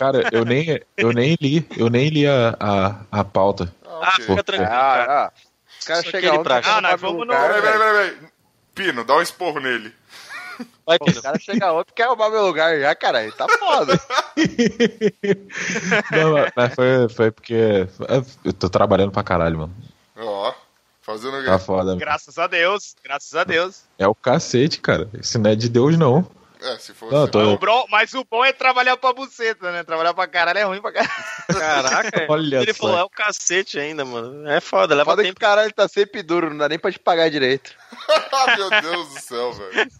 Cara, 0.00 0.26
eu 0.32 0.46
nem, 0.46 0.80
eu 0.96 1.12
nem 1.12 1.36
li, 1.38 1.66
eu 1.76 1.90
nem 1.90 2.08
li 2.08 2.26
a, 2.26 2.56
a, 2.58 3.20
a 3.20 3.22
pauta. 3.22 3.70
Ah, 3.84 4.12
fica 4.12 4.42
tranquilo, 4.42 4.70
cara. 4.70 5.12
Ah, 5.12 5.26
ah. 5.26 5.32
Os 5.78 5.84
caras 5.84 6.04
chegam 6.06 6.36
o 6.36 6.42
cara 6.42 6.62
Ah, 6.64 6.80
nós 6.80 6.98
vamos 6.98 7.26
no 7.26 7.34
Peraí, 7.34 7.60
peraí, 7.60 7.78
peraí. 7.78 8.16
Pino, 8.74 9.04
dá 9.04 9.16
um 9.16 9.20
esporro 9.20 9.60
nele. 9.60 9.92
Vai, 10.86 10.96
O 10.98 11.04
Pino. 11.04 11.20
cara 11.20 11.38
chega 11.38 11.70
ontem 11.74 11.90
e 11.90 11.94
quer 11.94 12.06
roubar 12.06 12.30
meu 12.30 12.46
lugar 12.46 12.80
já, 12.80 12.94
caralho. 12.94 13.30
Tá 13.32 13.46
foda. 13.58 14.00
Não, 16.10 16.50
mas- 16.56 16.74
foi, 16.74 17.08
foi 17.10 17.30
porque 17.30 17.86
eu 18.42 18.52
tô 18.54 18.70
trabalhando 18.70 19.12
pra 19.12 19.22
caralho, 19.22 19.58
mano. 19.58 19.74
Ó, 20.16 20.54
fazendo 21.02 21.36
o 21.36 21.44
Tá 21.44 21.58
foda. 21.58 21.94
Graças 21.96 22.38
a 22.38 22.46
Deus, 22.46 22.96
graças 23.04 23.34
a 23.34 23.44
Deus. 23.44 23.82
É 23.98 24.08
o 24.08 24.14
cacete, 24.14 24.80
cara. 24.80 25.10
Isso 25.12 25.38
não 25.38 25.50
é 25.50 25.54
de 25.54 25.68
Deus, 25.68 25.98
não. 25.98 26.26
É, 26.62 26.78
se 26.78 26.92
fosse. 26.92 27.14
Não, 27.14 27.26
tô- 27.26 27.38
Mas 27.38 27.48
o, 27.48 27.58
bro- 27.58 27.86
mas 27.90 28.14
o 28.14 28.24
bom 28.24 28.44
é 28.44 28.52
trabalhar 28.52 28.96
pra 28.96 29.12
buceta, 29.12 29.72
né? 29.72 29.82
Trabalhar 29.82 30.12
pra 30.12 30.26
caralho 30.26 30.58
é 30.58 30.62
ruim 30.64 30.80
pra 30.82 30.92
caralho. 30.92 31.12
Caraca, 31.48 32.26
Olha 32.28 32.56
ele 32.62 32.74
só. 32.74 32.80
falou, 32.82 32.98
é 32.98 33.02
o 33.04 33.08
cacete 33.10 33.78
ainda, 33.78 34.04
mano. 34.04 34.48
É 34.48 34.60
foda, 34.60 34.94
leva 34.94 35.10
Foda 35.12 35.22
que 35.22 35.28
tempo. 35.28 35.40
caralho 35.40 35.72
tá 35.72 35.88
sempre 35.88 36.22
duro, 36.22 36.50
não 36.50 36.58
dá 36.58 36.68
nem 36.68 36.78
pra 36.78 36.92
te 36.92 36.98
pagar 36.98 37.30
direito. 37.30 37.72
Ah, 38.32 38.56
meu 38.56 38.70
Deus 38.82 39.08
do 39.14 39.20
céu, 39.20 39.52
velho. 39.52 39.90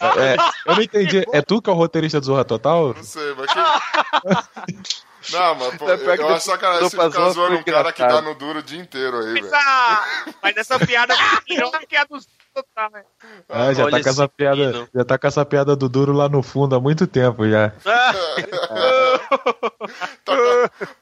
É, 0.00 0.36
eu 0.70 0.74
não 0.76 0.82
entendi. 0.82 1.24
É 1.32 1.42
tu 1.42 1.60
que 1.60 1.68
é 1.68 1.72
o 1.72 1.76
roteirista 1.76 2.20
do 2.20 2.26
Zorra 2.26 2.44
Total? 2.44 2.94
Não 2.94 3.02
sei, 3.02 3.34
mas 3.34 3.52
que. 3.52 3.58
Não, 5.32 5.54
mas 5.54 5.76
pô, 5.78 5.90
É 5.90 5.96
que 5.96 6.04
eu 6.04 6.14
eu 6.16 6.34
acho 6.34 6.44
você 6.44 6.52
ficar 6.52 7.08
zoar, 7.08 7.30
zoando 7.32 7.56
um 7.56 7.62
cara 7.62 7.90
que 7.92 8.00
dá 8.02 8.06
engraçado. 8.08 8.24
no 8.24 8.34
duro 8.34 8.58
o 8.58 8.62
dia 8.62 8.78
inteiro 8.78 9.18
aí, 9.18 9.32
velho. 9.32 9.50
Mas 10.42 10.56
essa 10.56 10.78
piada 10.78 11.14
melhor 11.48 11.70
que 11.88 11.96
a 11.96 12.04
dos? 12.04 12.28
Ah, 13.48 13.72
já 13.72 13.84
Olha 13.84 13.98
tá 13.98 14.02
com 14.02 14.08
essa 14.10 14.28
piada. 14.28 14.88
Já 14.94 15.04
tá 15.04 15.18
com 15.18 15.26
essa 15.26 15.44
piada 15.44 15.74
do 15.76 15.88
duro 15.88 16.12
lá 16.12 16.28
no 16.28 16.42
fundo 16.42 16.74
há 16.76 16.80
muito 16.80 17.06
tempo 17.06 17.48
já. 17.48 17.72
Ah, 18.70 19.18
Tá 20.24 20.34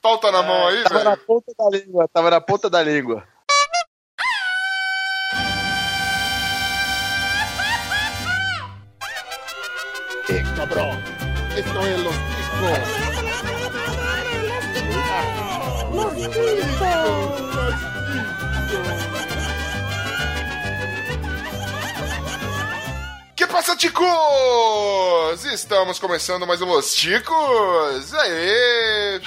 pauta 0.01 0.31
na 0.33 0.43
mão 0.43 0.69
aí, 0.69 0.83
Tava 0.85 1.05
na 1.05 1.11
velho. 1.11 1.23
ponta 1.27 1.53
da 1.59 1.69
língua, 1.71 2.09
tava 2.13 2.31
na 2.31 2.41
ponta 2.41 2.71
da 2.71 2.83
língua. 2.83 3.25
Que 10.27 10.35
passa, 23.53 23.77
ticos? 23.77 25.45
Estamos 25.53 25.99
começando 25.99 26.47
mais 26.47 26.63
um 26.63 26.65
Los 26.65 26.95
Ticos. 26.95 28.15
Aê! 28.15 29.21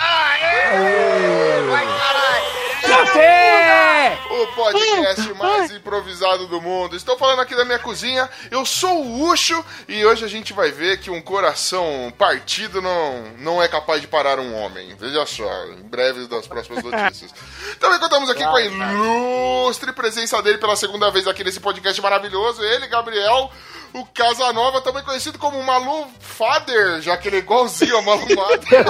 O 4.31 4.47
podcast 4.55 5.31
mais 5.35 5.71
improvisado 5.71 6.47
do 6.47 6.59
mundo. 6.59 6.95
Estou 6.95 7.15
falando 7.19 7.41
aqui 7.41 7.55
da 7.55 7.63
minha 7.65 7.77
cozinha. 7.77 8.27
Eu 8.49 8.65
sou 8.65 9.05
o 9.05 9.29
Ucho 9.29 9.63
e 9.87 10.03
hoje 10.03 10.25
a 10.25 10.27
gente 10.27 10.53
vai 10.53 10.71
ver 10.71 10.97
que 10.99 11.11
um 11.11 11.21
coração 11.21 12.11
partido 12.17 12.81
não, 12.81 13.25
não 13.37 13.61
é 13.61 13.67
capaz 13.67 14.01
de 14.01 14.07
parar 14.07 14.39
um 14.39 14.55
homem. 14.55 14.95
Veja 14.95 15.23
só, 15.27 15.65
em 15.67 15.83
breve 15.83 16.25
das 16.27 16.47
próximas 16.47 16.81
notícias. 16.83 17.31
Também 17.79 17.99
contamos 17.99 18.27
aqui 18.31 18.43
com 18.43 18.55
a 18.55 18.61
ilustre 18.63 19.93
presença 19.93 20.41
dele 20.41 20.57
pela 20.57 20.75
segunda 20.75 21.11
vez 21.11 21.27
aqui 21.27 21.43
nesse 21.43 21.59
podcast 21.59 22.01
maravilhoso. 22.01 22.63
Ele, 22.63 22.87
Gabriel. 22.87 23.51
O 23.95 24.05
Casanova, 24.13 24.81
também 24.81 25.01
conhecido 25.03 25.39
como 25.39 25.63
Malu 25.63 26.05
Fader, 26.19 27.01
já 27.01 27.15
que 27.15 27.29
ele 27.29 27.37
é 27.37 27.39
igualzinho 27.39 27.97
a 27.97 28.01
Malu 28.01 28.27
Fader. 28.27 28.85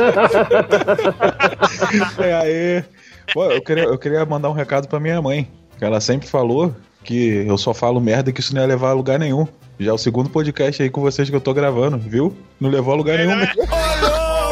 É 2.25 2.33
aí. 2.33 2.83
Pô, 3.31 3.45
eu 3.45 3.61
queria, 3.61 3.83
eu 3.83 3.97
queria 3.99 4.25
mandar 4.25 4.49
um 4.49 4.53
recado 4.53 4.87
pra 4.87 4.99
minha 4.99 5.21
mãe. 5.21 5.47
Que 5.77 5.85
ela 5.85 6.01
sempre 6.01 6.27
falou 6.27 6.75
que 7.03 7.45
eu 7.47 7.57
só 7.57 7.71
falo 7.73 8.01
merda 8.01 8.29
e 8.31 8.33
que 8.33 8.39
isso 8.39 8.55
não 8.55 8.61
ia 8.61 8.67
levar 8.67 8.89
a 8.89 8.93
lugar 8.93 9.19
nenhum. 9.19 9.47
Já 9.79 9.91
é 9.91 9.93
o 9.93 9.97
segundo 9.97 10.29
podcast 10.29 10.81
aí 10.81 10.89
com 10.89 11.01
vocês 11.01 11.29
que 11.29 11.35
eu 11.35 11.41
tô 11.41 11.53
gravando, 11.53 11.97
viu? 11.99 12.35
Não 12.59 12.69
levou 12.69 12.93
a 12.93 12.97
lugar 12.97 13.17
nenhum. 13.19 13.35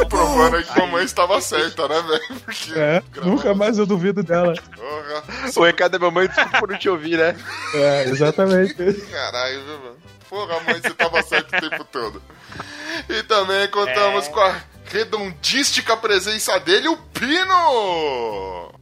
Provando 0.09 0.57
aí 0.57 0.63
que 0.63 0.79
a 0.81 0.85
mãe 0.85 1.03
estava 1.05 1.39
certa, 1.41 1.87
né, 1.87 2.01
velho? 2.01 2.41
Porque 2.41 2.73
É, 2.77 3.01
nunca 3.23 3.55
mais 3.55 3.79
eu 3.79 3.85
duvido 3.87 4.21
dela. 4.21 4.53
Porra. 4.75 5.23
O 5.55 5.63
recado 5.63 5.93
da 5.93 5.99
mamãe, 5.99 6.27
desculpa 6.27 6.59
por 6.59 6.69
não 6.69 6.77
te 6.77 6.89
ouvir, 6.89 7.17
né? 7.17 7.35
É, 7.73 8.03
exatamente. 8.03 8.75
Caralho, 8.75 9.63
viu, 9.63 9.79
mano? 9.79 10.02
Porra, 10.33 10.59
mãe, 10.61 10.81
você 10.81 10.89
tava 10.95 11.21
certo 11.21 11.55
o 11.55 11.61
tempo 11.61 11.83
todo. 11.83 12.19
E 13.07 13.21
também 13.21 13.67
contamos 13.67 14.27
com 14.29 14.39
a 14.39 14.63
redondística 14.85 15.95
presença 15.95 16.59
dele, 16.59 16.87
o 16.87 16.97
Pino! 16.97 18.73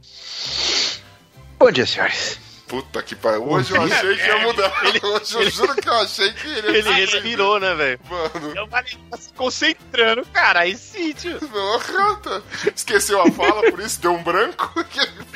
Bom 1.58 1.70
dia, 1.70 1.84
senhores. 1.84 2.40
Puta 2.66 3.02
que 3.02 3.14
pariu. 3.14 3.46
Hoje 3.46 3.76
eu 3.76 3.82
achei 3.82 4.16
que 4.16 4.26
ia 4.26 4.38
mudar. 4.38 4.72
Hoje 5.04 5.34
eu 5.34 5.50
juro 5.50 5.74
que 5.74 5.86
eu 5.86 5.92
achei 5.92 6.32
que 6.32 6.46
ele 6.48 6.70
ia 6.70 6.78
ele 6.78 6.92
respirou, 6.94 7.60
né, 7.60 7.74
velho? 7.74 8.00
Mano, 8.08 8.56
Eu 8.56 8.66
falei, 8.68 8.98
tá 9.10 9.16
se 9.18 9.32
concentrando, 9.34 10.24
cara. 10.32 10.60
Aí 10.60 10.74
sim, 10.74 11.12
tio. 11.12 11.38
porra, 11.38 12.16
tá- 12.16 12.42
esqueceu 12.74 13.20
a 13.20 13.30
fala, 13.30 13.70
por 13.70 13.80
isso 13.80 14.00
deu 14.00 14.14
um 14.14 14.22
branco. 14.22 14.72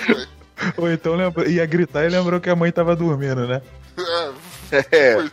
Ou 0.78 0.90
então 0.90 1.14
lembra, 1.14 1.46
ia 1.46 1.66
gritar 1.66 2.06
e 2.06 2.08
lembrou 2.08 2.40
que 2.40 2.48
a 2.48 2.56
mãe 2.56 2.72
tava 2.72 2.96
dormindo, 2.96 3.46
né? 3.46 3.60
É, 3.98 4.30
É. 4.72 5.16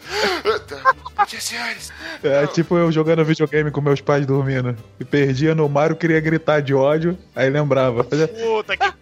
É 2.23 2.47
tipo 2.47 2.77
eu 2.77 2.91
jogando 2.91 3.23
videogame 3.25 3.71
com 3.71 3.81
meus 3.81 4.01
pais 4.01 4.25
dormindo. 4.25 4.75
E 4.99 5.05
perdia 5.05 5.53
no 5.55 5.67
Mario, 5.69 5.95
queria 5.95 6.19
gritar 6.19 6.61
de 6.61 6.73
ódio, 6.73 7.17
aí 7.35 7.49
lembrava. 7.49 8.03
Puta 8.03 8.77
que. 8.77 8.94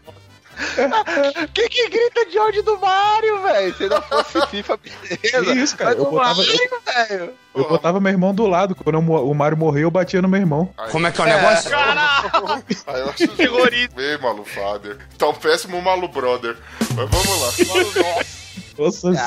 Quem 1.54 1.68
que 1.70 1.90
grita 1.90 2.26
de 2.28 2.38
ódio 2.38 2.62
do 2.64 2.78
Mario, 2.78 3.42
velho? 3.42 3.76
Se 3.76 3.88
não 3.88 4.02
fosse 4.02 4.48
FIFA, 4.48 4.78
beleza. 4.78 5.44
Que 5.44 5.52
isso, 5.60 5.76
cara? 5.78 5.92
Mas 5.92 6.00
Eu 6.00 6.12
botava- 6.12 6.36
Mario, 6.36 6.70
velho. 6.86 7.34
Eu 7.56 7.68
botava 7.70 8.00
meu 8.00 8.12
irmão 8.12 8.34
do 8.34 8.46
lado. 8.46 8.76
Quando 8.76 8.96
eu 8.96 9.02
o 9.02 9.34
Mario 9.34 9.58
morreu, 9.58 9.84
eu 9.84 9.92
batia 9.92 10.22
no 10.22 10.28
meu 10.28 10.40
irmão. 10.40 10.72
Como 10.92 11.08
é 11.08 11.12
que 11.12 11.20
é 11.20 11.24
o 11.24 11.28
negócio? 11.28 11.70
Caralho! 11.72 12.64
Aí 12.88 13.00
eu 13.02 13.10
acho 13.10 13.28
Terrorista. 13.30 14.02
Ei, 14.02 14.18
Malu 14.18 14.46
Father. 14.46 14.98
Tá 15.18 15.30
um 15.30 15.34
péssimo 15.34 15.82
Malu 15.82 16.08
Brother. 16.08 16.56
Mas 16.96 17.10
vamos 17.10 17.42
lá. 17.42 18.04
Nossa 18.04 18.41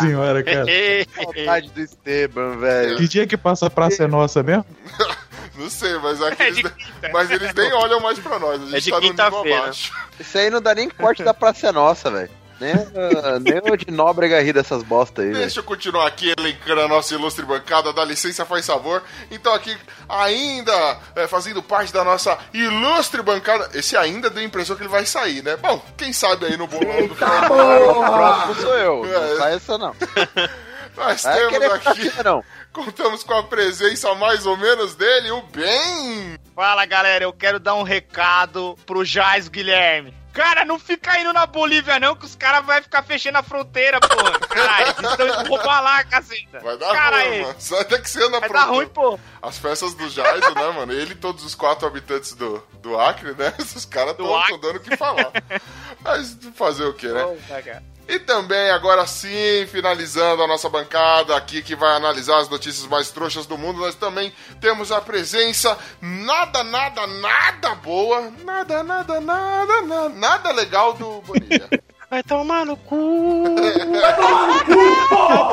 senhora, 0.00 0.43
cara. 0.43 0.65
Saudade 1.15 1.71
do 1.71 1.81
Esteban, 1.81 2.56
velho. 2.59 2.97
Que 2.97 3.09
dia 3.09 3.27
que 3.27 3.37
passa 3.37 3.66
a 3.66 3.71
Praça 3.71 4.05
é 4.05 4.06
Nossa 4.06 4.43
mesmo? 4.43 4.65
Não 5.56 5.71
sei, 5.71 5.97
mas 5.99 6.21
aqui 6.21 6.43
É 6.43 6.49
eles, 6.49 6.72
mas 7.12 7.31
eles 7.31 7.54
nem 7.54 7.72
olham 7.75 8.00
mais 8.00 8.19
pra 8.19 8.41
nós. 8.41 8.60
A 8.60 8.65
gente 8.66 8.75
É 8.75 8.81
de 8.81 8.91
tá 8.91 8.97
no 8.97 9.03
nível 9.03 9.10
quinta-feira. 9.27 9.59
abaixo. 9.60 9.93
Isso 10.19 10.37
aí 10.38 10.50
não 10.50 10.60
dá 10.60 10.75
nem 10.75 10.88
corte 10.91 11.22
da 11.22 11.33
Praça 11.33 11.69
é 11.69 11.72
Nossa, 11.72 12.10
velho. 12.10 12.31
Nem, 12.65 13.41
nem 13.63 13.73
o 13.73 13.77
de 13.77 13.91
Nóbrega 13.91 14.41
rir 14.41 14.53
dessas 14.53 14.83
bosta 14.83 15.23
aí. 15.23 15.33
Deixa 15.33 15.61
eu 15.61 15.65
continuar 15.65 16.07
aqui 16.07 16.33
elencando 16.39 16.81
a 16.81 16.89
nossa 16.89 17.15
ilustre 17.15 17.45
bancada, 17.45 17.93
dá 17.93 18.05
licença, 18.05 18.47
faz 18.47 18.67
favor. 18.67 19.03
Então 19.31 19.53
aqui, 19.53 19.77
ainda 20.09 20.99
é, 21.17 21.27
fazendo 21.27 21.63
parte 21.63 21.93
da 21.93 22.03
nossa 22.05 22.39
ilustre 22.53 23.23
bancada, 23.23 23.71
esse 23.75 23.97
ainda 23.97 24.31
deu 24.31 24.43
a 24.43 24.47
impressão 24.47 24.77
que 24.77 24.83
ele 24.83 24.89
vai 24.89 25.05
sair, 25.05 25.43
né? 25.43 25.57
Bom, 25.57 25.83
quem 25.97 26.13
sabe 26.13 26.47
aí 26.47 26.57
no 26.57 26.67
bolão 26.67 27.07
do 27.07 27.15
final. 27.15 27.45
O 27.45 28.05
próximo 28.05 28.55
sou 28.57 28.75
eu. 28.79 29.05
É. 29.05 29.29
Não 29.31 29.37
sai 29.39 29.55
essa, 29.55 29.79
não. 29.79 29.95
Nós 30.97 31.23
Vai 31.23 31.49
temos 31.49 31.87
aqui, 31.89 32.13
não. 32.25 32.45
contamos 32.73 33.25
com 33.25 33.35
a 33.35 33.43
presença 33.43 34.15
mais 34.15 34.47
ou 34.47 34.57
menos 34.57 34.95
dele, 34.95 35.33
o 35.33 35.43
Ben. 35.43 36.39
Fala, 36.55 36.87
galera. 36.87 37.25
Eu 37.25 37.33
quero 37.33 37.59
dar 37.59 37.75
um 37.75 37.83
recado 37.83 38.79
pro 38.87 39.05
Jais 39.05 39.49
Guilherme. 39.49 40.15
Cara, 40.34 40.65
não 40.65 40.81
fica 40.81 41.17
indo 41.21 41.33
na 41.33 41.47
Bolívia, 41.47 42.00
não, 42.00 42.17
que 42.17 42.27
os 42.27 42.34
caras 42.34 42.67
vão 42.67 42.75
ficar 42.83 43.05
fechando 43.05 43.39
a 43.39 43.43
fronteira, 43.43 44.00
pô. 44.00 44.09
Caralho, 44.49 44.87
vocês 44.93 45.11
estão 45.12 45.27
indo 45.28 45.49
roubar 45.49 45.81
lá, 45.81 46.03
caceta. 46.03 46.59
Vai 46.59 46.77
dar 46.77 46.93
Caralho, 46.93 47.31
ruim, 47.31 47.43
mano. 47.43 47.55
Só 47.61 47.81
até 47.81 47.99
que 48.00 48.11
você 48.11 48.21
anda 48.21 48.41
Vai 48.41 48.49
dar 48.49 48.65
ruim, 48.65 48.89
pô. 48.89 49.19
As 49.41 49.59
festas 49.59 49.95
do 49.95 50.11
Jaiso, 50.11 50.53
né, 50.53 50.71
mano? 50.72 50.93
Ele 50.93 51.12
e 51.12 51.17
todos 51.17 51.45
os 51.45 51.55
quatro 51.55 51.87
habitantes 51.87 52.34
do, 52.34 52.60
do 52.83 52.98
Acre, 52.98 53.33
né? 53.34 53.54
Esses 53.60 53.84
caras 53.84 54.10
estão 54.10 54.60
dando 54.60 54.77
o 54.77 54.81
que 54.81 54.97
falar. 54.97 55.31
Mas 56.03 56.36
fazer 56.57 56.84
o 56.84 56.95
quê, 56.95 57.09
né? 57.09 57.22
Puta, 57.22 57.63
cara. 57.63 57.83
E 58.06 58.18
também, 58.18 58.71
agora 58.71 59.06
sim, 59.06 59.66
finalizando 59.66 60.42
a 60.42 60.47
nossa 60.47 60.68
bancada 60.68 61.36
aqui 61.36 61.62
que 61.62 61.74
vai 61.74 61.97
analisar 61.97 62.39
as 62.39 62.48
notícias 62.48 62.86
mais 62.86 63.10
trouxas 63.10 63.47
do 63.47 63.56
mundo, 63.56 63.80
nós 63.80 63.95
também 63.95 64.33
temos 64.60 64.92
a 64.92 65.01
presença 65.01 65.77
nada, 66.01 66.62
nada, 66.62 67.06
nada 67.06 67.74
boa, 67.77 68.30
nada, 68.45 68.83
nada, 68.83 69.21
nada, 69.21 69.83
nada, 69.83 70.09
nada 70.10 70.53
legal 70.53 70.92
do 70.92 71.22
Bonilha. 71.22 71.68
Vai 72.10 72.22
tomar 72.22 72.65
no 72.65 72.77
cu. 72.77 73.56
Vai 73.56 74.68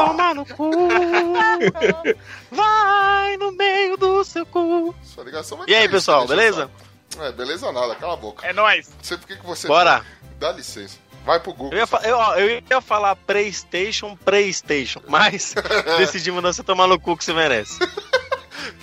tomar 0.05 0.35
no 0.35 0.45
cu. 0.45 0.69
Vai 2.51 3.37
no 3.37 3.51
meio 3.53 3.97
do 3.97 4.23
seu 4.23 4.45
cu. 4.45 4.93
Sua 5.01 5.23
ligação 5.23 5.57
vai 5.57 5.65
E 5.67 5.73
aí, 5.73 5.89
pessoal, 5.89 6.27
beleza? 6.27 6.69
É, 7.19 7.31
beleza 7.31 7.71
nada, 7.71 7.95
cala 7.95 8.13
a 8.13 8.17
boca. 8.17 8.45
É 8.45 8.53
nóis. 8.53 8.89
Não 8.89 9.03
sei 9.03 9.17
por 9.17 9.27
que 9.27 9.37
que 9.37 9.45
você... 9.45 9.67
Bora. 9.67 10.05
Dá 10.37 10.51
licença. 10.51 10.97
Vai 11.25 11.39
pro 11.39 11.53
Google. 11.53 11.73
Eu 11.73 11.79
ia, 11.79 11.87
fa- 11.87 12.01
eu, 12.03 12.17
ó, 12.17 12.35
eu 12.35 12.49
ia 12.69 12.81
falar 12.81 13.15
PlayStation, 13.15 14.15
PlayStation, 14.25 15.01
mas 15.07 15.53
decidimos 15.97 16.41
não 16.41 16.51
você 16.51 16.63
tomar 16.63 16.87
no 16.87 16.99
cu 16.99 17.15
que 17.17 17.23
você 17.23 17.33
merece. 17.33 17.77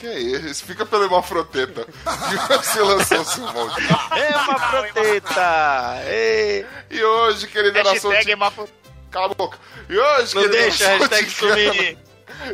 Que 0.01 0.07
é 0.07 0.19
isso? 0.19 0.65
Fica 0.65 0.85
pela 0.87 1.07
Hemafroteta. 1.07 1.85
que 1.87 2.57
você 2.67 2.81
lançou 2.81 3.21
o 3.21 3.25
seu 3.25 3.47
Valdir. 3.47 3.87
É 4.17 4.37
uma 4.37 4.55
proteta! 4.59 6.03
Ei. 6.09 6.67
E 6.91 7.03
hoje, 7.03 7.47
querida 7.47 7.83
nação. 7.83 8.11
Hashtag 8.11 8.31
Emafro- 8.33 8.69
Cala 9.11 9.27
a 9.27 9.35
boca. 9.35 9.59
E 9.89 9.97
hoje, 9.97 10.35
Não 10.35 10.43
querida 10.43 10.63
deixa 10.63 10.85
a 10.87 10.97
hashtag 10.99 11.27
ticana, 11.31 11.55
sumir. 11.55 11.99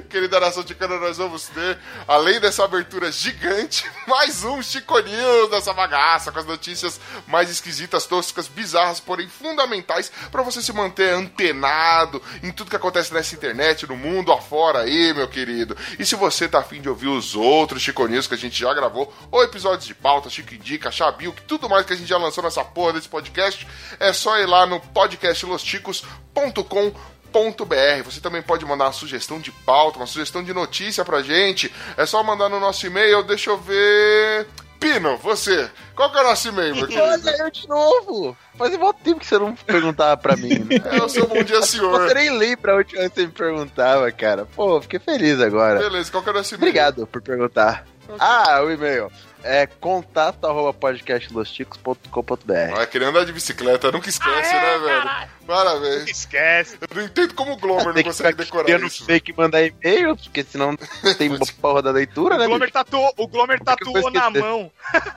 Querida 0.08 0.40
nação 0.40 0.64
ticana, 0.64 0.98
nós 0.98 1.19
vamos 1.19 1.48
ter, 1.48 1.78
além 2.08 2.40
dessa 2.40 2.64
abertura 2.64 3.12
gigante, 3.12 3.84
mais 4.08 4.42
um 4.42 4.62
Chico 4.62 4.98
News 4.98 5.50
dessa 5.50 5.75
bagaça, 5.75 6.32
com 6.32 6.38
as 6.38 6.46
notícias 6.46 6.98
mais 7.26 7.50
esquisitas, 7.50 8.06
toscas, 8.06 8.48
bizarras, 8.48 8.98
porém 8.98 9.28
fundamentais 9.28 10.10
para 10.31 10.42
você 10.42 10.62
se 10.62 10.72
manter 10.72 11.12
antenado 11.12 12.22
em 12.42 12.50
tudo 12.50 12.70
que 12.70 12.76
acontece 12.76 13.12
nessa 13.12 13.34
internet, 13.34 13.86
no 13.86 13.96
mundo 13.96 14.32
afora 14.32 14.81
aí, 14.81 15.12
meu 15.12 15.28
querido. 15.28 15.76
E 15.98 16.06
se 16.06 16.14
você 16.14 16.48
tá 16.48 16.60
afim 16.60 16.81
de 16.81 16.88
ouvir 16.88 17.08
os 17.08 17.34
outros 17.34 17.82
Chico 17.82 18.06
News 18.06 18.26
que 18.26 18.32
a 18.34 18.38
gente 18.38 18.58
já 18.58 18.72
gravou, 18.72 19.14
ou 19.31 19.44
episódios 19.44 19.86
de 19.86 19.94
pauta, 19.94 20.31
Chico 20.31 20.54
Indica, 20.54 20.90
Chabil, 20.90 21.31
que 21.32 21.42
tudo 21.42 21.69
mais 21.69 21.84
que 21.84 21.92
a 21.92 21.96
gente 21.96 22.08
já 22.08 22.16
lançou 22.16 22.42
nessa 22.42 22.64
porra 22.64 22.94
desse 22.94 23.08
podcast, 23.08 23.69
é 24.00 24.10
só 24.12 24.38
ir 24.38 24.46
lá 24.46 24.64
no 24.66 24.81
podcastlosticos.com 24.81 27.13
.br. 27.34 28.02
Você 28.04 28.20
também 28.20 28.42
pode 28.42 28.64
mandar 28.64 28.86
uma 28.86 28.92
sugestão 28.92 29.40
de 29.40 29.50
pauta, 29.50 29.98
uma 29.98 30.06
sugestão 30.06 30.42
de 30.42 30.52
notícia 30.52 31.04
pra 31.04 31.22
gente. 31.22 31.72
É 31.96 32.06
só 32.06 32.22
mandar 32.22 32.48
no 32.48 32.60
nosso 32.60 32.86
e-mail, 32.86 33.22
deixa 33.22 33.50
eu 33.50 33.58
ver. 33.58 34.46
Pino, 34.78 35.16
você, 35.16 35.70
qual 35.94 36.12
que 36.12 36.19
é 36.19 36.20
o 36.20 36.25
nosso 36.25 36.48
e-mail, 36.48 36.76
meu 36.76 36.86
querido? 36.86 37.02
Olha 37.02 37.36
eu 37.38 37.50
de 37.50 37.66
novo! 37.66 38.36
Fazia 38.58 38.78
muito 38.78 38.98
tempo 39.02 39.20
que 39.20 39.26
você 39.26 39.38
não 39.38 39.54
perguntava 39.54 40.16
pra 40.16 40.36
mim. 40.36 40.58
Né? 40.58 40.76
É 40.84 41.02
o 41.02 41.08
seu 41.08 41.26
bom 41.26 41.42
dia, 41.42 41.62
senhor. 41.62 42.02
Você 42.02 42.14
nem 42.14 42.36
lembra 42.36 42.72
a 42.72 42.76
última 42.76 43.00
vez 43.00 43.12
que 43.12 43.20
você 43.20 43.26
me 43.26 43.32
perguntava, 43.32 44.10
cara. 44.12 44.46
Pô, 44.54 44.81
fiquei 44.82 44.98
feliz 44.98 45.40
agora. 45.40 45.78
Beleza, 45.78 46.10
qual 46.10 46.22
que 46.22 46.28
é 46.28 46.32
o 46.32 46.34
nosso 46.34 46.54
e-mail? 46.54 46.69
Obrigado 46.69 47.06
por 47.06 47.22
perguntar. 47.22 47.86
Ah, 48.19 48.60
o 48.62 48.70
e-mail 48.70 49.10
é 49.42 49.66
contato 49.66 50.46
arroba 50.46 50.75
podcastlosticos.com.br 50.75 52.75
Vai 52.75 52.86
querer 52.86 53.06
andar 53.06 53.25
de 53.25 53.32
bicicleta, 53.32 53.90
nunca 53.90 54.08
esquece, 54.08 54.52
né, 54.52 54.78
velho? 54.78 55.28
Parabéns. 55.46 56.08
Esquece. 56.08 56.79
Eu 56.81 56.96
não 56.96 57.02
entendo 57.05 57.35
como 57.35 57.52
o 57.52 57.56
Glomer 57.56 57.87
não 57.87 57.94
que 57.94 58.05
consegue 58.05 58.38
decorar 58.38 58.64
criando 58.64 58.87
isso. 58.87 59.05
fake 59.05 59.31
e 59.31 59.35
mandar 59.37 59.62
e-mail, 59.62 60.17
porque 60.17 60.44
senão 60.44 60.76
tem 61.19 61.29
uma 61.31 61.38
porra 61.61 61.82
da 61.82 61.91
leitura, 61.91 62.37
né? 62.38 62.44
O 62.44 62.49
Glomer 62.49 62.70
tatuou, 62.70 63.12
o 63.17 63.26
Glomer 63.29 63.56
é 63.56 63.58
que 63.58 63.62
eu 63.62 63.76
tatuou 63.76 64.11
na 64.11 64.31
mão. 64.31 64.70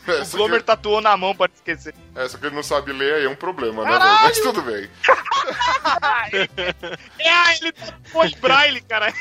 É, 0.08 0.22
O 0.22 0.28
Glomer 0.38 0.60
que, 0.60 0.66
tatuou 0.66 1.02
na 1.02 1.18
mão 1.18 1.36
pra 1.36 1.48
não 1.48 1.54
esquecer. 1.56 1.94
é, 2.16 2.28
só 2.28 2.38
que 2.38 2.46
ele 2.46 2.56
não 2.56 2.64
sabe 2.64 2.92
ler, 2.92 3.16
aí 3.16 3.26
é 3.26 3.30
um 3.30 3.36
problema, 3.36 3.84
né, 3.84 3.92
Caralho! 3.92 4.12
velho? 4.12 4.24
Mas 4.24 4.40
tudo 4.40 4.62
bem. 4.62 4.90
É, 7.20 7.56
ele 7.58 7.72
tatuou 7.72 8.26
em 8.26 8.38
braille, 8.38 8.82
cara. 8.82 9.14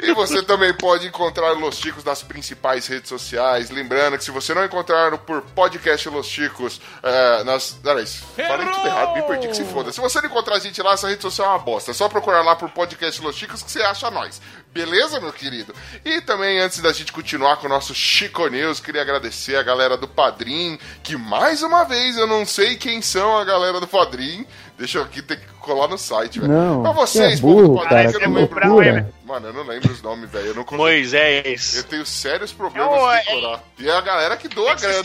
E 0.00 0.12
você 0.14 0.42
também 0.42 0.72
pode 0.74 1.06
encontrar 1.06 1.52
Los 1.52 1.76
Chicos 1.76 2.04
nas 2.04 2.22
principais 2.22 2.86
redes 2.86 3.08
sociais. 3.08 3.70
Lembrando 3.70 4.18
que 4.18 4.24
se 4.24 4.30
você 4.30 4.54
não 4.54 4.64
encontrar 4.64 5.16
por 5.18 5.42
podcast 5.42 6.08
Los 6.08 6.26
Chicos, 6.26 6.80
é, 7.02 7.44
nas. 7.44 7.72
Peraí, 7.82 8.06
falei 8.06 8.66
tudo 8.66 8.86
errado, 8.86 9.14
me 9.14 9.22
perdi 9.22 9.48
que 9.48 9.56
se 9.56 9.64
foda. 9.64 9.91
Se 9.92 10.00
você 10.00 10.20
não 10.20 10.28
encontrar 10.28 10.56
a 10.56 10.58
gente 10.58 10.80
lá, 10.82 10.92
essa 10.94 11.08
rede 11.08 11.22
social 11.22 11.46
é 11.48 11.50
uma 11.50 11.58
bosta. 11.58 11.90
É 11.90 11.94
só 11.94 12.08
procurar 12.08 12.42
lá 12.42 12.56
por 12.56 12.70
podcast 12.70 13.20
Los 13.22 13.36
Chicos 13.36 13.62
que 13.62 13.70
você 13.70 13.82
acha 13.82 14.10
nós. 14.10 14.40
Beleza, 14.72 15.20
meu 15.20 15.32
querido? 15.32 15.74
E 16.04 16.20
também, 16.22 16.58
antes 16.60 16.80
da 16.80 16.92
gente 16.92 17.12
continuar 17.12 17.56
com 17.58 17.66
o 17.66 17.68
nosso 17.68 17.94
Chico 17.94 18.46
News, 18.48 18.80
queria 18.80 19.02
agradecer 19.02 19.56
a 19.56 19.62
galera 19.62 19.96
do 19.96 20.08
Padrim, 20.08 20.78
que 21.02 21.16
mais 21.16 21.62
uma 21.62 21.84
vez 21.84 22.16
eu 22.16 22.26
não 22.26 22.46
sei 22.46 22.76
quem 22.76 23.02
são 23.02 23.36
a 23.36 23.44
galera 23.44 23.78
do 23.80 23.86
Padrim. 23.86 24.46
Deixa 24.78 24.98
eu 24.98 25.02
aqui 25.02 25.20
ter 25.20 25.38
que 25.38 25.46
colar 25.60 25.86
no 25.88 25.98
site, 25.98 26.40
velho. 26.40 26.50
Não, 26.52 26.82
Mas 26.82 26.94
você 26.96 27.18
vocês, 27.18 27.38
é 27.38 27.42
burro, 27.42 27.54
povo 27.62 27.72
do 27.74 27.82
cara, 27.82 27.88
Padrim, 27.88 28.12
que 28.12 28.18
que 28.18 28.24
eu 28.24 28.68
não 28.68 28.76
lembro. 28.78 29.14
Mano, 29.24 29.46
eu 29.48 29.52
não 29.52 29.62
lembro 29.62 29.92
os 29.92 30.02
nomes, 30.02 30.30
velho. 30.30 30.46
Eu 30.48 30.54
não 30.54 30.64
consigo. 30.64 30.82
Moisés. 30.82 31.76
Eu 31.76 31.84
tenho 31.84 32.06
sérios 32.06 32.52
problemas 32.52 32.90
Não, 32.90 33.08
de 33.08 33.14
é- 33.14 33.24
decorar. 33.24 33.60
E 33.78 33.88
é 33.88 33.92
a 33.96 34.00
galera 34.00 34.36
que 34.36 34.48
doa 34.48 34.74
grana, 34.74 34.96
hein? 34.98 35.04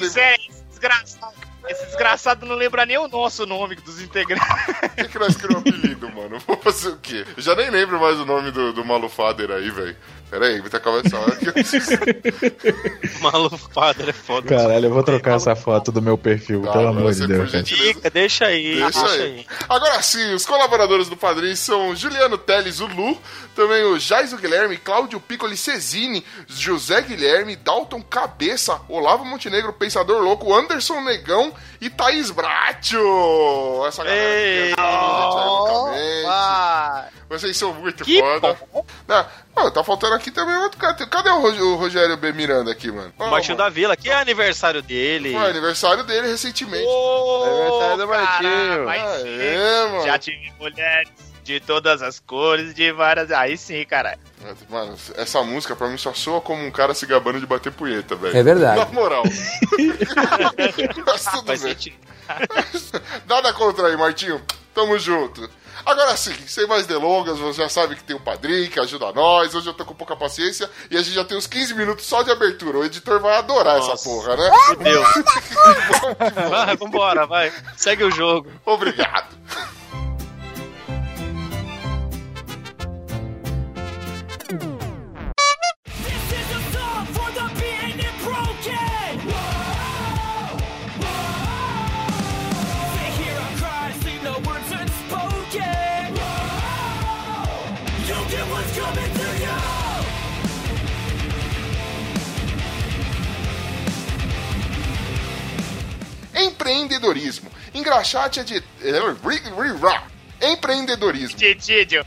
Esse 0.49 0.63
desgraçado, 0.69 1.33
esse 1.69 1.85
desgraçado 1.85 2.45
não 2.45 2.55
lembra 2.55 2.85
nem 2.85 2.97
o 2.97 3.07
nosso 3.07 3.45
nome 3.45 3.75
dos 3.75 4.01
integrantes. 4.01 4.47
Por 4.47 4.89
que, 4.89 5.07
que 5.09 5.19
nós 5.19 5.35
criamos 5.35 5.65
um 5.65 5.69
apelido, 5.69 6.09
mano? 6.13 6.39
Vou 6.47 6.57
fazer 6.57 6.89
o 6.89 6.97
quê? 6.97 7.25
Eu 7.35 7.43
já 7.43 7.55
nem 7.55 7.69
lembro 7.69 7.99
mais 7.99 8.19
o 8.19 8.25
nome 8.25 8.51
do, 8.51 8.73
do 8.73 8.85
Malufader 8.85 9.51
aí, 9.51 9.69
velho. 9.69 9.95
Pera 10.29 10.45
aí, 10.47 10.59
vou 10.59 10.69
ter 10.69 10.79
que 10.79 10.83
conversar 10.83 11.23
aqui. 11.29 11.45
eu 11.47 11.53
preciso- 11.53 11.91
Malufado, 13.21 14.09
é 14.09 14.13
foda. 14.13 14.47
Caralho, 14.49 14.87
eu 14.87 14.93
vou 14.93 15.01
trocar 15.03 15.35
essa 15.37 15.55
foto 15.55 15.91
do 15.91 16.01
meu 16.01 16.17
perfil, 16.17 16.63
Tá, 16.63 16.73
pelo 16.73 16.87
amor 16.89 17.13
de 17.13 17.25
Deus. 17.25 17.39
por 17.43 17.51
cara. 17.51 17.63
gentileza. 17.63 17.93
Fica, 17.93 18.09
deixa 18.09 18.45
aí. 18.45 18.75
Deixa 18.75 19.05
aí. 19.07 19.45
Agora 19.69 20.01
sim, 20.01 20.33
os 20.33 20.45
colaboradores 20.45 21.07
do 21.07 21.15
Padrim 21.15 21.55
são 21.55 21.95
Juliano 21.95 22.37
Teles, 22.37 22.79
o 22.81 22.87
Lu, 22.87 23.17
também 23.55 23.83
o 23.85 23.97
Jaiso 23.97 24.37
Guilherme, 24.37 24.75
Cláudio 24.77 25.19
Piccoli 25.19 25.55
Cesini, 25.55 26.23
José 26.45 27.01
Guilherme, 27.01 27.55
Dalton 27.55 28.01
Cabeça, 28.01 28.81
Olavo 28.89 29.23
Montenegro, 29.25 29.71
Pensador 29.73 30.21
Louco, 30.21 30.53
Anderson 30.53 31.01
Negão 31.01 31.53
e 31.79 31.89
Thaís 31.89 32.31
Bracho. 32.31 32.97
Essa 33.87 34.03
galera 34.03 34.21
Ei, 34.21 34.73
que 34.73 34.81
ironicamente. 34.81 36.23
Vai. 36.25 37.16
Vocês 37.29 37.57
são 37.57 37.73
muito 37.73 38.03
Que 38.05 38.19
foda. 38.21 38.57
Não, 39.07 39.25
ó, 39.55 39.69
tá 39.69 39.83
faltando 39.83 40.15
aqui 40.15 40.31
também 40.31 40.55
outro 40.55 40.77
cara. 40.79 40.93
Cadê 40.93 41.29
o, 41.29 41.39
Rog- 41.41 41.59
o 41.61 41.75
Rogério 41.75 42.15
B. 42.15 42.31
Miranda 42.31 42.71
aqui, 42.71 42.89
mano? 42.91 43.11
O 43.19 43.23
Ó, 43.23 43.29
Martinho 43.29 43.57
mano. 43.57 43.69
da 43.69 43.73
Vila, 43.73 43.97
que 43.97 44.09
é 44.09 44.15
aniversário 44.15 44.81
dele. 44.81 45.33
Foi 45.33 45.49
aniversário 45.49 46.03
dele 46.03 46.27
recentemente. 46.27 46.87
Aniversário 46.87 47.97
do 47.97 48.07
Martinho. 48.07 48.85
Vai 48.85 48.99
Ah, 48.99 49.19
é, 49.25 49.87
mano. 49.89 50.05
Já 50.05 50.17
tive 50.17 50.53
mulheres 50.59 51.09
de 51.43 51.59
todas 51.59 52.01
as 52.01 52.19
cores, 52.19 52.73
de 52.73 52.91
várias. 52.93 53.29
Aí 53.31 53.57
sim, 53.57 53.83
cara. 53.85 54.17
Mano, 54.69 54.95
essa 55.15 55.43
música 55.43 55.75
pra 55.75 55.87
mim 55.89 55.97
só 55.97 56.13
soa 56.13 56.39
como 56.39 56.63
um 56.65 56.71
cara 56.71 56.93
se 56.93 57.05
gabando 57.05 57.39
de 57.39 57.45
bater 57.45 57.71
punheta, 57.73 58.15
velho. 58.15 58.37
É 58.37 58.43
verdade. 58.43 58.79
Na 58.79 58.85
moral. 58.85 59.23
Mas 61.05 61.25
tudo 61.25 61.45
Faz 61.47 61.61
bem. 61.63 61.95
Nada 63.27 63.53
contra 63.53 63.87
aí, 63.87 63.97
Martinho. 63.97 64.41
Tamo 64.73 64.97
junto. 64.99 65.49
Agora 65.87 66.17
sim, 66.17 66.35
sem 66.45 66.67
mais 66.67 66.85
delongas, 66.85 67.39
você 67.39 67.61
já 67.61 67.69
sabe 67.69 67.95
que 67.95 68.03
tem 68.03 68.13
o 68.13 68.19
Padrim, 68.19 68.67
que 68.67 68.77
ajuda 68.77 69.13
nós. 69.13 69.55
Hoje 69.55 69.67
eu 69.67 69.73
tô 69.73 69.85
com 69.85 69.93
pouca 69.93 70.17
paciência 70.17 70.69
e 70.91 70.97
a 70.97 71.01
gente 71.01 71.13
já 71.15 71.23
tem 71.23 71.37
uns 71.37 71.47
15 71.47 71.73
minutos 71.75 72.05
só 72.05 72.23
de 72.23 72.29
abertura. 72.29 72.79
O 72.79 72.83
editor 72.83 73.21
vai 73.21 73.37
adorar 73.37 73.77
essa 73.77 73.91
Nossa. 73.91 74.03
porra, 74.03 74.35
né? 74.35 74.51
Que 74.67 74.75
bom. 74.75 76.49
Vai, 76.49 76.75
vambora, 76.75 77.25
vai. 77.25 77.53
Segue 77.77 78.03
o 78.03 78.11
jogo. 78.11 78.51
Obrigado. 78.65 79.33
Empreendedorismo. 106.33 107.51
Engraxate 107.73 108.39
é 108.39 108.43
de. 108.43 108.63
Empreendedorismo. 110.41 111.37
Titídio. 111.37 112.05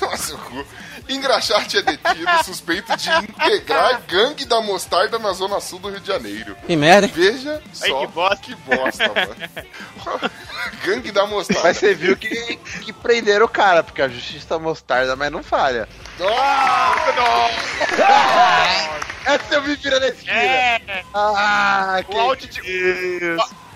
Nossa, 0.00 0.34
o 0.34 0.38
cu. 0.38 0.66
Engraxate 1.08 1.78
é 1.78 1.82
detido 1.82 2.44
suspeito 2.44 2.96
de 2.96 3.10
integrar 3.10 4.00
gangue 4.08 4.44
da 4.44 4.60
mostarda 4.60 5.18
na 5.18 5.32
zona 5.32 5.60
sul 5.60 5.78
do 5.78 5.90
Rio 5.90 6.00
de 6.00 6.06
Janeiro. 6.08 6.56
Que 6.66 6.76
merda? 6.76 7.06
Veja 7.08 7.62
só 7.72 7.84
Ai, 8.00 8.06
que 8.06 8.12
bosta. 8.12 8.36
que 8.42 8.54
bosta, 8.54 9.08
mano. 9.08 10.30
gangue 10.84 11.12
da 11.12 11.26
mostarda. 11.26 11.62
Mas 11.62 11.76
você 11.78 11.94
viu 11.94 12.16
que, 12.16 12.56
que 12.56 12.92
prenderam 12.92 13.46
o 13.46 13.48
cara, 13.48 13.82
porque 13.82 14.00
a 14.02 14.08
justiça 14.08 14.58
mostarda, 14.58 15.14
mas 15.16 15.30
não 15.30 15.42
falha. 15.42 15.88
Essa 19.26 19.54
eu 19.54 19.62
me 19.62 19.74
vira 19.76 19.98
na 20.00 20.08
esquina. 20.08 20.32
É, 20.32 21.04
Ah, 21.14 22.00
o 22.08 22.18
áudio 22.18 22.48
te, 22.48 22.60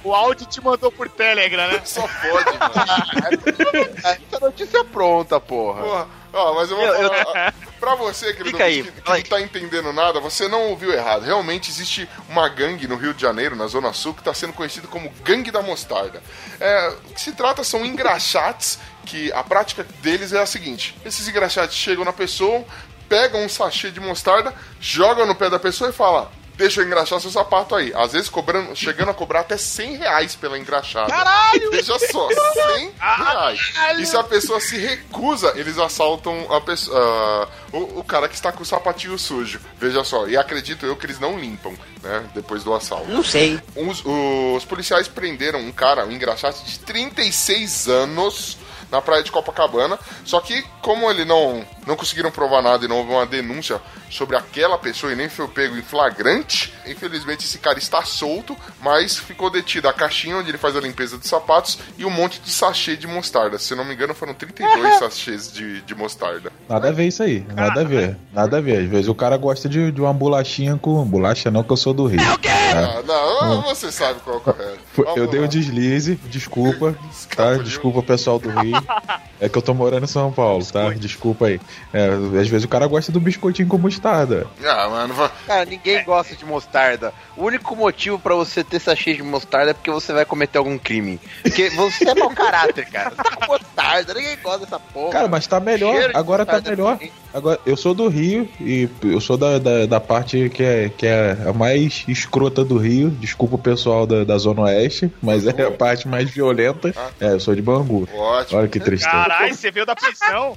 o 0.05 0.15
áudio 0.15 0.47
te 0.47 0.61
mandou 0.63 0.93
por 0.93 1.09
Telegram, 1.09 1.69
né? 1.69 1.81
Só 1.85 2.03
pode, 2.03 2.59
mano. 2.59 3.95
Essa 4.05 4.41
notícia 4.41 4.79
é 4.79 4.85
pronta, 4.85 5.41
porra. 5.41 5.83
Porra. 5.83 6.18
Ó, 6.33 6.55
mas 6.55 6.71
eu 6.71 6.77
vou 6.77 6.87
Eu- 6.87 7.25
falar. 7.25 7.55
Pra 7.79 7.95
você, 7.95 8.33
querido, 8.35 8.51
Fica 8.51 8.65
aí, 8.65 8.83
que, 8.83 8.91
que 8.91 9.09
não 9.09 9.23
tá 9.23 9.41
entendendo 9.41 9.93
nada, 9.93 10.19
você 10.19 10.49
não 10.49 10.71
ouviu 10.71 10.93
errado. 10.93 11.23
Realmente 11.25 11.71
existe 11.71 12.09
uma 12.29 12.49
gangue 12.49 12.89
no 12.89 12.97
Rio 12.97 13.15
de 13.15 13.23
Janeiro, 13.23 13.55
na 13.55 13.69
Zona 13.69 13.93
Sul, 13.93 14.13
que 14.15 14.21
está 14.21 14.35
sendo 14.35 14.53
conhecida 14.53 14.89
como 14.89 15.09
Gangue 15.23 15.53
da 15.53 15.63
Mostarda. 15.63 16.21
É, 16.59 16.89
o 17.09 17.15
que 17.15 17.21
se 17.21 17.31
trata 17.33 17.63
são 17.63 17.87
engraxates, 17.87 18.81
que 19.07 19.33
a 19.33 19.45
prática 19.45 19.87
deles 20.03 20.33
é 20.33 20.41
a 20.41 20.47
seguinte: 20.47 20.97
esses 21.05 21.29
engraxates 21.29 21.77
chegam 21.77 22.05
na 22.05 22.13
pessoa, 22.13 22.65
pegam 23.09 23.45
um 23.45 23.49
sachê 23.49 23.93
de 23.93 24.01
mostarda, 24.01 24.53
jogam 24.81 25.25
no 25.25 25.37
pé 25.37 25.49
da 25.49 25.59
pessoa 25.61 25.91
e 25.91 25.93
falam. 25.93 26.29
Deixa 26.59 26.81
eu 26.81 26.87
engraxar 26.87 27.21
seu 27.21 27.31
sapato 27.31 27.75
aí. 27.75 27.93
Às 27.95 28.13
vezes 28.13 28.29
cobrando, 28.29 28.75
chegando 28.75 29.11
a 29.11 29.15
cobrar 29.15 29.41
até 29.41 29.57
100 29.57 29.97
reais 29.97 30.35
pela 30.35 30.59
engraxada. 30.59 31.09
Caralho! 31.09 31.71
Veja 31.73 31.97
só, 31.99 32.29
100 32.29 32.93
reais. 32.99 33.73
E 33.99 34.05
se 34.05 34.17
a 34.17 34.25
pessoa 34.25 34.61
se 34.61 34.77
recusa, 34.77 35.53
eles 35.55 35.79
assaltam 35.79 36.53
a 36.53 36.61
pessoa, 36.61 36.99
ah, 37.01 37.49
o, 37.73 38.01
o 38.01 38.05
cara 38.05 38.29
que 38.29 38.35
está 38.35 38.51
com 38.51 38.63
o 38.63 38.67
sapatinho 38.67 39.17
sujo. 39.17 39.61
Veja 39.79 40.03
só, 40.03 40.27
e 40.27 40.37
acredito 40.37 40.85
eu 40.85 40.97
que 40.97 41.07
eles 41.07 41.21
não 41.21 41.39
limpam, 41.39 41.73
né? 42.03 42.29
Depois 42.35 42.65
do 42.65 42.75
assalto. 42.75 43.09
Não 43.09 43.23
sei. 43.23 43.61
Os, 43.77 44.03
os 44.05 44.65
policiais 44.65 45.07
prenderam 45.07 45.61
um 45.61 45.71
cara, 45.71 46.05
um 46.05 46.11
engraxate 46.11 46.65
de 46.65 46.81
36 46.81 47.89
anos 47.89 48.59
na 48.91 49.01
praia 49.01 49.23
de 49.23 49.31
Copacabana. 49.31 49.99
Só 50.25 50.41
que, 50.41 50.63
como 50.83 51.09
ele 51.11 51.25
não, 51.25 51.65
não 51.89 51.97
conseguiram 51.97 52.31
provar 52.31 52.63
nada 52.63 52.85
e 52.85 52.89
não 52.89 52.99
houve 52.99 53.11
uma 53.11 53.27
denúncia 53.27 53.81
sobre 54.11 54.37
aquela 54.37 54.77
pessoa 54.79 55.13
e 55.13 55.17
nem 55.17 55.29
foi 55.29 55.49
pego 55.49 55.77
em 55.77 55.83
flagrante, 55.83 56.73
infelizmente 56.87 57.45
esse 57.47 57.59
cara 57.59 57.79
está 57.79 58.03
solto, 58.05 58.57
mas 58.81 59.17
ficou 59.17 59.51
detido 59.51 59.89
a 59.89 59.93
caixinha 59.93 60.37
onde 60.37 60.51
ele 60.51 60.59
faz 60.59 60.77
a 60.77 60.81
limpeza 60.81 61.17
dos 61.17 61.29
sapatos 61.29 61.79
e 61.97 62.05
um 62.05 62.11
monte 62.11 62.41
de 62.41 62.51
sachê 62.51 62.97
de 62.97 63.07
mostarda. 63.07 63.59
Se 63.59 63.75
não 63.75 63.85
me 63.85 63.95
engano, 63.95 64.15
foram 64.15 64.35
32 64.35 64.99
sachês 65.01 65.53
de, 65.53 65.81
de 65.81 65.95
mostarda. 65.95 66.53
Nada 66.69 66.89
a 66.89 66.93
ver 66.93 67.07
isso 67.07 67.23
aí. 67.23 67.45
Nada 67.55 67.81
a 67.81 67.85
ver. 67.85 68.17
Nada 68.33 68.59
a 68.59 68.61
ver. 68.61 68.85
Às 68.85 68.89
vezes 68.91 69.09
o 69.09 69.15
cara 69.15 69.37
gosta 69.39 69.69
de, 69.69 69.91
de 69.91 70.01
uma 70.01 70.13
bolachinha 70.13 70.77
com. 70.77 71.03
Bolacha 71.05 71.51
não, 71.51 71.63
que 71.63 71.73
eu 71.73 71.77
sou 71.77 71.95
do 71.95 72.07
Rio. 72.07 72.21
Ah, 72.21 73.03
não, 73.07 73.63
você 73.63 73.91
sabe 73.91 74.21
qual 74.21 74.37
é 74.37 74.39
o 74.39 74.43
correto. 74.43 74.79
Vamos 74.95 75.17
Eu 75.17 75.27
dei 75.27 75.41
lá. 75.41 75.47
um 75.47 75.49
deslize, 75.49 76.17
desculpa, 76.29 76.95
tá? 77.35 77.55
Desculpa 77.57 78.03
pessoal 78.03 78.39
do 78.39 78.51
Rio. 78.51 78.77
É 79.41 79.49
que 79.49 79.57
eu 79.57 79.63
tô 79.63 79.73
morando 79.73 80.03
em 80.03 80.09
São 80.09 80.33
Paulo, 80.33 80.67
tá? 80.67 80.91
Desculpa 80.91 81.47
aí. 81.47 81.61
É, 81.93 82.09
às 82.41 82.49
vezes 82.49 82.65
o 82.65 82.69
cara 82.69 82.87
gosta 82.87 83.11
do 83.11 83.21
biscoitinho 83.21 83.69
com 83.69 83.79
mostarda. 83.79 84.47
Ah, 84.65 84.89
mano, 84.89 85.31
Cara, 85.47 85.65
ninguém 85.65 86.05
gosta 86.05 86.37
de 86.37 86.45
mostarda. 86.45 87.13
O 87.37 87.45
único 87.45 87.75
motivo 87.75 88.19
pra 88.19 88.35
você 88.35 88.63
ter 88.63 88.79
sachê 88.79 89.15
de 89.15 89.23
mostarda 89.23 89.71
é 89.71 89.75
porque 89.75 89.91
você 89.91 90.13
vai 90.13 90.25
cometer 90.25 90.59
algum 90.59 90.79
crime. 90.79 91.19
Porque 91.43 91.71
você 91.71 92.09
é 92.09 92.15
mau 92.15 92.31
caráter, 92.31 92.87
cara. 92.91 93.13
Você 93.49 93.65
tá 93.75 93.78
mostarda, 93.89 94.15
ninguém 94.15 94.37
gosta 94.43 94.59
dessa 94.61 94.79
porra. 94.81 95.11
Cara, 95.13 95.29
mas 95.29 95.47
tá 95.47 95.59
melhor, 95.61 95.95
Cheiro 95.97 96.13
agora 96.17 96.45
tá 96.47 96.61
melhor. 96.61 96.99
Agora, 97.33 97.61
eu 97.67 97.77
sou 97.77 97.93
do 97.95 98.09
Rio 98.09 98.49
e 98.61 98.89
eu 99.03 99.21
sou 99.21 99.37
da, 99.37 99.59
da, 99.59 99.87
da 99.87 100.01
parte 100.01 100.49
que 100.49 100.63
é, 100.63 100.89
que 100.89 101.07
é 101.07 101.37
a 101.47 101.53
mais 101.53 102.05
escrota 102.09 102.65
do 102.65 102.79
Rio. 102.79 103.11
Desculpa 103.11 103.57
o 103.57 103.59
pessoal 103.59 104.07
da, 104.07 104.25
da 104.25 104.39
Zona 104.39 104.63
Oeste, 104.63 105.13
mas 105.23 105.47
é 105.47 105.63
a 105.63 105.71
parte 105.71 106.09
mais 106.09 106.31
violenta. 106.31 106.95
É, 107.21 107.33
eu 107.35 107.41
sou 107.41 107.55
de 107.55 107.61
Bangu. 107.63 108.09
ótimo. 108.15 108.59
Olha 108.59 108.69
que 108.69 108.81
tristeza. 108.81 109.11
Caralho, 109.11 109.55
você 109.55 109.71
veio 109.71 109.85
da 109.87 109.95
prisão. 109.95 110.57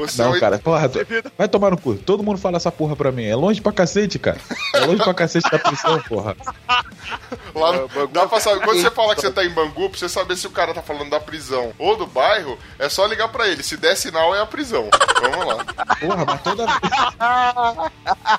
Você 0.00 0.22
é 0.22 0.24
Não, 0.24 0.40
cara, 0.40 0.58
porra, 0.58 0.88
tu- 0.88 0.98
vai 1.36 1.48
tomar 1.48 1.70
no 1.70 1.76
cu. 1.78 1.94
Todo 1.96 2.22
mundo 2.22 2.38
fala 2.38 2.56
essa 2.56 2.72
porra 2.72 2.96
pra 2.96 3.12
mim. 3.12 3.24
É 3.26 3.36
longe 3.36 3.60
pra 3.60 3.72
cacete, 3.72 4.18
cara. 4.18 4.38
É 4.74 4.80
longe 4.80 5.02
pra 5.02 5.12
cacete 5.14 5.48
da 5.50 5.58
prisão, 5.58 6.00
porra. 6.08 6.34
Lá 7.54 7.74
É, 7.74 7.80
no- 7.80 7.88
Bangu 7.88 8.08
dá 8.12 8.26
pra 8.26 8.40
saber, 8.40 8.60
quando 8.64 8.80
você 8.80 8.86
é- 8.88 8.90
fala 8.90 9.14
que 9.14 9.20
você 9.20 9.30
tá 9.30 9.44
em 9.44 9.50
Bangu, 9.50 9.88
pra 9.90 9.98
você 9.98 10.08
saber 10.08 10.36
se 10.36 10.46
o 10.46 10.50
cara 10.50 10.72
tá 10.74 10.82
falando 10.82 11.10
da 11.10 11.20
prisão 11.20 11.72
ou 11.78 11.96
do 11.96 12.06
bairro, 12.06 12.58
é 12.78 12.88
só 12.88 13.06
ligar 13.06 13.28
pra 13.28 13.48
ele. 13.48 13.62
Se 13.62 13.76
der 13.76 13.96
sinal, 13.96 14.34
é 14.34 14.40
a 14.40 14.46
prisão. 14.46 14.88
Vamos 15.20 15.46
lá. 15.46 15.64
Porra, 16.00 16.24
mas 16.26 16.42
toda 16.42 16.66
vez. 16.66 16.78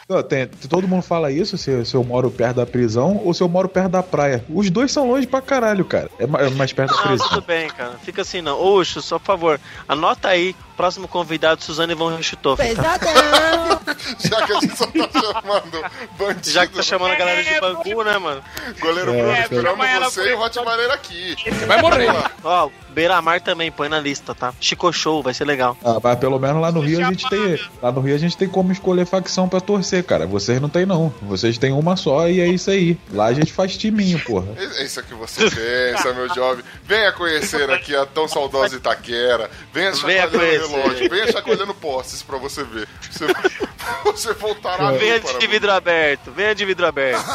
Não, 0.07 0.23
tem- 0.23 0.47
todo 0.69 0.87
mundo 0.87 1.01
fala 1.03 1.31
isso, 1.31 1.57
se, 1.57 1.85
se 1.85 1.95
eu 1.95 2.03
moro 2.03 2.29
perto 2.29 2.57
da 2.57 2.65
prisão 2.65 3.21
ou 3.23 3.33
se 3.33 3.41
eu 3.41 3.49
moro 3.49 3.67
perto 3.69 3.89
da 3.89 4.03
praia. 4.03 4.43
Os 4.49 4.69
dois 4.69 4.91
são 4.91 5.07
longe 5.09 5.25
pra 5.27 5.41
caralho, 5.41 5.83
cara. 5.85 6.09
É 6.19 6.23
é 6.23 6.49
mais 6.51 6.71
perto 6.73 6.91
da 6.91 6.97
Não, 6.97 7.07
prisão. 7.07 7.27
tudo 7.29 7.41
bem, 7.41 7.69
cara. 7.69 7.93
Fica 8.03 8.21
assim, 8.21 8.41
não. 8.41 8.59
Oxo, 8.61 9.01
só 9.01 9.17
por 9.17 9.25
favor, 9.25 9.59
anota 9.87 10.27
aí. 10.29 10.55
Próximo 10.75 11.07
convidado, 11.07 11.63
Suzane 11.63 11.95
Von 11.95 12.15
Richthofen. 12.15 12.75
Tá? 12.75 12.99
Já 14.19 14.45
que 14.45 14.53
a 14.53 14.59
gente 14.59 14.77
só 14.77 14.85
tá 14.85 15.21
chamando 15.21 15.85
bandido, 16.19 16.49
Já 16.51 16.67
que 16.67 16.73
tá 16.75 16.83
chamando 16.83 17.13
a 17.13 17.15
galera 17.15 17.43
de 17.43 17.59
Bangu, 17.59 18.03
né, 18.03 18.17
mano? 18.19 18.43
goleiro 18.79 19.11
É, 19.11 19.15
Bruno, 19.17 19.31
é, 19.31 19.41
esperamos 19.41 20.13
você 20.13 20.29
e 20.29 20.33
o. 20.33 20.37
Rottweiler 20.37 20.91
aqui. 20.91 21.35
Você 21.43 21.65
vai 21.65 21.81
morrer. 21.81 22.09
Ó, 22.43 22.69
Beira-Mar 22.89 23.41
também, 23.41 23.71
põe 23.71 23.89
na 23.89 23.99
lista, 23.99 24.16
tá? 24.21 24.53
Chico 24.59 24.91
Show, 24.91 25.21
vai 25.21 25.33
ser 25.33 25.45
legal. 25.45 25.77
Ah, 25.83 25.99
mas 26.01 26.19
pelo 26.19 26.39
menos 26.39 26.61
lá 26.61 26.71
no 26.71 26.81
Rio 26.81 27.05
a 27.05 27.09
gente 27.09 27.27
tem. 27.29 27.59
Lá 27.81 27.91
no 27.91 28.01
Rio 28.01 28.15
a 28.15 28.19
gente 28.19 28.37
tem 28.37 28.47
como 28.47 28.71
escolher 28.71 29.05
facção 29.05 29.47
pra 29.47 29.59
torcer, 29.59 30.03
cara. 30.03 30.25
Vocês 30.25 30.61
não 30.61 30.69
tem, 30.69 30.85
não. 30.85 31.13
Vocês 31.21 31.57
têm 31.57 31.71
uma 31.71 31.95
só 31.95 32.27
e 32.29 32.39
é 32.39 32.47
isso 32.47 32.69
aí. 32.69 32.97
Lá 33.11 33.25
a 33.25 33.33
gente 33.33 33.51
faz 33.51 33.77
timinho, 33.77 34.19
porra. 34.19 34.47
É 34.57 34.83
isso 34.83 35.01
que 35.03 35.13
você 35.13 35.49
pensa, 35.49 36.13
meu 36.13 36.33
jovem. 36.33 36.63
Venha 36.83 37.11
conhecer 37.11 37.69
aqui 37.69 37.95
a 37.95 38.05
tão 38.05 38.27
saudosa 38.27 38.75
Itaquera. 38.75 39.49
Venha 39.73 39.91
Venha 39.91 40.23
chacoalhando 40.23 40.67
relógio. 40.67 41.09
Venha 41.09 41.31
chacoalhando 41.31 41.73
postes 41.73 42.21
pra 42.21 42.37
você 42.37 42.63
ver. 42.63 42.87
Você, 43.09 43.25
você 44.03 44.33
voltará 44.33 44.89
a 44.89 44.91
ver 44.91 44.99
Venha 45.21 45.39
de 45.39 45.47
vidro 45.47 45.71
aberto, 45.71 46.31
venha 46.31 46.55
de 46.55 46.65
vidro 46.65 46.85
aberto. 46.85 47.25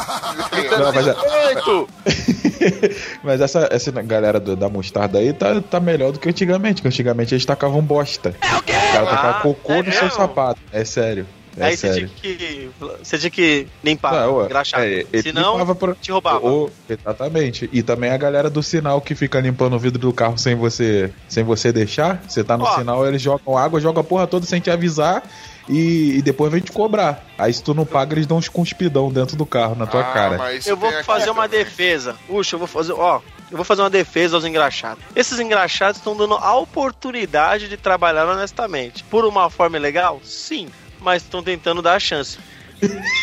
Não, 0.70 0.92
mas, 0.92 2.51
mas 3.22 3.40
essa, 3.40 3.68
essa 3.70 3.90
galera 4.02 4.38
do- 4.40 4.56
da 4.56 4.68
mostarda 4.68 5.18
aí 5.18 5.32
tá, 5.32 5.60
tá 5.60 5.80
melhor 5.80 6.12
do 6.12 6.18
que 6.18 6.28
antigamente, 6.28 6.82
que 6.82 6.88
antigamente 6.88 7.34
eles 7.34 7.44
tacavam 7.44 7.82
bosta. 7.82 8.34
É 8.40 8.56
o 8.56 8.62
quê? 8.62 8.72
O 8.72 8.92
cara 8.92 9.06
tacava 9.06 9.38
Ah, 9.38 9.40
cocô 9.42 9.72
é 9.72 9.82
no 9.82 9.92
seu 9.92 10.10
sapato. 10.10 10.60
É 10.72 10.84
sério. 10.84 11.26
É 11.54 11.64
Aí 11.66 11.76
você 11.76 11.92
sério. 11.92 12.10
tinha 12.22 12.34
que. 12.36 12.70
Você 13.02 13.18
tinha 13.18 13.30
que 13.30 13.66
limpar, 13.84 14.12
Não, 14.14 14.36
ué, 14.36 14.44
engraxar. 14.46 14.80
é, 14.84 15.04
Senão, 15.22 15.52
limpava 15.52 15.74
pra- 15.74 15.94
te 15.94 16.10
roubava. 16.10 16.46
Ou- 16.46 16.70
exatamente. 16.88 17.68
E 17.70 17.82
também 17.82 18.10
a 18.10 18.16
galera 18.16 18.48
do 18.48 18.62
sinal 18.62 19.02
que 19.02 19.14
fica 19.14 19.38
limpando 19.38 19.74
o 19.76 19.78
vidro 19.78 19.98
do 19.98 20.12
carro 20.14 20.38
sem 20.38 20.54
você, 20.54 21.10
sem 21.28 21.44
você 21.44 21.70
deixar. 21.70 22.22
Você 22.26 22.42
tá 22.42 22.56
no 22.56 22.64
Ó. 22.64 22.78
sinal, 22.78 23.06
eles 23.06 23.20
jogam 23.20 23.58
água, 23.58 23.78
jogam 23.80 24.00
a 24.00 24.04
porra 24.04 24.26
toda 24.26 24.46
sem 24.46 24.60
te 24.62 24.70
avisar. 24.70 25.22
E, 25.68 26.18
e 26.18 26.22
depois 26.22 26.50
vem 26.52 26.60
te 26.60 26.72
cobrar. 26.72 27.24
Aí 27.38 27.52
se 27.52 27.62
tu 27.62 27.72
não 27.74 27.86
paga, 27.86 28.14
eles 28.14 28.26
dão 28.26 28.36
uns 28.38 28.48
cuspidão 28.48 29.12
dentro 29.12 29.36
do 29.36 29.46
carro 29.46 29.74
na 29.74 29.86
tua 29.86 30.00
Ah, 30.00 30.12
cara. 30.12 30.38
mas 30.38 30.66
Eu 30.66 30.76
vou 30.76 30.90
fazer 31.04 31.30
uma 31.30 31.48
também. 31.48 31.64
defesa. 31.64 32.16
Puxa, 32.26 32.56
eu 32.56 32.58
vou 32.58 32.68
fazer. 32.68 32.92
Ó, 32.92 33.20
eu 33.50 33.56
vou 33.56 33.64
fazer 33.64 33.82
uma 33.82 33.90
defesa 33.90 34.36
aos 34.36 34.44
engraxados. 34.44 35.02
Esses 35.14 35.38
engraxados 35.38 35.98
estão 35.98 36.16
dando 36.16 36.34
a 36.34 36.56
oportunidade 36.56 37.68
de 37.68 37.76
trabalhar 37.76 38.26
honestamente. 38.26 39.04
Por 39.04 39.24
uma 39.24 39.48
forma 39.50 39.78
legal? 39.78 40.20
Sim. 40.24 40.68
Mas 41.00 41.22
estão 41.22 41.42
tentando 41.42 41.80
dar 41.82 41.94
a 41.94 42.00
chance. 42.00 42.38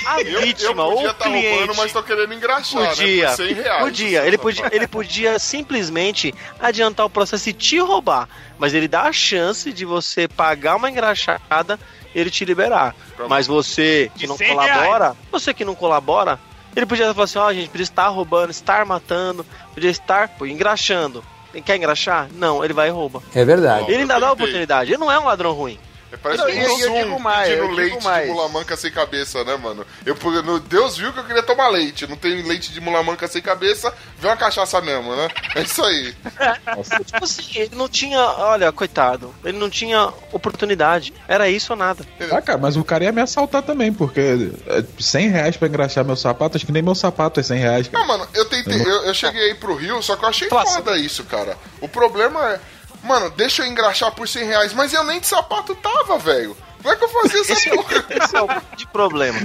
A 0.07 0.21
Eu, 0.21 0.27
eu 0.31 0.41
vítima 0.41 0.83
ou 0.83 0.93
podia 0.95 1.07
o 1.07 1.11
estar 1.11 1.25
roubando, 1.25 1.41
cliente. 1.49 1.77
mas 1.77 1.91
tô 1.93 2.01
querendo 2.03 2.33
engraxar, 2.33 2.89
Podia, 2.89 3.23
né? 3.29 3.35
Por 3.35 3.45
100 3.45 3.53
reais. 3.53 3.83
podia. 3.83 4.25
Ele 4.25 4.37
podia, 4.37 4.69
ele 4.71 4.87
podia 4.87 5.39
simplesmente 5.39 6.33
adiantar 6.59 7.05
o 7.05 7.09
processo 7.09 7.49
e 7.49 7.53
te 7.53 7.77
roubar, 7.79 8.27
mas 8.57 8.73
ele 8.73 8.87
dá 8.87 9.03
a 9.03 9.11
chance 9.11 9.71
de 9.73 9.85
você 9.85 10.27
pagar 10.27 10.75
uma 10.77 10.89
engraxada 10.89 11.79
e 12.15 12.19
ele 12.19 12.29
te 12.29 12.43
liberar. 12.45 12.95
Pra- 13.15 13.27
Mas 13.27 13.45
você 13.47 14.09
que 14.15 14.25
não 14.25 14.37
100 14.37 14.49
colabora, 14.49 15.15
você 15.31 15.53
que 15.53 15.65
não 15.65 15.75
colabora, 15.75 16.39
ele 16.75 16.85
podia 16.85 17.13
falar 17.13 17.25
assim: 17.25 17.39
ó, 17.39 17.53
gente, 17.53 17.69
podia 17.69 17.83
estar 17.83 18.07
roubando, 18.07 18.49
estar 18.51 18.85
matando, 18.85 19.45
podia 19.73 19.89
estar 19.91 20.29
pô, 20.29 20.45
engraxando. 20.45 21.23
Quer 21.65 21.77
engraxar? 21.77 22.29
Não, 22.35 22.63
ele 22.63 22.73
vai 22.73 22.89
e 22.89 22.91
rouba. 22.91 23.23
É 23.33 23.43
verdade. 23.43 23.85
Ele 23.91 24.01
ainda 24.03 24.19
dá 24.19 24.27
a 24.27 24.31
oportunidade. 24.33 24.91
Ele 24.91 24.99
não 24.99 25.11
é 25.11 25.19
um 25.19 25.25
ladrão 25.25 25.51
ruim. 25.51 25.79
É, 26.11 26.17
Parece 26.17 26.41
Não, 26.41 26.49
um 26.49 26.53
e 26.53 26.59
eu- 26.63 26.79
eu 26.95 27.03
digo 27.03 27.19
mais, 27.19 27.49
pedindo 27.49 27.61
eu 27.63 27.67
digo 27.69 27.75
leite 27.77 28.03
mais. 28.03 28.25
de 28.27 28.31
mulamanca 28.33 28.75
sem 28.75 28.91
cabeça, 28.91 29.43
né, 29.43 29.55
mano? 29.57 29.85
Eu, 30.05 30.15
no- 30.43 30.59
Deus 30.59 30.97
viu 30.97 31.13
que 31.13 31.19
eu 31.19 31.23
queria 31.23 31.43
tomar 31.43 31.67
leite. 31.69 32.07
Não 32.07 32.15
tem 32.15 32.41
leite 32.41 32.71
de 32.71 32.81
mulamanca 32.81 33.27
sem 33.27 33.41
cabeça, 33.41 33.93
vê 34.17 34.27
uma 34.27 34.35
cachaça 34.35 34.81
mesmo, 34.81 35.15
né? 35.15 35.27
É 35.55 35.61
isso 35.61 35.83
aí. 35.83 36.15
Tipo 37.05 37.23
assim, 37.23 37.43
ele 37.59 37.75
não 37.75 37.87
tinha. 37.87 38.19
Olha, 38.19 38.71
coitado. 38.71 39.33
Ele 39.43 39.57
não 39.57 39.69
tinha 39.69 40.11
oportunidade. 40.31 41.13
Era 41.27 41.49
isso 41.49 41.73
ou 41.73 41.77
nada. 41.77 42.03
Ah, 42.31 42.41
cara, 42.41 42.57
mas 42.57 42.75
o 42.75 42.83
cara 42.83 43.03
ia 43.03 43.11
me 43.11 43.21
assaltar 43.21 43.61
também, 43.61 43.93
porque 43.93 44.51
é, 44.67 44.83
100 44.99 45.29
reais 45.29 45.57
pra 45.57 45.67
engraxar 45.67 46.03
meu 46.03 46.15
sapato, 46.15 46.57
acho 46.57 46.65
que 46.65 46.71
nem 46.71 46.81
meu 46.81 46.95
sapato 46.95 47.39
é 47.39 47.43
100 47.43 47.59
reais. 47.59 47.87
cara. 47.87 47.99
Não, 48.05 48.07
mano, 48.17 48.27
eu 48.33 48.45
tentei, 48.45 48.81
eu, 48.81 49.03
eu 49.05 49.13
cheguei 49.13 49.41
aí 49.49 49.55
pro 49.55 49.75
Rio, 49.75 50.01
só 50.01 50.15
que 50.15 50.25
eu 50.25 50.29
achei 50.29 50.49
Faça. 50.49 50.75
foda 50.77 50.97
isso, 50.97 51.23
cara. 51.25 51.57
O 51.81 51.87
problema 51.87 52.53
é, 52.53 52.59
mano, 53.09 53.29
deixa 53.31 53.63
eu 53.63 53.67
engraxar 53.67 54.11
por 54.11 54.27
100 54.27 54.45
reais, 54.45 54.73
mas 54.73 54.93
eu 54.93 55.03
nem 55.03 55.19
de 55.19 55.25
sapato 55.25 55.73
tava, 55.75 56.19
velho. 56.19 56.55
Como 56.81 56.93
é 56.93 56.95
que 56.95 57.03
eu 57.03 57.09
fazia 57.09 57.41
essa 57.41 57.53
Esse 57.53 57.69
é, 57.69 57.75
porra? 57.75 58.05
esse 58.09 58.35
é 58.37 58.41
o 58.41 58.47
grande 58.47 58.87
problema. 58.93 59.39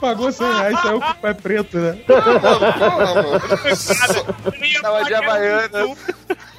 Pagou 0.00 0.30
100 0.30 0.46
reais, 0.46 0.80
saiu 0.82 1.00
com 1.00 1.10
o 1.10 1.14
pé 1.14 1.34
preto, 1.34 1.78
né? 1.78 1.98
Mano, 2.06 3.40
Tava 4.82 5.04
de 5.04 5.14
Havaianas. 5.14 5.98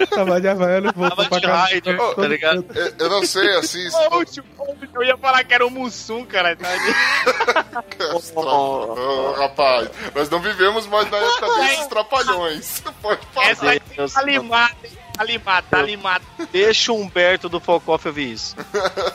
Tava 0.10 0.42
de 0.42 0.48
Havaiana 0.48 0.90
e 0.90 0.94
voltou 0.94 1.18
Tava 1.18 1.30
pra 1.30 1.40
de 1.40 1.48
casa. 1.48 1.82
Todo 1.98 2.16
tá 2.22 2.28
ligado? 2.28 2.66
eu- 2.74 2.94
eu 2.98 3.10
não 3.10 3.24
sei, 3.26 3.48
assim... 3.58 3.88
Oxe, 4.12 4.42
Eu 4.94 5.04
ia 5.04 5.18
falar 5.18 5.44
que 5.44 5.54
era 5.54 5.66
o 5.66 5.70
Mussum, 5.70 6.26
cara. 6.26 6.56
Tá 6.56 6.68
Ô, 8.36 9.32
rapaz, 9.34 9.90
nós 10.16 10.30
não 10.30 10.40
vivemos 10.40 10.88
mais 10.88 11.10
na 11.10 11.18
época 11.18 11.48
desses 11.62 11.88
trapalhões. 11.88 12.84
Pode 13.02 13.22
falar. 13.34 13.50
Essa 13.50 13.70
aí 13.70 13.80
tá 14.14 14.24
limada, 14.24 14.76
hein? 14.84 14.92
Tá 15.18 15.24
limado, 15.24 15.68
tá 15.72 15.82
limado. 15.82 16.24
Deixa 16.52 16.92
o 16.92 16.96
Humberto 17.02 17.50
do 17.50 17.60
Focoff 17.60 18.08
ouvir 18.08 18.34
isso. 18.34 18.56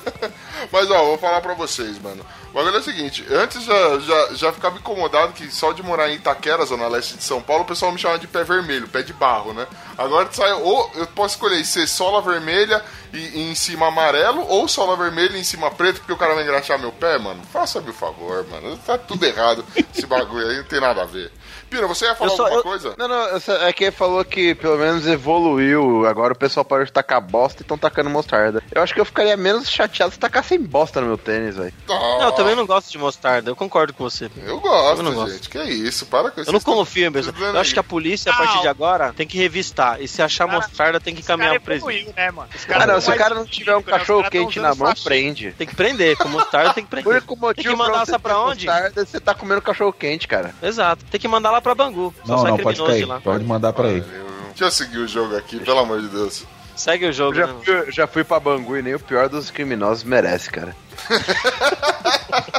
Mas 0.73 0.91
ó, 0.91 1.05
vou 1.05 1.19
falar 1.19 1.41
pra 1.41 1.55
vocês, 1.55 1.97
mano. 2.01 2.25
O 2.53 2.55
bagulho 2.55 2.77
é 2.77 2.81
o 2.81 2.83
seguinte, 2.83 3.25
antes 3.31 3.65
já, 3.65 3.99
já, 4.01 4.35
já 4.35 4.53
ficava 4.53 4.77
incomodado 4.77 5.33
que 5.33 5.51
só 5.51 5.73
de 5.73 5.83
morar 5.83 6.11
em 6.11 6.17
Itaquera, 6.17 6.67
zona 6.67 6.87
leste 6.87 7.17
de 7.17 7.25
São 7.25 7.41
Paulo, 7.41 7.63
o 7.63 7.67
pessoal 7.67 7.91
me 7.91 7.99
chamava 7.99 8.21
de 8.21 8.27
pé 8.27 8.45
vermelho, 8.45 8.87
pé 8.87 9.01
de 9.01 9.15
barro, 9.15 9.55
né? 9.55 9.67
Agora 9.97 10.29
sai, 10.31 10.53
ou 10.53 10.91
eu 10.97 11.07
posso 11.07 11.37
escolher 11.37 11.65
ser 11.65 11.87
sola 11.89 12.21
vermelha 12.21 12.85
e, 13.11 13.17
e 13.17 13.51
em 13.51 13.55
cima 13.55 13.89
amarelo, 13.89 14.47
ou 14.47 14.69
sola 14.69 14.95
vermelha 14.99 15.35
e 15.35 15.41
em 15.41 15.45
cima 15.45 15.71
preto, 15.71 16.01
porque 16.01 16.13
o 16.13 16.17
cara 16.19 16.35
vai 16.35 16.43
engraxar 16.43 16.79
meu 16.79 16.93
pé, 16.93 17.19
mano. 17.19 17.43
Faça-me 17.51 17.89
o 17.89 17.95
favor, 17.95 18.47
mano. 18.47 18.77
Tá 18.87 18.99
tudo 18.99 19.25
errado 19.25 19.65
esse 19.75 20.07
bagulho 20.07 20.47
aí, 20.47 20.59
não 20.59 20.65
tem 20.65 20.81
nada 20.81 21.01
a 21.01 21.07
ver. 21.07 21.33
Pira, 21.73 21.87
você 21.87 22.05
ia 22.07 22.15
falar 22.15 22.31
só- 22.31 22.43
alguma 22.45 22.59
eu- 22.59 22.63
coisa? 22.63 22.95
Não, 22.99 23.09
não, 23.09 23.27
é 23.67 23.73
que 23.73 23.85
ele 23.85 23.93
falou 23.93 24.25
que 24.25 24.55
pelo 24.55 24.77
menos 24.79 25.07
evoluiu. 25.07 26.07
Agora 26.07 26.33
o 26.33 26.37
pessoal 26.37 26.65
parou 26.65 26.85
de 26.85 26.93
tacar 26.93 27.21
bosta 27.21 27.61
e 27.61 27.65
estão 27.65 27.79
tacando 27.79 28.11
mostarda. 28.11 28.63
Eu 28.71 28.83
acho 28.83 28.93
que 28.93 29.01
eu 29.01 29.05
ficaria 29.05 29.37
menos 29.37 29.69
chateado 29.69 30.13
se 30.13 30.19
tacassem 30.19 30.61
bosta 30.61 31.01
no 31.01 31.07
meu 31.07 31.19
tênis, 31.19 31.57
velho. 31.57 31.73
Não, 31.89 32.23
eu 32.25 32.33
também 32.33 32.55
não 32.55 32.67
gosto 32.67 32.91
de 32.91 32.99
mostarda, 32.99 33.51
eu 33.51 33.57
concordo 33.57 33.93
com 33.95 34.05
você. 34.05 34.31
Eu 34.45 34.61
gosto, 34.61 34.99
Eu 34.99 35.03
não 35.03 35.15
gosto. 35.15 35.33
gente. 35.33 35.49
Que 35.49 35.63
isso, 35.63 36.07
para 36.07 36.31
com 36.31 36.41
isso. 36.41 36.51
Eu 36.51 36.53
não 36.53 36.61
confio 36.61 37.11
pessoa. 37.11 37.35
Eu 37.39 37.59
acho 37.59 37.73
que 37.73 37.79
a 37.81 37.83
polícia, 37.83 38.31
a 38.33 38.37
partir 38.37 38.61
de 38.61 38.69
agora, 38.69 39.13
tem 39.13 39.27
que 39.27 39.39
revistar. 39.39 40.01
E 40.01 40.07
se 40.09 40.21
achar 40.23 40.47
Cara, 40.47 40.59
mostarda, 40.59 41.01
tem 41.01 41.15
que 41.15 41.23
caminhar 41.23 41.55
pro 41.55 41.63
presídio. 41.63 41.91
evoluiu, 41.91 42.15
né, 42.17 42.31
mano? 42.31 42.49
Os 42.55 42.65
Ah, 42.65 42.67
caras 42.69 42.87
não, 42.87 42.95
não 42.95 43.01
se 43.01 43.11
o 43.11 43.17
cara 43.17 43.35
não 43.35 43.47
tiver 43.47 43.75
um 43.75 43.79
né? 43.79 43.83
Cachorro 43.85 44.31
quente 44.31 44.61
na 44.61 44.75
mão, 44.75 44.89
sachê. 44.89 45.05
prende. 45.05 45.53
Tem 45.53 45.67
que 45.67 45.75
prender, 45.75 46.17
com 46.17 46.29
mostarda 46.29 46.75
tem 46.75 46.85
que 46.85 46.89
O 46.89 46.91
prender. 46.91 47.13
único 47.13 47.37
motivo 47.37 47.55
Tem 47.69 47.73
que 47.77 47.83
mandar 47.83 48.03
essa 48.03 48.19
pra 48.19 48.39
onde? 48.41 48.67
mostarda 48.67 49.01
é 49.01 49.05
você 49.05 49.21
tá 49.21 49.35
comendo 49.35 49.63
cachorro 49.63 49.93
quente, 49.93 50.29
cara. 50.29 50.55
Exato. 50.63 51.05
Tem 51.11 51.21
que 51.21 51.29
mandar 51.29 51.51
lá 51.51 51.61
pra 51.63 51.75
Bangu. 51.75 52.13
Só 52.25 52.37
Não, 52.37 52.45
não, 52.45 52.59
pode 52.59 52.83
cair. 52.85 53.05
lá. 53.07 53.21
Pode 53.21 53.45
mandar 53.45 53.73
pra 53.73 53.89
aí. 53.89 54.01
Deixa 54.49 54.65
eu 54.65 54.71
seguir 54.71 54.99
o 54.99 55.09
jogo 55.09 55.37
aqui, 55.37 55.59
pelo 55.61 55.79
amor 55.79 56.01
de 56.01 56.09
Deus. 56.09 56.45
Segue 56.77 57.05
o 57.05 57.09
Eu 57.09 57.13
jogo, 57.13 57.35
já 57.35 57.47
né? 57.47 57.55
fui, 57.65 57.93
já 57.93 58.07
fui 58.07 58.25
pra 58.25 58.41
Bangu 58.41 58.77
e 58.77 58.83
nem 58.83 58.95
o 58.95 59.01
pior 59.01 59.29
dos 59.29 59.51
criminosos 59.51 60.05
merece, 60.05 60.51
cara. 60.51 60.75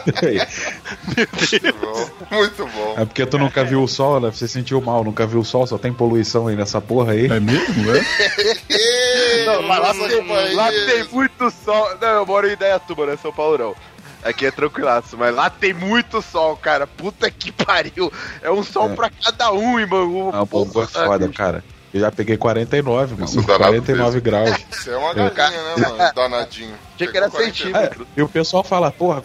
Muito 0.05 1.73
bom, 1.79 2.09
muito 2.31 2.67
bom. 2.67 2.95
É 2.97 3.05
porque 3.05 3.25
tu 3.25 3.37
nunca 3.37 3.63
viu 3.63 3.81
o 3.83 3.87
sol, 3.87 4.19
né? 4.19 4.29
Você 4.31 4.47
sentiu 4.47 4.81
mal, 4.81 5.03
nunca 5.03 5.25
viu 5.25 5.39
o 5.39 5.45
sol, 5.45 5.65
só 5.65 5.77
tem 5.77 5.93
poluição 5.93 6.47
aí 6.47 6.55
nessa 6.55 6.81
porra 6.81 7.13
aí. 7.13 7.25
É 7.27 7.39
mesmo? 7.39 7.85
É? 7.95 9.45
Não, 9.45 9.61
lá, 9.67 9.79
nossa, 9.79 10.07
tem, 10.07 10.53
lá 10.55 10.69
tem 10.71 11.03
muito 11.11 11.51
sol. 11.63 11.97
Não, 12.01 12.07
eu 12.09 12.25
moro 12.25 12.47
em 12.47 12.53
Idaiatuba, 12.53 13.05
né? 13.05 13.17
São 13.21 13.31
Paulo 13.31 13.57
não. 13.57 13.75
Aqui 14.23 14.45
é 14.45 14.51
tranquilaço, 14.51 15.17
mas 15.17 15.35
lá 15.35 15.49
tem 15.49 15.73
muito 15.73 16.21
sol, 16.21 16.55
cara. 16.55 16.87
Puta 16.87 17.29
que 17.29 17.51
pariu. 17.53 18.11
É 18.41 18.49
um 18.49 18.63
sol 18.63 18.91
É. 18.91 18.95
pra 18.95 19.09
cada 19.09 19.51
um, 19.51 19.79
em 19.79 19.85
Bangu. 19.85 20.31
Ah, 20.33 20.45
pô, 20.45 20.63
é 20.63 20.87
foda, 20.87 21.27
cara. 21.29 21.63
Eu 21.93 21.99
já 21.99 22.11
peguei 22.11 22.37
49, 22.37 23.21
Eu 23.21 23.27
sou 23.27 23.35
mano. 23.43 23.47
danado 23.47 23.71
49 23.73 24.19
graus. 24.21 24.49
Você 24.71 24.89
é 24.89 24.97
uma 24.97 25.13
galinha, 25.13 25.61
né, 25.61 25.75
mano? 25.77 26.13
Danadinho. 26.15 26.73
Achei 26.95 27.07
que 27.07 27.17
era 27.17 27.29
Pegou 27.29 27.39
40. 27.41 27.55
centímetro. 27.57 28.03
É, 28.03 28.19
e 28.19 28.23
o 28.23 28.27
pessoal 28.29 28.63
fala, 28.63 28.89
porra, 28.89 29.21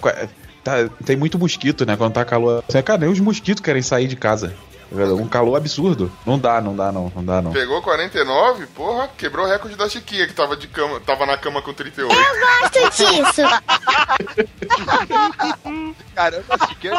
tá- 0.62 0.88
tem 1.04 1.16
muito 1.16 1.38
mosquito, 1.38 1.86
né? 1.86 1.96
Quando 1.96 2.12
tá 2.12 2.24
calor. 2.26 2.62
Cara, 2.84 2.98
nem 3.00 3.08
os 3.10 3.20
mosquitos 3.20 3.62
querem 3.62 3.80
sair 3.80 4.06
de 4.06 4.16
casa. 4.16 4.54
Um 4.90 5.28
calor 5.28 5.56
absurdo. 5.56 6.10
Não 6.24 6.38
dá, 6.38 6.60
não 6.60 6.74
dá, 6.74 6.90
não. 6.90 7.12
Não 7.14 7.24
dá, 7.24 7.42
não. 7.42 7.52
Pegou 7.52 7.82
49, 7.82 8.66
porra, 8.68 9.08
quebrou 9.16 9.46
o 9.46 9.48
recorde 9.48 9.76
da 9.76 9.88
Chiquinha, 9.88 10.26
que 10.26 10.32
tava, 10.32 10.56
de 10.56 10.66
cama, 10.66 10.98
tava 11.00 11.26
na 11.26 11.36
cama 11.36 11.60
com 11.60 11.74
38. 11.74 12.14
Gosto 12.14 12.96
disso. 12.96 13.42
Caramba, 16.14 16.58
Chiquinha. 16.68 16.94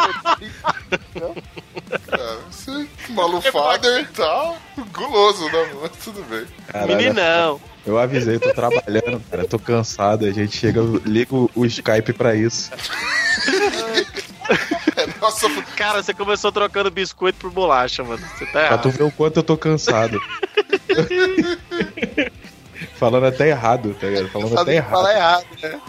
Cara, 2.07 2.37
você, 2.49 2.87
malufader 3.09 4.01
e 4.01 4.05
tal, 4.05 4.55
guloso, 4.93 5.45
né, 5.45 5.71
mano? 5.73 5.89
Tudo 6.03 6.23
bem. 6.29 6.45
Caralho, 6.67 6.95
Meninão. 6.95 7.59
Eu 7.85 7.97
avisei, 7.97 8.37
tô 8.37 8.53
trabalhando, 8.53 9.19
cara. 9.31 9.45
Tô 9.45 9.57
cansado. 9.57 10.25
A 10.25 10.31
gente 10.31 10.55
chega, 10.55 10.81
liga 11.05 11.33
o, 11.33 11.65
Skype 11.65 12.13
pra 12.13 12.35
isso. 12.35 12.69
É, 12.71 14.05
nossa, 15.21 15.47
Cara, 15.75 16.01
você 16.03 16.13
começou 16.13 16.51
trocando 16.51 16.89
biscoito 16.91 17.37
por 17.39 17.51
bolacha, 17.51 18.03
mano. 18.03 18.21
Você 18.37 18.45
tá 18.47 18.51
Pra 18.51 18.65
errado. 18.65 18.81
tu 18.81 18.89
ver 18.91 19.03
o 19.03 19.11
quanto 19.11 19.37
eu 19.37 19.43
tô 19.43 19.57
cansado. 19.57 20.19
Falando 22.95 23.25
até 23.25 23.49
errado, 23.49 23.95
tá 23.99 24.07
ligado? 24.07 24.29
Falando 24.29 24.57
até 24.59 24.75
errado. 24.75 25.07
errado, 25.09 25.45
né? 25.61 25.79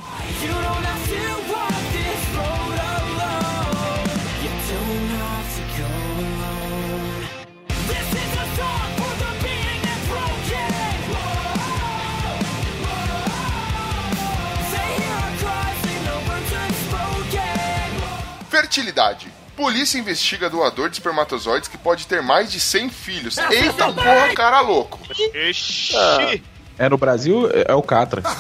Fertilidade. 18.51 19.29
Polícia 19.57 19.99
investiga 19.99 20.51
doador 20.51 20.89
de 20.91 20.97
espermatozoides 20.97 21.69
que 21.69 21.79
pode 21.79 22.07
ter 22.07 22.23
mais 22.23 22.51
de 22.51 22.59
100 22.59 22.91
filhos. 22.91 23.39
Eita 23.39 23.93
porra, 23.93 24.35
cara 24.35 24.61
louco. 24.61 24.99
Ixi. 25.35 26.43
É, 26.81 26.89
no 26.89 26.97
Brasil 26.99 27.49
é 27.53 27.71
é 27.71 27.75
o 27.75 27.83
Catra. 27.83 28.23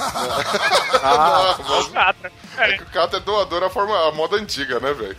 Ah, 1.02 1.56
mas- 1.66 1.88
Catra. 1.88 2.32
é 2.58 2.72
que 2.76 2.82
o 2.82 2.86
Cato 2.86 3.16
é 3.16 3.20
doador 3.20 3.62
à 3.62 3.70
forma, 3.70 3.96
à 4.08 4.12
moda 4.12 4.36
antiga, 4.36 4.78
né, 4.80 4.92
velho? 4.92 5.16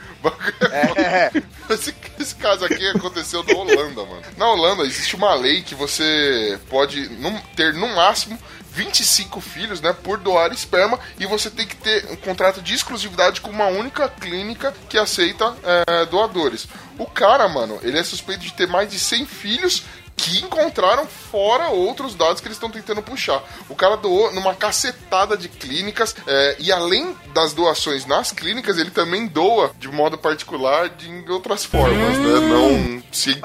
É. 0.72 1.32
Esse, 1.74 1.96
esse 2.20 2.36
caso 2.36 2.66
aqui 2.66 2.86
aconteceu 2.90 3.44
na 3.44 3.54
Holanda, 3.56 4.04
mano. 4.06 4.22
Na 4.38 4.48
Holanda 4.52 4.84
existe 4.84 5.16
uma 5.16 5.34
lei 5.34 5.62
que 5.64 5.74
você 5.74 6.60
pode 6.70 7.08
num- 7.18 7.40
ter 7.56 7.74
no 7.74 7.88
máximo 7.96 8.38
25 8.74 9.40
filhos, 9.42 9.82
né, 9.82 9.92
por 10.04 10.18
doar 10.20 10.52
esperma 10.52 11.00
e 11.18 11.26
você 11.26 11.50
tem 11.50 11.66
que 11.66 11.76
ter 11.78 12.06
um 12.12 12.16
contrato 12.18 12.62
de 12.62 12.74
exclusividade 12.76 13.42
com 13.42 13.50
uma 13.50 13.68
única 13.68 14.08
clínica 14.10 14.74
que 14.90 14.98
aceita 14.98 15.56
é, 15.88 16.06
doadores. 16.06 16.68
O 17.00 17.06
cara, 17.08 17.48
mano, 17.48 17.80
ele 17.82 17.98
é 17.98 18.04
suspeito 18.04 18.42
de 18.44 18.54
ter 18.54 18.68
mais 18.68 18.90
de 18.92 19.00
100 19.00 19.26
filhos 19.26 19.84
que 20.22 20.40
encontraram 20.44 21.06
fora 21.08 21.70
outros 21.70 22.14
dados 22.14 22.40
que 22.40 22.48
eles 22.48 22.56
estão 22.58 22.70
tentando 22.70 23.02
puxar. 23.02 23.42
O 23.68 23.76
cara 23.76 23.98
doou 23.98 24.32
numa 24.34 24.54
cacetada 24.54 25.36
de 25.36 25.50
clínicas 25.50 26.16
é, 26.28 26.56
e 26.60 26.72
além 26.72 27.16
das 27.34 27.54
doações 27.54 28.06
nas 28.06 28.32
clínicas, 28.32 28.78
ele 28.78 28.92
também 28.92 29.26
doa 29.26 29.72
de 29.80 29.88
modo 29.88 30.18
particular 30.18 30.90
de, 30.90 31.10
em 31.10 31.28
outras 31.30 31.66
formas, 31.66 32.18
né? 32.18 32.40
Não. 32.40 33.02
Ah, 33.02 33.02
sim. 33.12 33.40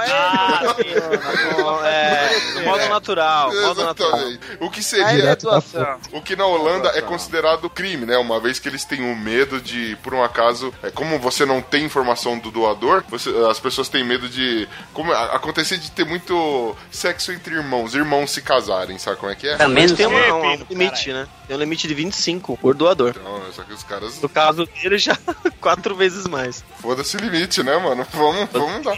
Não, 1.58 1.84
é, 1.84 2.30
modo 2.64 2.88
natural. 2.88 3.52
Modo 3.54 3.84
natural. 3.84 4.12
Exatamente. 4.18 4.40
O 4.60 4.70
que 4.70 4.82
seria 4.82 5.36
doação. 5.36 5.98
o 6.12 6.20
que 6.20 6.36
na 6.36 6.46
Holanda 6.46 6.90
é 6.94 7.00
considerado 7.00 7.68
crime, 7.70 8.04
né? 8.06 8.16
Uma 8.18 8.38
vez 8.40 8.58
que 8.58 8.68
eles 8.68 8.84
têm 8.84 9.00
o 9.10 9.16
medo 9.16 9.60
de, 9.60 9.96
por 10.02 10.12
um 10.14 10.22
acaso, 10.22 10.72
é, 10.82 10.90
como 10.90 11.18
você 11.18 11.44
não 11.46 11.60
tem 11.62 11.84
informação 11.84 12.38
do 12.38 12.50
doador, 12.50 13.02
você- 13.08 13.30
as 13.50 13.58
pessoas 13.58 13.88
têm 13.88 14.04
medo 14.04 14.28
de. 14.28 14.68
Como 14.92 15.12
acontecer 15.12 15.78
de 15.78 15.90
ter 15.90 16.04
muito 16.04 16.65
sexo 16.90 17.32
entre 17.32 17.54
irmãos, 17.54 17.94
irmãos 17.94 18.30
se 18.30 18.40
casarem, 18.40 18.98
sabe 18.98 19.16
como 19.18 19.30
é 19.30 19.34
que 19.34 19.46
é? 19.48 19.66
Mas 19.66 19.92
tem 19.92 20.06
um, 20.06 20.50
Repito, 20.50 20.66
limite, 20.70 21.12
né? 21.12 21.28
Tem 21.46 21.56
um 21.56 21.60
limite 21.60 21.86
de 21.86 21.94
25 21.94 22.56
por 22.56 22.74
doador. 22.74 23.14
Então, 23.20 23.42
só 23.52 23.62
que 23.62 23.72
os 23.72 23.82
caras. 23.82 24.20
No 24.20 24.28
caso 24.28 24.66
dele, 24.66 24.98
já 24.98 25.16
quatro 25.60 25.94
vezes 25.94 26.26
mais. 26.26 26.64
Foda-se 26.80 27.16
o 27.16 27.20
limite, 27.20 27.62
né, 27.62 27.76
mano? 27.76 28.06
Vamos, 28.12 28.48
vamos 28.50 28.82
dar. 28.84 28.96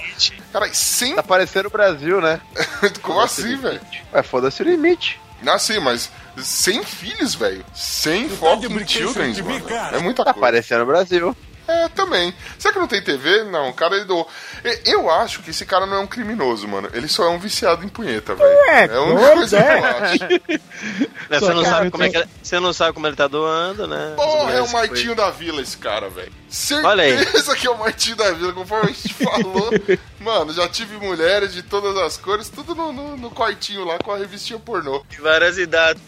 Cara, 0.52 0.72
sem. 0.72 1.14
Tá 1.16 1.22
parecendo 1.22 1.68
o 1.68 1.70
Brasil, 1.72 2.20
né? 2.20 2.40
Como 3.02 3.20
assim, 3.20 3.56
velho? 3.56 3.80
Ué, 4.12 4.22
foda-se 4.22 4.62
o 4.62 4.64
limite. 4.64 5.20
Ah, 5.46 5.58
sim, 5.58 5.78
mas 5.78 6.10
sem 6.38 6.82
filhos, 6.84 7.34
velho. 7.34 7.64
Sem 7.74 8.28
fucking 8.28 8.86
children, 8.86 9.34
mano. 9.42 9.64
É 9.92 9.98
muita 9.98 10.24
Tá 10.24 10.32
coisa. 10.32 10.46
parecendo 10.46 10.82
o 10.82 10.86
Brasil. 10.86 11.36
É, 11.68 11.88
também. 11.90 12.34
Será 12.58 12.72
que 12.72 12.80
não 12.80 12.86
tem 12.88 13.02
TV? 13.02 13.44
Não, 13.44 13.68
o 13.68 13.74
cara 13.74 13.94
ele 13.96 14.06
doou. 14.06 14.26
E- 14.64 14.80
Eu 14.90 15.10
acho 15.10 15.42
que 15.42 15.50
esse 15.50 15.66
cara 15.66 15.84
não 15.84 15.98
é 15.98 16.00
um 16.00 16.06
criminoso, 16.06 16.66
mano. 16.66 16.88
Ele 16.94 17.06
só 17.06 17.24
é 17.24 17.28
um 17.28 17.38
viciado 17.38 17.84
em 17.84 17.88
punheta, 17.88 18.34
velho. 18.34 18.48
É 18.70 18.96
a 18.96 19.02
única 19.02 19.32
coisa 19.34 19.58
que 19.62 19.68
eu 19.68 19.84
acho. 19.84 20.18
Só 21.28 21.38
Você 21.40 21.54
não, 21.54 21.64
sabe 21.64 21.90
como 21.90 22.04
é 22.04 22.08
que 22.10 22.16
ele, 22.16 22.28
você 22.42 22.58
não 22.60 22.72
sabe 22.72 22.92
como 22.94 23.06
ele 23.06 23.16
tá 23.16 23.28
doando, 23.28 23.86
né? 23.86 24.14
Porra, 24.16 24.52
é 24.52 24.62
o 24.62 24.72
Martinho 24.72 25.14
da 25.14 25.30
Vila 25.30 25.60
esse 25.60 25.76
cara, 25.76 26.08
velho. 26.08 26.32
Olha 26.84 27.04
aí. 27.04 27.18
Certeza 27.18 27.54
que 27.54 27.66
é 27.66 27.70
o 27.70 27.78
Martinho 27.78 28.16
da 28.16 28.32
Vila, 28.32 28.52
conforme 28.54 28.90
a 28.90 28.92
gente 28.94 29.12
falou. 29.22 29.70
Mano, 30.20 30.52
já 30.54 30.66
tive 30.68 30.96
mulheres 30.96 31.52
de 31.52 31.62
todas 31.62 31.94
as 31.98 32.16
cores, 32.16 32.48
tudo 32.48 32.74
no, 32.74 32.92
no, 32.94 33.16
no 33.16 33.30
quartinho 33.30 33.84
lá 33.84 33.98
com 33.98 34.10
a 34.10 34.16
revistinha 34.16 34.58
pornô. 34.58 35.04
De 35.10 35.20
várias 35.20 35.58
idades. 35.58 36.02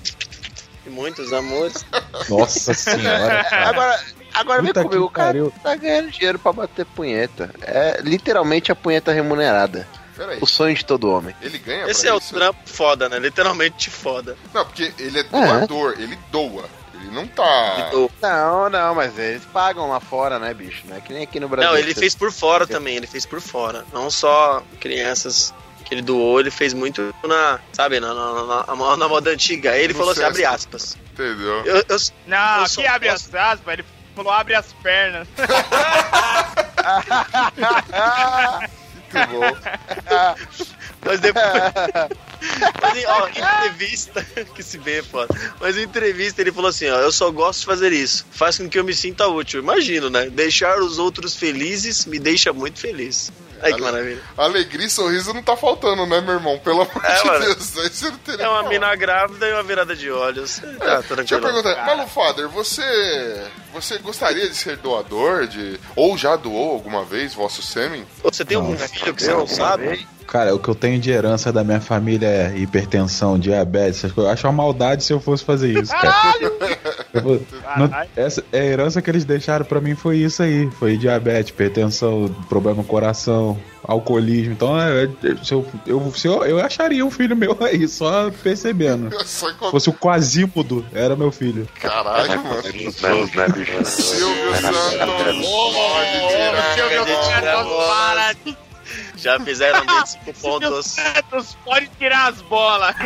E 0.86 0.90
muitos 0.90 1.32
amores. 1.32 1.84
Nossa 2.28 2.72
senhora. 2.74 3.44
cara. 3.48 3.68
Agora, 3.68 4.04
agora 4.34 4.62
vem 4.62 4.72
comigo, 4.72 5.04
o 5.04 5.10
cara 5.10 5.26
pariu. 5.28 5.52
tá 5.62 5.74
ganhando 5.76 6.10
dinheiro 6.10 6.38
pra 6.38 6.52
bater 6.52 6.86
punheta. 6.86 7.50
É 7.60 8.00
literalmente 8.02 8.72
a 8.72 8.74
punheta 8.76 9.12
remunerada. 9.12 9.86
Peraí, 10.16 10.38
O 10.40 10.46
sonho 10.46 10.74
de 10.74 10.84
todo 10.84 11.10
homem. 11.10 11.34
ele 11.40 11.58
ganha 11.58 11.86
Esse 11.86 12.02
pra 12.02 12.10
é 12.10 12.14
o 12.14 12.18
isso? 12.18 12.34
trampo 12.34 12.60
foda, 12.66 13.08
né? 13.08 13.18
Literalmente 13.18 13.88
foda. 13.88 14.36
Não, 14.52 14.64
porque 14.66 14.92
ele 14.98 15.18
é 15.18 15.22
doador, 15.22 15.94
ele 15.98 16.18
doa. 16.30 16.64
Ele 16.94 17.10
não 17.10 17.26
tá... 17.26 17.90
Não, 18.20 18.68
não, 18.68 18.94
mas 18.94 19.18
eles 19.18 19.42
pagam 19.46 19.88
lá 19.88 19.98
fora, 20.00 20.38
né, 20.38 20.52
bicho? 20.52 20.82
Não 20.86 20.96
é 20.96 21.00
que 21.00 21.14
nem 21.14 21.22
aqui 21.22 21.40
no 21.40 21.48
Brasil. 21.48 21.70
Não, 21.70 21.78
ele 21.78 21.94
fez 21.94 22.14
por 22.14 22.30
fora 22.30 22.66
também, 22.66 22.96
ele 22.96 23.06
fez 23.06 23.24
por 23.24 23.40
fora. 23.40 23.86
Não 23.94 24.10
só 24.10 24.62
crianças 24.78 25.54
que 25.90 25.94
ele 25.96 26.02
doou, 26.02 26.38
ele 26.38 26.52
fez 26.52 26.72
muito 26.72 27.12
na, 27.24 27.58
sabe, 27.72 27.98
na, 27.98 28.14
na, 28.14 28.64
na, 28.64 28.96
na 28.96 29.08
moda 29.08 29.30
antiga. 29.30 29.72
Aí 29.72 29.82
ele 29.82 29.92
No 29.92 29.98
falou 29.98 30.12
assim, 30.12 30.22
abre 30.22 30.44
aspas. 30.44 30.96
Entendeu? 31.12 31.64
Eu, 31.66 31.76
eu, 31.88 31.96
Não, 32.28 32.58
Eu 32.58 32.62
aqui 32.64 32.86
abre 32.86 33.10
posso- 33.10 33.28
as 33.28 33.34
aspas, 33.34 33.72
ele 33.74 33.84
Falou, 34.14 34.32
abre 34.32 34.54
as 34.54 34.72
pernas. 34.82 35.26
Muito 39.12 39.28
bom. 39.30 39.56
Mas 41.04 41.20
depois. 41.20 41.44
Mas, 42.82 43.04
ó, 43.06 43.28
em 43.28 43.40
entrevista, 43.40 44.24
que 44.54 44.62
se 44.62 44.78
vê, 44.78 45.02
foda. 45.02 45.34
Mas 45.60 45.76
em 45.76 45.82
entrevista 45.82 46.40
ele 46.40 46.52
falou 46.52 46.68
assim: 46.70 46.88
ó, 46.90 46.98
eu 46.98 47.12
só 47.12 47.30
gosto 47.30 47.60
de 47.60 47.66
fazer 47.66 47.92
isso. 47.92 48.26
Faz 48.30 48.58
com 48.58 48.68
que 48.68 48.78
eu 48.78 48.84
me 48.84 48.94
sinta 48.94 49.26
útil. 49.26 49.60
Imagino, 49.60 50.08
né? 50.10 50.28
Deixar 50.30 50.78
os 50.78 50.98
outros 50.98 51.34
felizes 51.36 52.06
me 52.06 52.18
deixa 52.18 52.52
muito 52.52 52.78
feliz. 52.78 53.32
Aí 53.62 53.74
que 53.74 53.80
maravilha. 53.80 54.22
Alegria 54.36 54.86
e 54.86 54.90
sorriso 54.90 55.32
não 55.34 55.42
tá 55.42 55.56
faltando, 55.56 56.06
né, 56.06 56.20
meu 56.20 56.34
irmão? 56.34 56.58
Pelo 56.58 56.82
amor 56.82 57.04
É, 57.04 57.14
de 57.20 57.26
mano. 57.26 57.44
Deus. 57.44 57.78
Aí 57.78 57.88
você 57.90 58.10
não 58.10 58.18
teria 58.18 58.44
É 58.44 58.48
uma 58.48 58.68
mina 58.68 58.94
grávida 58.96 59.48
e 59.48 59.52
uma 59.52 59.62
virada 59.62 59.94
de 59.94 60.10
olhos. 60.10 60.58
Tá, 60.58 60.66
Deixa 60.68 60.94
eu 60.94 61.02
tranquilo. 61.16 61.42
perguntar, 61.42 61.86
Malu 61.86 62.06
Father, 62.08 62.48
você, 62.48 63.46
você 63.72 63.98
gostaria 63.98 64.48
de 64.48 64.54
ser 64.54 64.76
doador 64.78 65.46
de. 65.46 65.78
Ou 65.94 66.16
já 66.16 66.36
doou 66.36 66.72
alguma 66.72 67.04
vez 67.04 67.34
vosso 67.34 67.62
sêmen? 67.62 68.06
Você 68.22 68.44
tem 68.44 68.56
algum 68.56 68.76
filho 68.76 69.14
que 69.14 69.22
você 69.22 69.32
não 69.32 69.46
sabe? 69.46 70.06
Cara, 70.30 70.54
o 70.54 70.60
que 70.60 70.68
eu 70.68 70.76
tenho 70.76 71.00
de 71.00 71.10
herança 71.10 71.52
da 71.52 71.64
minha 71.64 71.80
família 71.80 72.28
é 72.28 72.56
hipertensão, 72.56 73.36
diabetes, 73.36 73.98
essas 73.98 74.12
coisas. 74.12 74.28
Eu 74.28 74.32
acho 74.32 74.46
uma 74.46 74.52
maldade 74.52 75.02
se 75.02 75.12
eu 75.12 75.18
fosse 75.18 75.44
fazer 75.44 75.76
isso, 75.76 75.90
cara. 75.90 76.34
Eu 77.12 77.44
Caralho. 77.64 78.08
essa, 78.14 78.44
é 78.52 78.60
a 78.60 78.64
herança 78.64 79.02
que 79.02 79.10
eles 79.10 79.24
deixaram 79.24 79.64
pra 79.64 79.80
mim 79.80 79.96
foi 79.96 80.18
isso 80.18 80.40
aí. 80.40 80.70
Foi 80.78 80.96
diabetes, 80.96 81.50
hipertensão, 81.50 82.32
problema 82.48 82.76
no 82.76 82.84
coração, 82.84 83.58
alcoolismo. 83.82 84.52
Então, 84.52 84.80
é, 84.80 85.02
é, 85.04 85.08
se 85.42 85.52
eu, 85.52 85.66
eu, 85.84 86.12
se 86.14 86.28
eu, 86.28 86.44
eu 86.44 86.60
acharia 86.60 87.04
um 87.04 87.10
filho 87.10 87.34
meu 87.34 87.56
aí, 87.60 87.88
só 87.88 88.30
percebendo. 88.30 89.10
Só 89.26 89.52
fosse 89.70 89.90
o 89.90 89.92
Quasímodo, 89.92 90.86
era 90.92 91.16
meu 91.16 91.32
filho. 91.32 91.66
Caralho, 91.80 92.40
mano. 92.44 92.62
Deus, 92.62 93.32
né? 93.32 93.46
Silvio 93.84 93.84
Santos. 93.84 93.90
Silvio. 93.90 94.56
Santos, 97.40 97.72
para 97.88 98.69
Já 99.20 99.38
fizeram 99.40 99.80
25 99.80 100.32
pontos. 100.40 100.86
Santos, 100.86 101.56
pode 101.64 101.88
tirar 101.98 102.28
as 102.28 102.40
bolas. 102.42 102.94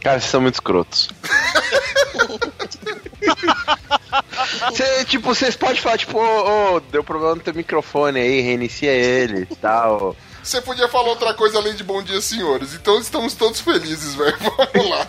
Cara, 0.00 0.20
vocês 0.20 0.30
são 0.30 0.40
muito 0.40 0.54
escrotos. 0.54 1.08
Cê, 4.74 5.04
tipo, 5.04 5.34
vocês 5.34 5.56
podem 5.56 5.76
falar, 5.76 5.98
tipo, 5.98 6.18
ô, 6.18 6.76
ô, 6.76 6.80
deu 6.80 7.02
problema 7.02 7.34
no 7.34 7.40
teu 7.40 7.54
microfone 7.54 8.20
aí, 8.20 8.40
reinicia 8.40 8.92
ele 8.92 9.46
e 9.50 9.56
tal. 9.56 10.14
Você 10.42 10.60
podia 10.62 10.88
falar 10.88 11.08
outra 11.08 11.34
coisa 11.34 11.58
além 11.58 11.74
de 11.74 11.84
bom 11.84 12.02
dia, 12.02 12.20
senhores. 12.20 12.74
Então 12.74 12.98
estamos 13.00 13.34
todos 13.34 13.60
felizes, 13.60 14.14
velho. 14.14 14.36
Vamos 14.38 14.90
lá. 14.90 15.06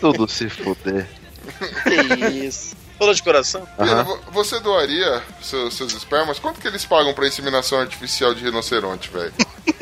Tudo 0.00 0.28
se 0.28 0.48
fuder. 0.48 1.08
Que 1.84 2.26
isso. 2.46 2.76
Falou 2.98 3.14
de 3.14 3.22
coração? 3.22 3.66
Vo- 4.02 4.18
você 4.32 4.58
doaria 4.60 5.22
seus, 5.40 5.74
seus 5.74 5.92
espermas? 5.92 6.38
Quanto 6.38 6.60
que 6.60 6.66
eles 6.66 6.84
pagam 6.84 7.14
pra 7.14 7.28
inseminação 7.28 7.78
artificial 7.78 8.34
de 8.34 8.42
rinoceronte, 8.42 9.08
velho? 9.10 9.32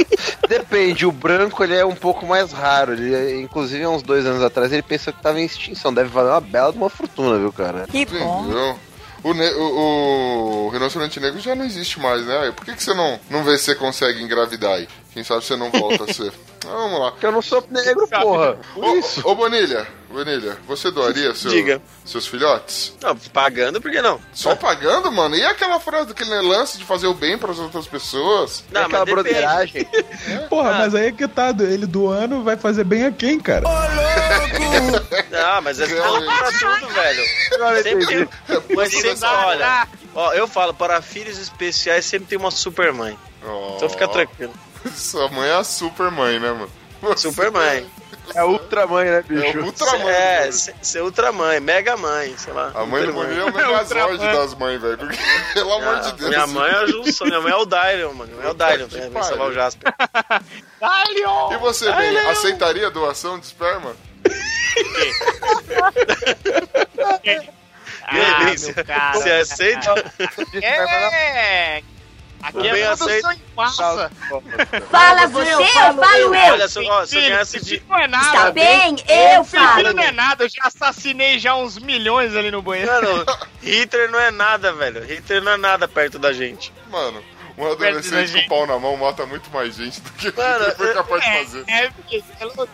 Depende, 0.48 1.06
o 1.06 1.12
branco 1.12 1.62
ele 1.64 1.74
é 1.74 1.84
um 1.84 1.94
pouco 1.94 2.26
mais 2.26 2.52
raro. 2.52 2.92
Ele, 2.92 3.40
inclusive, 3.40 3.82
há 3.84 3.90
uns 3.90 4.02
dois 4.02 4.24
anos 4.26 4.42
atrás, 4.42 4.72
ele 4.72 4.82
pensou 4.82 5.12
que 5.12 5.22
tava 5.22 5.40
em 5.40 5.44
extinção. 5.44 5.92
Deve 5.92 6.10
valer 6.10 6.30
uma 6.30 6.40
bela 6.40 6.72
de 6.72 6.78
uma 6.78 6.90
fortuna, 6.90 7.38
viu, 7.38 7.52
cara? 7.52 7.86
Que 7.90 8.04
bom. 8.06 8.44
Entendeu? 8.44 8.78
O, 9.24 9.34
ne- 9.34 9.52
o- 9.54 10.66
o 10.66 10.68
rinoceronte 10.68 11.18
negro 11.18 11.40
já 11.40 11.54
não 11.54 11.64
existe 11.64 11.98
mais, 11.98 12.24
né? 12.24 12.52
Por 12.54 12.64
que, 12.64 12.74
que 12.74 12.82
você 12.82 12.94
não, 12.94 13.18
não 13.30 13.42
vê 13.42 13.56
se 13.58 13.64
você 13.64 13.74
consegue 13.74 14.22
engravidar 14.22 14.74
aí? 14.74 14.88
Quem 15.16 15.24
sabe 15.24 15.42
você 15.42 15.56
não 15.56 15.70
volta 15.70 16.04
a 16.04 16.12
ser. 16.12 16.30
Ah, 16.66 16.68
vamos 16.76 17.00
lá. 17.00 17.10
Porque 17.12 17.24
eu 17.24 17.32
não 17.32 17.40
sou 17.40 17.64
negro, 17.70 18.06
porra. 18.06 18.58
Ô, 18.76 19.30
ô 19.30 19.34
Bonilha, 19.34 19.88
Bonilha, 20.10 20.58
você 20.68 20.90
doaria 20.90 21.34
seu- 21.34 21.50
Diga. 21.50 21.80
seus 22.04 22.26
filhotes? 22.26 22.94
Não, 23.00 23.16
pagando, 23.16 23.80
por 23.80 23.90
que 23.90 24.02
não? 24.02 24.20
Só 24.34 24.54
pagando, 24.54 25.10
mano? 25.10 25.34
E 25.34 25.42
aquela 25.42 25.80
frase, 25.80 26.10
aquele 26.10 26.42
lance 26.42 26.76
de 26.76 26.84
fazer 26.84 27.06
o 27.06 27.14
bem 27.14 27.38
pras 27.38 27.58
outras 27.58 27.86
pessoas? 27.86 28.62
Não, 28.70 28.82
Aquela 28.82 29.06
mas 29.06 29.14
depende. 29.14 29.30
broderagem. 29.32 29.88
Porra, 30.50 30.72
mas 30.74 30.94
aí 30.94 31.06
é 31.06 31.12
que 31.12 31.26
tá, 31.26 31.48
ele 31.60 31.86
do 31.86 32.08
ano 32.10 32.44
vai 32.44 32.58
fazer 32.58 32.84
bem 32.84 33.06
a 33.06 33.10
quem, 33.10 33.40
cara? 33.40 33.64
Não, 35.30 35.62
mas 35.62 35.80
é 35.80 35.86
pra 35.86 36.52
tudo, 36.52 36.88
velho. 36.92 37.24
Sempre 37.82 38.06
tem... 38.06 38.28
Mas 38.76 38.92
sempre, 38.92 39.26
olha, 39.26 39.88
ó, 40.14 40.32
eu 40.34 40.46
falo, 40.46 40.74
para 40.74 41.00
filhos 41.00 41.38
especiais 41.38 42.04
sempre 42.04 42.28
tem 42.28 42.36
uma 42.38 42.50
super 42.50 42.92
mãe. 42.92 43.18
Então 43.76 43.88
fica 43.88 44.06
tranquilo. 44.08 44.52
Sua 44.94 45.28
mãe 45.28 45.48
é 45.48 45.54
a 45.54 45.64
super 45.64 46.10
mãe, 46.10 46.38
né, 46.38 46.50
mano? 46.52 46.70
Você 47.02 47.28
Super 47.30 47.50
mãe. 47.50 47.86
É 48.34 48.42
ultramãe, 48.42 49.08
né, 49.08 49.18
É 49.18 49.22
bicho? 49.22 49.60
o 49.60 49.64
Ultraman. 49.66 50.10
É, 50.10 50.40
velho. 50.50 50.52
ser 50.82 51.00
ultra 51.02 51.30
mãe, 51.30 51.60
mega 51.60 51.96
mãe, 51.96 52.34
sei 52.36 52.52
lá. 52.52 52.72
A 52.74 52.84
mãe 52.84 53.02
do 53.06 53.12
Ultra 53.12 53.24
Bonilha 53.24 53.40
é 53.40 53.44
o 53.50 53.54
Megazord 53.54 54.18
das 54.18 54.54
mães, 54.54 54.80
velho. 54.80 54.98
Porque, 54.98 55.16
pelo 55.54 55.72
amor 55.74 56.00
de 56.00 56.12
Deus. 56.14 56.30
Minha 56.30 56.46
mãe 56.48 56.70
é 56.72 56.74
a 56.76 56.86
junção, 56.86 57.26
minha 57.28 57.40
mãe 57.40 57.52
é 57.52 57.56
o 57.56 57.64
Dylion, 57.64 58.12
mano. 58.14 58.32
Minha 58.32 58.36
mãe 58.38 58.46
é 58.46 58.50
o 58.50 58.54
Dylion, 58.54 58.88
Que 58.88 58.98
vem 58.98 59.10
pariu. 59.10 59.28
salvar 59.28 59.48
o 59.48 59.52
Jasper. 59.52 59.94
E 61.52 61.56
você, 61.58 61.90
Ben, 61.92 62.18
aceitaria 62.30 62.90
doação 62.90 63.38
de 63.38 63.46
esperma? 63.46 63.96
E 67.24 67.30
aí, 67.30 67.48
Ben, 68.12 68.46
meu 68.46 68.58
você- 68.58 68.84
cara. 68.84 69.12
você 69.14 69.30
aceita? 69.30 69.94
É. 70.62 71.82
Aqui 72.46 72.68
é 72.68 72.86
produção 72.86 73.06
aceito. 73.08 73.30
em 73.32 73.54
massa. 73.56 74.10
Fala 74.90 75.26
você, 75.26 75.50
eu 75.52 75.64
falo 75.64 76.34
eu. 76.34 76.52
Olha, 76.52 76.68
se, 76.68 76.78
ó, 76.88 77.04
se 77.06 77.16
eu 77.16 77.22
ganhasse 77.22 77.64
de. 77.64 77.82
Não 77.88 77.98
é 77.98 78.06
nada. 78.06 78.26
Está 78.26 78.50
bem? 78.52 78.96
Eu 79.08 79.44
Filho 79.44 79.62
falo. 79.64 79.92
não 79.92 80.02
é 80.02 80.12
nada, 80.12 80.44
eu 80.44 80.48
já 80.48 80.62
assassinei 80.64 81.38
já 81.38 81.54
uns 81.56 81.78
milhões 81.78 82.34
ali 82.36 82.50
no 82.50 82.62
banheiro. 82.62 82.90
Mano, 82.92 83.24
Hitler 83.62 84.10
não 84.10 84.18
é 84.20 84.30
nada, 84.30 84.72
velho. 84.72 85.04
Hitler 85.04 85.42
não 85.42 85.52
é 85.52 85.56
nada 85.56 85.88
perto 85.88 86.18
da 86.18 86.32
gente. 86.32 86.72
Mano, 86.90 87.22
um 87.58 87.66
adolescente 87.72 88.30
com 88.32 88.38
gente. 88.38 88.48
pau 88.48 88.66
na 88.66 88.78
mão 88.78 88.96
mata 88.96 89.24
muito 89.26 89.50
mais 89.50 89.74
gente 89.76 90.00
do 90.00 90.12
que 90.12 90.30
Mano, 90.36 90.64
ele 90.66 90.74
foi 90.74 90.94
capaz 90.94 91.22
de 91.24 91.28
É, 91.30 91.44
fazer. 91.44 91.64
é, 91.68 91.90
porque 91.90 92.22
ela- 92.40 92.68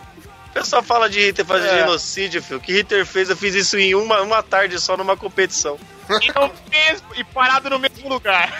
O 0.53 0.59
pessoal 0.61 0.83
fala 0.83 1.09
de 1.09 1.19
Hitler 1.19 1.47
fazer 1.47 1.67
É. 1.67 1.79
genocídio, 1.79 2.43
filho. 2.43 2.59
O 2.59 2.61
que 2.61 2.71
Hitler 2.73 3.05
fez, 3.07 3.27
eu 3.27 3.35
fiz 3.35 3.55
isso 3.55 3.75
em 3.75 3.95
uma, 3.95 4.21
uma 4.21 4.43
tarde 4.43 4.79
só 4.79 4.95
numa 4.95 5.17
competição. 5.17 5.79
e 6.21 6.31
não 6.31 6.51
fez 6.69 7.03
e 7.15 7.23
parado 7.23 7.71
no 7.71 7.79
mesmo 7.79 8.07
lugar. 8.07 8.51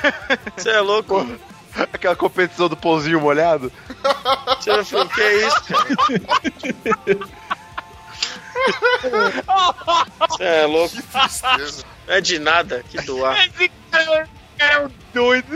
Você 0.57 0.71
é 0.71 0.79
louco? 0.79 1.23
Aquela 1.93 2.15
competição 2.15 2.67
do 2.67 2.75
pãozinho 2.75 3.21
molhado. 3.21 3.71
Você 4.59 4.71
é 4.71 4.83
filho, 4.83 5.07
que 5.09 5.21
é 5.21 5.47
isso, 5.47 5.61
cara? 5.65 5.87
Você 10.29 10.43
é 10.43 10.65
louco? 10.65 10.95
É 12.07 12.21
de 12.21 12.39
nada, 12.39 12.83
que 12.89 12.97
doar. 13.03 13.37
Esse 13.45 13.71
cara 13.91 14.27
é 14.59 14.79
um 14.79 14.89
doido. 15.13 15.47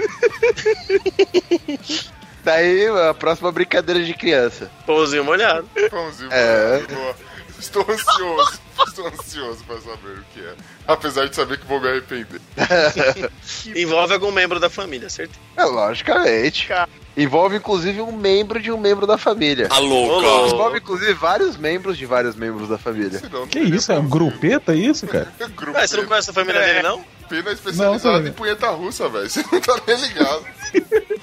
Daí, 2.48 2.88
a 3.10 3.14
próxima 3.14 3.52
brincadeira 3.52 4.02
de 4.02 4.14
criança. 4.14 4.72
Pãozinho 4.86 5.26
molhado. 5.26 5.68
Pãozinho, 5.90 6.32
É. 6.32 6.78
mano. 6.82 6.88
Boa. 6.88 7.16
Estou 7.60 7.82
ansioso. 7.90 8.60
Estou 8.88 9.08
ansioso 9.08 9.64
pra 9.66 9.76
saber 9.82 10.20
o 10.20 10.24
que 10.34 10.40
é. 10.40 10.54
Apesar 10.88 11.28
de 11.28 11.36
saber 11.36 11.58
que 11.60 11.66
vou 11.66 11.82
me 11.82 11.90
arrepender. 11.90 12.40
Envolve 13.76 14.14
algum 14.14 14.32
membro 14.32 14.62
da 14.62 14.70
família, 14.70 15.10
certeza. 15.10 15.38
É, 15.58 15.66
logicamente. 15.66 16.70
Envolve, 17.18 17.58
inclusive, 17.58 18.00
um 18.00 18.14
membro 18.14 18.62
de 18.62 18.72
um 18.72 18.78
membro 18.78 19.06
da 19.06 19.18
família. 19.18 19.68
Ô, 19.70 19.80
louco. 19.80 20.48
Envolve, 20.48 20.78
inclusive, 20.78 21.14
vários 21.16 21.58
membros 21.58 21.98
de 21.98 22.06
vários 22.06 22.36
membros 22.38 22.70
da 22.70 22.78
família. 22.78 23.20
Senão 23.20 23.46
Que 23.46 23.60
isso? 23.60 23.92
É 23.92 24.00
um 24.00 24.08
grupeta 24.08 24.74
isso, 24.74 25.06
cara? 25.06 25.28
Grupo 25.54 25.78
Ah, 25.78 25.86
você 25.86 25.98
não 25.98 26.06
conhece 26.06 26.30
a 26.30 26.34
família 26.34 26.62
dele, 26.62 26.82
não? 26.82 27.04
Pena 27.30 27.44
Não, 27.44 27.52
especializada 27.52 28.22
tô 28.22 28.28
em 28.28 28.32
punheta 28.32 28.70
russa, 28.70 29.10
velho. 29.10 29.30
Você 29.30 29.44
não 29.52 29.60
tá 29.60 29.80
nem 29.86 29.98
ligado. 29.98 30.46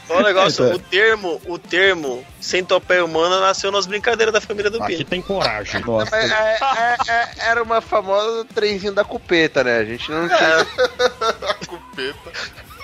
Olha 0.08 0.20
o 0.20 0.22
negócio, 0.22 0.64
Eita. 0.64 0.76
o 0.76 0.78
termo, 0.78 1.40
o 1.46 1.58
termo 1.58 2.26
centopeia 2.40 3.04
humana 3.04 3.40
nasceu 3.40 3.70
nas 3.70 3.86
brincadeiras 3.86 4.32
da 4.32 4.40
família 4.40 4.70
do 4.70 4.82
Aqui 4.82 4.98
Pino. 4.98 5.08
tem 5.08 5.22
coragem. 5.22 5.80
Nossa. 5.84 6.14
É, 6.16 6.26
é, 6.28 6.96
é, 7.08 7.28
era 7.50 7.62
uma 7.62 7.80
famosa 7.80 8.44
trenzinho 8.54 8.92
da 8.92 9.04
cupeta, 9.04 9.64
né? 9.64 9.78
A 9.78 9.84
gente 9.84 10.10
não 10.10 10.28
tinha. 10.28 10.66
Cupeta. 11.66 12.32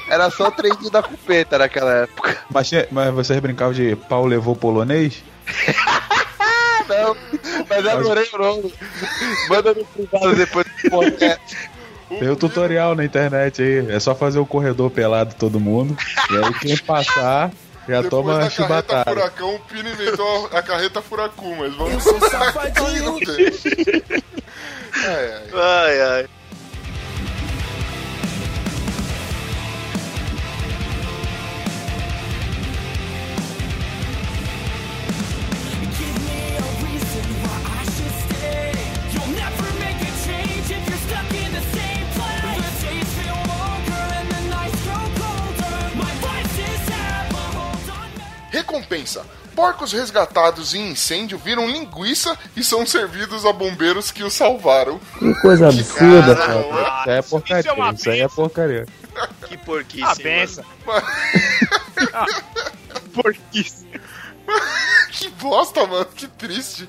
Era 0.09 0.31
só 0.31 0.49
o 0.49 0.51
trenzinho 0.53 0.91
da 0.91 1.03
cupeta 1.03 1.59
naquela 1.59 1.93
época. 1.93 2.37
Mas, 2.51 2.71
mas 2.91 3.15
vocês 3.15 3.39
brincavam 3.39 3.73
de 3.73 3.95
pau 3.95 4.27
levou 4.27 4.57
polonês? 4.57 5.23
Não, 6.89 7.17
mas 7.69 7.85
eu 7.85 7.91
adorei 7.93 8.29
o 8.33 8.39
nome. 8.39 8.75
Manda 9.49 9.75
no 9.75 9.85
privado 9.85 10.35
depois 10.35 10.67
do 10.67 10.91
podcast. 10.91 11.57
Tem 12.18 12.29
o 12.29 12.37
tutorial 12.37 12.94
na 12.94 13.05
internet 13.05 13.62
aí. 13.62 13.90
É 13.90 14.01
só 14.01 14.14
fazer 14.14 14.38
o 14.38 14.46
corredor 14.46 14.90
pelado 14.90 15.35
todo 15.38 15.61
mundo. 15.61 15.96
E 16.31 16.37
aí 16.37 16.55
quem 16.55 16.77
passar 16.79 17.51
já 17.88 18.03
Depois 18.03 18.11
toma 18.11 18.38
da 18.38 18.51
carreta 18.51 19.05
furacão, 19.05 19.55
o 19.55 19.61
Pino 19.61 19.88
inventou 19.88 20.49
a, 20.53 20.59
a 20.59 20.62
carreta 20.62 21.03
furacu, 21.03 21.57
mas 21.57 21.75
vamos... 21.75 21.94
Eu 21.94 22.01
sou 22.01 22.20
safadinho. 22.31 23.18
ai, 24.94 25.33
ai. 25.33 25.51
Ai, 25.55 26.01
ai. 26.01 26.29
Recompensa. 48.51 49.25
Porcos 49.55 49.93
resgatados 49.93 50.75
em 50.75 50.91
incêndio 50.93 51.37
viram 51.39 51.69
linguiça 51.69 52.39
e 52.57 52.63
são 52.63 52.87
servidos 52.87 53.45
a 53.45 53.53
bombeiros 53.53 54.11
que 54.11 54.23
os 54.23 54.33
salvaram. 54.33 55.01
Que 55.19 55.35
coisa 55.41 55.69
absurda, 55.69 56.37
Cara, 56.37 56.63
cara. 56.63 56.63
Isso 56.63 57.11
aí 57.11 57.19
é 57.19 57.23
porcaria. 57.23 57.61
isso 57.61 57.69
é 57.69 57.73
uma 57.73 57.93
Isso 57.93 58.11
aí 58.11 58.19
é 58.19 58.23
benção. 58.23 58.35
porcaria. 58.37 58.87
Que 59.49 59.57
porquice, 59.59 60.03
Ah, 60.05 60.07
mano. 60.07 60.23
benção. 60.23 60.65
Porquice. 63.13 63.87
que 65.13 65.29
bosta, 65.31 65.87
mano, 65.87 66.07
que 66.07 66.27
triste. 66.27 66.89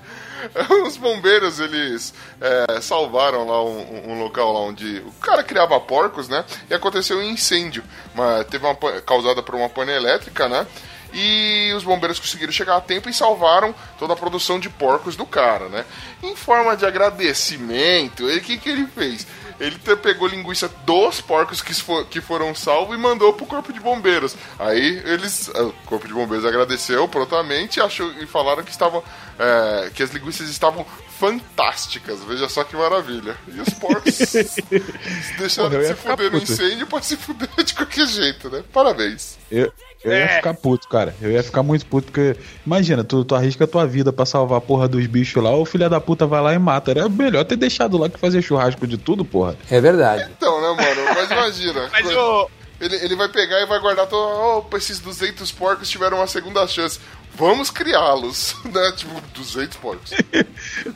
Os 0.88 0.98
bombeiros, 0.98 1.60
eles 1.60 2.14
é, 2.40 2.82
salvaram 2.82 3.46
lá 3.48 3.64
um, 3.64 4.12
um 4.12 4.20
local 4.24 4.52
lá 4.52 4.60
onde 4.62 4.98
o 5.06 5.12
cara 5.22 5.44
criava 5.44 5.80
porcos, 5.80 6.28
né? 6.28 6.44
E 6.70 6.74
aconteceu 6.74 7.18
um 7.18 7.22
incêndio. 7.24 7.84
Mas 8.16 8.46
teve 8.48 8.66
uma 8.66 8.76
causada 9.02 9.44
por 9.44 9.54
uma 9.56 9.70
pane 9.70 9.92
elétrica, 9.92 10.48
né? 10.50 10.66
E 11.14 11.74
os 11.76 11.84
bombeiros 11.84 12.20
conseguiram 12.20 12.52
chegar 12.54 12.78
a 12.78 12.82
tempo 12.82 13.10
e 13.10 13.14
salvaram 13.14 13.76
toda 14.00 14.14
a 14.14 14.16
produção 14.16 14.60
de 14.60 14.70
porcos 14.70 15.16
do 15.16 15.26
cara, 15.26 15.68
né? 15.70 15.86
Em 16.24 16.36
forma 16.36 16.76
de 16.78 16.86
agradecimento, 16.86 18.26
o 18.28 18.42
que, 18.42 18.58
que 18.58 18.70
ele 18.70 18.88
fez? 18.88 19.28
Ele 19.60 19.78
pegou 20.02 20.28
linguiça 20.28 20.68
dos 20.88 21.22
porcos 21.22 21.62
que, 21.62 21.72
fo- 21.74 22.04
que 22.06 22.20
foram 22.20 22.56
salvos 22.56 22.96
e 22.96 23.00
mandou 23.00 23.32
pro 23.34 23.46
corpo 23.46 23.72
de 23.72 23.80
bombeiros. 23.80 24.36
Aí 24.58 25.02
eles, 25.06 25.52
ah, 25.54 25.64
o 25.64 25.74
corpo 25.86 26.08
de 26.08 26.14
bombeiros 26.14 26.46
agradeceu 26.48 27.08
prontamente 27.08 27.78
e, 27.78 27.82
achou, 27.82 28.12
e 28.14 28.26
falaram 28.26 28.64
que 28.64 28.72
estavam, 28.72 29.04
é, 29.38 29.92
que 29.94 30.02
as 30.02 30.10
linguiças 30.12 30.50
estavam 30.50 30.84
fantásticas. 31.20 32.24
Veja 32.24 32.50
só 32.50 32.64
que 32.64 32.76
maravilha. 32.76 33.38
E 33.50 33.60
os 33.62 33.70
porcos 33.70 34.18
deixaram 35.38 35.70
Porra, 35.70 35.82
de 35.84 35.88
se 35.90 35.96
fuder 35.96 36.32
no 36.32 36.38
incêndio 36.40 36.88
pra 36.88 37.02
se 37.02 37.18
fuder 37.18 37.50
de 37.64 37.74
qualquer 37.76 38.08
jeito, 38.08 38.50
né? 38.50 38.64
Parabéns. 38.74 39.38
Eu, 39.52 39.72
eu 40.04 40.12
ia 40.12 40.18
É. 40.18 40.28
ficar 40.38 40.54
puto, 40.54 40.88
cara. 40.88 41.14
Eu 41.22 41.32
ia 41.32 41.44
ficar 41.44 41.64
muito 41.64 41.86
puto, 41.86 42.08
porque. 42.12 42.36
Imagina, 42.66 43.04
tu, 43.04 43.24
tu 43.24 43.36
arrisca 43.36 43.64
a 43.64 43.68
tua 43.68 43.86
vida 43.86 44.12
pra 44.12 44.26
salvar 44.26 44.58
a 44.58 44.62
porra 44.62 44.88
dos 44.88 45.06
bichos 45.08 45.42
lá, 45.44 45.56
o 45.56 45.66
filho 45.66 45.90
da 45.90 46.02
puta 46.02 46.26
vai 46.26 46.42
lá 46.42 46.54
e 46.54 46.60
mata. 46.60 46.92
Era 46.92 47.08
melhor 47.10 47.44
ter 47.46 47.56
deixado 47.56 47.98
lá 47.98 48.10
que 48.10 48.20
fazer 48.20 48.42
churrasco 48.42 48.86
de 48.88 48.98
tudo, 48.98 49.24
porra. 49.26 49.56
É 49.70 49.80
verdade. 49.82 50.30
Então, 50.38 50.60
né, 50.62 50.68
mano? 50.70 51.02
Mas 51.16 51.30
imagina. 51.32 51.90
Mas 51.94 52.12
o. 52.16 52.50
Ele, 52.82 52.96
ele 52.96 53.16
vai 53.16 53.30
pegar 53.30 53.62
e 53.62 53.66
vai 53.68 53.80
guardar 53.80 54.08
todo. 54.08 54.58
Opa, 54.58 54.78
esses 54.78 55.00
200 55.00 55.52
porcos 55.52 55.88
tiveram 55.88 56.18
uma 56.18 56.26
segunda 56.26 56.68
chance. 56.68 57.00
Vamos 57.34 57.70
criá-los, 57.70 58.56
né? 58.66 58.92
Tipo, 58.98 59.22
200 59.34 59.78
porcos. 59.78 60.12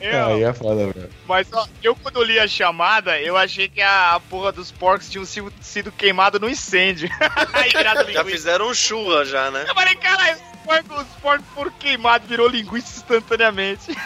Eu, 0.00 0.26
Aí 0.26 0.42
é 0.42 0.52
foda, 0.52 0.92
velho. 0.92 1.10
Mas 1.26 1.46
ó, 1.52 1.66
eu 1.82 1.94
quando 1.94 2.22
li 2.24 2.38
a 2.38 2.48
chamada, 2.48 3.20
eu 3.20 3.36
achei 3.36 3.68
que 3.68 3.80
a, 3.80 4.14
a 4.14 4.20
porra 4.20 4.50
dos 4.50 4.72
porcos 4.72 5.08
tinham 5.08 5.24
sido, 5.24 5.52
sido 5.60 5.92
queimado 5.92 6.40
no 6.40 6.48
incêndio. 6.48 7.08
Já 8.12 8.24
fizeram 8.24 8.68
um 8.68 8.74
churra 8.74 9.24
já, 9.24 9.50
né? 9.50 9.64
Eu 9.68 9.74
falei, 9.74 9.94
caralho, 9.96 10.38
os 10.66 10.82
porcos, 10.82 11.00
os 11.02 11.20
porcos 11.20 11.46
foram 11.54 11.70
queimados, 11.72 12.28
virou 12.28 12.48
linguiça 12.48 12.98
instantaneamente. 12.98 13.96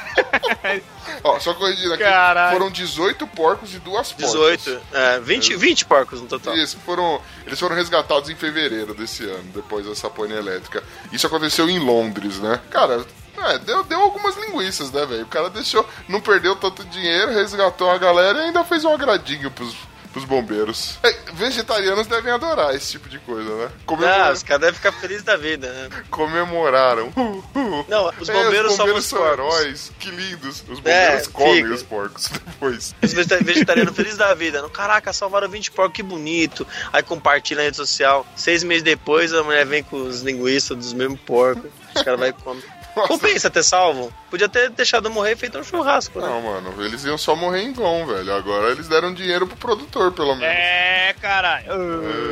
Ó, 1.25 1.39
só 1.41 1.55
corrigindo 1.55 1.95
aqui. 1.95 2.03
Caralho. 2.03 2.59
Foram 2.59 2.71
18 2.71 3.27
porcos 3.29 3.75
e 3.75 3.79
duas 3.79 4.13
porcas. 4.13 4.33
18. 4.33 4.81
É, 4.93 5.21
20, 5.21 5.57
20 5.57 5.85
porcos 5.87 6.21
no 6.21 6.27
total. 6.27 6.57
Isso, 6.57 6.79
foram, 6.85 7.21
eles 7.47 7.59
foram 7.59 7.75
resgatados 7.75 8.31
em 8.31 8.37
fevereiro 8.37 8.95
desse 8.95 9.25
ano, 9.25 9.51
depois 9.55 9.87
dessa 9.87 10.09
pane 10.11 10.35
elétrica. 10.35 10.83
Isso 11.11 11.27
aconteceu 11.27 11.69
em 11.69 11.79
Londres, 11.79 12.39
né? 12.39 12.61
Cara, 12.71 13.05
é, 13.39 13.59
deu, 13.59 13.83
deu 13.85 14.01
algumas 14.01 14.37
linguiças, 14.37 14.91
né, 14.91 15.05
velho? 15.07 15.23
O 15.23 15.27
cara 15.27 15.49
deixou, 15.49 15.87
não 16.09 16.21
perdeu 16.21 16.55
tanto 16.57 16.85
dinheiro, 16.85 17.33
resgatou 17.33 17.91
a 17.91 17.99
galera 17.99 18.39
e 18.39 18.45
ainda 18.47 18.63
fez 18.65 18.85
um 18.85 18.93
agradinho 18.93 19.51
pros, 19.51 19.75
pros 20.13 20.25
bombeiros. 20.25 20.99
É, 21.03 21.13
vegetarianos 21.35 22.07
devem 22.07 22.33
adorar 22.33 22.75
esse 22.75 22.93
tipo 22.93 23.09
de 23.09 23.19
coisa, 23.21 23.49
né? 23.57 23.69
Ah, 23.73 23.79
Comemora- 23.87 24.33
os 24.33 24.43
caras 24.43 24.61
devem 24.63 24.75
ficar 24.77 24.93
felizes 24.93 25.23
da 25.23 25.37
vida, 25.37 25.73
né? 25.73 25.89
Comemoraram. 26.11 27.09
Uh, 27.17 27.45
uh. 27.59 27.85
Não, 27.89 28.11
os 28.19 28.29
É, 28.29 28.33
bombeiros, 28.33 28.73
os 28.73 28.79
bombeiros 28.79 29.05
são 29.07 29.27
heróis. 29.33 29.93
Que 29.99 30.11
lindos. 30.11 30.65
Os 30.69 30.79
bombeiros 30.81 31.27
É, 31.27 31.31
comem 31.31 31.63
fica. 31.63 31.75
os 31.75 31.83
porcos 31.83 32.29
depois. 32.47 32.95
Os 33.03 33.13
vegeta- 33.13 33.43
vegetarianos 33.45 33.95
felizes 33.95 34.19
da 34.19 34.35
vida. 34.35 34.69
Caraca, 34.71 35.13
salvaram 35.13 35.49
20 35.49 35.71
porcos, 35.71 35.95
que 35.95 36.03
bonito. 36.03 36.67
Aí 36.93 37.03
compartilha 37.03 37.59
na 37.59 37.65
rede 37.65 37.77
social. 37.77 38.27
Seis 38.37 38.63
meses 38.63 38.83
depois, 38.83 39.33
a 39.33 39.43
mulher 39.43 39.67
vem 39.67 39.83
com 39.83 39.97
os 40.03 40.23
linguiças 40.23 40.77
dos 40.77 40.93
mesmos 40.93 41.21
porcos. 41.21 41.71
Os 41.95 42.03
caras 42.03 42.19
vai 42.21 42.33
comer. 42.33 42.65
Nossa. 42.97 43.09
Compensa 43.09 43.49
ter 43.49 43.63
salvo. 43.63 44.13
Podia 44.31 44.49
ter 44.49 44.71
deixado 44.71 45.11
morrer 45.11 45.33
e 45.33 45.37
feito 45.37 45.59
um 45.59 45.65
churrasco, 45.65 46.21
né? 46.21 46.27
Não, 46.29 46.41
mano, 46.41 46.73
eles 46.85 47.05
iam 47.05 47.19
só 47.19 47.35
morrer 47.35 47.63
em 47.63 47.73
vão, 47.73 48.07
velho. 48.07 48.33
Agora 48.33 48.71
eles 48.71 48.87
deram 48.87 49.13
dinheiro 49.13 49.47
pro 49.47 49.57
produtor, 49.57 50.13
pelo 50.13 50.37
menos. 50.37 50.45
É, 50.55 51.15
caralho. 51.21 51.67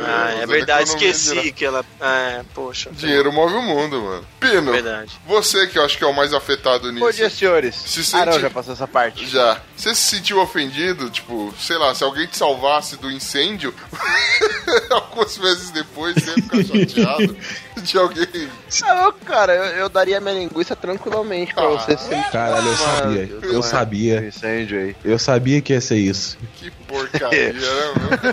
Ah, 0.05 0.35
é 0.41 0.45
verdade, 0.47 0.83
esqueci 0.89 1.51
que 1.51 1.65
ela. 1.65 1.83
É, 1.99 2.41
poxa. 2.55 2.89
Dinheiro 2.93 3.31
move 3.33 3.53
o 3.53 3.61
mundo, 3.61 4.01
mano. 4.01 4.25
Pino, 4.39 4.71
Verdade. 4.71 5.11
você 5.27 5.67
que 5.67 5.77
eu 5.77 5.83
acho 5.83 5.97
que 5.97 6.03
é 6.03 6.07
o 6.07 6.13
mais 6.13 6.33
afetado 6.33 6.89
nisso. 6.91 7.03
Bom 7.05 7.11
dia, 7.11 7.29
senhores. 7.29 7.75
Se 7.75 8.15
Ah, 8.15 8.25
não, 8.25 8.39
já 8.39 8.49
passou 8.49 8.73
essa 8.73 8.87
parte. 8.87 9.27
Já. 9.27 9.59
Você 9.75 9.93
se 9.93 10.01
sentiu 10.15 10.39
ofendido? 10.39 11.09
Tipo, 11.09 11.53
sei 11.59 11.77
lá, 11.77 11.93
se 11.93 12.03
alguém 12.03 12.27
te 12.27 12.37
salvasse 12.37 12.95
do 12.97 13.11
incêndio, 13.11 13.73
algumas 14.89 15.37
vezes 15.37 15.71
depois 15.71 16.15
você 16.15 16.29
ia 16.29 16.35
ficar 16.35 16.63
chateado 16.63 17.37
de 17.81 17.97
alguém. 17.97 18.49
Não, 18.81 19.11
cara, 19.13 19.53
eu, 19.55 19.63
eu 19.77 19.89
daria 19.89 20.19
minha 20.19 20.33
linguiça 20.35 20.75
tranquilamente 20.75 21.53
pra 21.53 21.63
Ah, 21.65 21.67
você 21.69 21.88
ser. 21.97 22.23
Caralho, 22.31 22.67
eu 22.67 22.77
sabia. 22.77 23.29
Eu 23.43 23.63
sabia. 23.63 24.27
Incêndio 24.27 24.79
aí. 24.79 24.95
Eu 25.03 25.19
sabia 25.19 25.61
que 25.61 25.73
ia 25.73 25.81
ser 25.81 25.97
isso. 25.97 26.37
Que 26.55 26.71
porcaria, 26.71 27.53
né, 27.53 27.59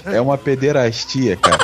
meu? 0.05 0.15
É 0.15 0.21
uma 0.21 0.39
pederastia, 0.39 1.37
cara. 1.37 1.59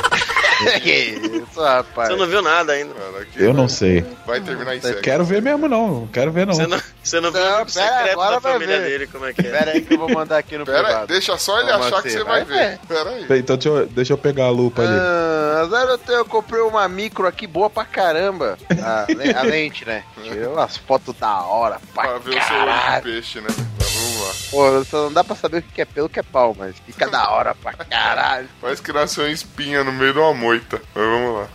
que 0.81 0.91
isso, 0.91 1.61
rapaz. 1.61 2.09
Você 2.09 2.15
não 2.15 2.27
viu 2.27 2.41
nada 2.41 2.73
ainda. 2.73 2.93
Cara, 2.93 3.25
que 3.25 3.41
Eu 3.43 3.53
não 3.53 3.67
sei. 3.67 4.05
Vai 4.25 4.39
terminar 4.41 4.75
em 4.75 4.81
sexo. 4.81 5.01
Quero 5.01 5.23
ver 5.23 5.41
mesmo, 5.41 5.67
não. 5.67 6.07
Quero 6.07 6.31
ver, 6.31 6.45
não. 6.47 6.53
Você 6.53 6.67
não, 6.67 6.79
você 7.03 7.19
não 7.19 7.31
viu 7.31 7.41
Não, 7.41 7.51
o 7.63 7.65
pera, 7.65 7.69
secreto 7.69 8.11
agora 8.11 8.31
da 8.31 8.39
vai 8.39 8.53
família 8.53 8.79
ver. 8.79 8.89
dele, 8.89 9.07
como 9.07 9.25
é 9.25 9.33
que 9.33 9.41
é. 9.41 9.51
Pera 9.51 9.71
aí 9.71 9.81
que 9.81 9.93
eu 9.93 9.97
vou 9.97 10.09
mandar 10.09 10.37
aqui 10.37 10.57
no 10.57 10.65
Pera 10.65 10.79
aí, 10.79 10.83
privado. 10.85 11.07
deixa 11.07 11.37
só 11.37 11.59
ele 11.61 11.71
Como 11.71 11.83
achar 11.85 12.01
que 12.03 12.09
você 12.11 12.23
vai, 12.23 12.43
Vai 12.45 12.57
ver. 12.69 12.79
Pera 12.87 13.09
aí. 13.09 13.39
Então 13.39 13.55
deixa 13.57 13.69
eu, 13.69 13.85
deixa 13.87 14.13
eu 14.13 14.17
pegar 14.17 14.45
a 14.45 14.49
lupa 14.49 14.81
ali. 14.81 14.91
Ah, 14.95 15.67
eu, 15.89 15.97
tenho- 15.97 16.17
eu 16.19 16.25
comprei 16.25 16.61
uma 16.61 16.87
micro 16.87 17.27
aqui 17.27 17.45
boa 17.47 17.69
pra 17.69 17.85
caramba. 17.85 18.57
A, 18.81 19.05
le- 19.11 19.33
a 19.33 19.41
lente, 19.43 19.85
né? 19.85 20.03
Tirou 20.23 20.53
umas 20.53 20.77
fotos 20.77 21.15
da 21.19 21.41
hora 21.41 21.79
pra 21.93 22.03
Pra 22.03 22.17
ver 22.19 22.37
o 22.37 22.43
seu 22.43 22.55
olho 22.57 22.95
de 22.95 23.01
peixe, 23.01 23.41
né? 23.41 23.47
Lá. 24.23 24.33
Pô, 24.49 24.83
só 24.85 25.03
não 25.05 25.13
dá 25.13 25.23
pra 25.23 25.35
saber 25.35 25.59
o 25.59 25.61
que 25.61 25.81
é 25.81 25.85
pelo 25.85 26.09
que 26.09 26.19
é 26.19 26.23
pau, 26.23 26.55
mas 26.57 26.75
fica 26.85 27.09
da 27.09 27.29
hora 27.29 27.53
pra 27.55 27.73
caralho. 27.73 28.49
Parece 28.61 28.81
que 28.81 28.93
nasceu 28.93 29.23
uma 29.25 29.31
espinha 29.31 29.83
no 29.83 29.91
meio 29.91 30.13
de 30.13 30.19
uma 30.19 30.33
moita. 30.33 30.81
Mas 30.95 31.03
vamos 31.03 31.39
lá. 31.39 31.47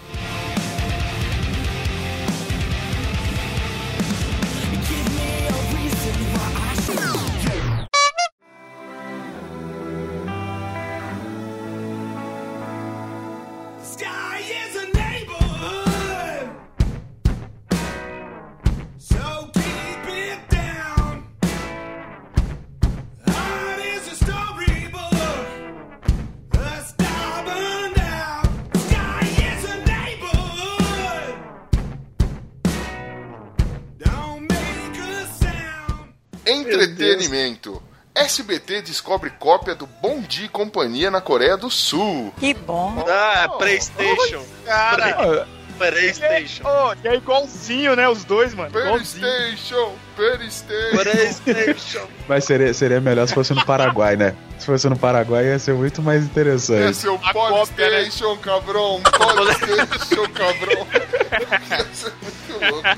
Entretenimento. 37.29 37.83
SBT 38.15 38.83
descobre 38.83 39.31
cópia 39.31 39.75
do 39.75 39.87
Bom 39.87 40.21
Dia 40.21 40.47
e 40.47 40.49
Companhia 40.49 41.11
na 41.11 41.21
Coreia 41.21 41.57
do 41.57 41.71
Sul. 41.71 42.33
Que 42.41 42.53
bom. 42.53 43.05
Ah, 43.09 43.49
PlayStation. 43.57 44.43
Cara, 44.65 45.47
PlayStation. 45.79 46.63
oh, 46.65 46.95
e 47.05 47.09
é 47.09 47.15
igualzinho, 47.15 47.97
né? 47.97 48.09
Os 48.09 48.25
dois, 48.25 48.55
mano. 48.55 48.71
PlayStation, 48.71 49.93
PlayStation. 50.17 51.03
PlayStation. 51.03 52.07
Mas 52.29 52.45
seria, 52.45 52.75
seria 52.75 53.01
melhor 53.01 53.27
se 53.27 53.35
fosse 53.35 53.55
no 53.55 53.65
Paraguai, 53.65 54.17
né? 54.17 54.35
Se 54.59 54.67
fosse 54.67 54.89
no 54.89 54.99
Paraguai 54.99 55.47
ia 55.47 55.59
ser 55.59 55.75
muito 55.75 56.03
mais 56.03 56.25
interessante. 56.25 56.91
Esse 56.91 57.07
é 57.07 57.11
o 57.11 57.19
cópia, 57.19 57.91
né? 57.91 58.01
PlayStation, 58.01 58.37
cabrão. 58.39 59.01
PlayStation, 59.07 60.29
cabrão. 60.33 60.87
Ia 61.71 61.87
ser 61.93 62.13
muito 62.23 62.73
louco. 62.73 62.89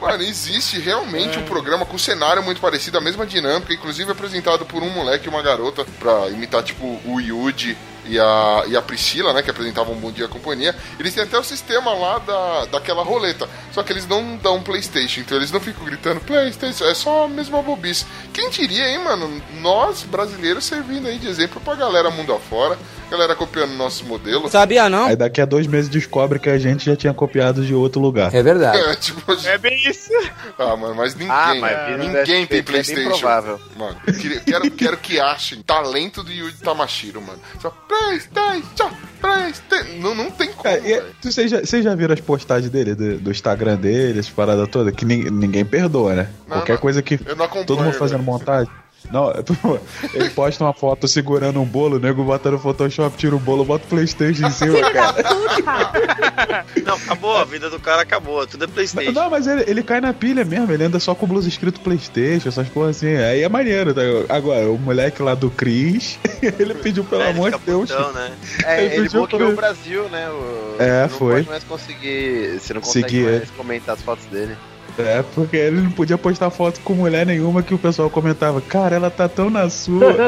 Mano, 0.00 0.22
existe 0.22 0.80
realmente 0.80 1.38
um 1.38 1.44
programa 1.44 1.86
com 1.86 1.96
cenário 1.96 2.42
muito 2.42 2.60
parecido, 2.60 2.98
a 2.98 3.00
mesma 3.00 3.24
dinâmica, 3.24 3.72
inclusive 3.72 4.10
apresentado 4.10 4.66
por 4.66 4.82
um 4.82 4.90
moleque 4.90 5.26
e 5.26 5.28
uma 5.28 5.42
garota 5.42 5.86
pra 5.98 6.28
imitar, 6.28 6.62
tipo, 6.62 7.00
o 7.04 7.20
Yuji 7.20 7.76
e 8.08 8.18
a, 8.18 8.64
e 8.66 8.76
a 8.76 8.82
Priscila, 8.82 9.32
né, 9.32 9.42
que 9.42 9.50
apresentavam 9.50 9.94
Bom 9.94 10.10
Dia 10.10 10.28
Companhia, 10.28 10.74
eles 10.98 11.14
têm 11.14 11.24
até 11.24 11.38
o 11.38 11.44
sistema 11.44 11.92
lá 11.92 12.18
da, 12.18 12.64
daquela 12.66 13.02
roleta. 13.02 13.48
Só 13.72 13.82
que 13.82 13.92
eles 13.92 14.06
não 14.06 14.36
dão 14.36 14.62
Playstation, 14.62 15.20
então 15.20 15.36
eles 15.36 15.50
não 15.50 15.60
ficam 15.60 15.84
gritando 15.84 16.20
Playstation, 16.20 16.84
é 16.84 16.94
só 16.94 17.24
a 17.24 17.28
mesma 17.28 17.62
bobice. 17.62 18.06
Quem 18.32 18.50
diria, 18.50 18.88
hein, 18.88 18.98
mano? 18.98 19.42
Nós, 19.60 20.02
brasileiros, 20.02 20.64
servindo 20.64 21.08
aí 21.08 21.18
de 21.18 21.28
exemplo 21.28 21.60
pra 21.60 21.74
galera 21.74 22.10
mundo 22.10 22.32
afora, 22.32 22.78
galera 23.10 23.34
copiando 23.34 23.72
nosso 23.72 24.04
modelo. 24.04 24.48
Sabia 24.48 24.88
não? 24.88 25.06
Aí 25.06 25.16
daqui 25.16 25.40
a 25.40 25.44
dois 25.44 25.66
meses 25.66 25.88
descobre 25.88 26.38
que 26.38 26.48
a 26.50 26.58
gente 26.58 26.84
já 26.86 26.96
tinha 26.96 27.14
copiado 27.14 27.64
de 27.64 27.74
outro 27.74 28.00
lugar. 28.00 28.34
É 28.34 28.42
verdade. 28.42 28.78
É, 28.78 28.96
tipo, 28.96 29.20
É 29.46 29.58
bem 29.58 29.76
isso. 29.88 30.10
ah, 30.58 30.76
mano, 30.76 30.94
mas 30.94 31.14
ninguém, 31.14 31.30
Ah, 31.30 31.54
mas 31.54 31.98
ninguém 31.98 32.44
do 32.44 32.48
tem 32.48 32.58
é 32.58 32.62
Playstation. 32.62 33.08
provável. 33.10 33.60
Mano, 33.76 33.96
eu 34.06 34.14
queria- 34.14 34.40
quero, 34.40 34.70
quero 34.70 34.96
que 34.96 35.20
achem 35.20 35.62
talento 35.62 36.22
do 36.22 36.32
Yuji 36.32 36.56
Tamashiro, 36.62 37.20
mano. 37.22 37.38
Só 37.60 37.70
Playstation, 37.70 38.90
Playstation. 39.20 39.98
Não, 40.00 40.14
não 40.14 40.30
tem 40.30 40.48
como, 40.52 40.68
É. 40.68 41.02
Vocês 41.22 41.50
já, 41.50 41.60
vocês 41.60 41.84
já 41.84 41.94
viram 41.94 42.14
as 42.14 42.20
postagens 42.20 42.70
dele, 42.70 42.94
do, 42.94 43.18
do 43.18 43.30
Instagram 43.30 43.76
dele, 43.76 44.18
as 44.20 44.28
paradas 44.28 44.68
todas? 44.68 44.94
Que 44.94 45.04
nin- 45.04 45.30
ninguém 45.30 45.64
perdoa, 45.64 46.14
né? 46.14 46.28
Não, 46.48 46.58
Qualquer 46.58 46.74
não. 46.74 46.80
coisa 46.80 47.02
que. 47.02 47.18
Eu 47.24 47.36
não 47.36 47.44
acompanho, 47.44 47.66
Todo 47.66 47.82
mundo 47.82 47.94
fazendo 47.94 48.18
velho. 48.18 48.30
montagem. 48.32 48.70
Não, 49.10 49.32
ele 50.14 50.30
posta 50.30 50.64
uma 50.64 50.72
foto 50.72 51.06
segurando 51.06 51.60
um 51.60 51.64
bolo, 51.64 51.96
o 51.96 51.98
nego 52.00 52.24
bota 52.24 52.50
no 52.50 52.58
Photoshop, 52.58 53.16
tira 53.16 53.34
o 53.36 53.38
bolo, 53.38 53.64
bota 53.64 53.84
o 53.84 53.88
Playstation 53.88 54.46
em 54.46 54.50
cima, 54.50 54.80
cara. 54.92 55.14
Não, 56.84 56.94
acabou, 56.94 57.36
a 57.36 57.44
vida 57.44 57.70
do 57.70 57.78
cara 57.80 58.02
acabou, 58.02 58.46
tudo 58.46 58.64
é 58.64 58.66
Playstation. 58.66 59.12
Não, 59.12 59.30
mas 59.30 59.46
ele, 59.46 59.64
ele 59.66 59.82
cai 59.82 60.00
na 60.00 60.12
pilha 60.12 60.44
mesmo, 60.44 60.72
ele 60.72 60.84
anda 60.84 60.98
só 60.98 61.14
com 61.14 61.26
blusa 61.26 61.48
escrito 61.48 61.80
Playstation, 61.80 62.48
essas 62.48 62.68
coisas 62.68 62.96
assim. 62.96 63.14
Aí 63.16 63.42
é 63.42 63.48
maneiro, 63.48 63.94
tá? 63.94 64.00
Agora, 64.28 64.70
o 64.70 64.78
moleque 64.78 65.22
lá 65.22 65.34
do 65.34 65.50
Chris, 65.50 66.18
ele 66.58 66.74
pediu 66.74 67.04
pelo 67.04 67.22
É, 67.22 67.30
amor 67.30 67.50
de 67.52 67.58
Deus. 67.64 67.90
putão, 67.90 68.12
né? 68.12 68.32
É, 68.64 68.84
Ele 68.84 68.94
ele 68.94 69.02
pediu 69.04 69.20
bloqueou 69.20 69.40
pra- 69.40 69.48
o 69.50 69.56
Brasil, 69.56 70.08
né? 70.08 70.28
O- 70.30 70.76
É, 70.78 71.02
não 71.02 71.08
foi. 71.08 71.34
pode 71.36 71.48
mais 71.48 71.64
conseguir. 71.64 72.58
Você 72.60 72.74
não 72.74 72.80
consegue 72.80 73.08
Seguir 73.08 73.24
mais 73.38 73.50
comentar 73.50 73.94
as 73.94 74.02
fotos 74.02 74.24
dele. 74.26 74.56
É, 74.98 75.22
porque 75.34 75.56
ele 75.56 75.80
não 75.80 75.90
podia 75.90 76.16
postar 76.16 76.50
foto 76.50 76.80
com 76.80 76.94
mulher 76.94 77.26
nenhuma 77.26 77.62
que 77.62 77.74
o 77.74 77.78
pessoal 77.78 78.08
comentava, 78.08 78.60
cara, 78.60 78.96
ela 78.96 79.10
tá 79.10 79.28
tão 79.28 79.50
na 79.50 79.68
sua. 79.68 80.14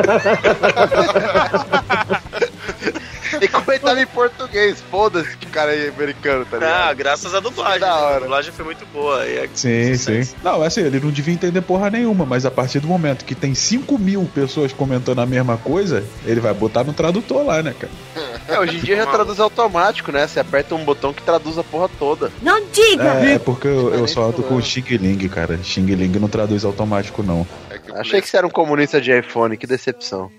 E 3.40 3.46
comentava 3.46 4.00
em 4.00 4.06
português, 4.06 4.82
foda-se 4.90 5.36
que 5.36 5.46
o 5.46 5.50
cara 5.50 5.72
é 5.74 5.88
americano, 5.90 6.44
tá 6.44 6.56
Ah, 6.56 6.58
ligado? 6.60 6.96
graças 6.96 7.34
à 7.34 7.40
dublagem. 7.40 7.78
Da 7.80 7.86
né? 7.86 7.92
hora. 7.92 8.16
A 8.16 8.20
dublagem 8.20 8.52
foi 8.52 8.64
muito 8.64 8.84
boa. 8.86 9.24
E 9.26 9.36
é 9.36 9.48
Sim, 9.54 9.94
sim. 9.96 10.28
Não, 10.42 10.62
assim, 10.62 10.80
ele 10.80 10.98
não 10.98 11.10
devia 11.10 11.34
entender 11.34 11.60
porra 11.60 11.90
nenhuma, 11.90 12.24
mas 12.26 12.44
a 12.44 12.50
partir 12.50 12.80
do 12.80 12.88
momento 12.88 13.24
que 13.24 13.34
tem 13.34 13.54
5 13.54 13.96
mil 13.98 14.28
pessoas 14.34 14.72
comentando 14.72 15.20
a 15.20 15.26
mesma 15.26 15.56
coisa, 15.56 16.02
ele 16.26 16.40
vai 16.40 16.52
botar 16.54 16.82
no 16.84 16.92
tradutor 16.92 17.44
lá, 17.44 17.62
né, 17.62 17.74
cara? 17.78 17.92
É, 18.48 18.58
hoje 18.58 18.78
em 18.78 18.80
dia 18.80 18.96
já 18.96 19.06
traduz 19.06 19.38
automático, 19.38 20.10
né? 20.10 20.26
Você 20.26 20.40
aperta 20.40 20.74
um 20.74 20.82
botão 20.84 21.12
que 21.12 21.22
traduz 21.22 21.58
a 21.58 21.62
porra 21.64 21.88
toda. 21.98 22.32
Não 22.42 22.60
diga! 22.72 23.04
É, 23.22 23.34
é 23.34 23.38
porque 23.38 23.68
eu, 23.68 23.92
eu 23.94 24.08
só 24.08 24.24
ando 24.28 24.42
com 24.42 24.60
Xing 24.60 24.96
Ling, 24.96 25.28
cara. 25.28 25.58
Xing 25.62 25.84
Ling 25.94 26.18
não 26.18 26.28
traduz 26.28 26.64
automático, 26.64 27.22
não. 27.22 27.46
É 27.70 27.78
que 27.78 27.92
Achei 27.92 28.20
que 28.22 28.28
você 28.28 28.38
era 28.38 28.46
um 28.46 28.50
comunista 28.50 29.00
de 29.00 29.16
iPhone, 29.16 29.56
que 29.56 29.66
decepção. 29.66 30.30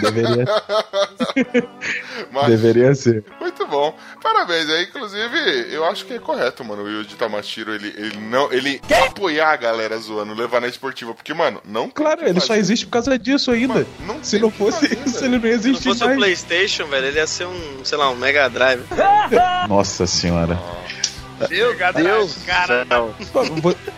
Deveria, 0.00 0.44
Mas- 2.32 2.46
deveria 2.48 2.94
ser. 2.94 3.24
Muito 3.66 3.70
bom. 3.70 3.94
Parabéns. 4.22 4.68
aí 4.70 4.84
inclusive, 4.84 5.66
eu 5.70 5.84
acho 5.84 6.04
que 6.06 6.14
é 6.14 6.18
correto, 6.18 6.64
mano. 6.64 6.82
O 6.84 6.88
Yuji 6.88 7.16
Tamashiro, 7.16 7.74
ele, 7.74 7.88
ele 7.96 8.16
não. 8.18 8.52
Ele 8.52 8.80
apoiar 9.06 9.52
a 9.52 9.56
galera 9.56 9.96
zoando, 9.98 10.34
levar 10.34 10.60
na 10.60 10.68
esportiva. 10.68 11.14
Porque, 11.14 11.34
mano, 11.34 11.60
não 11.64 11.90
Claro, 11.90 12.22
o 12.22 12.24
ele 12.28 12.40
só 12.40 12.48
fazer. 12.48 12.60
existe 12.60 12.86
por 12.86 12.92
causa 12.92 13.18
disso 13.18 13.50
ainda. 13.50 13.74
Mano, 13.74 13.86
não 14.00 14.24
Se 14.24 14.38
não 14.38 14.48
o 14.48 14.50
fosse 14.50 14.88
fazer, 14.88 14.98
isso, 15.06 15.20
velho. 15.20 15.34
ele 15.34 15.38
não 15.38 15.48
ia 15.48 15.58
Se 15.58 15.64
não 15.64 15.70
existir 15.70 15.88
fosse 15.88 16.02
o 16.02 16.06
mais. 16.06 16.18
Playstation, 16.18 16.86
velho, 16.86 17.06
ele 17.06 17.18
ia 17.18 17.26
ser 17.26 17.46
um, 17.46 17.84
sei 17.84 17.98
lá, 17.98 18.10
um 18.10 18.16
Mega 18.16 18.48
Drive. 18.48 18.82
Nossa 19.68 20.06
senhora. 20.06 20.58
Meu 21.50 21.74
Deus 21.92 22.36
cara. 22.46 22.86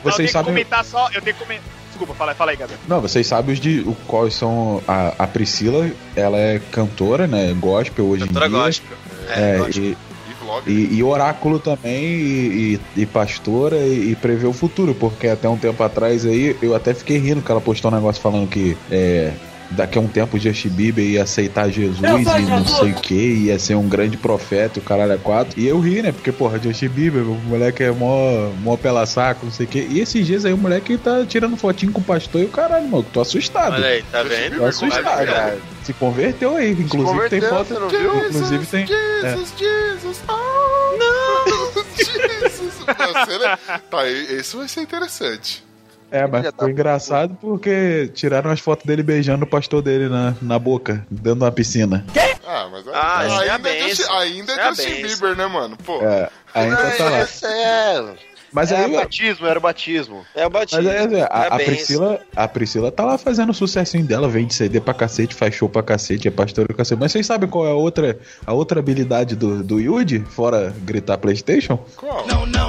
Vocês 0.02 0.16
tenho 0.16 0.26
que 0.26 0.28
sabem. 0.28 0.52
comentar 0.52 0.84
só. 0.84 1.08
Eu 1.12 1.22
tenho 1.22 1.36
que 1.36 1.42
comentar. 1.44 1.64
Desculpa, 1.88 2.14
fala, 2.14 2.34
fala 2.34 2.50
aí, 2.52 2.56
Gabriel. 2.56 2.80
Não, 2.86 3.00
vocês 3.00 3.26
sabem 3.26 3.52
os 3.54 3.60
de 3.60 3.80
o, 3.80 3.94
quais 4.06 4.34
são. 4.34 4.82
A, 4.86 5.14
a 5.24 5.26
Priscila, 5.26 5.90
ela 6.14 6.36
é 6.38 6.60
cantora, 6.72 7.26
né? 7.26 7.52
Gospel 7.58 8.04
hoje 8.06 8.24
Cantora 8.26 8.46
em 8.46 8.50
dia. 8.50 8.58
gospel. 8.58 8.98
É, 9.36 9.58
gospel. 9.58 9.82
e, 9.84 9.88
E 10.30 10.34
vlog. 10.44 10.70
e, 10.70 10.94
e 10.96 11.02
oráculo 11.02 11.58
também, 11.58 12.04
e, 12.04 12.80
e- 12.96 13.02
e 13.02 13.06
pastora, 13.06 13.76
e, 13.78 14.10
e 14.12 14.16
prevê 14.16 14.46
o 14.46 14.52
futuro, 14.52 14.94
porque 14.94 15.26
até 15.28 15.48
um 15.48 15.56
tempo 15.56 15.82
atrás 15.82 16.24
aí 16.26 16.56
eu 16.62 16.74
até 16.74 16.92
fiquei 16.94 17.18
rindo 17.18 17.42
que 17.42 17.50
ela 17.50 17.60
postou 17.60 17.90
um 17.90 17.94
negócio 17.94 18.20
falando 18.20 18.48
que 18.48 18.76
é, 18.90 19.32
daqui 19.70 19.98
a 19.98 20.00
um 20.00 20.06
tempo 20.08 20.36
o 20.36 20.40
Justin 20.40 20.68
Bieber 20.70 21.04
ia 21.04 21.22
aceitar 21.24 21.68
Jesus 21.70 21.98
e 22.00 22.40
não 22.42 22.64
sei 22.66 22.90
o 22.92 22.94
que, 22.94 23.14
ia 23.14 23.58
ser 23.58 23.74
um 23.74 23.86
grande 23.88 24.16
profeta, 24.16 24.78
e 24.78 24.80
o 24.80 24.82
caralho 24.82 25.12
é 25.12 25.18
quatro. 25.18 25.58
E 25.60 25.66
eu 25.66 25.78
ri, 25.78 26.00
né? 26.02 26.10
Porque, 26.12 26.32
porra, 26.32 26.58
Justin 26.58 26.88
Bieber, 26.88 27.22
o 27.22 27.34
moleque 27.46 27.82
é 27.82 27.90
mó, 27.90 28.50
mó 28.62 28.76
pela 28.78 29.04
saco, 29.04 29.44
não 29.44 29.52
sei 29.52 29.66
o 29.66 29.68
que. 29.68 29.80
E 29.90 30.00
esses 30.00 30.26
dias 30.26 30.44
aí 30.46 30.52
o 30.54 30.58
moleque 30.58 30.96
tá 30.96 31.24
tirando 31.26 31.54
fotinho 31.56 31.92
com 31.92 32.00
o 32.00 32.04
pastor 32.04 32.40
e 32.42 32.44
o 32.44 32.48
caralho, 32.48 32.88
mano, 32.88 33.04
tô 33.12 33.20
assustado. 33.20 33.74
Olha 33.74 33.88
aí, 33.88 34.02
tá 34.10 34.22
vendo? 34.22 34.56
Tô 34.56 34.64
assustado. 34.64 35.04
Vai, 35.26 35.58
Se 35.88 35.94
converteu 35.94 36.54
aí, 36.54 36.72
inclusive 36.72 36.98
tem 37.30 37.40
converteu, 37.40 37.48
foto. 37.48 37.64
você 37.68 37.78
não 37.80 37.88
viu? 37.88 38.28
Inclusive 38.28 38.66
tem. 38.66 38.82
é. 38.82 38.86
Jesus, 38.86 39.54
Jesus, 39.56 40.22
oh, 40.28 40.98
não! 40.98 41.82
Jesus! 41.96 42.86
Né? 42.86 43.58
Tá, 43.90 44.06
isso 44.06 44.58
vai 44.58 44.68
ser 44.68 44.82
interessante. 44.82 45.64
É, 46.10 46.26
mas 46.26 46.44
ficou 46.44 46.66
tá- 46.66 46.70
engraçado 46.70 47.38
porque 47.40 48.10
tiraram 48.14 48.50
as 48.50 48.60
fotos 48.60 48.84
dele 48.84 49.02
beijando 49.02 49.46
o 49.46 49.48
pastor 49.48 49.80
dele 49.80 50.10
na, 50.10 50.34
na 50.42 50.58
boca, 50.58 51.06
dentro 51.10 51.38
de 51.38 51.44
uma 51.44 51.52
piscina. 51.52 52.04
Ah, 52.46 52.68
mas 52.70 52.84
Ah, 52.88 53.26
isso 53.26 53.42
é 53.42 53.50
ainda, 53.50 53.70
é 53.70 53.88
Justin, 53.88 54.12
ainda 54.12 54.52
é 54.52 54.58
é 54.60 54.68
Justin. 54.68 55.02
Bieber, 55.02 55.36
né, 55.36 55.46
mano? 55.46 55.78
Pô, 55.86 56.02
É, 56.02 56.28
ainda 56.52 56.90
tá 56.90 57.04
lá. 57.08 57.48
É. 57.50 58.14
Mas 58.52 58.72
é 58.72 58.76
aí, 58.84 58.94
ó, 58.96 59.00
batismo, 59.00 59.46
era 59.46 59.58
o 59.58 59.62
batismo. 59.62 60.24
É 60.34 60.46
o 60.46 60.50
batismo. 60.50 60.82
mas 60.82 61.12
aí, 61.12 61.20
a, 61.20 61.24
a 61.24 61.28
Parabéns. 61.28 61.68
Priscila, 61.68 62.20
a 62.34 62.48
Priscila 62.48 62.90
tá 62.92 63.04
lá 63.04 63.18
fazendo 63.18 63.50
o 63.50 63.54
sucessinho 63.54 64.04
dela, 64.04 64.28
vende 64.28 64.54
CD 64.54 64.80
pra 64.80 64.94
cacete, 64.94 65.34
faz 65.34 65.54
show 65.54 65.68
pra 65.68 65.82
cacete, 65.82 66.28
é 66.28 66.30
pastora 66.30 66.72
cacete. 66.74 66.98
Mas 67.00 67.12
vocês 67.12 67.26
sabem 67.26 67.48
qual 67.48 67.66
é 67.66 67.70
a 67.70 67.74
outra, 67.74 68.18
a 68.46 68.52
outra 68.52 68.78
habilidade 68.80 69.36
do, 69.36 69.62
do 69.62 69.80
Yuji, 69.80 70.24
fora 70.30 70.74
gritar 70.82 71.18
Playstation? 71.18 71.76
qual? 71.96 72.26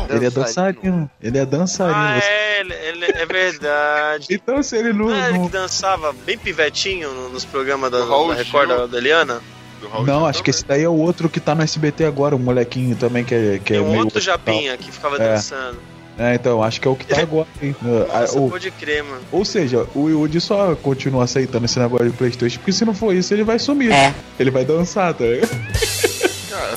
Ele 0.09 0.25
é 0.25 0.29
dançarino. 0.29 1.09
Ele 1.21 1.37
é 1.37 1.45
dançarino. 1.45 1.95
Ah, 1.95 2.19
Você- 2.19 2.27
é, 2.27 2.59
ele, 2.61 2.73
ele- 2.73 3.05
é 3.05 3.25
verdade. 3.25 4.27
Então 4.49 4.61
se 4.63 4.75
ele 4.77 4.93
não. 4.93 5.07
Não 5.07 5.15
é 5.15 5.29
ele 5.29 5.37
não- 5.37 5.45
que 5.47 5.51
dançava 5.51 6.13
bem 6.25 6.37
pivetinho 6.37 7.11
no- 7.13 7.29
nos 7.29 7.45
programas 7.45 7.91
da, 7.91 7.99
da 7.99 8.33
Record 8.33 8.89
da 8.89 8.97
Eliana? 8.97 9.41
Raul 9.87 10.05
Não, 10.05 10.15
Gil 10.19 10.25
acho 10.27 10.43
que 10.43 10.51
também. 10.51 10.59
esse 10.59 10.65
daí 10.67 10.83
é 10.83 10.89
o 10.89 10.93
outro 10.97 11.29
que 11.29 11.39
tá 11.39 11.53
no 11.55 11.61
SBT 11.63 12.05
agora, 12.05 12.35
o 12.35 12.39
molequinho 12.39 12.95
também 12.95 13.23
que 13.23 13.33
é, 13.35 13.59
que 13.59 13.73
Tem 13.73 13.77
é 13.77 13.81
um 13.81 13.91
meio. 13.91 14.03
outro 14.03 14.19
Japinha 14.19 14.75
que 14.77 14.91
ficava 14.91 15.15
É. 15.17 15.33
dançando. 15.35 15.77
É, 16.17 16.35
então, 16.35 16.61
acho 16.61 16.81
que 16.81 16.87
é 16.87 16.91
o 16.91 16.95
que 16.97 17.05
tá 17.05 17.21
agora, 17.21 17.47
hein? 17.61 17.73
Ah, 18.11 18.19
Nossa, 18.21 18.39
o- 18.39 18.49
pode 18.49 18.69
crer, 18.71 19.03
mano. 19.03 19.21
Ou 19.31 19.45
seja, 19.45 19.87
o 19.95 20.09
Yuji 20.09 20.41
só 20.41 20.75
continua 20.75 21.23
aceitando 21.23 21.63
esse 21.63 21.79
negócio 21.79 22.09
de 22.09 22.17
Playstation, 22.17 22.57
porque 22.59 22.73
se 22.73 22.83
não 22.83 22.93
for 22.93 23.15
isso, 23.15 23.33
ele 23.33 23.43
vai 23.45 23.57
sumir. 23.57 23.91
É. 23.91 24.13
Ele 24.37 24.51
vai 24.51 24.65
dançar, 24.65 25.13
tá 25.13 25.23
ligado? 25.23 25.49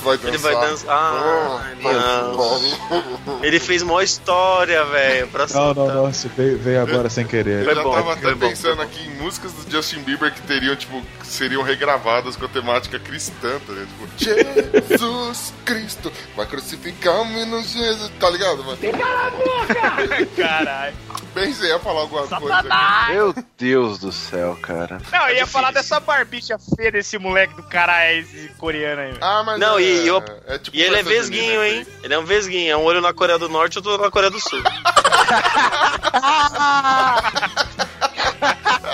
Vai 0.03 0.17
dançar. 0.17 0.29
Ele 0.29 0.39
vai 0.39 0.55
dançar. 0.55 0.97
Ah, 0.97 1.63
não. 1.83 3.45
Ele 3.45 3.59
fez 3.61 3.83
mó 3.83 4.01
história, 4.01 4.85
velho. 4.85 5.29
Não, 5.55 5.75
não, 5.75 5.95
não, 5.95 6.13
você 6.13 6.29
veio, 6.29 6.59
veio 6.59 6.83
agora 6.83 7.09
sem 7.09 7.27
querer. 7.27 7.61
Eu 7.61 7.65
Foi 7.67 7.75
já 7.75 7.83
bom, 7.83 7.95
tava 7.95 8.13
até 8.13 8.35
bom, 8.35 8.49
pensando 8.49 8.77
bom. 8.77 8.83
aqui 8.83 9.07
em 9.07 9.11
músicas 9.23 9.53
do 9.53 9.71
Justin 9.71 10.03
Bieber 10.03 10.33
que 10.33 10.41
teriam, 10.43 10.77
tipo, 10.77 11.01
que 11.21 11.27
seriam 11.27 11.63
regravadas 11.63 12.37
com 12.37 12.45
a 12.45 12.49
temática 12.49 12.99
cristã, 12.99 13.59
tá 13.67 13.73
ligado? 13.73 13.89
Tipo, 14.17 14.89
Jesus 14.89 15.55
Cristo 15.65 16.13
vai 16.37 16.47
crucificar 16.47 17.23
o 17.23 17.25
menino 17.25 17.63
Jesus, 17.63 18.11
tá 18.19 18.31
ligado, 18.31 18.65
mano? 18.65 18.79
Caralho. 20.37 20.95
Bem, 21.35 21.53
você 21.53 21.67
ia 21.69 21.79
falar 21.79 22.03
alguma 22.03 22.27
coisa 22.27 22.37
aqui. 22.37 23.13
Meu 23.13 23.35
Deus 23.57 23.99
do 23.99 24.13
céu, 24.13 24.57
cara. 24.61 24.99
Não, 25.11 25.29
eu 25.31 25.37
ia 25.37 25.47
falar 25.47 25.71
dessa 25.73 25.99
barbicha 25.99 26.59
feia 26.77 26.93
desse 26.93 27.19
moleque 27.19 27.55
do 27.55 27.63
cara 27.63 28.13
esse 28.13 28.49
coreano 28.59 29.01
aí. 29.01 29.09
velho. 29.13 29.25
Ah, 29.25 29.43
mas 29.43 29.59
Não, 29.59 29.72
é, 29.79 29.83
e, 29.83 30.07
eu- 30.09 30.23
é 30.47 30.59
tipo 30.59 30.77
e 30.77 30.83
ele 30.83 30.97
é 30.97 31.03
vesguinho, 31.03 31.45
junina, 31.55 31.69
hein? 31.69 31.87
Ele 32.03 32.15
é 32.15 32.19
um 32.19 32.25
vesguinho. 32.25 32.71
É 32.73 32.77
um 32.77 32.83
olho 32.85 33.01
na 33.01 33.13
Coreia 33.13 33.39
do 33.39 33.49
Norte 33.49 33.75
e 33.75 33.79
outro 33.79 33.99
na 33.99 34.11
Coreia 34.11 34.31
do 34.31 34.41
Sul. 34.41 34.63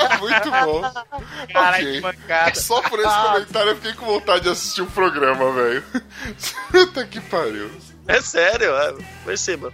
É 0.04 0.18
muito 0.18 0.50
bom. 0.50 0.82
Caralho, 1.52 1.84
Ok. 1.88 1.92
que 1.94 2.00
mancada. 2.00 2.54
Só 2.60 2.80
por 2.82 2.98
esse 3.00 3.08
comentário 3.22 3.70
eu 3.70 3.76
fiquei 3.76 3.92
com 3.94 4.06
vontade 4.06 4.42
de 4.44 4.48
assistir 4.50 4.82
o 4.82 4.86
programa, 4.86 5.52
velho. 5.52 5.82
Puta 6.70 7.04
que 7.06 7.20
pariu. 7.20 7.70
É 8.06 8.20
sério, 8.20 8.74
é. 8.76 8.94
perceba. 9.24 9.72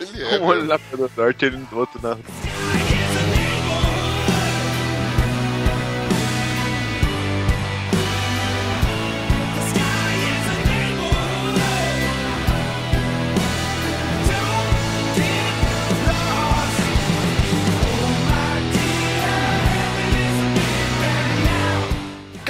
Ele 0.00 0.22
é. 0.22 0.38
Um 0.38 0.44
olho 0.44 0.64
na 0.64 0.78
Coreia 0.78 1.08
do 1.08 1.22
Norte, 1.22 1.44
ele 1.44 1.56
no 1.70 1.78
outro 1.78 2.00
na. 2.02 2.16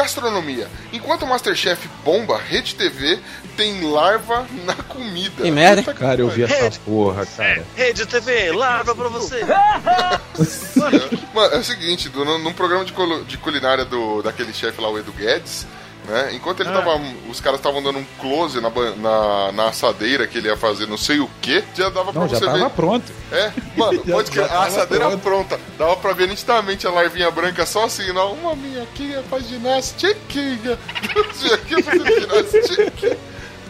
Gastronomia. 0.04 0.68
Enquanto 0.92 1.22
o 1.22 1.26
Masterchef 1.26 1.88
bomba, 2.04 2.38
Rede 2.38 2.74
TV 2.74 3.18
tem 3.56 3.80
larva 3.90 4.46
na 4.64 4.74
comida. 4.74 5.42
Que 5.42 5.50
merda? 5.50 5.82
Puta 5.82 5.94
Cara, 5.94 6.20
eu 6.20 6.28
vi 6.28 6.42
essa 6.44 6.78
porra, 6.80 7.24
cara. 7.24 7.64
Rede 7.74 8.04
TV, 8.06 8.52
larva 8.52 8.94
pra 8.94 9.08
você. 9.08 9.40
Mano, 11.34 11.54
é 11.54 11.58
o 11.58 11.64
seguinte, 11.64 12.10
num 12.14 12.52
programa 12.52 12.84
de, 12.84 12.92
colo- 12.92 13.24
de 13.24 13.38
culinária 13.38 13.84
do, 13.84 14.22
daquele 14.22 14.52
chefe 14.52 14.80
lá, 14.80 14.88
o 14.90 14.98
Edu 14.98 15.12
Guedes, 15.12 15.66
né? 16.06 16.34
Enquanto 16.34 16.60
ele 16.60 16.70
tava. 16.70 17.00
Os 17.30 17.40
caras 17.40 17.58
estavam 17.60 17.82
dando 17.82 17.98
um 17.98 18.04
close 18.20 18.60
na, 18.60 18.70
na, 18.70 19.52
na 19.52 19.68
assadeira 19.68 20.26
que 20.26 20.38
ele 20.38 20.48
ia 20.48 20.56
fazer 20.56 20.86
não 20.86 20.96
sei 20.98 21.18
o 21.20 21.28
que, 21.40 21.62
já 21.74 21.88
dava 21.88 22.12
pra 22.12 22.20
Não, 22.22 22.28
já 22.28 22.38
você 22.38 22.44
tava 22.44 22.58
ver. 22.58 22.70
pronto. 22.70 23.12
É, 23.32 23.52
mano, 23.76 24.02
Já- 24.06 24.12
pode 24.14 24.30
que 24.30 24.38
a 24.40 24.62
assadeira 24.62 25.06
pronto. 25.18 25.22
pronta. 25.22 25.60
Dava 25.78 25.96
pra 25.96 26.12
ver 26.12 26.28
nitidamente 26.28 26.86
a 26.86 26.90
larvinha 26.90 27.30
branca 27.30 27.64
só 27.66 27.84
assim, 27.84 28.12
não. 28.12 28.32
Uma 28.34 28.54
minhoquinha 28.54 29.22
faz 29.24 29.46
ginastiquinha. 29.48 30.78
Aqui 31.54 31.82
fazendo 31.82 32.20
ginastiquinha. 32.20 33.16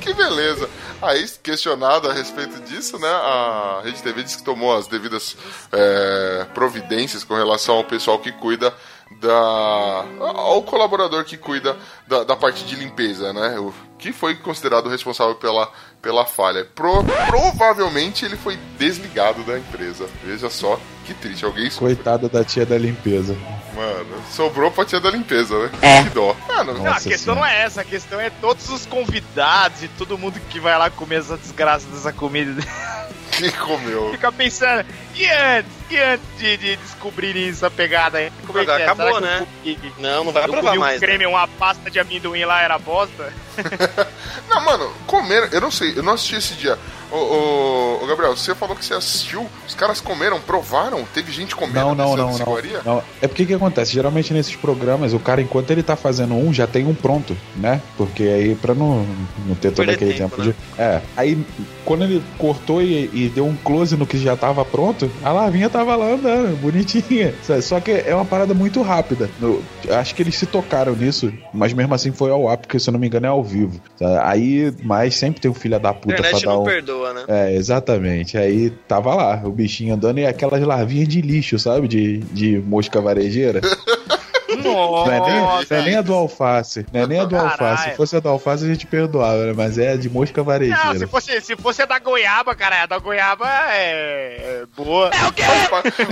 Que 0.00 0.12
beleza. 0.12 0.68
Aí, 1.00 1.26
questionado 1.42 2.10
a 2.10 2.12
respeito 2.12 2.60
disso, 2.62 2.98
né? 2.98 3.08
A 3.08 3.80
Rede 3.84 4.02
TV 4.02 4.22
disse 4.22 4.36
que 4.38 4.42
tomou 4.42 4.76
as 4.76 4.86
devidas 4.86 5.34
é, 5.72 6.46
providências 6.54 7.24
com 7.24 7.34
relação 7.34 7.76
ao 7.76 7.84
pessoal 7.84 8.18
que 8.18 8.30
cuida 8.32 8.72
da. 9.20 10.04
ao 10.20 10.62
colaborador 10.62 11.24
que 11.24 11.36
cuida 11.36 11.76
da, 12.06 12.24
da 12.24 12.36
parte 12.36 12.64
de 12.64 12.76
limpeza, 12.76 13.32
né? 13.32 13.58
O, 13.58 13.72
que 13.98 14.12
foi 14.12 14.34
considerado 14.34 14.88
responsável 14.90 15.34
pela, 15.36 15.70
pela 16.02 16.26
falha. 16.26 16.64
Pro- 16.74 17.02
provavelmente 17.26 18.24
ele 18.24 18.36
foi 18.36 18.58
desligado 18.78 19.42
da 19.44 19.58
empresa. 19.58 20.06
Veja 20.22 20.50
só 20.50 20.78
que 21.06 21.14
triste. 21.14 21.44
Alguém 21.44 21.70
Coitada 21.70 22.28
da 22.28 22.44
tia 22.44 22.66
da 22.66 22.76
limpeza. 22.76 23.34
Mano, 23.74 24.22
sobrou 24.30 24.70
pra 24.70 24.84
tia 24.84 25.00
da 25.00 25.10
limpeza, 25.10 25.58
né? 25.58 25.70
É. 25.80 26.02
Que 26.02 26.10
dó. 26.10 26.36
Mano, 26.48 26.74
Não, 26.74 26.86
a 26.92 26.94
questão 27.00 27.34
Senhora. 27.34 27.40
não 27.40 27.46
é 27.46 27.62
essa, 27.62 27.80
a 27.80 27.84
questão 27.84 28.20
é 28.20 28.28
todos 28.28 28.68
os 28.68 28.84
convidados 28.84 29.82
e 29.82 29.88
todo 29.88 30.18
mundo 30.18 30.38
que 30.50 30.60
vai 30.60 30.76
lá 30.78 30.90
comer 30.90 31.20
essa 31.20 31.36
desgraça 31.38 31.86
dessa 31.88 32.12
comida. 32.12 32.60
que 33.36 33.52
comeu. 33.58 34.10
Fica 34.12 34.32
pensando, 34.32 34.84
e 35.14 35.26
antes? 35.30 35.72
E 35.90 35.98
antes 35.98 36.26
de, 36.38 36.56
de 36.56 36.76
descobrirem 36.76 37.48
essa 37.48 37.70
pegada 37.70 38.18
aí? 38.18 38.32
Como 38.46 38.58
é 38.58 38.64
que 38.64 38.70
é? 38.70 38.82
acabou, 38.84 39.20
né? 39.20 39.46
eu 39.64 39.76
Não, 39.98 40.24
não 40.24 40.32
vai 40.32 40.44
Eu 40.44 40.48
provar 40.48 40.68
comi 40.70 40.78
um 40.78 40.80
mais. 40.80 41.00
né? 41.00 41.06
creme, 41.06 41.26
uma 41.26 41.46
pasta 41.46 41.90
de 41.90 42.00
amendoim 42.00 42.44
lá, 42.44 42.62
era 42.62 42.78
bosta? 42.78 43.32
Não, 44.48 44.60
mano, 44.60 44.92
comeram. 45.06 45.46
Eu 45.48 45.60
não 45.60 45.70
sei, 45.70 45.96
eu 45.96 46.02
não 46.02 46.14
assisti 46.14 46.36
esse 46.36 46.54
dia. 46.54 46.78
Ô, 47.14 47.18
ô, 47.18 48.04
ô, 48.04 48.06
Gabriel, 48.06 48.36
você 48.36 48.54
falou 48.54 48.74
que 48.74 48.84
você 48.84 48.94
assistiu. 48.94 49.46
Os 49.68 49.74
caras 49.74 50.00
comeram, 50.00 50.40
provaram? 50.40 51.04
Teve 51.14 51.30
gente 51.30 51.54
comendo 51.54 51.78
Não, 51.78 51.94
não, 51.94 52.16
não, 52.16 52.38
não, 52.38 52.46
não. 52.84 53.02
É 53.22 53.28
porque 53.28 53.44
o 53.44 53.46
que 53.46 53.54
acontece? 53.54 53.92
Geralmente 53.92 54.32
nesses 54.32 54.56
programas, 54.56 55.12
o 55.12 55.20
cara, 55.20 55.40
enquanto 55.40 55.70
ele 55.70 55.82
tá 55.82 55.94
fazendo 55.96 56.34
um, 56.34 56.52
já 56.52 56.66
tem 56.66 56.86
um 56.86 56.94
pronto, 56.94 57.36
né? 57.56 57.80
Porque 57.96 58.24
aí, 58.24 58.54
pra 58.56 58.74
não, 58.74 59.06
não 59.46 59.54
ter 59.54 59.70
todo 59.70 59.88
aquele 59.90 60.14
tempo, 60.14 60.36
tempo, 60.36 60.48
né? 60.48 60.54
de. 60.76 60.82
É. 60.82 61.02
Aí, 61.16 61.46
quando 61.84 62.04
ele 62.04 62.22
cortou 62.38 62.82
e, 62.82 63.08
e 63.12 63.30
deu 63.32 63.46
um 63.46 63.54
close 63.56 63.96
no 63.96 64.06
que 64.06 64.18
já 64.18 64.36
tava 64.36 64.64
pronto, 64.64 65.08
a 65.22 65.30
larvinha 65.30 65.70
tava 65.70 65.94
lá 65.94 66.12
andando, 66.14 66.56
bonitinha. 66.60 67.34
Só 67.62 67.78
que 67.80 67.92
é 67.92 68.14
uma 68.14 68.24
parada 68.24 68.54
muito 68.54 68.82
rápida. 68.82 69.30
No- 69.38 69.62
acho 69.90 70.14
que 70.14 70.22
eles 70.22 70.36
se 70.36 70.46
tocaram 70.46 70.94
nisso, 70.96 71.32
mas 71.52 71.72
mesmo 71.72 71.94
assim 71.94 72.10
foi 72.10 72.30
ao 72.30 72.48
ar, 72.48 72.56
porque 72.56 72.78
se 72.78 72.88
eu 72.88 72.92
não 72.92 72.98
me 72.98 73.06
engano 73.06 73.26
é 73.26 73.28
ao 73.28 73.42
vivo. 73.44 73.80
Aí, 74.22 74.74
mas 74.82 75.14
sempre 75.16 75.40
tem 75.40 75.50
um 75.50 75.54
filho 75.54 75.78
da 75.78 75.92
puta 75.92 76.16
pra 76.16 76.30
dar 76.30 76.40
não 76.46 76.62
um. 76.62 76.64
perdoa, 76.64 77.03
né? 77.12 77.24
É, 77.28 77.54
exatamente. 77.54 78.38
Aí 78.38 78.70
tava 78.88 79.14
lá, 79.14 79.42
o 79.44 79.50
bichinho 79.50 79.94
andando 79.94 80.18
e 80.18 80.26
aquelas 80.26 80.62
larvinhas 80.62 81.08
de 81.08 81.20
lixo, 81.20 81.58
sabe? 81.58 81.88
De, 81.88 82.18
de 82.18 82.58
mosca 82.60 83.00
varejeira. 83.00 83.60
Nossa! 84.56 85.10
Não 85.10 85.12
é, 85.16 85.20
nem, 85.30 85.40
não 85.40 85.60
é 85.78 85.82
nem 85.82 85.96
a 85.96 86.02
do 86.02 86.14
alface. 86.14 86.86
Não 86.92 87.00
é 87.02 87.06
nem 87.06 87.20
a 87.20 87.24
do 87.24 87.36
Caralho. 87.36 87.50
alface. 87.52 87.90
Se 87.90 87.96
fosse 87.96 88.16
a 88.16 88.20
do 88.20 88.28
alface, 88.28 88.64
a 88.64 88.68
gente 88.68 88.86
perdoava, 88.86 89.46
né? 89.46 89.52
Mas 89.56 89.78
é 89.78 89.92
a 89.92 89.96
de 89.96 90.08
mosca 90.08 90.42
Não, 90.42 90.44
se 90.44 90.50
varejeira. 90.50 91.08
fosse, 91.08 91.40
se 91.40 91.56
fosse 91.56 91.82
a 91.82 91.86
da 91.86 91.98
goiaba, 91.98 92.54
cara, 92.54 92.82
a 92.82 92.86
da 92.86 92.98
goiaba 92.98 93.46
é, 93.72 94.62
é 94.62 94.64
boa. 94.76 95.10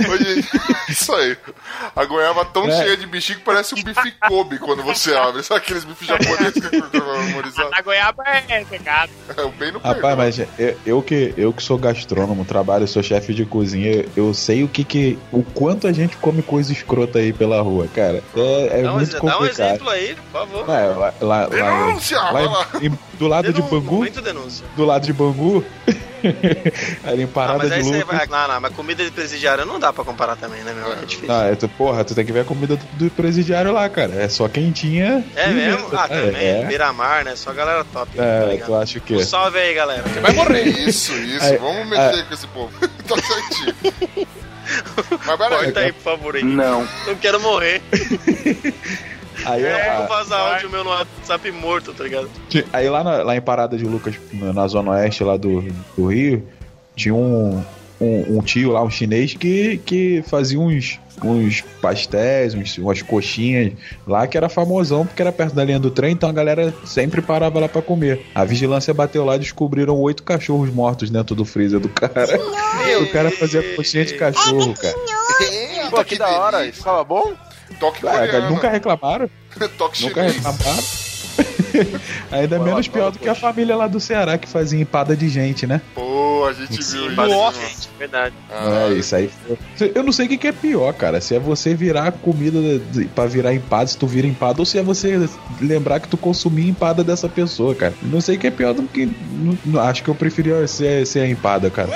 Hoje, 0.09 0.45
isso 0.89 1.13
aí. 1.13 1.37
A 1.95 2.05
goiaba 2.05 2.45
tão 2.45 2.67
É. 2.67 2.71
cheia 2.83 2.97
de 2.97 3.05
bichinho 3.05 3.39
que 3.39 3.45
parece 3.45 3.73
um 3.75 3.83
bife 3.83 4.11
Kobe 4.27 4.57
quando 4.59 4.83
você 4.83 5.13
abre. 5.15 5.43
Sabe 5.43 5.59
aqueles 5.61 5.83
bifes 5.83 6.07
japoneses 6.07 6.53
que 6.67 6.75
eu 6.75 7.11
A 7.13 7.23
memorizado? 7.23 7.69
da 7.71 7.81
goiaba 7.81 8.23
é 8.27 8.63
pecado. 8.65 9.11
É 9.37 9.47
bem 9.57 9.71
no 9.71 9.79
Rapaz, 9.79 10.01
perdão. 10.01 10.17
mas 10.17 10.39
eu, 10.59 10.77
eu 10.85 11.01
que, 11.01 11.33
eu 11.37 11.53
que 11.53 11.63
sou 11.63 11.77
gastrônomo, 11.77 12.45
trabalho, 12.45 12.87
sou 12.87 13.03
chefe 13.03 13.33
de 13.33 13.45
cozinha, 13.45 14.05
eu 14.15 14.33
sei 14.33 14.63
o 14.63 14.67
que 14.67 14.83
que. 14.83 15.19
o 15.31 15.43
quanto 15.43 15.87
a 15.87 15.91
gente 15.91 16.17
come 16.17 16.41
coisa 16.41 16.71
escrota 16.71 17.19
aí 17.19 17.33
pela 17.33 17.61
rua, 17.61 17.87
cara. 17.93 18.23
É, 18.35 18.79
é 18.79 18.81
dá, 18.83 18.89
um, 18.91 18.93
muito 18.95 19.09
exe- 19.09 19.19
dá 19.19 19.37
um 19.37 19.39
complicado. 19.39 19.67
exemplo 19.67 19.89
aí, 19.89 20.15
por 20.15 20.39
favor. 20.39 20.69
É, 20.69 20.87
lá, 20.87 20.95
lá, 20.95 21.13
lá, 21.21 21.47
Denúncia! 21.47 22.17
lá 22.19 22.31
lá. 22.31 22.67
em- 22.81 22.99
do 23.19 23.27
lado 23.27 23.53
de 23.53 23.61
Bangu, 23.61 23.95
Muito 23.97 24.21
denúncia. 24.21 24.65
do 24.75 24.85
lado 24.85 25.05
de 25.05 25.13
Bangu, 25.13 25.63
ali 27.03 27.21
em 27.21 27.25
Ah, 27.25 27.27
Parada 27.31 27.59
mas 27.59 27.67
de 27.69 27.73
aí 27.75 27.83
você 27.83 28.03
vai. 28.03 28.25
Não, 28.25 28.47
não, 28.47 28.61
mas 28.61 28.73
comida 28.73 29.03
de 29.03 29.11
presidiário 29.11 29.65
não 29.65 29.79
dá 29.79 29.93
pra 29.93 30.03
comparar 30.03 30.35
também, 30.35 30.61
né, 30.63 30.73
meu? 30.73 30.93
É 30.93 31.05
difícil. 31.05 31.31
Ah, 31.33 31.45
é, 31.45 31.55
tu, 31.55 31.67
porra, 31.69 32.03
tu 32.03 32.15
tem 32.15 32.25
que 32.25 32.31
ver 32.31 32.39
a 32.39 32.43
comida 32.45 32.75
do, 32.75 32.85
do 33.05 33.11
presidiário 33.11 33.71
lá, 33.71 33.87
cara. 33.89 34.13
É 34.15 34.27
só 34.27 34.47
quentinha. 34.47 35.23
É 35.35 35.47
mesmo? 35.49 35.83
mesa. 35.89 35.99
Ah, 36.01 36.07
também. 36.07 36.35
É, 36.35 36.65
Beira-mar, 36.65 37.23
né? 37.25 37.35
Só 37.35 37.51
a 37.51 37.53
galera 37.53 37.85
top. 37.93 38.17
tá 38.17 38.23
é, 38.23 38.45
ligado? 38.47 38.67
tu 38.67 38.75
acha 38.75 38.97
o 38.97 39.01
quê? 39.01 39.15
Um 39.15 39.23
salve 39.23 39.59
aí, 39.59 39.73
galera. 39.75 40.03
Vai 40.21 40.31
morrer. 40.33 40.63
Isso, 40.63 41.13
isso. 41.13 41.45
Aí, 41.45 41.57
Vamos 41.57 41.87
mexer 41.87 42.25
com 42.25 42.33
esse 42.33 42.47
povo. 42.47 42.71
tá 43.07 43.15
certinho. 43.21 44.27
Mas 45.25 45.37
peraí. 45.37 45.63
Corta 45.63 45.79
aí, 45.79 45.91
por 45.93 46.01
favor, 46.01 46.35
aí. 46.35 46.43
Não. 46.43 46.87
Não 47.07 47.15
quero 47.15 47.39
morrer. 47.39 47.81
Aí, 49.45 49.63
É, 49.63 49.89
a- 49.89 50.05
vazar 50.05 50.53
áudio 50.53 50.69
meu 50.69 50.83
no 50.83 50.91
WhatsApp 50.91 51.51
morto, 51.51 51.91
tá 51.93 52.03
ligado? 52.03 52.29
Aí 52.71 52.87
lá, 52.89 53.03
na- 53.03 53.23
lá 53.23 53.35
em 53.35 53.41
Parada 53.41 53.75
de 53.75 53.83
Lucas, 53.83 54.15
na 54.31 54.53
na 54.53 54.67
zona 54.67 54.91
oeste 54.91 55.23
lá 55.23 55.35
do, 55.37 55.61
do 55.97 56.05
Rio, 56.05 56.47
tinha 56.95 57.13
um, 57.15 57.61
um, 57.99 58.37
um 58.37 58.41
tio 58.41 58.71
lá, 58.71 58.83
um 58.83 58.89
chinês, 58.91 59.33
que, 59.33 59.79
que 59.85 60.23
fazia 60.29 60.59
uns, 60.59 60.99
uns 61.23 61.61
pastéis, 61.81 62.53
uns, 62.53 62.77
umas 62.77 63.01
coxinhas 63.01 63.73
lá, 64.07 64.25
que 64.27 64.37
era 64.37 64.49
famosão, 64.49 65.05
porque 65.05 65.21
era 65.21 65.31
perto 65.31 65.53
da 65.53 65.63
linha 65.63 65.79
do 65.79 65.91
trem, 65.91 66.13
então 66.13 66.29
a 66.29 66.33
galera 66.33 66.73
sempre 66.85 67.21
parava 67.21 67.59
lá 67.59 67.69
pra 67.69 67.81
comer. 67.81 68.25
A 68.33 68.43
vigilância 68.43 68.93
bateu 68.93 69.25
lá 69.25 69.35
e 69.35 69.39
descobriram 69.39 69.95
oito 69.97 70.23
cachorros 70.23 70.69
mortos 70.73 71.09
dentro 71.09 71.35
do 71.35 71.45
freezer 71.45 71.79
do 71.79 71.89
cara. 71.89 72.39
o 73.01 73.11
cara 73.11 73.31
fazia 73.31 73.75
coxinha 73.75 74.05
de 74.05 74.15
cachorro, 74.15 74.73
cara. 74.73 74.95
Eita, 75.41 75.89
Pô, 75.89 76.03
que 76.03 76.17
da 76.17 76.29
hora. 76.29 76.65
Isso 76.65 76.79
ficava 76.79 77.03
bom? 77.03 77.33
Toque 77.79 78.07
Ah, 78.07 78.27
cara, 78.27 78.49
nunca 78.49 78.69
reclamaram, 78.69 79.29
Toque 79.77 80.03
nunca 80.03 80.21
reclamaram. 80.21 80.83
Ainda 82.31 82.57
Pô, 82.57 82.63
menos 82.63 82.87
pior 82.87 83.11
do 83.11 83.19
que 83.19 83.27
a 83.29 83.35
família 83.35 83.75
lá 83.75 83.87
do 83.87 83.99
Ceará 83.99 84.37
que 84.37 84.47
fazia 84.47 84.79
empada 84.79 85.15
de 85.15 85.27
gente, 85.29 85.65
né? 85.67 85.81
Pô, 85.95 86.45
a 86.47 86.53
gente 86.53 86.71
viu 86.75 86.83
Sim, 86.83 87.07
isso. 87.07 87.15
Nossa, 87.15 87.57
mano. 87.57 87.69
gente, 87.69 87.89
verdade. 87.97 88.35
Ah, 88.51 88.87
É, 88.89 88.93
isso 88.93 89.15
aí. 89.15 89.29
Eu 89.95 90.03
não 90.03 90.11
sei 90.11 90.25
o 90.25 90.29
que 90.29 90.37
que 90.37 90.47
é 90.47 90.51
pior, 90.51 90.93
cara. 90.93 91.19
Se 91.21 91.35
é 91.35 91.39
você 91.39 91.73
virar 91.73 92.11
comida 92.11 92.79
de- 92.79 93.05
pra 93.05 93.25
virar 93.25 93.53
empada, 93.53 93.87
se 93.87 93.97
tu 93.97 94.07
vira 94.07 94.27
empada, 94.27 94.59
ou 94.61 94.65
se 94.65 94.77
é 94.77 94.83
você 94.83 95.29
lembrar 95.61 95.99
que 95.99 96.07
tu 96.07 96.17
consumia 96.17 96.69
empada 96.69 97.03
dessa 97.03 97.27
pessoa, 97.29 97.73
cara. 97.75 97.93
Não 98.01 98.21
sei 98.21 98.35
o 98.35 98.39
que 98.39 98.47
é 98.47 98.51
pior 98.51 98.73
do 98.73 98.83
que. 98.83 99.09
não- 99.65 99.81
acho 99.81 100.03
que 100.03 100.09
eu 100.09 100.15
preferia 100.15 100.65
ser, 100.67 101.05
ser 101.07 101.19
a 101.21 101.27
empada, 101.27 101.69
cara. 101.69 101.89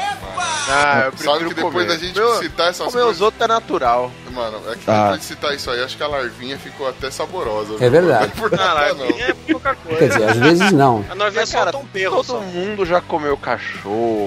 Ah, 0.70 1.04
eu 1.06 1.18
Sabe 1.18 1.40
prefiro 1.40 1.50
que 1.50 1.56
depois 1.56 1.74
comer. 1.74 1.88
da 1.88 1.98
gente 1.98 2.16
Meu- 2.16 2.36
citar 2.40 2.70
essas 2.70 2.86
Comer 2.88 3.00
os 3.00 3.04
coisas. 3.06 3.22
outros 3.22 3.42
é 3.42 3.48
natural. 3.48 4.12
Mano, 4.38 4.62
é 4.72 4.76
que 4.76 4.84
Ah. 4.88 5.02
depois 5.06 5.20
de 5.22 5.26
citar 5.26 5.56
isso 5.56 5.72
aí, 5.72 5.82
acho 5.84 5.98
que 5.98 6.04
a 6.04 6.08
larvinha 6.08 6.58
ficou 6.60 6.88
até 6.88 7.10
saborosa. 7.10 7.76
É 7.84 7.90
verdade. 7.90 8.32
Não 8.38 8.46
é 8.46 8.50
Não, 8.52 8.58
nada, 8.58 8.74
larvinha 8.94 9.26
é 9.30 9.34
pouca 9.52 9.74
coisa. 9.76 9.98
Quer 10.00 10.08
dizer, 10.10 10.30
às 10.30 10.38
vezes 10.38 10.72
não. 10.72 11.04
A 11.10 11.16
Norvinha 11.16 11.42
Mas, 11.42 11.52
cara, 11.52 11.76
um 11.78 11.86
perro 11.88 12.16
Todo 12.18 12.26
só. 12.26 12.40
mundo 12.42 12.86
já 12.86 13.02
comeu 13.02 13.36
cachorro, 13.36 14.26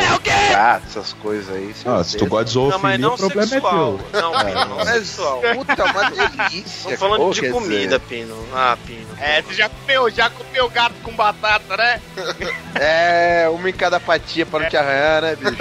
gato, 0.53 0.83
essas 0.89 1.13
coisas 1.13 1.55
aí. 1.55 1.73
Ah, 1.87 2.03
se 2.03 2.17
tu 2.17 2.27
gosta 2.27 2.45
de 2.47 2.51
zoofilia, 2.53 2.99
não 2.99 3.15
o 3.15 3.17
problema 3.17 3.47
sexual. 3.47 3.95
é 3.95 4.11
teu. 4.11 4.21
Não, 4.23 4.33
Pino, 4.33 4.65
não 4.65 4.77
Mas, 4.77 4.89
sexual. 4.89 5.41
puta, 5.55 5.85
uma 5.85 6.11
delícia. 6.11 6.91
Tô 6.91 6.97
falando 6.97 7.21
Pô, 7.21 7.31
de 7.31 7.51
comida, 7.51 7.99
dizer, 7.99 8.01
Pino. 8.01 8.37
Ah, 8.53 8.77
Pino. 8.85 9.07
É, 9.21 9.43
você 9.43 9.55
já 9.55 9.69
comeu, 9.69 10.11
já 10.11 10.29
comeu 10.31 10.69
gato 10.71 10.95
com 11.05 11.13
batata, 11.13 11.77
né? 11.77 12.01
É, 12.83 13.49
uma 13.53 13.69
em 13.69 13.73
cada 13.73 13.99
patinha 14.01 14.47
pra 14.47 14.61
não 14.61 14.69
te 14.69 14.77
arranhar, 14.77 15.23
né, 15.23 15.37
bicho? 15.37 15.57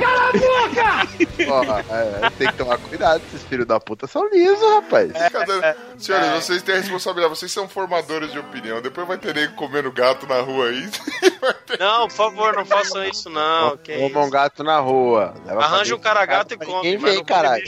Cala 0.00 0.28
a 0.28 0.32
boca! 0.32 1.84
é, 1.90 2.30
tem 2.36 2.48
que 2.48 2.52
tomar 2.54 2.78
cuidado, 2.78 3.22
esses 3.28 3.42
filhos 3.56 3.66
da 3.66 3.80
puta 3.80 4.06
são 4.06 4.28
lisos, 4.28 4.60
rapaz. 4.74 5.10
Brincadeira. 5.12 5.76
Senhores, 5.98 6.44
vocês 6.44 6.62
têm 6.62 6.74
a 6.74 6.78
responsabilidade, 6.78 7.38
vocês 7.38 7.50
são 7.50 7.66
formadores 7.68 8.30
de 8.30 8.38
opinião. 8.38 8.82
Depois 8.82 9.08
vai 9.08 9.16
ter 9.16 9.34
nego 9.34 9.54
comendo 9.54 9.90
gato 9.90 10.26
na 10.26 10.40
rua 10.40 10.68
aí. 10.68 10.88
Não, 11.78 12.08
por 12.08 12.14
favor, 12.14 12.56
não 12.56 12.64
façam 12.64 13.04
isso, 13.04 13.28
não. 13.28 13.76
Toma 13.76 14.24
um 14.24 14.30
gato 14.30 14.64
na 14.64 14.78
rua. 14.78 15.34
Leva 15.44 15.62
Arranja 15.62 15.94
um 15.94 15.98
cara 15.98 16.24
gato 16.24 16.54
e 16.54 16.56
come. 16.56 16.98
Mas 16.98 17.14
vem, 17.14 17.24
caralho. 17.24 17.64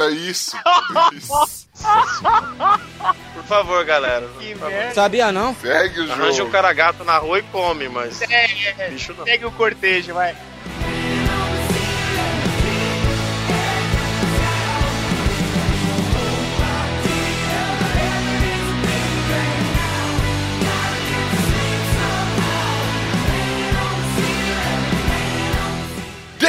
É 0.00 0.10
isso. 0.10 0.56
isso. 1.12 1.68
Por 3.34 3.44
favor, 3.44 3.84
galera. 3.84 4.28
Favor. 4.28 4.68
merda. 4.70 4.94
Sabia 4.94 5.32
não? 5.32 5.54
Segue 5.54 6.00
o 6.00 6.12
Arranja 6.12 6.30
um 6.30 6.32
jogo. 6.32 6.50
cara 6.50 6.72
gato 6.72 7.04
na 7.04 7.18
rua 7.18 7.38
e 7.38 7.42
come, 7.44 7.88
mas. 7.88 8.20
É, 8.22 8.88
Bicho 8.90 9.14
não. 9.14 9.24
segue 9.24 9.46
o 9.46 9.52
cortejo, 9.52 10.12
vai. 10.12 10.36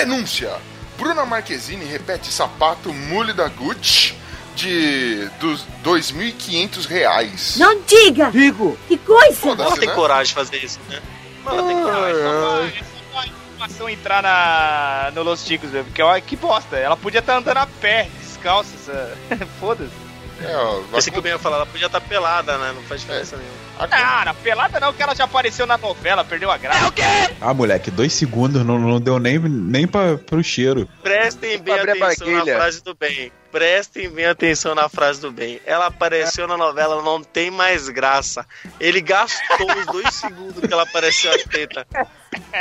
Denúncia. 0.06 0.52
Bruna 0.98 1.26
Marquezine 1.26 1.86
repete 1.86 2.32
sapato 2.32 2.94
mule 2.94 3.34
da 3.34 3.48
Gucci 3.48 4.16
de 4.56 5.28
dos 5.40 5.66
2.500 5.84 6.86
reais. 6.88 7.56
Não 7.58 7.82
diga! 7.82 8.30
Digo. 8.32 8.78
Que 8.88 8.98
coisa! 8.98 9.50
Ela 9.50 9.78
tem 9.78 9.90
né? 9.90 9.96
coragem 9.96 10.26
de 10.28 10.34
fazer 10.34 10.58
isso, 10.64 10.80
né? 10.90 11.02
Mas 11.44 11.54
ela 11.58 11.68
tem 11.68 11.82
coragem. 11.84 12.22
É 12.22 12.84
só 12.84 12.92
pra 13.12 13.26
informação 13.28 13.90
entrar 13.90 14.22
na, 14.22 15.12
no 15.16 15.24
Los 15.24 15.44
Chicos 15.46 15.72
mesmo, 15.72 15.86
porque 15.86 16.02
olha 16.04 16.22
que 16.22 16.36
bosta. 16.36 16.76
Ela 16.78 16.96
podia 16.96 17.20
estar 17.20 17.38
andando 17.38 17.58
a 17.58 17.66
pé, 17.66 18.10
descalça, 18.22 18.70
essa- 18.76 19.46
foda-se. 19.60 20.03
É, 20.44 20.56
ó, 20.58 20.82
vai 20.82 21.00
Esse 21.00 21.10
que 21.12 21.18
o 21.20 21.22
Ben 21.22 21.32
ia 21.32 21.40
falar, 21.40 21.58
ela 21.58 21.66
podia 21.66 21.88
estar 21.88 22.02
pelada, 22.02 22.58
né? 22.58 22.72
Não 22.76 22.82
faz 22.84 23.02
diferença 23.02 23.38
nenhuma. 23.38 23.56
a- 23.80 23.88
Cara, 23.88 24.34
pelada 24.34 24.80
não, 24.80 24.92
que 24.94 25.02
ela 25.02 25.16
já 25.16 25.24
apareceu 25.24 25.66
na 25.66 25.78
novela, 25.78 26.24
perdeu 26.26 26.52
a 26.52 26.58
graça. 26.58 26.84
É 26.84 26.88
o 26.88 26.92
quê? 26.92 27.02
Ah, 27.40 27.54
moleque, 27.54 27.90
dois 27.90 28.14
segundos 28.14 28.66
não, 28.66 28.78
não 28.78 29.00
deu 29.00 29.20
nem, 29.20 29.40
nem 29.40 29.88
pra, 29.88 30.18
pro 30.18 30.44
cheiro. 30.44 30.88
Prestem 31.02 31.58
bem 31.60 31.74
atenção 31.80 32.28
na 32.46 32.46
frase 32.46 32.84
do 32.84 32.94
bem. 32.96 33.32
Prestem 33.52 34.10
bem 34.10 34.26
atenção 34.26 34.74
na 34.76 34.90
frase 34.90 35.22
do 35.22 35.32
bem. 35.32 35.62
Ela 35.66 35.86
apareceu 35.86 36.48
na 36.48 36.58
novela, 36.58 37.02
não 37.04 37.24
tem 37.24 37.52
mais 37.52 37.88
graça. 37.88 38.46
Ele 38.80 39.00
gastou 39.00 39.72
os 39.78 39.86
dois 39.86 40.14
segundos 40.16 40.60
que 40.60 40.74
ela 40.74 40.84
apareceu 40.84 41.32
a 41.32 41.38
teta. 41.38 41.86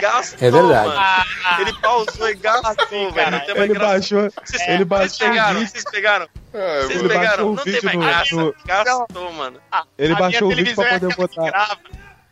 Gastou, 0.01 0.39
É 0.49 0.51
verdade. 0.51 0.89
mano. 0.89 1.61
Ele 1.61 1.73
pausou 1.81 2.29
e 2.31 2.35
gastou, 2.35 3.13
velho. 3.13 3.31
Não 3.31 3.41
tem 3.41 3.55
mais 3.55 3.71
Ele 3.71 3.75
graça. 3.75 3.93
baixou, 3.93 4.21
Vocês, 4.45 4.63
ele 4.63 4.73
vocês 4.77 4.85
baixou 4.89 5.27
o 5.27 5.31
pegaram, 5.31 5.55
vídeo. 5.61 5.71
vocês 5.71 5.85
pegaram, 5.91 6.27
É, 6.55 6.83
vocês 6.83 7.01
Ele 7.01 7.09
pegaram. 7.09 7.47
o 7.53 7.55
Não 7.57 7.65
tem 7.65 7.73
vídeo 7.73 7.85
mais 7.87 7.99
graça. 7.99 8.35
no- 8.37 8.55
Gastou, 8.67 9.33
mano. 9.33 9.59
Ele 9.99 10.13
A 10.13 10.17
baixou 10.17 10.53
o 10.53 10.55
vídeo 10.55 10.75
pra 10.75 10.85
televisão 10.85 11.15
poder 11.15 11.35
é 11.35 11.51
botar. 11.51 11.79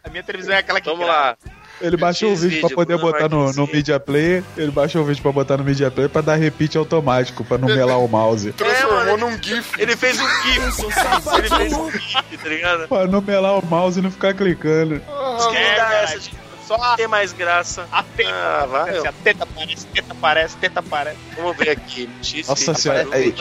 A 0.05 0.09
minha 0.11 0.23
televisão 0.23 0.55
é 0.55 0.59
aquela 0.59 0.81
que 0.81 0.89
Vamos 0.89 1.05
grava. 1.05 1.21
lá. 1.23 1.37
Ele 1.83 1.97
baixou 1.97 2.31
o 2.31 2.37
vídeo 2.37 2.61
pra 2.61 2.69
poder 2.77 2.99
botar 2.99 3.27
no, 3.31 3.51
no. 3.55 3.67
Media 3.67 3.99
Player. 3.99 4.45
Ele 4.55 4.71
baixou 4.71 5.01
o 5.01 5.05
vídeo 5.07 5.23
pra 5.23 5.33
botar 5.33 5.57
no 5.57 5.65
Media 5.65 5.91
Player 5.91 6.11
pra 6.11 6.21
dar 6.21 6.35
repeat 6.35 6.77
automático, 6.77 7.43
pra 7.43 7.57
não 7.57 7.69
melar 7.69 7.99
o 7.99 8.07
mouse. 8.07 8.53
Transformou 8.57 9.15
É, 9.15 9.17
num 9.17 9.43
GIF. 9.43 9.81
Ele 9.81 9.97
fez 9.97 10.19
um 10.21 10.29
GIF. 10.43 10.83
Ele 11.39 11.49
fez 11.49 11.73
um 11.73 11.91
GIF, 11.91 12.37
tá 12.43 12.49
ligado? 12.51 12.87
Pra 12.87 13.07
não 13.07 13.23
melar 13.23 13.59
o 13.59 13.65
mouse 13.65 13.99
e 13.99 14.03
não 14.03 14.11
ficar 14.11 14.35
clicando. 14.35 14.97
Isso 14.97 15.51
que 15.51 15.57
É, 15.57 15.71
não 15.71 15.77
dá 15.77 15.85
cara, 15.85 16.03
essa 16.03 16.19
de 16.19 16.31
Só 16.71 16.95
ter 16.95 17.09
mais 17.09 17.33
graça. 17.33 17.85
a 17.91 18.01
teta. 18.05 18.31
Ah, 18.33 18.67
vai. 18.67 18.83
aparece, 18.83 19.09
a 19.09 19.13
teta 19.13 19.43
aparece, 19.43 19.87
teta 19.87 20.13
aparece, 20.13 20.57
teta 20.57 20.79
aparece. 20.79 21.19
Vamos 21.35 21.57
ver 21.57 21.71
aqui. 21.71 22.09
X 22.23 22.47
Nossa 22.47 22.75
senhora, 22.75 23.09
aí, 23.11 23.35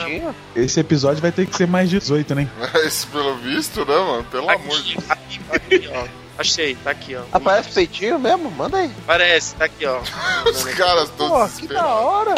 esse 0.56 0.80
episódio 0.80 1.22
vai 1.22 1.30
ter 1.30 1.46
que 1.46 1.56
ser 1.56 1.68
mais 1.68 1.88
18, 1.88 2.34
né? 2.34 2.48
Mas 2.58 3.04
pelo 3.04 3.36
visto, 3.36 3.84
né, 3.84 3.96
mano? 3.96 4.24
Pelo 4.24 4.50
amor 4.50 4.82
de 4.82 4.98
Aqui, 5.08 5.40
aqui, 5.48 5.76
aqui, 5.76 5.90
ó. 5.94 6.08
Achei, 6.38 6.74
tá 6.74 6.90
aqui, 6.90 7.14
ó. 7.14 7.22
Aparece 7.30 7.68
peitinho 7.70 8.18
mesmo? 8.18 8.50
Manda 8.50 8.78
aí. 8.78 8.90
Parece, 9.06 9.54
tá 9.54 9.66
aqui, 9.66 9.86
ó. 9.86 10.00
Os 10.48 10.64
caras 10.64 11.08
todos 11.10 11.52
Pô, 11.52 11.60
que 11.60 11.68
da 11.68 11.86
hora. 11.86 12.34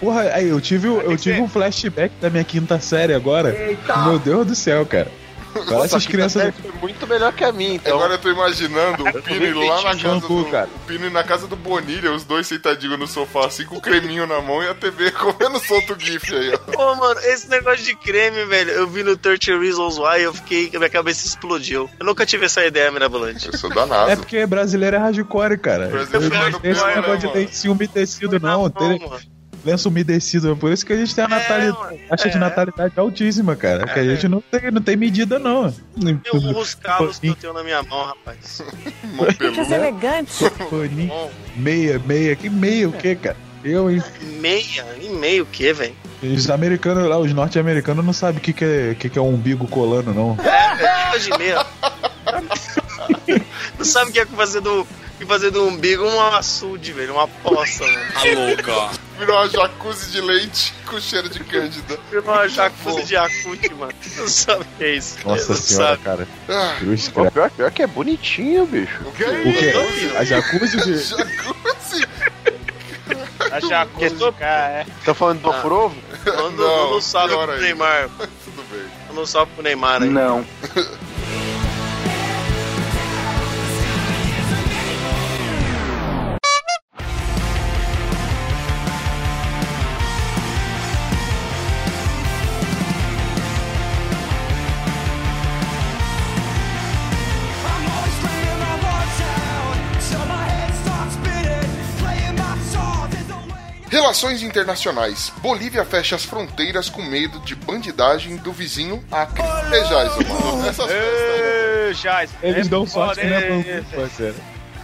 Porra, 0.00 0.22
aí 0.32 0.48
eu 0.48 0.60
tive, 0.60 0.88
eu 0.88 1.16
tive 1.16 1.40
um 1.40 1.48
flashback 1.48 2.12
da 2.20 2.28
minha 2.30 2.42
quinta 2.42 2.80
série 2.80 3.14
agora. 3.14 3.54
Meu 4.06 4.18
Deus 4.18 4.44
do 4.44 4.54
céu, 4.56 4.84
cara. 4.84 5.20
Agora 5.54 5.84
essas 5.84 6.06
crianças. 6.06 6.42
Deve 6.44 6.62
ser 6.62 6.72
muito 6.80 7.06
melhor 7.06 7.32
que 7.32 7.44
a 7.44 7.52
minha, 7.52 7.74
então. 7.74 7.94
Agora 7.94 8.14
eu 8.14 8.18
tô 8.18 8.30
imaginando 8.30 9.04
o 9.04 9.22
Pini 9.22 9.52
lá 9.52 9.82
na 9.82 9.96
casa 9.96 10.20
do. 10.20 10.44
cara. 10.50 10.68
O 10.74 10.86
Pini 10.86 11.10
na 11.10 11.24
casa 11.24 11.46
do 11.46 11.56
Bonilha, 11.56 12.12
os 12.12 12.24
dois 12.24 12.46
sentadinhos 12.46 12.98
no 12.98 13.06
sofá, 13.06 13.46
assim, 13.46 13.64
com 13.64 13.76
o 13.76 13.80
creminho 13.80 14.26
na 14.26 14.40
mão 14.40 14.62
e 14.62 14.68
a 14.68 14.74
TV 14.74 15.10
comendo 15.12 15.58
solto 15.60 15.94
o 15.94 16.00
GIF 16.00 16.34
aí, 16.34 16.54
ó. 16.54 16.58
Pô, 16.58 16.94
mano, 16.96 17.20
esse 17.20 17.48
negócio 17.48 17.84
de 17.84 17.94
creme, 17.96 18.44
velho, 18.44 18.70
eu 18.70 18.86
vi 18.86 19.02
no 19.02 19.16
30 19.16 19.58
Reasons 19.58 19.98
Why 19.98 20.22
eu 20.22 20.34
fiquei. 20.34 20.70
Minha 20.70 20.88
cabeça 20.90 21.26
explodiu. 21.26 21.88
Eu 21.98 22.06
nunca 22.06 22.24
tive 22.24 22.46
essa 22.46 22.64
ideia, 22.64 22.90
Mirabolante. 22.90 23.48
Eu 23.48 23.58
sou 23.58 23.70
danado. 23.70 24.10
É 24.10 24.16
porque 24.16 24.44
brasileiro 24.46 24.96
é 24.96 24.98
hardcore, 24.98 25.58
cara. 25.58 25.88
Brasileiro 25.88 26.34
é 26.34 26.50
Não 26.50 26.60
tem 26.60 26.70
esse 26.70 26.80
hardcore, 26.80 26.94
né, 26.94 26.94
negócio 27.00 27.18
de 27.20 27.26
mano? 27.26 27.38
lenço 27.40 27.72
umedecido, 27.72 28.40
não. 28.40 28.68
Não, 28.68 28.98
mano. 28.98 29.20
Lenço 29.64 29.88
umedecido. 29.88 30.56
Por 30.56 30.72
isso 30.72 30.84
que 30.84 30.92
a 30.92 30.96
gente 30.96 31.14
tem 31.14 31.24
a 31.24 31.26
É, 31.26 31.30
natalidade, 31.30 31.98
taxa 32.08 32.28
de 32.28 32.36
é. 32.36 32.40
natalidade 32.40 32.94
altíssima, 32.96 33.56
cara. 33.56 33.86
Que 33.86 33.98
a 34.00 34.04
gente 34.04 34.28
não 34.28 34.40
tem, 34.40 34.70
não 34.70 34.82
tem 34.82 34.96
medida, 34.96 35.38
não. 35.38 35.74
Eu 36.24 36.34
urro 36.34 36.60
os 36.60 36.74
calos 36.74 37.18
que 37.18 37.28
eu 37.28 37.34
tenho 37.34 37.52
na 37.52 37.62
minha 37.62 37.82
mão, 37.82 38.04
rapaz. 38.04 38.62
Peluda. 39.38 39.74
elegante. 39.74 40.32
Meia, 41.56 41.98
meia. 42.04 42.36
Que 42.36 42.48
meia 42.48 42.88
o 42.88 42.92
quê, 42.92 43.14
cara? 43.14 43.36
Eu, 43.62 43.90
hein? 43.90 44.02
meia, 44.40 44.86
e 45.02 45.10
meio 45.10 45.42
o 45.44 45.46
quê, 45.46 45.72
velho? 45.72 45.94
Os 46.22 46.48
americanos 46.48 47.06
lá, 47.06 47.18
os 47.18 47.32
norte-americanos 47.32 48.02
não 48.04 48.12
sabem 48.12 48.38
o 48.38 48.40
que, 48.40 48.54
que, 48.54 48.64
é, 48.64 48.90
o 48.92 48.96
que, 48.96 49.10
que 49.10 49.18
é 49.18 49.22
um 49.22 49.34
umbigo 49.34 49.66
colando, 49.68 50.14
não. 50.14 50.34
É, 50.42 50.74
velho, 50.76 51.20
fica 51.20 51.36
de 51.36 51.38
meia. 51.38 51.66
Não 53.78 53.84
sabe 53.84 54.10
o 54.10 54.12
que 54.12 54.20
é 54.20 54.26
fazer 54.26 54.60
do. 54.60 54.86
Que 55.20 55.26
fazer 55.26 55.50
do 55.50 55.66
umbigo 55.66 56.04
um 56.04 56.20
açude, 56.34 56.92
velho. 56.92 57.12
Uma 57.14 57.28
poça, 57.28 57.84
mano. 57.84 58.56
Virou 59.18 59.36
uma 59.36 59.48
jacuzzi 59.48 60.10
de 60.10 60.20
leite 60.20 60.72
com 60.86 60.98
cheiro 60.98 61.28
de 61.28 61.40
cândida. 61.40 61.98
Virou 62.10 62.24
uma 62.24 62.48
jacuzzi 62.48 63.04
de 63.04 63.16
acute, 63.16 63.72
mano. 63.74 63.92
Não 64.16 64.28
sabe 64.28 64.62
o 64.62 64.66
que 64.78 64.84
é 64.84 64.94
isso. 64.96 65.18
Nossa 65.26 65.54
senhora, 65.54 65.86
sabe. 65.88 66.02
cara. 66.02 66.28
Ah, 66.48 66.76
Cruz, 66.78 67.08
Pô, 67.08 67.20
cara. 67.20 67.30
pior, 67.30 67.50
pior 67.50 67.70
que 67.70 67.82
é 67.82 67.86
bonitinho, 67.86 68.64
bicho. 68.66 68.98
o 69.06 69.12
que 69.12 69.22
é 69.24 69.28
O 69.28 69.48
isso? 69.48 70.16
A 70.16 70.24
jacuzzi 70.24 70.76
de... 70.78 70.98
Jacuzzi? 70.98 72.06
A 73.52 73.60
jacuzzi, 73.60 74.32
cara, 74.38 74.68
é. 74.80 74.86
Tá 75.04 75.12
falando 75.12 75.40
do 75.42 75.50
Ah. 75.50 75.60
Provo? 75.60 75.96
Manda 76.24 76.62
um 76.96 77.00
salve 77.00 77.34
pro. 77.34 77.58
Neymar. 77.60 78.08
Tudo 78.44 78.62
bem. 78.70 78.82
Manda 79.08 79.20
um 79.22 79.26
salve 79.26 79.52
pro 79.52 79.62
Neymar 79.62 80.02
aí. 80.02 80.08
Não. 80.08 80.46
Relações 104.10 104.42
internacionais. 104.42 105.32
Bolívia 105.40 105.84
fecha 105.84 106.16
as 106.16 106.24
fronteiras 106.24 106.88
com 106.88 107.00
medo 107.00 107.38
de 107.38 107.54
bandidagem 107.54 108.36
do 108.38 108.50
vizinho 108.50 109.04
Acre. 109.08 109.40
Vejais, 109.68 110.10
mano. 110.16 110.66
Essas 110.66 110.86
festas. 110.86 111.40
Ê, 111.40 111.94
Jais, 111.94 112.30
Eles 112.42 112.66
é 112.66 112.70
dão 112.70 112.84
sorte 112.88 113.20
que 113.20 113.26
não 113.28 113.36
é? 113.36 113.48
Bangu, 113.48 113.84
parceiro. 113.94 114.34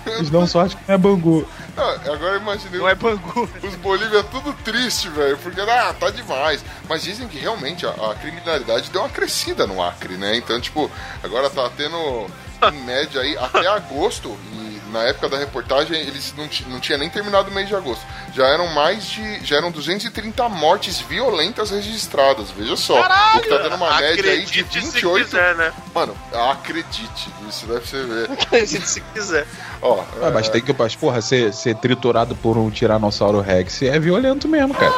Eles 0.07 0.31
dão 0.31 0.47
sorte 0.47 0.77
que 0.77 0.83
não 0.87 0.95
é 0.95 0.99
Bangu. 0.99 1.49
Ah, 1.77 1.97
agora 2.05 2.35
eu 2.35 2.41
imaginei 2.41 2.79
Não 2.79 2.89
é 2.89 2.95
Bangu. 2.95 3.51
os 3.65 3.75
Bolívia 3.75 4.23
tudo 4.23 4.53
triste, 4.65 5.09
velho, 5.09 5.37
porque 5.39 5.61
ah, 5.61 5.93
tá 5.99 6.09
demais. 6.09 6.65
Mas 6.89 7.03
dizem 7.03 7.27
que 7.27 7.41
realmente 7.41 7.85
a, 7.85 7.91
a 7.91 8.15
criminalidade 8.15 8.91
deu 8.91 9.01
uma 9.03 9.11
crescida 9.11 9.67
no 9.67 9.83
Acre, 9.83 10.17
né? 10.17 10.37
Então, 10.37 10.61
tipo, 10.61 10.89
agora 11.21 11.51
tá 11.51 11.69
tendo 11.77 12.31
em 12.73 12.85
média 12.85 13.21
aí 13.21 13.37
até 13.37 13.67
agosto, 13.67 14.39
e 14.53 14.66
na 14.97 15.05
época 15.05 15.29
da 15.29 15.37
reportagem 15.39 16.01
eles 16.01 16.35
não, 16.37 16.49
não 16.69 16.81
tinha 16.81 16.97
nem 16.99 17.09
terminado 17.11 17.51
o 17.51 17.55
mês 17.55 17.69
de 17.69 17.75
agosto. 17.75 18.05
Já 18.35 18.47
eram 18.47 18.67
mais 18.69 19.05
de. 19.07 19.45
Já 19.45 19.57
eram 19.57 19.71
230 19.71 20.49
mortes 20.49 21.01
violentas 21.01 21.71
registradas, 21.71 22.51
veja 22.51 22.77
só. 22.77 23.01
O 23.01 23.41
que 23.41 23.49
tá 23.49 23.59
dando 23.59 23.77
uma 23.77 23.97
média 24.01 24.31
aí 24.33 24.45
de 24.45 24.61
Acredite 24.61 24.81
se 24.83 24.93
28. 24.93 25.25
quiser, 25.27 25.55
né? 25.57 25.73
Mano, 25.95 26.17
acredite, 26.51 27.31
isso 27.49 27.67
deve 27.67 27.87
ser 27.87 28.05
ver. 28.07 28.31
Acredite 28.31 28.89
se 28.89 29.01
quiser. 29.01 29.47
Ó, 29.83 30.03
Ah, 30.23 30.31
mas 30.33 30.49
tem 30.49 30.61
que, 30.63 30.75
mas, 30.77 30.95
porra, 30.97 31.21
ser, 31.21 31.53
ser 31.53 31.75
triturado 31.77 32.35
por 32.37 32.57
um 32.57 32.71
Tiranossauro 32.71 33.41
Rex 33.41 33.83
é 33.83 33.99
violento 33.99 34.49
mesmo, 34.49 34.75
cara. 34.75 34.93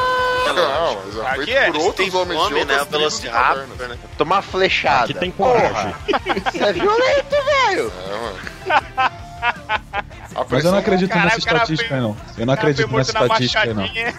Não, 0.53 0.95
mas 1.05 1.17
é 1.17 1.41
Aqui 1.41 1.53
é, 1.53 1.71
por 1.71 1.81
outros 1.81 2.13
homens 2.15 2.39
fome, 2.41 2.59
de 2.59 2.65
né? 2.65 2.79
outras 2.79 2.81
O 2.81 2.85
tribos 2.87 3.19
de 3.21 3.27
Velociraptor, 3.27 3.67
cavernas. 3.77 3.89
né? 3.89 3.97
Tomar 4.17 4.41
flechada. 4.41 5.03
Aqui 5.03 5.13
tem 5.13 5.31
coragem. 5.31 5.93
Isso 6.53 6.63
é 6.63 6.73
violento, 6.73 7.29
velho. 7.45 7.93
É, 8.07 8.17
mano. 8.17 9.18
Mas 10.49 10.65
eu 10.65 10.71
não 10.71 10.77
acredito 10.79 11.09
Caralho, 11.09 11.25
nessa 11.29 11.39
estatística, 11.39 11.89
foi- 11.89 11.99
não. 11.99 12.17
Eu 12.37 12.45
não 12.45 12.53
acredito 12.53 12.95
nessa 12.95 13.11
estatística, 13.11 13.65
não. 13.73 13.81
machadinha. 13.81 14.13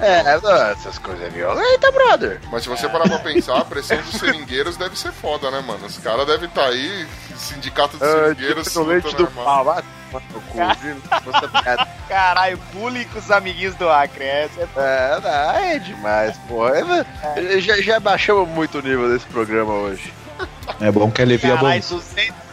É, 0.00 0.40
não, 0.40 0.56
essas 0.70 0.98
coisas 0.98 1.24
é 1.26 1.30
violenta, 1.30 1.92
brother. 1.92 2.40
Mas 2.50 2.62
se 2.62 2.68
você 2.68 2.88
parar 2.88 3.08
pra 3.08 3.18
pensar, 3.18 3.58
a 3.58 3.64
pressão 3.64 3.96
dos 3.98 4.12
seringueiros 4.18 4.76
deve 4.76 4.98
ser 4.98 5.12
foda, 5.12 5.50
né, 5.50 5.60
mano? 5.60 5.86
Os 5.86 5.98
caras 5.98 6.26
devem 6.26 6.48
estar 6.48 6.64
aí, 6.66 7.06
sindicato 7.36 7.96
dos 7.96 8.08
Ah, 8.08 8.12
seringueiros, 8.12 8.66
tipo, 8.68 8.82
leite 8.82 9.04
lutando 9.04 9.24
do 9.26 9.30
pau. 9.32 9.64
Você 10.10 11.48
piada. 11.48 11.88
Caralho, 12.08 12.58
bullying 12.72 13.04
com 13.04 13.18
os 13.18 13.30
amiguinhos 13.30 13.74
do 13.74 13.88
Acre. 13.90 14.24
Essa 14.24 14.60
é 14.62 14.68
É, 14.76 15.20
não, 15.20 15.50
é 15.60 15.78
demais, 15.78 16.36
porra. 16.48 17.06
É, 17.36 17.60
Já, 17.60 17.80
já 17.80 18.00
baixamos 18.00 18.48
muito 18.48 18.78
o 18.78 18.82
nível 18.82 19.10
desse 19.12 19.26
programa 19.26 19.72
hoje. 19.74 20.12
É 20.80 20.90
bom 20.90 21.10
que 21.10 21.20
alivia 21.20 21.54
a 21.54 21.56
Caralho, 21.58 21.82
bom. 21.90 21.98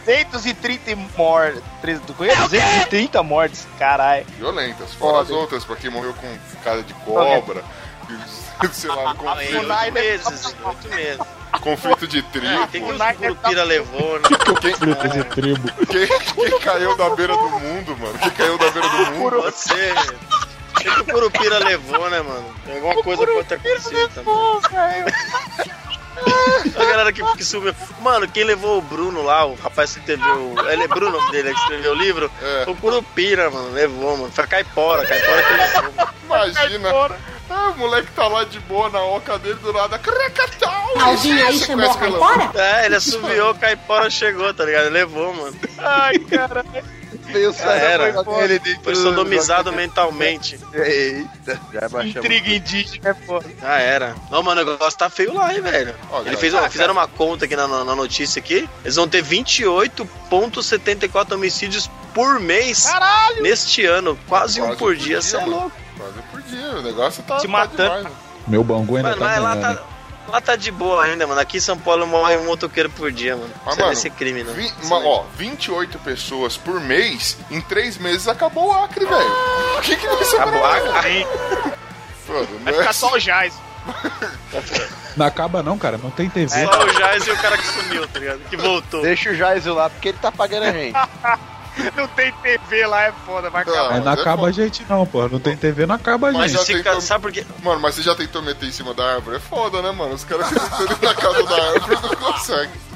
230 0.06 0.96
mortes. 1.18 1.62
230 2.06 3.22
mortes, 3.22 3.66
caralho. 3.78 4.24
Violentas, 4.38 4.94
fora 4.94 5.22
as 5.22 5.28
Foda. 5.28 5.38
outras, 5.40 5.64
pra 5.64 5.76
quem 5.76 5.90
morreu 5.90 6.14
com 6.14 6.38
cara 6.62 6.82
de 6.82 6.94
cobra, 6.94 7.64
sei 8.72 8.88
lá, 8.88 9.14
conflito, 9.14 9.56
oito 9.58 9.92
meses, 9.92 10.54
oito 10.64 10.88
meses. 10.94 11.20
conflito 11.60 12.06
de 12.06 12.18
É, 12.20 12.22
tribo. 12.22 12.66
tem 12.68 12.80
que 12.80 12.86
os 12.86 12.92
Funai 12.92 13.14
Curupira 13.16 13.64
levou, 13.64 14.20
né? 14.20 14.28
Frutas 14.78 15.12
de 15.12 15.24
tribo. 15.24 15.72
Quem, 15.86 16.06
quem 16.50 16.60
caiu 16.60 16.96
da 16.96 17.10
beira 17.10 17.36
do 17.36 17.50
mundo, 17.50 17.96
mano? 17.98 18.18
Quem 18.20 18.30
caiu 18.30 18.56
da 18.58 18.70
beira 18.70 18.88
do 18.88 19.06
mundo? 19.16 19.42
Você. 19.42 19.92
Achei 20.76 20.92
que 20.92 21.00
o 21.00 21.04
Curupira 21.06 21.58
levou, 21.58 22.08
né, 22.10 22.20
mano? 22.22 22.54
Alguma 22.72 23.02
coisa 23.02 23.26
pode 23.26 23.48
ter 23.48 23.54
acontecido 23.56 24.08
também. 24.14 24.34
A 26.76 26.84
galera 26.84 27.12
que, 27.12 27.22
que 27.36 27.44
sumiu. 27.44 27.74
Mano, 28.00 28.28
quem 28.28 28.44
levou 28.44 28.78
o 28.78 28.82
Bruno 28.82 29.22
lá, 29.22 29.44
o 29.44 29.54
rapaz 29.54 29.92
que 29.92 30.00
escreveu. 30.00 30.54
Ele 30.68 30.82
é 30.82 30.88
Bruno 30.88 31.30
dele, 31.30 31.52
que 31.52 31.60
escreveu 31.60 31.92
o 31.92 31.94
livro? 31.94 32.30
É. 32.42 32.64
O 32.70 32.74
Curupira, 32.76 33.50
mano, 33.50 33.70
levou, 33.72 34.16
mano. 34.16 34.32
Foi 34.32 34.46
caipora, 34.46 35.06
caipora 35.06 35.42
que 35.42 35.52
levou. 35.52 35.82
mano. 36.28 36.50
Imagina. 36.50 36.88
Ah, 37.48 37.70
o 37.70 37.78
moleque 37.78 38.10
tá 38.10 38.26
lá 38.26 38.42
de 38.44 38.58
boa 38.60 38.90
na 38.90 39.00
oca 39.00 39.38
dele 39.38 39.54
do 39.54 39.72
nada. 39.72 39.98
Cracatal! 39.98 40.92
Alguém 41.00 41.40
aí 41.42 41.58
chamou 41.58 41.90
a 41.90 41.96
caipora? 41.96 42.50
É, 42.54 42.86
ele 42.86 42.96
assoviou, 42.96 43.54
caipora 43.54 44.10
chegou, 44.10 44.52
tá 44.52 44.64
ligado? 44.64 44.88
Levou, 44.90 45.32
mano. 45.32 45.56
Ai, 45.78 46.18
cara. 46.18 46.64
Veio 47.32 47.52
Já 47.52 47.72
era. 47.72 48.08
ele 48.44 48.60
Foi 48.82 48.92
do- 48.94 49.02
sodomizado 49.02 49.72
mentalmente. 49.72 50.58
Eita, 50.72 51.60
já 51.72 51.88
baixamos. 51.88 52.16
Intriga 52.16 52.50
indígena 52.50 53.10
é 53.10 53.14
foda. 53.14 53.46
Já 53.60 53.78
era. 53.78 54.14
Não, 54.30 54.42
mano, 54.42 54.60
o 54.62 54.64
negócio 54.64 54.98
tá 54.98 55.08
feio 55.10 55.34
lá, 55.34 55.52
hein, 55.54 55.60
velho. 55.60 55.94
Ó, 56.10 56.22
Ele 56.22 56.36
fez, 56.36 56.54
ó, 56.54 56.68
fizeram 56.70 56.92
uma 56.94 57.06
conta 57.08 57.44
aqui 57.44 57.56
na, 57.56 57.66
na 57.66 57.94
notícia 57.96 58.38
aqui. 58.40 58.68
Eles 58.84 58.96
vão 58.96 59.08
ter 59.08 59.22
28,74 60.30 61.32
homicídios 61.34 61.90
por 62.14 62.40
mês 62.40 62.84
Caralho! 62.84 63.42
neste 63.42 63.84
ano. 63.84 64.18
Quase, 64.28 64.60
um 64.60 64.64
Quase 64.66 64.78
por 64.78 64.86
por 64.86 64.96
dia, 64.96 65.06
dia, 65.06 65.22
você 65.22 65.36
é 65.36 65.44
louco. 65.44 65.72
Quase 65.98 66.22
por 66.30 66.42
dia. 66.42 66.70
O 66.78 66.82
negócio 66.82 67.22
tá, 67.22 67.38
Se 67.38 67.46
tá 67.46 67.52
matando. 67.52 67.96
demais. 67.98 68.16
Meu 68.46 68.62
bangu 68.62 68.96
ainda 68.96 69.08
Mano, 69.10 69.20
tá 69.20 69.26
mas 69.26 69.42
lá 69.42 69.56
tá, 69.56 69.82
lá 70.28 70.40
tá 70.40 70.56
de 70.56 70.70
boa 70.70 71.04
ainda, 71.04 71.26
mano. 71.26 71.40
Aqui 71.40 71.58
em 71.58 71.60
São 71.60 71.78
Paulo 71.78 72.06
morre 72.06 72.36
um 72.36 72.44
motoqueiro 72.46 72.90
por 72.90 73.10
dia, 73.12 73.36
mano. 73.36 73.50
Mas, 73.64 73.74
Isso 73.74 73.76
vai 73.76 73.86
mano, 73.86 73.96
ser 74.00 74.10
crime, 74.10 74.42
né? 74.44 74.52
vi- 74.52 74.72
ma- 74.88 74.98
aí. 74.98 75.04
ó, 75.06 75.24
28 75.36 75.98
pessoas 76.00 76.56
por 76.56 76.80
mês, 76.80 77.36
em 77.50 77.60
3 77.60 77.98
meses 77.98 78.26
acabou 78.28 78.68
o 78.68 78.72
Acre, 78.72 79.04
velho. 79.06 79.32
O 79.78 79.80
que 79.82 79.96
que 79.96 80.06
vai 80.06 80.24
ser 80.24 80.36
Acabou 80.36 80.60
pra 80.60 80.74
a- 80.76 80.80
nós? 80.84 81.04
Aí, 81.04 81.26
Mano, 82.28 82.46
vai 82.64 82.72
não 82.72 82.80
é 82.80 82.82
ficar 82.82 82.92
só 82.92 83.12
o 83.12 83.18
Jais. 83.20 83.54
Não 85.16 85.24
acaba 85.26 85.62
não, 85.62 85.78
cara. 85.78 85.96
Não 85.96 86.10
tem 86.10 86.28
TV. 86.28 86.48
Só 86.66 86.84
o 86.84 86.88
Jais 86.92 87.26
e 87.26 87.30
o 87.30 87.36
cara 87.36 87.56
que 87.56 87.66
sumiu, 87.68 88.08
tá 88.08 88.18
ligado? 88.18 88.40
Que 88.50 88.56
voltou. 88.56 89.00
Deixa 89.02 89.30
o 89.30 89.34
Jaiso 89.34 89.72
lá, 89.72 89.88
porque 89.88 90.08
ele 90.08 90.18
tá 90.18 90.32
pagando 90.32 90.64
a 90.64 90.72
gente. 90.72 90.96
Não 91.96 92.08
tem 92.08 92.32
TV 92.32 92.86
lá, 92.86 93.02
é 93.04 93.12
foda, 93.24 93.50
vai 93.50 93.62
acabar. 93.62 93.90
Mas 93.90 93.98
não 93.98 94.04
mas 94.06 94.18
é 94.18 94.20
acaba 94.20 94.36
foda. 94.38 94.48
a 94.48 94.52
gente 94.52 94.86
não, 94.88 95.06
pô. 95.06 95.28
Não 95.28 95.38
tem 95.38 95.56
TV, 95.56 95.86
não 95.86 95.94
acaba 95.94 96.28
a 96.28 96.32
Mas 96.32 96.52
gente. 96.52 96.64
Fica- 96.64 96.82
tentou- 96.84 97.00
sabe 97.00 97.22
por 97.22 97.32
quê? 97.32 97.44
Mano, 97.62 97.80
mas 97.80 97.94
você 97.94 98.02
já 98.02 98.14
tentou 98.14 98.42
meter 98.42 98.66
em 98.68 98.72
cima 98.72 98.92
da 98.94 99.14
árvore? 99.14 99.36
É 99.36 99.40
foda, 99.40 99.80
né, 99.82 99.90
mano? 99.92 100.14
Os 100.14 100.24
caras 100.24 100.48
que 100.50 100.54
estão 100.56 100.86
na 101.02 101.14
casa 101.14 101.42
da 101.44 101.54
árvore 101.72 101.98
não 102.02 102.16
conseguem. 102.32 102.86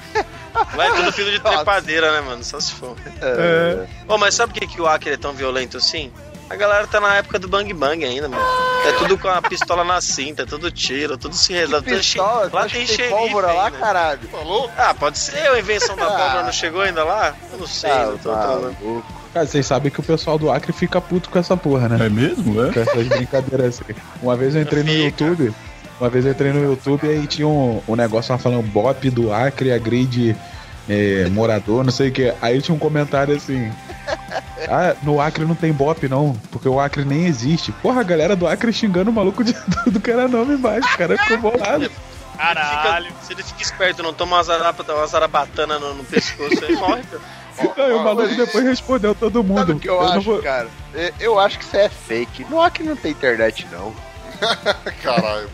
Lá 0.76 0.86
é 0.86 0.91
tudo 0.97 1.12
filho 1.12 1.30
de 1.30 1.38
trepadeira, 1.41 2.12
né, 2.12 2.20
mano? 2.20 2.43
Só 2.45 2.59
se 2.61 2.72
for. 2.72 2.97
É. 3.22 3.86
Ô, 4.09 4.18
mas 4.18 4.34
sabe 4.34 4.53
por 4.53 4.61
que, 4.61 4.66
que 4.66 4.80
o 4.80 4.86
Acre 4.86 5.12
é 5.12 5.16
tão 5.16 5.32
violento 5.32 5.76
assim? 5.76 6.12
A 6.51 6.57
galera 6.57 6.84
tá 6.86 7.01
na 7.01 7.14
época 7.14 7.38
do 7.38 7.46
bang 7.46 7.72
bang 7.72 8.05
ainda, 8.05 8.28
mano. 8.28 8.42
É 8.84 8.92
tudo 8.98 9.16
com 9.16 9.28
a 9.28 9.40
pistola 9.40 9.84
na 9.84 10.01
cinta, 10.01 10.42
é 10.42 10.46
tudo 10.46 10.68
tiro, 10.70 11.16
tudo 11.16 11.34
se 11.34 11.53
resolve. 11.53 11.88
Pistola, 11.94 12.48
che- 12.51 12.57
Lá 12.57 12.66
tem 12.68 12.86
tem 12.86 13.09
pólvora 13.09 13.53
lá, 13.53 13.70
caralho. 13.70 14.20
Tá 14.28 14.38
louco? 14.40 14.72
Ah, 14.76 14.92
pode 14.92 15.16
ser 15.18 15.38
a 15.48 15.59
invenção 15.61 15.94
da 15.94 16.07
Ah. 16.07 16.11
pólvora 16.11 16.42
não 16.42 16.53
chegou 16.53 16.80
ainda 16.80 17.05
lá? 17.05 17.34
Eu 17.53 17.59
não 17.59 17.66
sei, 17.68 17.90
Ah, 17.90 18.07
não 18.07 18.18
tô, 18.18 18.32
tá 18.32 18.46
tô- 18.48 18.59
louco. 18.59 19.05
Cara, 19.32 19.46
vocês 19.46 19.64
sabem 19.64 19.92
que 19.92 20.01
o 20.01 20.03
pessoal 20.03 20.36
do 20.38 20.51
Acre 20.51 20.72
fica 20.72 21.01
puto 21.01 21.30
com 21.30 21.38
essa 21.38 21.57
porra, 21.57 21.88
né? 21.88 22.05
É 22.07 22.09
mesmo? 22.09 22.61
É? 22.66 22.72
Com 22.72 22.80
essas 22.80 23.07
brincadeiras 23.07 23.80
assim. 23.80 23.94
Uma 24.20 24.34
vez 24.36 24.57
eu 24.57 24.62
entrei 24.62 24.82
no 24.82 24.88
Fica. 24.90 25.05
YouTube. 25.24 25.55
Uma 26.01 26.11
vez 26.11 26.24
eu 26.24 26.32
entrei 26.32 26.53
no 26.53 26.64
YouTube 26.64 27.07
e 27.07 27.11
aí 27.11 27.26
tinha 27.28 27.46
um, 27.46 27.80
um 27.86 27.94
negócio 27.94 28.32
lá 28.32 28.38
falando 28.38 28.62
Bop 28.62 29.09
do 29.11 29.32
Acre 29.32 29.70
agride 29.70 30.34
é, 30.91 31.28
morador, 31.30 31.84
não 31.84 31.93
sei 31.93 32.09
o 32.09 32.12
que. 32.12 32.34
Aí 32.43 32.61
tinha 32.61 32.74
um 32.74 32.78
comentário 32.78 33.34
assim. 33.36 33.70
Ah, 34.68 34.95
no 35.03 35.20
Acre 35.20 35.45
não 35.45 35.55
tem 35.55 35.72
Bop, 35.72 36.07
não, 36.09 36.34
porque 36.51 36.68
o 36.68 36.78
Acre 36.78 37.05
nem 37.05 37.26
existe. 37.26 37.72
Porra, 37.72 38.01
a 38.01 38.05
galera 38.05 38.36
do 38.36 38.47
Acre 38.47 38.72
xingando 38.72 39.11
o 39.11 39.14
maluco 39.14 39.43
de, 39.43 39.53
do, 39.84 39.93
do 39.93 40.01
cara 40.01 40.28
nome 40.28 40.55
embaixo. 40.55 40.88
O 40.95 40.99
cara 40.99 41.16
ficou 41.16 41.38
bolado. 41.53 41.91
Caralho. 42.36 43.07
Fica- 43.07 43.22
se 43.22 43.32
ele 43.32 43.43
fica 43.43 43.62
esperto, 43.62 44.03
não 44.03 44.12
toma 44.12 44.36
uma, 44.36 44.43
zarapa, 44.43 44.82
uma 44.93 45.07
zarabatana 45.07 45.78
no, 45.78 45.95
no 45.95 46.05
pescoço, 46.05 46.64
ele 46.64 46.76
morre, 46.76 47.03
cara. 47.03 47.22
Não, 47.76 47.88
e 47.88 47.93
o 47.93 48.03
maluco 48.03 48.28
mas- 48.28 48.36
depois 48.36 48.64
respondeu 48.64 49.14
todo 49.14 49.43
mundo. 49.45 49.59
Sabe 49.59 49.72
o 49.72 49.78
que 49.78 49.88
eu, 49.88 50.01
não 50.01 50.12
acho, 50.12 50.20
vou- 50.22 50.43
cara? 50.43 50.68
Eu 51.18 51.38
acho 51.38 51.59
que 51.59 51.64
isso 51.64 51.76
é 51.76 51.88
fake. 51.88 52.47
Há 52.59 52.70
que 52.70 52.82
não 52.82 52.97
tem 52.97 53.11
internet, 53.12 53.66
não. 53.70 53.93
Caralho. 55.03 55.51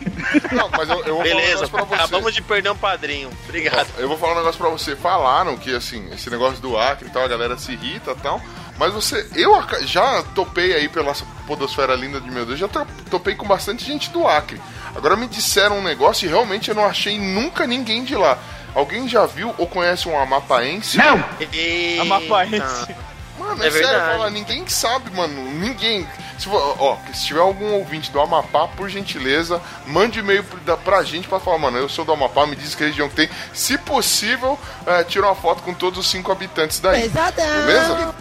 Não, 0.51 0.69
mas 0.69 0.89
eu, 0.89 1.03
eu 1.05 1.15
vou 1.15 1.17
falar 1.17 1.19
um 1.19 1.23
Beleza, 1.23 1.67
pra 1.67 1.83
você. 1.83 1.95
acabamos 1.95 2.33
de 2.33 2.41
perder 2.41 2.69
um 2.71 2.75
padrinho. 2.77 3.29
Obrigado. 3.45 3.87
Eu 3.97 4.07
vou 4.07 4.17
falar 4.17 4.33
um 4.33 4.37
negócio 4.37 4.59
pra 4.59 4.69
você. 4.69 4.95
Falaram 4.95 5.57
que, 5.57 5.75
assim, 5.75 6.07
esse 6.13 6.29
negócio 6.29 6.59
do 6.61 6.77
Acre 6.77 7.07
e 7.07 7.11
tal, 7.11 7.23
a 7.23 7.27
galera 7.27 7.57
se 7.57 7.71
irrita 7.71 8.11
e 8.11 8.15
tal. 8.15 8.41
Mas 8.77 8.93
você, 8.93 9.27
eu 9.35 9.59
já 9.81 10.21
topei 10.35 10.75
aí 10.75 10.87
pela 10.87 11.09
essa 11.11 11.25
podosfera 11.47 11.95
linda 11.95 12.21
de 12.21 12.29
meu 12.29 12.45
Deus, 12.45 12.59
já 12.59 12.67
to- 12.67 12.85
topei 13.09 13.33
com 13.33 13.47
bastante 13.47 13.83
gente 13.83 14.09
do 14.11 14.27
Acre. 14.27 14.61
Agora 14.95 15.15
me 15.15 15.27
disseram 15.27 15.79
um 15.79 15.83
negócio 15.83 16.25
e 16.25 16.29
realmente 16.29 16.69
eu 16.69 16.75
não 16.75 16.85
achei 16.85 17.17
nunca 17.19 17.65
ninguém 17.65 18.03
de 18.03 18.15
lá. 18.15 18.37
Alguém 18.75 19.07
já 19.09 19.25
viu 19.25 19.53
ou 19.57 19.65
conhece 19.65 20.07
um 20.07 20.19
amapaense? 20.19 20.95
Não! 20.97 21.23
Eita. 21.39 22.01
Amapaense. 22.03 22.95
Mano, 23.37 23.63
é, 23.63 23.67
É 23.67 23.71
sério, 23.71 23.87
verdade. 23.87 24.11
fala, 24.11 24.29
ninguém 24.29 24.67
sabe, 24.67 25.09
mano. 25.15 25.41
Ninguém. 25.53 26.07
Se, 26.39 26.47
ó, 26.49 26.97
se 27.13 27.25
tiver 27.25 27.39
algum 27.39 27.73
ouvinte 27.73 28.11
do 28.11 28.19
Amapá, 28.21 28.67
por 28.67 28.89
gentileza, 28.89 29.59
mande 29.87 30.19
e-mail 30.19 30.43
pra, 30.43 30.77
pra 30.77 31.03
gente 31.03 31.27
pra 31.27 31.39
falar, 31.39 31.57
mano, 31.57 31.77
eu 31.77 31.89
sou 31.89 32.05
do 32.05 32.11
Amapá, 32.13 32.45
me 32.45 32.55
diz 32.55 32.75
que 32.75 32.83
região 32.83 33.09
que 33.09 33.15
tem. 33.15 33.29
Se 33.53 33.77
possível, 33.77 34.57
é, 34.85 35.03
tira 35.03 35.25
uma 35.25 35.35
foto 35.35 35.63
com 35.63 35.73
todos 35.73 35.99
os 35.99 36.07
cinco 36.09 36.31
habitantes 36.31 36.79
daí. 36.79 37.09
Beleza? 37.09 38.13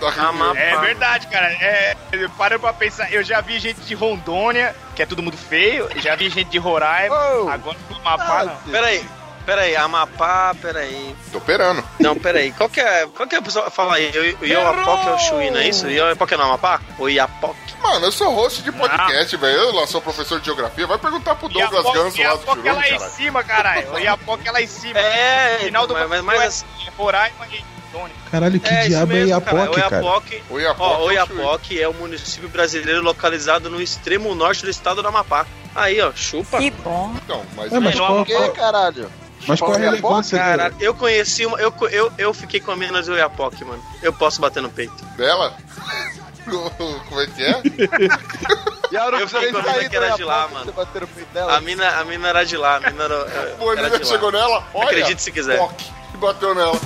Da 0.00 0.10
região. 0.10 0.28
Amapá. 0.28 0.58
É 0.58 0.78
verdade, 0.80 1.26
cara. 1.28 1.46
É, 1.52 1.96
parando 2.36 2.60
pra 2.60 2.72
pensar, 2.72 3.12
eu 3.12 3.22
já 3.22 3.40
vi 3.40 3.58
gente 3.58 3.80
de 3.80 3.94
Rondônia, 3.94 4.74
que 4.94 5.02
é 5.02 5.06
todo 5.06 5.22
mundo 5.22 5.36
feio, 5.36 5.88
já 6.00 6.14
vi 6.14 6.28
gente 6.30 6.50
de 6.50 6.58
Roraima, 6.58 7.16
Oh. 7.42 7.48
agora 7.48 7.76
do 7.88 7.96
Amapá 7.96 8.44
não. 8.44 8.72
Peraí, 8.72 9.04
peraí, 9.48 9.74
Amapá, 9.76 10.54
peraí. 10.60 11.16
Tô 11.32 11.38
operando. 11.38 11.82
Não, 11.98 12.14
peraí, 12.14 12.52
qual 12.52 12.68
que 12.68 12.80
é, 12.80 13.06
qual 13.06 13.26
que 13.26 13.34
é 13.34 13.38
a 13.38 13.42
pessoa, 13.42 13.70
fala 13.70 13.94
aí, 13.94 14.10
o 14.42 14.44
Ioapoque 14.44 15.08
é 15.08 15.10
o 15.10 15.18
Chuí, 15.18 15.50
não 15.50 15.58
é 15.58 15.68
isso? 15.68 15.86
O 15.86 15.90
Ioapoque 15.90 16.34
é 16.34 16.36
no 16.36 16.42
Amapá? 16.42 16.82
O 16.98 17.08
Iapoque? 17.08 17.56
Mano, 17.82 18.04
eu 18.04 18.12
sou 18.12 18.34
host 18.34 18.60
de 18.62 18.70
podcast, 18.70 19.34
velho. 19.38 19.56
Eu 19.56 19.72
lá 19.72 19.86
sou 19.86 20.02
professor 20.02 20.38
de 20.38 20.44
geografia. 20.44 20.86
Vai 20.86 20.98
perguntar 20.98 21.34
pro 21.36 21.48
Douglas 21.48 21.84
Ganso 21.84 21.94
lá 21.94 22.08
do 22.10 22.18
Iapoque 22.18 22.68
é 22.68 22.72
lá 22.72 22.82
Churume, 22.82 23.06
em 23.06 23.10
cima, 23.10 23.44
caralho. 23.44 23.92
O 23.94 23.98
Iapoque 23.98 24.48
é 24.48 24.52
lá 24.52 24.60
em 24.60 24.66
cima. 24.66 24.98
É, 24.98 25.58
Final 25.60 25.86
do 25.86 25.94
mas, 25.94 26.08
mas, 26.08 26.24
mas 26.24 26.66
é 26.86 26.90
Roraima 26.90 27.46
e. 27.50 27.78
Caralho, 28.30 28.60
que 28.60 28.68
é 28.68 28.88
diabo 28.88 29.12
é 29.12 29.14
mesmo, 29.14 29.40
cara. 29.40 29.56
Iapoque, 29.56 29.80
cara? 29.80 29.96
Oiapoque, 29.96 30.42
O 30.50 30.58
Iapoque 30.58 30.92
ó, 30.92 30.94
é 30.94 30.98
o 30.98 31.04
Oiapoque 31.04 31.82
é 31.82 31.88
o 31.88 31.94
município 31.94 32.48
brasileiro 32.48 33.02
localizado 33.02 33.70
no 33.70 33.80
extremo 33.80 34.34
norte 34.34 34.62
do 34.62 34.70
estado 34.70 35.00
do 35.00 35.08
Amapá. 35.08 35.46
Aí, 35.74 36.00
ó, 36.00 36.12
chupa. 36.12 36.58
Que 36.58 36.70
bom. 36.70 37.14
Então, 37.24 37.42
mas, 37.56 37.72
É, 37.72 37.80
mas 37.80 37.94
Não, 37.94 38.24
qual, 38.24 38.52
caralho? 38.52 39.10
Mas 39.46 39.58
qual 39.60 39.70
a 39.72 39.74
Chupar 39.74 39.90
relevância? 39.90 40.38
Cara, 40.38 40.72
eu 40.80 40.94
conheci 40.94 41.46
uma. 41.46 41.58
Eu, 41.58 41.72
eu, 41.90 42.12
eu 42.18 42.34
fiquei 42.34 42.60
com 42.60 42.70
a 42.72 42.76
mina 42.76 43.02
de 43.02 43.10
Oiapoque, 43.10 43.64
mano. 43.64 43.82
Eu 44.02 44.12
posso 44.12 44.40
bater 44.40 44.62
no 44.62 44.70
peito. 44.70 45.04
dela? 45.16 45.54
Como 46.48 47.20
é 47.20 47.26
que 47.26 47.42
é? 47.44 47.62
E 48.90 48.96
a 48.96 49.04
hora 49.04 49.18
Eu 49.20 49.28
fiquei 49.28 49.52
com 49.52 49.58
a 49.58 49.62
mina 49.62 49.88
que 49.88 49.96
era 49.96 50.16
de 50.16 50.24
lá, 50.24 50.48
mano. 50.48 50.64
Você 50.64 50.72
bater 50.72 51.02
no 51.02 51.08
peito 51.08 51.32
dela? 51.34 51.56
A 51.56 51.60
mina, 51.60 51.88
a 52.00 52.04
mina 52.04 52.28
era 52.28 52.44
de 52.44 52.56
lá, 52.56 52.76
a 52.76 52.80
mina 52.80 53.04
era, 53.04 53.24
Pô, 53.58 53.68
a 53.68 53.72
era 53.72 53.82
menina 53.82 53.98
de 53.98 54.08
chegou 54.08 54.30
lá. 54.32 54.40
nela, 54.40 54.66
olha. 54.72 54.86
Acredite 54.88 55.20
se 55.22 55.30
quiser. 55.30 55.58
Poc, 55.58 55.78
e 56.14 56.16
bateu 56.16 56.54
nela. 56.54 56.78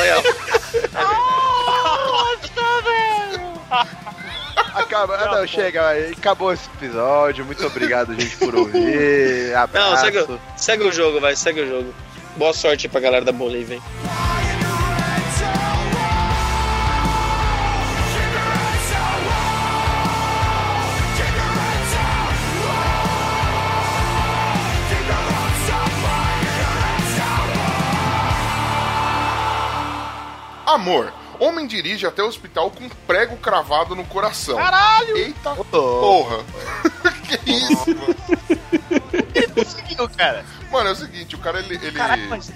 Oiapoque. 0.00 0.38
Acaba, 4.78 5.16
ah, 5.16 5.36
não, 5.36 5.46
chega, 5.46 5.82
acabou 6.16 6.52
esse 6.52 6.68
episódio. 6.76 7.44
Muito 7.44 7.66
obrigado, 7.66 8.14
gente, 8.18 8.36
por 8.36 8.54
ouvir. 8.54 9.54
Abraço. 9.54 9.90
Não, 9.90 9.96
segue, 9.96 10.18
o- 10.18 10.40
segue 10.56 10.82
o 10.84 10.92
jogo, 10.92 11.20
vai, 11.20 11.34
segue 11.36 11.60
o 11.62 11.68
jogo. 11.68 11.94
Boa 12.36 12.52
sorte 12.52 12.86
aí 12.86 12.90
pra 12.90 13.00
galera 13.00 13.24
da 13.24 13.32
Bolívia, 13.32 13.74
hein? 13.76 13.82
Amor. 30.66 31.12
Homem 31.40 31.66
dirige 31.66 32.06
até 32.06 32.22
o 32.22 32.26
hospital 32.26 32.70
com 32.70 32.88
prego 33.06 33.36
cravado 33.36 33.94
no 33.94 34.04
coração. 34.04 34.56
Caralho! 34.56 35.16
Eita 35.16 35.52
Oh, 35.58 35.64
porra. 35.64 36.44
que 37.28 37.50
isso, 37.50 37.94
mano? 37.94 38.16
Conseguiu, 39.54 40.08
cara. 40.10 40.44
Mano, 40.70 40.88
é 40.88 40.92
o 40.92 40.96
seguinte, 40.96 41.34
o 41.34 41.38
cara, 41.38 41.60
ele... 41.60 41.74
ele... 41.76 41.92
Caralho, 41.92 42.28
mas... 42.28 42.50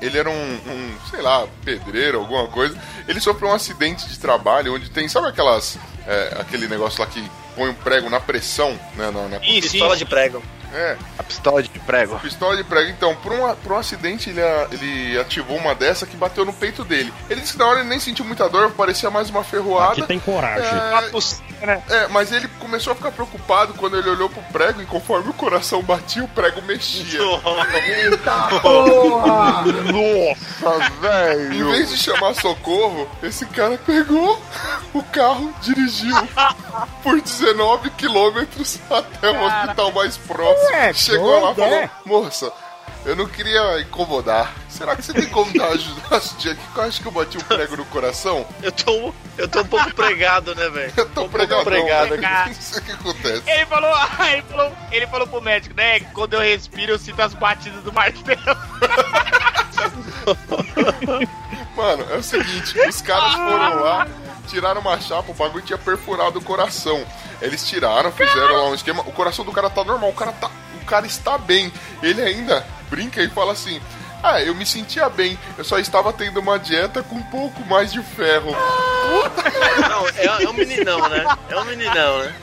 ele 0.00 0.18
era 0.18 0.30
um, 0.30 0.32
um, 0.54 0.96
sei 1.10 1.20
lá, 1.20 1.46
pedreiro, 1.64 2.18
alguma 2.18 2.46
coisa. 2.48 2.76
Ele 3.08 3.20
sofreu 3.20 3.50
um 3.50 3.54
acidente 3.54 4.08
de 4.08 4.18
trabalho 4.18 4.74
onde 4.74 4.90
tem, 4.90 5.08
sabe 5.08 5.28
aquelas. 5.28 5.78
é, 6.06 6.36
aquele 6.40 6.68
negócio 6.68 7.00
lá 7.00 7.06
que 7.06 7.22
põe 7.54 7.70
um 7.70 7.74
prego 7.74 8.08
na 8.08 8.20
pressão, 8.20 8.70
né? 8.96 9.10
Na, 9.10 9.28
na- 9.28 9.40
Sim, 9.40 9.46
sim. 9.54 9.60
Pistola 9.60 9.96
de 9.96 10.04
prego. 10.04 10.42
É, 10.72 10.96
A 11.18 11.22
pistola 11.22 11.62
de 11.62 11.68
prego. 11.68 12.18
pistola 12.20 12.56
de 12.56 12.64
prego. 12.64 12.90
Então, 12.90 13.14
por 13.16 13.32
um, 13.32 13.54
por 13.56 13.72
um 13.72 13.76
acidente, 13.76 14.30
ele, 14.30 14.40
ele 14.72 15.18
ativou 15.18 15.56
uma 15.56 15.74
dessa 15.74 16.06
que 16.06 16.16
bateu 16.16 16.44
no 16.44 16.52
peito 16.52 16.84
dele. 16.84 17.12
Ele 17.28 17.40
disse 17.40 17.54
que 17.54 17.58
na 17.58 17.66
hora 17.66 17.80
ele 17.80 17.88
nem 17.88 17.98
sentiu 18.00 18.24
muita 18.24 18.48
dor, 18.48 18.70
parecia 18.72 19.10
mais 19.10 19.30
uma 19.30 19.42
ferroada. 19.42 19.92
Aqui 19.92 20.02
tem 20.02 20.18
coragem. 20.20 20.64
É, 20.68 21.08
Tossida, 21.10 21.42
né? 21.66 21.82
É, 21.88 22.08
mas 22.08 22.30
ele 22.32 22.46
começou 22.60 22.92
a 22.92 22.96
ficar 22.96 23.10
preocupado 23.10 23.74
quando 23.74 23.96
ele 23.98 24.08
olhou 24.08 24.28
pro 24.30 24.42
prego 24.52 24.80
e 24.80 24.86
conforme 24.86 25.30
o 25.30 25.34
coração 25.34 25.82
batia, 25.82 26.22
o 26.24 26.28
prego 26.28 26.62
mexia. 26.62 27.20
Nossa, 30.60 30.84
Em 30.86 31.00
velho. 31.00 31.70
vez 31.70 31.90
de 31.90 31.96
chamar 31.96 32.34
socorro, 32.34 33.08
esse 33.22 33.44
cara 33.46 33.78
pegou 33.84 34.40
o 34.94 35.02
carro, 35.02 35.52
dirigiu 35.62 36.14
por 37.02 37.20
19 37.20 37.90
quilômetros 37.90 38.78
até 38.90 39.30
o 39.30 39.44
hospital 39.44 39.92
mais 39.92 40.16
próximo. 40.16 40.59
É, 40.72 40.92
Chegou 40.92 41.40
lá 41.40 41.52
e 41.52 41.54
falou: 41.54 41.74
é? 41.74 41.90
Moça, 42.04 42.52
eu 43.04 43.16
não 43.16 43.26
queria 43.26 43.80
incomodar. 43.80 44.54
Será 44.68 44.94
que 44.94 45.02
você 45.02 45.12
tem 45.12 45.26
como 45.28 45.52
dar 45.56 45.68
ajuda 45.68 46.00
aqui? 46.16 46.54
Que 46.54 46.78
eu 46.78 46.82
acho 46.82 47.00
que 47.00 47.06
eu 47.08 47.12
bati 47.12 47.38
um 47.38 47.40
prego 47.40 47.76
no 47.76 47.84
coração. 47.86 48.46
Eu 48.62 48.72
tô, 48.72 49.14
eu 49.36 49.48
tô 49.48 49.60
um 49.60 49.66
pouco 49.66 49.94
pregado, 49.94 50.54
né, 50.54 50.68
velho? 50.68 50.92
Eu 50.96 51.04
tô 51.06 51.22
um 51.22 51.28
pouco 51.28 51.30
pregadão. 51.30 51.64
pregado 51.64 52.14
aqui. 52.14 52.24
Não 52.48 52.54
sei 52.54 52.78
o 52.80 52.84
que 52.84 52.92
acontece. 52.92 53.42
Ele 53.46 53.66
falou, 53.66 53.94
ele 54.32 54.42
falou, 54.42 54.72
ele 54.92 55.06
falou 55.06 55.26
pro 55.26 55.40
médico, 55.42 55.74
né? 55.76 56.00
Quando 56.00 56.34
eu 56.34 56.40
respiro, 56.40 56.92
eu 56.92 56.98
sinto 56.98 57.20
as 57.20 57.34
batidas 57.34 57.82
do 57.82 57.92
martelo. 57.92 58.40
Mano, 61.76 62.06
é 62.10 62.16
o 62.16 62.22
seguinte, 62.22 62.78
os 62.88 63.00
caras 63.00 63.34
foram 63.34 63.80
lá, 63.82 64.06
tiraram 64.50 64.80
uma 64.80 65.00
chapa, 65.00 65.30
o 65.30 65.34
bagulho 65.34 65.64
tinha 65.64 65.78
perfurado 65.78 66.38
o 66.38 66.42
coração. 66.42 67.04
Eles 67.40 67.66
tiraram, 67.66 68.12
fizeram 68.12 68.52
lá 68.52 68.68
um 68.68 68.74
esquema. 68.74 69.02
O 69.02 69.12
coração 69.12 69.44
do 69.44 69.52
cara 69.52 69.70
tá 69.70 69.84
normal, 69.84 70.10
o 70.10 70.14
cara 70.14 70.32
tá. 70.32 70.50
O 70.82 70.84
cara 70.84 71.06
está 71.06 71.38
bem. 71.38 71.72
Ele 72.02 72.20
ainda 72.20 72.66
brinca 72.90 73.22
e 73.22 73.28
fala 73.28 73.52
assim. 73.52 73.80
Ah, 74.22 74.42
eu 74.42 74.54
me 74.54 74.66
sentia 74.66 75.08
bem, 75.08 75.38
eu 75.56 75.64
só 75.64 75.78
estava 75.78 76.12
tendo 76.12 76.40
uma 76.40 76.58
dieta 76.58 77.02
com 77.02 77.16
um 77.16 77.22
pouco 77.22 77.64
mais 77.64 77.90
de 77.90 78.02
ferro. 78.02 78.50
Não, 79.88 80.08
é, 80.08 80.44
é 80.44 80.48
um 80.48 80.52
meninão, 80.52 81.08
né? 81.08 81.24
É 81.48 81.56
um 81.56 81.64
meninão, 81.64 82.18
né? 82.18 82.34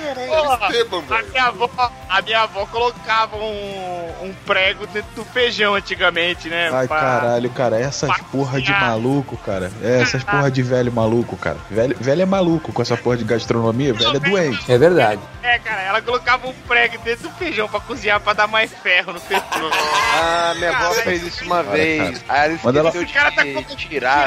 Esteban, 0.00 0.98
A 0.98 1.16
velho. 1.16 1.28
minha 1.30 1.44
avó, 1.44 1.70
a 2.08 2.22
minha 2.22 2.40
avó 2.42 2.66
colocava 2.66 3.36
um, 3.36 4.10
um 4.22 4.34
prego 4.46 4.86
dentro 4.88 5.10
do 5.14 5.24
feijão 5.24 5.74
antigamente, 5.74 6.48
né? 6.48 6.70
Ai, 6.72 6.86
pra- 6.86 6.96
caralho, 7.00 7.50
cara, 7.50 7.78
essas 7.78 8.08
pra 8.08 8.24
porra 8.24 8.60
de 8.60 8.70
maluco, 8.72 9.36
cara. 9.38 9.70
É, 9.82 10.00
essas 10.02 10.22
porra 10.22 10.50
de 10.50 10.62
velho 10.62 10.92
maluco, 10.92 11.36
cara. 11.36 11.56
Velho, 11.70 11.96
velho 12.00 12.22
é 12.22 12.26
maluco 12.26 12.72
com 12.72 12.82
essa 12.82 12.96
porra 12.96 13.16
de 13.16 13.24
gastronomia, 13.24 13.92
velho 13.94 14.16
é 14.16 14.20
doente. 14.20 14.72
É 14.72 14.78
verdade. 14.78 15.20
É, 15.42 15.58
cara, 15.60 15.82
ela 15.82 16.02
colocava 16.02 16.46
um 16.48 16.52
prego 16.66 16.98
dentro 17.04 17.28
do 17.28 17.34
feijão 17.36 17.68
pra 17.68 17.78
cozinhar, 17.80 18.20
pra 18.20 18.32
dar 18.32 18.46
mais 18.48 18.72
ferro 18.72 19.12
no 19.12 19.20
feijão. 19.20 19.46
Ah, 20.18 20.54
minha 20.56 20.70
avó 20.74 20.94
fez 20.94 21.22
isso 21.24 21.44
uma 21.44 21.62
vez. 21.62 22.24
Aí 22.28 22.50
ela 22.52 22.58
Manda 22.64 22.78
ela- 22.78 22.90
O 22.90 23.12
cara 23.12 23.30
tá 23.32 23.42
comendo 23.44 23.76
tirar. 23.76 24.26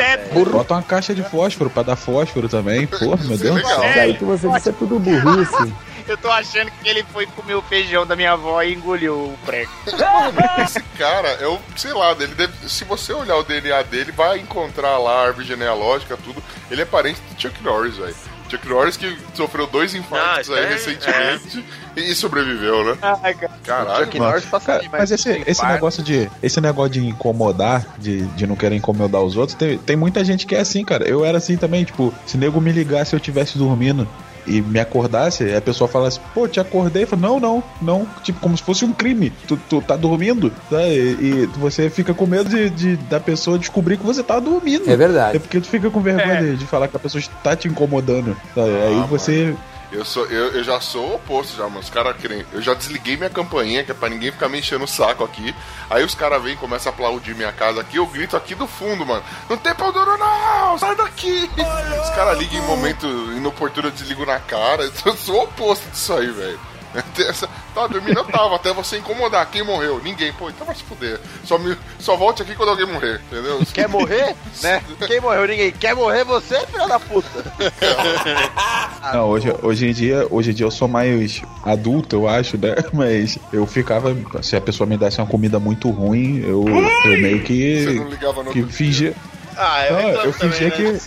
Bota 0.51 0.73
uma 0.75 0.83
caixa 0.83 1.15
de 1.15 1.23
fósforo 1.23 1.67
pra 1.69 1.81
dar 1.81 1.95
fósforo 1.95 2.47
também. 2.47 2.85
Porra, 2.85 3.17
meu 3.25 3.37
Deus 3.37 3.39
do 3.39 3.53
legal. 3.55 3.79
céu. 3.79 3.89
Isso 3.89 3.99
aí 3.99 4.13
que 4.13 4.23
você 4.23 4.49
disse 4.49 4.69
é 4.69 4.71
tudo 4.71 4.99
burrice. 4.99 5.58
Eu 6.07 6.17
tô 6.17 6.29
achando 6.31 6.71
que 6.71 6.89
ele 6.89 7.03
foi 7.13 7.27
comer 7.27 7.53
o 7.53 7.61
feijão 7.61 8.05
da 8.05 8.15
minha 8.15 8.31
avó 8.31 8.61
e 8.63 8.73
engoliu 8.73 9.13
o 9.13 9.37
prego. 9.45 9.71
Esse 10.63 10.81
cara, 10.97 11.29
eu 11.39 11.59
sei 11.75 11.93
lá, 11.93 12.11
ele 12.13 12.33
deve, 12.33 12.51
se 12.67 12.83
você 12.83 13.13
olhar 13.13 13.35
o 13.37 13.43
DNA 13.43 13.83
dele, 13.83 14.11
vai 14.11 14.39
encontrar 14.39 14.97
lá 14.97 15.11
a 15.11 15.25
árvore 15.27 15.45
genealógica, 15.45 16.17
tudo. 16.17 16.41
Ele 16.71 16.81
é 16.81 16.85
parente 16.85 17.21
do 17.21 17.39
Chuck 17.39 17.61
Norris, 17.63 17.97
velho. 17.97 18.15
Chuck 18.49 18.67
Norris 18.67 18.97
que 18.97 19.15
sofreu 19.35 19.67
dois 19.67 19.93
infartos 19.93 20.49
Ah, 20.49 20.55
aí 20.55 20.65
é- 20.65 20.69
recentemente 20.69 21.63
e 21.95 22.15
sobreviveu, 22.15 22.83
né? 22.83 22.97
Ai, 23.21 23.35
cara. 23.35 23.53
Caralho, 23.63 24.05
Chuck 24.05 24.17
mano. 24.17 24.31
Norris 24.31 24.45
passa 24.49 24.79
demais. 24.79 25.01
mas 25.01 25.11
esse, 25.11 25.43
esse 25.45 25.63
negócio 25.63 26.01
de 26.01 26.27
esse 26.41 26.59
negócio 26.59 26.91
de 26.93 27.05
incomodar, 27.05 27.85
de, 27.99 28.21
de 28.29 28.47
não 28.47 28.55
querer 28.55 28.75
incomodar 28.75 29.21
os 29.21 29.37
outros, 29.37 29.55
tem, 29.55 29.77
tem 29.77 29.95
muita 29.95 30.23
gente 30.25 30.47
que 30.47 30.55
é 30.55 30.59
assim, 30.61 30.83
cara. 30.83 31.07
Eu 31.07 31.23
era 31.23 31.37
assim 31.37 31.55
também, 31.57 31.83
tipo, 31.83 32.11
se 32.25 32.37
nego 32.37 32.59
me 32.59 32.71
ligasse 32.71 33.13
eu 33.13 33.17
estivesse 33.17 33.57
dormindo 33.59 34.07
e 34.47 34.61
me 34.61 34.79
acordasse, 34.79 35.53
a 35.53 35.61
pessoa 35.61 35.87
falasse, 35.87 36.19
pô, 36.33 36.47
te 36.47 36.59
acordei, 36.59 37.03
eu 37.03 37.07
falo, 37.07 37.21
não, 37.21 37.39
não, 37.39 37.63
não, 37.81 38.07
tipo, 38.23 38.39
como 38.39 38.57
se 38.57 38.63
fosse 38.63 38.83
um 38.85 38.91
crime. 38.93 39.31
Tu, 39.47 39.57
tu 39.69 39.81
tá 39.81 39.95
dormindo, 39.95 40.51
tá? 40.69 40.81
E, 40.87 41.17
e 41.21 41.49
você 41.57 41.89
fica 41.89 42.13
com 42.13 42.25
medo 42.25 42.49
de, 42.49 42.69
de- 42.69 42.97
da 42.97 43.19
pessoa 43.19 43.57
descobrir 43.59 43.97
que 43.97 44.05
você 44.05 44.23
tá 44.23 44.39
dormindo. 44.39 44.89
É 44.89 44.93
É 44.93 44.97
verdade. 44.97 45.39
porque 45.39 45.59
tu 45.59 45.67
fica 45.67 45.89
com 45.89 46.01
vergonha 46.01 46.33
É. 46.33 46.41
de, 46.41 46.57
de 46.57 46.65
falar 46.65 46.87
que 46.87 46.95
a 46.95 46.99
pessoa 46.99 47.23
tá 47.43 47.55
te 47.55 47.67
incomodando. 47.67 48.35
tá? 48.55 48.63
aí 48.63 49.03
você. 49.09 49.55
Eu, 49.91 50.05
sou, 50.05 50.25
eu, 50.27 50.51
eu 50.51 50.63
já 50.63 50.79
sou 50.79 51.09
o 51.09 51.15
oposto 51.15 51.57
já, 51.57 51.63
mano. 51.63 51.79
Os 51.79 51.89
caras 51.89 52.15
querem. 52.17 52.45
Eu 52.53 52.61
já 52.61 52.73
desliguei 52.73 53.17
minha 53.17 53.29
campainha, 53.29 53.83
que 53.83 53.91
é 53.91 53.93
pra 53.93 54.09
ninguém 54.09 54.31
ficar 54.31 54.47
me 54.47 54.59
enchendo 54.59 54.83
o 54.83 54.87
saco 54.87 55.23
aqui. 55.23 55.55
Aí 55.89 56.03
os 56.03 56.13
caras 56.13 56.41
vêm 56.43 56.53
e 56.53 56.57
começam 56.57 56.91
a 56.91 56.93
aplaudir 56.93 57.35
minha 57.35 57.51
casa 57.51 57.81
aqui. 57.81 57.97
Eu 57.97 58.05
grito 58.05 58.37
aqui 58.37 58.53
do 58.53 58.67
fundo, 58.67 59.05
mano. 59.05 59.23
Não 59.49 59.57
tem 59.57 59.73
pão 59.73 59.91
duro, 59.91 60.17
não! 60.17 60.77
Sai 60.77 60.95
daqui! 60.95 61.49
Os 62.03 62.09
caras 62.11 62.37
ligam 62.37 62.63
em 62.63 62.67
momento 62.67 63.07
inoportuno, 63.07 63.87
eu 63.87 63.91
desligo 63.91 64.25
na 64.25 64.39
cara. 64.39 64.89
Eu 65.05 65.15
sou 65.15 65.35
o 65.35 65.43
oposto 65.43 65.89
disso 65.89 66.13
aí, 66.13 66.29
velho. 66.29 66.59
Essa- 67.27 67.49
Tá 67.73 67.85
dormindo, 67.87 68.17
eu 68.19 68.25
tava, 68.25 68.55
até 68.55 68.73
você 68.73 68.97
incomodar. 68.97 69.45
Quem 69.49 69.63
morreu? 69.63 70.01
Ninguém. 70.03 70.33
Pô, 70.33 70.49
então 70.49 70.65
vai 70.65 70.75
se 70.75 70.83
fuder. 70.83 71.19
Só, 71.45 71.57
me, 71.57 71.77
só 71.99 72.15
volte 72.17 72.41
aqui 72.41 72.55
quando 72.55 72.69
alguém 72.69 72.85
morrer, 72.87 73.21
entendeu? 73.31 73.61
Quer 73.73 73.87
morrer? 73.87 74.35
né? 74.63 74.81
Quem 75.07 75.21
morreu? 75.21 75.47
Ninguém. 75.47 75.71
Quer 75.71 75.95
morrer 75.95 76.23
você, 76.25 76.59
filho 76.65 76.87
da 76.87 76.99
puta? 76.99 77.29
Não, 79.13 79.29
hoje, 79.29 79.53
hoje 79.61 79.87
em 79.87 79.93
dia, 79.93 80.27
hoje 80.29 80.51
em 80.51 80.53
dia 80.53 80.65
eu 80.65 80.71
sou 80.71 80.87
mais 80.87 81.41
adulto, 81.63 82.15
eu 82.17 82.27
acho, 82.27 82.57
né? 82.57 82.75
Mas 82.91 83.37
eu 83.53 83.65
ficava. 83.65 84.15
Se 84.41 84.55
a 84.55 84.61
pessoa 84.61 84.87
me 84.87 84.97
desse 84.97 85.19
uma 85.21 85.27
comida 85.27 85.59
muito 85.59 85.89
ruim, 85.91 86.39
eu, 86.39 86.65
eu 86.67 87.21
meio 87.21 87.37
Você 87.37 87.43
que. 87.45 87.93
não 87.93 88.09
ligava 88.09 88.43
no 88.43 88.51
que 88.51 88.63
fingia. 88.63 89.15
Ah, 89.55 89.85
eu 89.87 89.93
Não, 89.93 90.09
eu 90.23 90.33
fingia 90.33 90.69
né? 90.69 90.71
que-. 90.71 90.99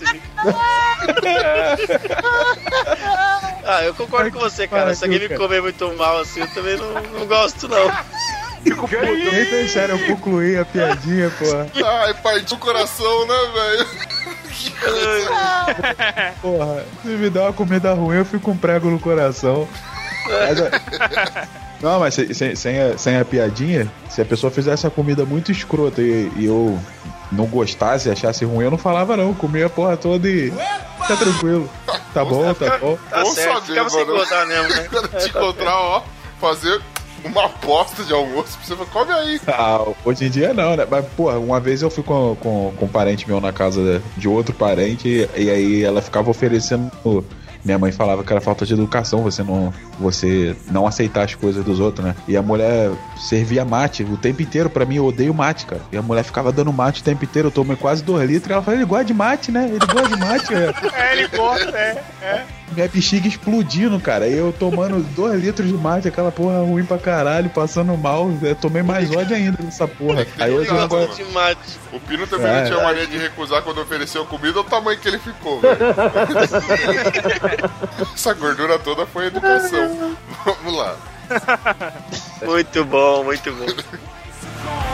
Ah, 3.65 3.85
eu 3.85 3.95
concordo 3.95 4.31
com 4.33 4.39
você, 4.39 4.67
cara. 4.67 4.95
Se 4.95 5.05
alguém 5.05 5.21
me 5.21 5.29
comer 5.29 5.63
muito 5.63 5.93
mal 5.97 6.21
assim, 6.21 6.41
eu 6.41 6.49
também 6.49 6.77
não, 6.77 6.93
não 7.19 7.27
gosto, 7.27 7.69
não. 7.69 7.91
Fico 8.63 8.89
puto. 8.89 9.03
Nem 9.03 9.45
deixaram 9.51 9.99
eu 9.99 10.07
concluir 10.07 10.59
a 10.59 10.65
piadinha, 10.65 11.31
porra. 11.31 11.67
Ai, 11.85 12.15
partiu 12.15 12.57
o 12.57 12.61
coração, 12.61 13.27
né, 13.27 13.35
velho? 13.55 13.87
Porra, 16.41 16.85
se 17.03 17.09
me 17.09 17.31
dá 17.31 17.43
uma 17.43 17.53
comida 17.53 17.93
ruim, 17.93 18.19
eu 18.19 18.25
fico 18.25 18.41
com 18.41 18.51
um 18.53 18.57
prego 18.57 18.89
no 18.91 18.99
coração. 19.01 19.69
Mas, 20.27 20.59
Não, 21.83 21.99
mas 21.99 22.15
sem, 22.15 22.33
sem, 22.33 22.55
sem 22.55 22.81
a, 22.81 22.97
sem 22.97 23.17
a 23.19 23.25
piadinha, 23.25 23.91
se 24.09 24.23
a 24.23 24.25
pessoa 24.25 24.53
fizesse 24.53 24.87
a 24.87 24.91
comida 24.91 25.25
muito 25.25 25.51
escrota 25.51 26.01
e, 26.01 26.31
e 26.37 26.47
eu 26.47 26.79
não 27.33 27.47
gostasse, 27.47 28.11
achasse 28.11 28.45
ruim, 28.45 28.65
eu 28.65 28.71
não 28.71 28.79
falava 28.79 29.17
não. 29.17 29.35
Comia 29.35 29.67
a 29.67 29.71
porra 29.71 29.97
toda 29.97 30.29
e. 30.29 30.53
Fica 31.01 31.17
tranquilo. 31.17 31.69
Tá 32.15 32.25
bom, 32.25 32.55
tá 32.55 32.79
bom. 32.79 32.99
Tá 33.11 33.23
Bom 33.23 33.31
certo, 33.33 33.63
ficava 33.63 33.89
sem 33.91 34.05
mano. 34.05 34.19
gostar 34.19 34.47
mesmo, 34.47 34.69
né? 34.69 34.87
Quando 34.93 35.09
te 35.09 35.29
encontrar, 35.29 35.77
ó, 35.77 36.03
fazer 36.41 36.81
uma 37.25 37.47
aposta 37.47 38.05
de 38.05 38.13
almoço 38.13 38.59
pra 38.59 38.67
você 38.67 38.77
falar, 38.77 38.91
come 38.91 39.13
aí. 39.13 39.41
Ah, 39.49 39.85
hoje 40.05 40.27
em 40.27 40.31
dia 40.31 40.53
não, 40.53 40.77
né? 40.77 40.87
Mas, 40.89 41.05
porra, 41.17 41.39
uma 41.39 41.59
vez 41.59 41.81
eu 41.83 41.91
fui 41.91 42.05
com, 42.05 42.37
com, 42.37 42.73
com 42.77 42.85
um 42.85 42.89
parente 42.89 43.27
meu 43.27 43.41
na 43.41 43.53
casa 43.53 44.03
de 44.17 44.29
outro 44.29 44.55
parente 44.55 45.09
e, 45.09 45.43
e 45.43 45.51
aí 45.51 45.83
ela 45.85 46.03
ficava 46.03 46.31
oferecendo. 46.31 46.91
Minha 47.65 47.79
mãe 47.79 47.93
falava 47.93 48.25
que 48.25 48.33
era 48.33 48.41
falta 48.41 48.67
de 48.67 48.73
educação 48.75 49.23
você 49.23 49.43
não, 49.43 49.73
você 49.99 50.57
não 50.71 50.87
aceitar 50.87 51.25
as 51.25 51.35
coisas 51.35 51.65
dos 51.65 51.81
outros, 51.81 52.05
né? 52.05 52.15
E 52.27 52.37
a 52.37 52.43
mulher 52.43 52.91
servia 53.17 53.65
mate 53.65 54.03
o 54.03 54.17
tempo 54.17 54.43
inteiro. 54.43 54.69
Pra 54.69 54.85
mim, 54.85 54.97
eu 54.97 55.07
odeio 55.07 55.33
mate, 55.33 55.67
cara. 55.67 55.83
E 55.93 55.97
a 55.97 56.03
mulher 56.03 56.25
ficava 56.25 56.51
dando 56.51 56.73
mate 56.73 57.01
o 57.01 57.05
tempo 57.05 57.25
inteiro. 57.25 57.49
Eu 57.49 57.53
tomei 57.53 57.77
quase 57.77 58.03
dois 58.03 58.29
litros. 58.29 58.51
E 58.51 58.53
ela 58.53 58.63
falou: 58.63 58.79
ele 58.79 58.87
gosta 58.87 59.05
de 59.05 59.15
mate, 59.15 59.53
né? 59.53 59.69
Ele 59.69 59.79
gosta 59.79 60.09
de 60.09 60.17
mate, 60.17 60.55
é. 60.55 60.73
É, 61.03 61.13
ele 61.13 61.29
gosta, 61.29 61.77
é. 61.77 62.05
é. 62.23 62.62
Minha 62.75 62.89
bexiga 62.89 63.29
explodindo, 63.29 63.99
cara. 64.01 64.27
E 64.27 64.37
eu 64.37 64.53
tomando 64.53 65.01
dois 65.15 65.41
litros 65.43 65.69
de 65.69 65.75
mate, 65.75 66.09
aquela 66.09 66.33
porra 66.33 66.61
ruim 66.61 66.85
pra 66.85 66.99
caralho, 66.99 67.51
passando 67.51 67.97
mal. 67.97 68.31
Eu 68.43 68.55
tomei 68.55 68.83
mais 68.83 69.11
ódio 69.15 69.37
ainda 69.37 69.59
nessa 69.63 69.87
porra. 69.87 70.27
Aí 70.39 70.53
hoje 70.53 70.71
eu 70.71 71.09
de 71.15 71.25
mate. 71.33 71.79
O 71.93 72.01
Pino 72.01 72.27
também 72.27 72.47
É. 72.47 72.61
não 72.63 72.71
tinha 72.71 72.83
mania 72.83 73.07
de 73.07 73.19
recusar 73.19 73.63
quando 73.63 73.81
ofereceu 73.81 74.25
comida, 74.25 74.61
o 74.61 74.65
tamanho 74.65 74.99
que 74.99 75.09
ele 75.09 75.19
ficou, 75.19 75.61
velho. 75.61 75.77
Essa 78.15 78.33
gordura 78.35 78.79
toda 78.79 79.07
foi 79.07 79.27
educação. 79.27 80.17
Vamos 80.45 80.77
lá. 80.77 80.97
Muito 82.45 82.85
bom, 82.85 83.25
muito 83.25 83.53
bom. 83.53 84.92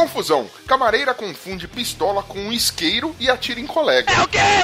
Confusão. 0.00 0.48
Camareira 0.66 1.12
confunde 1.14 1.68
pistola 1.68 2.22
com 2.22 2.38
um 2.38 2.52
isqueiro 2.52 3.14
e 3.20 3.28
atira 3.28 3.60
em 3.60 3.66
colega. 3.66 4.10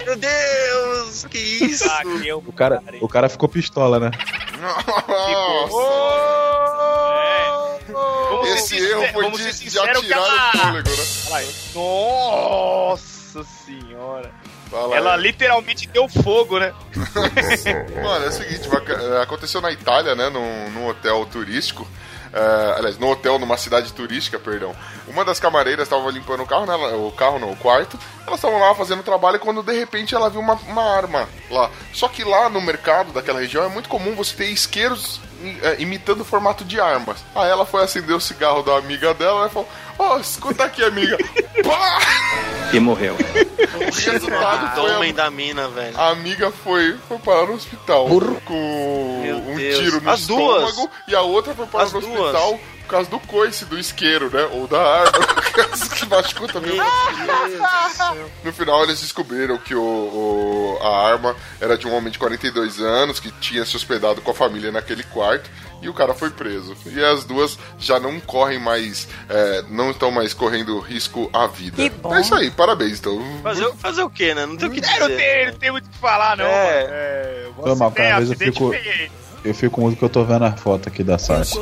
Meu 0.05 0.17
Deus, 0.17 1.25
que 1.31 1.39
isso? 1.39 1.85
Ah, 1.91 2.01
que 2.03 2.27
eu 2.27 2.39
O 2.47 2.53
cara, 2.53 2.83
o 3.01 3.09
cara 3.09 3.29
ficou 3.29 3.49
pistola, 3.49 3.99
né? 4.01 4.11
Vamos 7.89 8.49
ser 8.49 8.55
Esse 8.55 8.69
sincero- 8.69 9.03
erro 9.03 9.13
foi 9.13 9.31
de, 9.31 9.71
de 9.71 9.79
atirar 9.79 10.21
o 10.21 10.59
fôlego, 10.59 10.89
né? 10.91 11.05
Nossa 11.75 13.45
senhora. 13.65 14.31
Fala 14.71 14.97
Ela 14.97 15.15
aí. 15.15 15.23
literalmente 15.23 15.87
deu 15.89 16.09
fogo, 16.09 16.59
né? 16.59 16.73
Mano, 18.03 18.25
é 18.25 18.29
o 18.29 18.33
seguinte, 18.33 18.69
é, 18.69 19.23
aconteceu 19.23 19.61
na 19.61 19.71
Itália, 19.71 20.15
né, 20.17 20.29
num, 20.29 20.71
num 20.71 20.89
hotel 20.89 21.25
turístico. 21.27 21.87
É, 22.37 22.75
aliás, 22.77 22.99
no 22.99 23.09
hotel, 23.09 23.39
numa 23.39 23.57
cidade 23.57 23.91
turística, 23.95 24.39
perdão. 24.39 24.77
Uma 25.09 25.25
das 25.25 25.41
camareiras 25.41 25.85
estava 25.85 26.11
limpando 26.11 26.43
o 26.43 26.47
carro, 26.47 26.67
né, 26.67 26.75
o 26.95 27.11
carro 27.11 27.39
não, 27.39 27.51
o 27.51 27.57
quarto. 27.57 27.99
Elas 28.27 28.39
estavam 28.39 28.61
lá 28.61 28.75
fazendo 28.75 29.03
trabalho 29.03 29.41
quando 29.41 29.63
de 29.63 29.73
repente 29.73 30.15
ela 30.15 30.29
viu 30.29 30.41
uma, 30.41 30.55
uma 30.69 30.83
arma 30.83 31.27
lá. 31.51 31.71
Só 31.95 32.09
que 32.09 32.25
lá 32.25 32.51
no 32.51 32.61
mercado 32.61 33.11
daquela 33.11 33.41
região 33.41 33.65
é 33.65 33.69
muito 33.69 33.89
comum 33.89 34.15
você 34.15 34.37
ter 34.37 34.51
isqueiros 34.51 35.19
imitando 35.79 36.21
o 36.21 36.25
formato 36.25 36.65
de 36.65 36.81
armas. 36.81 37.19
Aí 37.35 37.49
ela 37.51 37.65
foi 37.67 37.83
acender 37.83 38.15
o 38.17 38.21
cigarro 38.21 38.63
da 38.63 38.77
amiga 38.77 39.13
dela 39.15 39.47
e 39.47 39.51
falou: 39.51 39.69
Ó, 39.99 40.19
escuta 40.19 40.65
aqui, 40.65 40.83
amiga. 40.85 41.17
Pá! 41.65 41.99
E 42.73 42.81
morreu. 42.81 43.15
O 43.15 43.79
resultado 44.11 44.75
foi 44.81 44.91
a 44.93 44.97
Homem 44.97 45.15
da 45.15 45.31
mina, 45.31 45.69
velho. 45.69 45.99
a 45.99 46.11
amiga 46.11 46.51
foi, 46.51 46.97
foi 47.09 47.19
parar 47.19 47.47
no 47.47 47.55
hospital 47.55 48.09
com 48.45 49.21
Meu 49.23 49.37
um 49.39 49.57
Deus. 49.57 49.79
tiro 49.79 50.01
no 50.01 50.11
As 50.11 50.27
duas? 50.27 50.69
estômago 50.71 50.91
e 51.07 51.15
a 51.15 51.21
outra 51.23 51.55
foi 51.55 51.67
parar 51.67 51.85
As 51.85 51.93
no 51.93 52.01
duas? 52.01 52.21
hospital 52.35 52.59
por 52.87 52.91
causa 52.93 53.11
do 53.11 53.19
coice, 53.21 53.65
do 53.65 53.79
isqueiro, 53.79 54.31
né? 54.31 54.49
Ou 54.53 54.67
da 54.67 54.81
arma. 54.81 55.19
que 55.97 56.07
machucou 56.07 56.47
também. 56.49 56.79
No 58.45 58.53
final 58.53 58.85
eles 58.85 59.01
descobriram 59.01 59.59
que 59.59 59.75
o, 59.75 59.81
o- 59.83 60.79
a 60.83 61.09
arma 61.09 61.35
era 61.61 61.77
de 61.77 61.87
um 61.87 61.95
homem 61.95 62.11
de 62.13 62.19
42 62.19 62.81
anos 62.81 63.19
que 63.21 63.31
tinha 63.33 63.65
se 63.65 63.77
hospedado 63.77 64.21
com 64.23 64.31
a 64.31 64.35
família 64.35 64.71
naquele 64.71 65.03
quarto 65.05 65.51
e 65.83 65.89
o 65.89 65.95
cara 65.95 66.15
foi 66.15 66.31
preso. 66.31 66.77
E 66.87 67.03
as 67.05 67.25
duas 67.25 67.59
já 67.79 67.99
não 68.01 68.19
correm 68.21 68.59
mais, 68.59 69.09
é, 69.29 69.65
não 69.69 69.91
estão 69.91 70.11
mais 70.11 70.33
correndo 70.33 70.79
risco 70.79 71.29
à 71.33 71.47
vida. 71.47 71.77
Que 71.77 71.91
bom. 71.91 72.15
É 72.15 72.21
isso 72.21 72.35
aí, 72.35 72.51
parabéns. 72.51 72.99
Então, 72.99 73.21
Fazer, 73.43 73.73
fazer 73.75 74.03
o 74.03 74.11
quê, 74.11 74.35
né? 74.35 74.47
Não 74.47 74.57
tem 74.57 74.69
o 74.69 74.73
que 74.73 74.81
É, 74.85 74.99
não 75.01 75.09
dizer. 75.09 75.17
tem, 75.19 75.47
não 75.47 75.59
tem 75.59 75.71
muito 75.73 75.87
o 75.87 75.91
que 75.91 75.99
falar, 75.99 76.37
não, 76.37 76.45
É. 76.45 76.83
mano. 76.83 76.93
É, 76.93 77.47
tem 77.77 77.91
cara, 77.93 78.23
eu 78.25 78.37
fico- 78.37 78.71
feio. 78.71 79.11
Eu 79.47 79.55
fico 79.55 79.81
muito 79.81 79.99
que 79.99 80.05
eu 80.05 80.09
tô 80.09 80.25
vendo 80.25 80.45
a 80.45 80.53
foto 80.53 80.89
aqui 80.89 81.03
da 81.05 81.19
Sasha. 81.19 81.57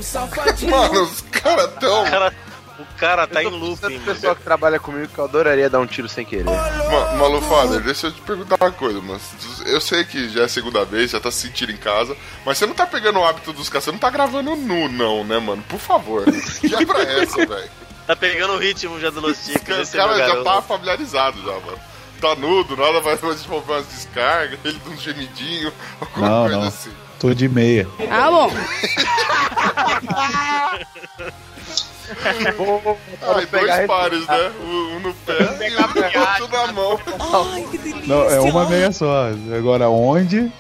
mano, 0.71 1.03
os 1.03 1.21
caras 1.23 1.71
tão. 1.79 2.03
O 2.03 2.11
cara, 2.11 2.33
o 2.79 2.85
cara 2.99 3.27
tá 3.27 3.43
em 3.43 3.47
looping. 3.49 4.01
pessoal 4.01 4.35
que 4.35 4.43
trabalha 4.43 4.79
comigo 4.81 5.07
que 5.09 5.19
eu 5.19 5.25
adoraria 5.25 5.69
dar 5.69 5.81
um 5.81 5.87
tiro 5.87 6.09
sem 6.09 6.25
querer. 6.25 6.45
Ma 6.45 7.13
Malu 7.19 7.41
Father, 7.43 7.81
deixa 7.81 8.07
eu 8.09 8.13
te 8.13 8.21
perguntar 8.23 8.57
uma 8.61 8.73
coisa, 8.73 9.01
mas 9.03 9.21
eu 9.67 9.81
sei 9.81 10.05
que 10.05 10.29
já 10.31 10.43
é 10.43 10.45
a 10.45 10.49
segunda 10.49 10.85
vez, 10.85 11.11
já 11.11 11.21
tá 11.21 11.31
se 11.31 11.43
sentindo 11.47 11.73
em 11.73 11.77
casa, 11.77 12.17
mas 12.45 12.59
você 12.59 12.67
não 12.67 12.75
tá 12.75 12.87
pegando 12.87 13.19
o 13.19 13.25
hábito 13.25 13.53
dos 13.53 13.69
caras, 13.69 13.85
você 13.85 13.93
não 13.93 13.99
tá 13.99 14.11
gravando 14.11 14.57
nu, 14.57 14.89
não, 14.89 15.23
né, 15.25 15.39
mano? 15.39 15.63
Por 15.69 15.79
favor. 15.79 16.25
Já 16.65 16.81
é 16.81 16.87
pra 16.87 17.03
essa, 17.23 17.45
velho. 17.47 17.71
Tá 18.07 18.17
pegando 18.17 18.55
o 18.55 18.59
ritmo 18.59 18.99
já 19.01 19.11
do 19.11 19.21
Los 19.21 19.39
Os 19.39 19.45
Ticos. 19.47 19.63
caras 19.63 19.89
esse 19.89 19.99
é 19.99 20.07
meu 20.07 20.17
já 20.19 20.27
garoto. 20.27 20.45
tá 20.45 20.63
familiarizado 20.63 21.39
já, 21.43 21.53
mano. 21.61 21.79
Tá 22.21 22.35
nudo, 22.37 22.77
nada 22.77 23.01
vai 23.01 23.17
desenvolver 23.17 23.73
umas 23.75 23.87
descargas, 23.87 24.59
ele 24.65 24.81
dá 24.85 24.91
um 24.91 24.97
gemidinho, 24.97 25.73
alguma 26.01 26.29
Não, 26.29 26.43
coisa 26.45 26.59
não. 26.59 26.67
assim. 26.69 26.91
Tô 27.25 27.33
de 27.33 27.49
meia. 27.49 27.89
Ah, 28.11 28.31
bom. 28.31 28.51
Ai, 33.23 33.47
dois 33.47 33.87
pares, 33.87 34.27
né? 34.27 34.53
Um, 34.61 35.01
no 35.01 35.15
pé 35.15 35.39
e 35.71 35.75
o 35.75 36.21
outro 36.21 36.49
na 36.49 36.73
mão. 36.75 37.01
Não, 38.07 38.25
é 38.29 38.41
uma 38.41 38.69
meia 38.69 38.93
só. 38.93 39.29
Agora 39.57 39.89
onde? 39.89 40.53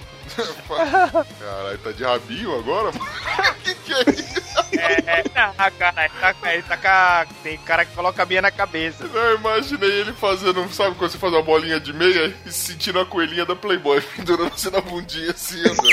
Caralho, 0.66 1.78
tá 1.84 1.92
de 1.92 2.02
rabinho 2.02 2.58
agora, 2.58 2.90
mano? 2.92 3.06
que 3.62 3.74
que 3.74 3.92
é 3.92 4.00
isso? 4.10 4.44
É, 4.76 5.22
não, 5.34 5.54
cara, 5.78 6.04
ele 6.06 6.14
tá, 6.20 6.34
ele 6.52 6.62
tá 6.62 6.76
com 6.76 6.88
a- 6.88 7.26
Tem 7.42 7.56
cara 7.58 7.84
que 7.84 7.94
coloca 7.94 8.22
a 8.22 8.26
meia 8.26 8.42
na 8.42 8.50
cabeça. 8.50 9.04
Eu 9.04 9.36
imaginei 9.36 9.88
ele 10.00 10.12
fazendo, 10.12 10.66
sabe 10.72 10.96
quando 10.96 11.10
você 11.12 11.18
faz 11.18 11.32
uma 11.32 11.42
bolinha 11.42 11.78
de 11.78 11.92
meia 11.92 12.34
e 12.44 12.50
sentindo 12.50 12.98
a 12.98 13.06
coelhinha 13.06 13.46
da 13.46 13.54
Playboy 13.54 14.00
pendurando 14.00 14.50
você 14.50 14.70
na 14.70 14.80
bundinha 14.80 15.30
assim, 15.30 15.60
andando. 15.60 15.88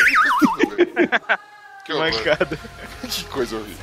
que. 1.86 1.94
Mancada. 1.94 2.58
Que 3.02 3.24
coisa 3.26 3.56
horrível. 3.56 3.78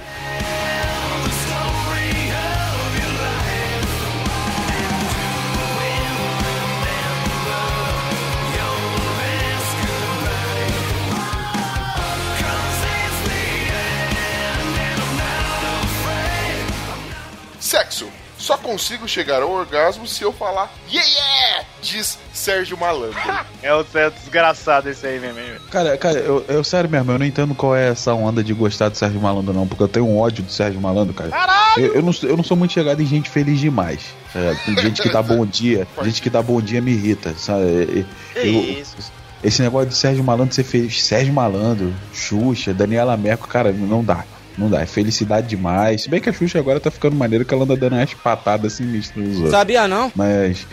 Sexo. 17.61 18.18
Só 18.49 18.57
consigo 18.57 19.07
chegar 19.07 19.43
ao 19.43 19.51
orgasmo 19.53 20.07
se 20.09 20.23
eu 20.23 20.33
falar 20.33 20.73
yeah, 20.91 21.07
yeah! 21.07 21.65
Diz 21.83 22.19
Sérgio 22.33 22.79
Malandro. 22.79 23.15
É 23.63 23.75
o 23.75 23.85
é 23.95 24.09
desgraçado 24.09 24.89
esse 24.89 25.07
aí 25.07 25.21
mesmo. 25.21 25.39
hein? 25.39 25.57
Cara, 25.71 25.99
cara, 25.99 26.19
eu, 26.21 26.43
eu 26.49 26.65
sério 26.65 26.89
mesmo, 26.89 27.13
eu 27.13 27.19
não 27.19 27.27
entendo 27.27 27.55
qual 27.55 27.77
é 27.77 27.89
essa 27.91 28.15
onda 28.15 28.43
de 28.43 28.55
gostar 28.55 28.89
do 28.89 28.97
Sérgio 28.97 29.21
Malandro, 29.21 29.53
não, 29.53 29.67
porque 29.67 29.83
eu 29.83 29.89
tenho 29.89 30.07
um 30.07 30.19
ódio 30.19 30.43
do 30.43 30.51
Sérgio 30.51 30.81
Malandro, 30.81 31.13
cara. 31.13 31.31
Eu, 31.77 31.97
eu, 31.97 32.03
não, 32.03 32.11
sou- 32.11 32.27
eu 32.31 32.37
não 32.39 32.43
sou 32.45 32.57
muito 32.57 32.73
chegado 32.73 33.03
em 33.03 33.07
gente 33.07 33.29
feliz 33.29 33.61
demais. 33.61 34.01
É, 34.35 34.55
tem 34.65 34.79
gente 34.79 35.03
que 35.03 35.11
dá 35.11 35.21
bom 35.21 35.45
dia, 35.45 35.87
gente 36.03 36.23
que 36.23 36.31
dá 36.31 36.41
bom 36.41 36.59
dia 36.63 36.81
me 36.81 36.93
irrita, 36.93 37.35
sabe? 37.37 38.07
Eu- 38.35 38.45
isso? 38.45 38.97
Esse 39.45 39.61
negócio 39.61 39.89
de 39.91 39.95
Sérgio 39.95 40.25
Malandro 40.25 40.55
ser 40.55 40.65
feliz. 40.65 41.05
Sérgio 41.05 41.35
Malandro, 41.35 41.93
Xuxa, 42.15 42.73
Daniela 42.73 43.15
Merco, 43.15 43.47
cara, 43.47 43.73
não 43.73 44.03
dá. 44.03 44.25
Não 44.59 44.69
dá, 44.69 44.83
é 44.83 44.87
felicidade 44.87 45.47
demais. 45.47 46.03
Se 46.03 46.11
bem 46.11 46.21
que 46.21 46.29
a 46.29 46.33
Xuxa 46.33 46.59
agora 46.59 46.81
tá 46.81 46.91
ficando 46.91 47.15
maneiro 47.15 47.45
que 47.45 47.55
ela 47.55 47.63
anda 47.63 47.77
dando 47.77 47.95
umas 47.95 48.13
patadas 48.13 48.73
sinistras 48.75 49.25
nos 49.25 49.37
outros. 49.37 49.53
Sabia 49.53 49.87
não? 49.87 50.11
Mas, 50.17 50.67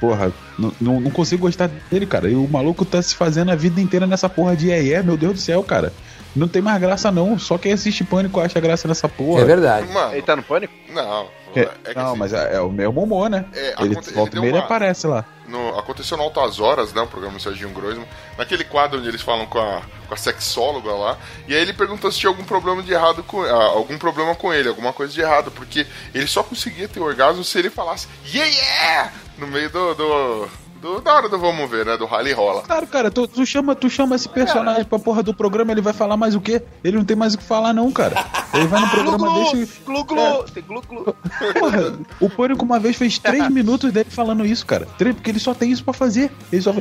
porra, 0.00 0.32
não, 0.58 0.72
não, 0.80 1.00
não 1.00 1.10
consigo 1.10 1.42
gostar 1.42 1.70
dele, 1.90 2.04
cara. 2.04 2.28
E 2.28 2.34
o 2.34 2.48
maluco 2.48 2.84
tá 2.84 3.00
se 3.00 3.14
fazendo 3.14 3.52
a 3.52 3.54
vida 3.54 3.80
inteira 3.80 4.06
nessa 4.06 4.28
porra 4.28 4.56
de 4.56 4.72
é, 4.72 5.02
meu 5.02 5.16
Deus 5.16 5.34
do 5.34 5.38
céu, 5.40 5.62
cara. 5.62 5.92
Não 6.34 6.48
tem 6.48 6.60
mais 6.60 6.80
graça, 6.80 7.10
não. 7.10 7.38
Só 7.38 7.56
quem 7.56 7.72
assiste 7.72 8.04
pânico 8.04 8.40
acha 8.40 8.60
graça 8.60 8.86
nessa 8.88 9.08
porra. 9.08 9.40
É 9.40 9.44
verdade. 9.44 9.86
Mano, 9.92 10.12
Ele 10.12 10.22
tá 10.22 10.34
no 10.36 10.42
pânico? 10.42 10.74
não. 10.92 11.37
É, 11.56 11.68
É 11.90 11.94
não, 11.94 12.08
assim, 12.10 12.18
mas 12.18 12.32
é, 12.32 12.54
é 12.56 12.60
o 12.60 12.70
mesmo 12.70 13.02
humor, 13.02 13.28
né? 13.30 13.44
É, 13.54 13.74
ele 13.80 13.94
volta 13.94 14.36
ele 14.36 14.38
e 14.38 14.40
meia, 14.40 14.54
uma- 14.54 14.64
aparece 14.64 15.06
lá. 15.06 15.24
no- 15.46 15.78
aconteceu 15.78 16.16
no 16.16 16.22
Altas 16.24 16.60
Horas, 16.60 16.92
né? 16.92 17.00
O 17.00 17.06
programa 17.06 17.36
do 17.36 17.42
Serginho 17.42 17.70
Groisman. 17.70 18.06
Naquele 18.36 18.64
quadro 18.64 18.98
onde 18.98 19.08
eles 19.08 19.22
falam 19.22 19.46
com 19.46 19.58
a, 19.58 19.80
com 20.06 20.14
a 20.14 20.16
sexóloga 20.16 20.92
lá. 20.92 21.16
E 21.46 21.54
aí 21.54 21.62
ele 21.62 21.72
perguntou 21.72 22.10
se 22.12 22.18
tinha 22.18 22.28
algum 22.30 22.44
problema 22.44 22.82
de 22.82 22.92
errado 22.92 23.22
com 23.22 23.42
ah, 23.42 23.64
algum 23.64 23.96
problema 23.98 24.34
com 24.34 24.52
ele, 24.52 24.68
alguma 24.68 24.92
coisa 24.92 25.12
de 25.12 25.20
errado. 25.20 25.50
Porque 25.50 25.86
ele 26.14 26.26
só 26.26 26.42
conseguia 26.42 26.86
ter 26.88 27.00
orgasmo 27.00 27.42
se 27.42 27.58
ele 27.58 27.70
falasse 27.70 28.06
yeah, 28.32 28.50
yeah! 28.54 29.12
No 29.38 29.46
meio 29.46 29.70
do. 29.70 29.94
do, 29.94 30.48
do 30.80 31.00
da 31.00 31.14
hora 31.14 31.28
do 31.28 31.38
vamos 31.38 31.68
ver, 31.70 31.84
né? 31.84 31.96
Do 31.96 32.06
rally 32.06 32.32
rola. 32.32 32.62
Claro, 32.62 32.86
cara, 32.86 33.10
tu, 33.10 33.26
tu 33.26 33.44
chama, 33.44 33.74
tu 33.74 33.88
chama 33.90 34.14
esse 34.16 34.28
personagem 34.28 34.84
pra 34.84 34.98
porra 34.98 35.22
do 35.22 35.34
programa, 35.34 35.72
ele 35.72 35.80
vai 35.80 35.92
falar 35.92 36.16
mais 36.16 36.34
o 36.34 36.40
quê? 36.40 36.62
Ele 36.84 36.96
não 36.96 37.04
tem 37.04 37.16
mais 37.16 37.34
o 37.34 37.38
que 37.38 37.44
falar, 37.44 37.72
não, 37.72 37.90
cara. 37.90 38.24
Ele 38.54 38.66
vai 38.66 38.80
no 38.80 38.88
programa, 38.88 39.34
deixa. 39.34 39.56
e- 39.56 39.68
Glu, 39.84 40.04
glu, 40.04 40.44
tem 40.54 40.62
glu, 40.62 40.82
glu. 40.88 41.16
Porra, 41.58 41.98
o 42.20 42.30
Pânico 42.30 42.64
uma 42.64 42.78
vez 42.78 42.96
fez 42.96 43.18
três 43.18 43.48
minutos 43.50 43.92
dele 43.92 44.08
falando 44.10 44.44
isso, 44.46 44.64
cara. 44.66 44.86
Três, 44.96 45.14
porque 45.14 45.30
ele 45.30 45.38
só 45.40 45.54
tem 45.54 45.70
isso 45.70 45.84
pra 45.84 45.92
fazer. 45.92 46.30
Ele, 46.52 46.62
só... 46.62 46.72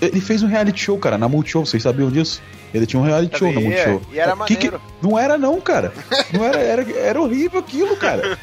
Ele 0.00 0.20
fez 0.20 0.42
um 0.42 0.46
reality 0.46 0.80
show, 0.80 0.98
cara, 0.98 1.16
na 1.18 1.28
Multishow, 1.28 1.64
vocês 1.64 1.82
sabiam 1.82 2.10
disso? 2.10 2.40
Ele 2.74 2.86
tinha 2.86 3.00
um 3.00 3.04
reality 3.04 3.38
show 3.38 3.52
Sabia, 3.52 3.68
Multishow. 3.68 4.02
e 4.12 4.18
era 4.18 4.36
Que 4.44 4.56
que- 4.56 4.64
maneiro. 4.66 4.80
Não 5.00 5.18
era 5.18 5.38
não, 5.38 5.60
cara. 5.60 5.92
Não 6.32 6.44
era, 6.44 6.58
era, 6.58 6.92
era 6.98 7.20
horrível 7.20 7.60
aquilo, 7.60 7.96
cara. 7.96 8.36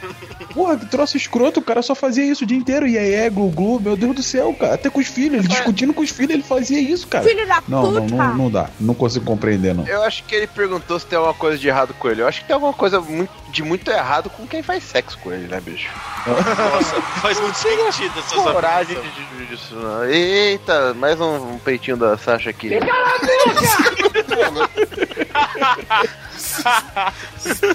Porra, 0.54 0.78
que 0.78 0.86
troço 0.86 1.18
escroto, 1.18 1.60
o 1.60 1.64
cara 1.64 1.82
só 1.82 1.94
fazia 1.94 2.24
isso 2.24 2.46
o 2.46 2.48
dia 2.48 2.58
inteiro. 2.58 2.88
E 2.88 2.98
aí, 2.98 3.14
é, 3.14 3.30
glu, 3.30 3.50
glu, 3.50 3.78
meu 3.80 3.98
Deus 3.98 4.16
do 4.16 4.24
céu, 4.24 4.54
cara. 4.58 4.76
Até 4.76 4.90
com 4.90 5.00
os 5.02 5.08
filhos, 5.08 5.40
ele 5.40 5.48
discutindo 5.50 5.94
com 5.94 6.02
os 6.02 6.10
filhos, 6.10 6.32
ele 6.34 6.44
fazia 6.44 6.80
isso, 6.80 7.08
cara. 7.08 7.26
Filho 7.26 7.46
da 7.46 7.62
Não, 7.68 7.92
não, 7.92 8.02
puta. 8.04 8.16
não, 8.16 8.34
não 8.36 8.50
dá. 8.52 8.70
Não 8.80 8.94
consigo 8.94 9.26
compreender, 9.26 9.76
não. 9.76 9.86
Eu 9.86 10.02
acho 10.04 10.24
que 10.24 10.34
ele 10.34 10.48
perguntou 10.48 10.98
se 10.98 11.06
tem 11.06 11.18
alguma 11.18 11.34
coisa 11.34 11.58
de 11.58 11.68
errado 11.68 11.94
com 12.00 12.10
ele. 12.10 12.22
Eu 12.22 12.28
acho 12.28 12.40
que 12.42 12.48
tem 12.48 12.54
alguma 12.54 12.72
coisa 12.74 13.02
muito- 13.02 13.32
de 13.52 13.64
muito 13.64 13.90
errado 13.92 14.30
com 14.30 14.46
quem 14.48 14.62
faz 14.64 14.84
sexo 14.84 15.18
com 15.20 15.32
ele, 15.32 15.48
né, 15.48 15.60
bicho? 15.62 15.90
Nossa, 16.26 17.02
faz 17.22 17.40
muito 17.40 17.56
sentido 17.58 18.14
essas 18.20 18.34
Coragem 18.34 18.98
afirmações. 18.98 19.28
de, 19.38 19.46
de, 19.46 19.56
disso, 19.56 19.76
não. 19.76 20.06
Eita, 20.06 20.94
mais 20.94 21.20
um, 21.20 21.54
um 21.54 21.60
peitinho 21.60 21.96
da 21.98 22.18
Sasha 22.18 22.50
aqui. 22.50 22.70
Tô 22.70 22.76
uma 22.86 24.05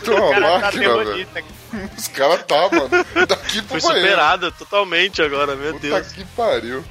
Toma 0.04 0.34
é 0.34 0.40
tá 0.40 0.61
máquina, 0.61 1.04
tá. 1.04 1.42
Os 1.96 2.08
caras 2.08 2.44
tá, 2.44 2.68
mano. 2.70 2.90
Daqui 3.26 3.62
pro 3.62 3.80
Foi 3.80 3.92
banheiro. 3.92 4.52
totalmente 4.52 5.22
agora, 5.22 5.54
meu 5.56 5.72
Puta 5.74 5.86
Deus. 5.86 6.06
Puta 6.08 6.14
que 6.14 6.24
pariu. 6.36 6.84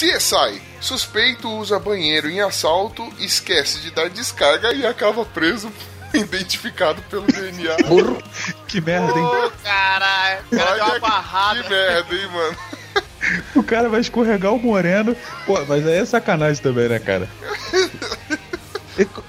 CSI 0.00 0.69
Suspeito 0.80 1.48
usa 1.48 1.78
banheiro 1.78 2.28
em 2.28 2.40
assalto, 2.40 3.06
esquece 3.18 3.80
de 3.80 3.90
dar 3.90 4.08
descarga 4.08 4.72
e 4.72 4.86
acaba 4.86 5.24
preso, 5.24 5.70
identificado 6.14 7.02
pelo 7.02 7.26
DNA. 7.26 7.76
Que 8.66 8.80
merda, 8.80 9.18
hein? 9.18 9.24
Ô, 9.24 9.50
caralho. 9.62 10.44
O 10.50 10.56
cara 10.56 10.74
deu 10.74 10.84
uma 10.84 10.98
barrada. 11.00 11.62
que 11.62 11.68
merda, 11.68 12.14
hein, 12.14 12.28
mano. 12.32 12.56
O 13.54 13.62
cara 13.62 13.88
vai 13.88 14.00
escorregar 14.00 14.52
o 14.52 14.58
moreno. 14.58 15.14
Pô, 15.44 15.62
mas 15.66 15.86
aí 15.86 15.98
é 15.98 16.04
sacanagem 16.04 16.62
também, 16.62 16.88
né, 16.88 16.98
cara? 16.98 17.28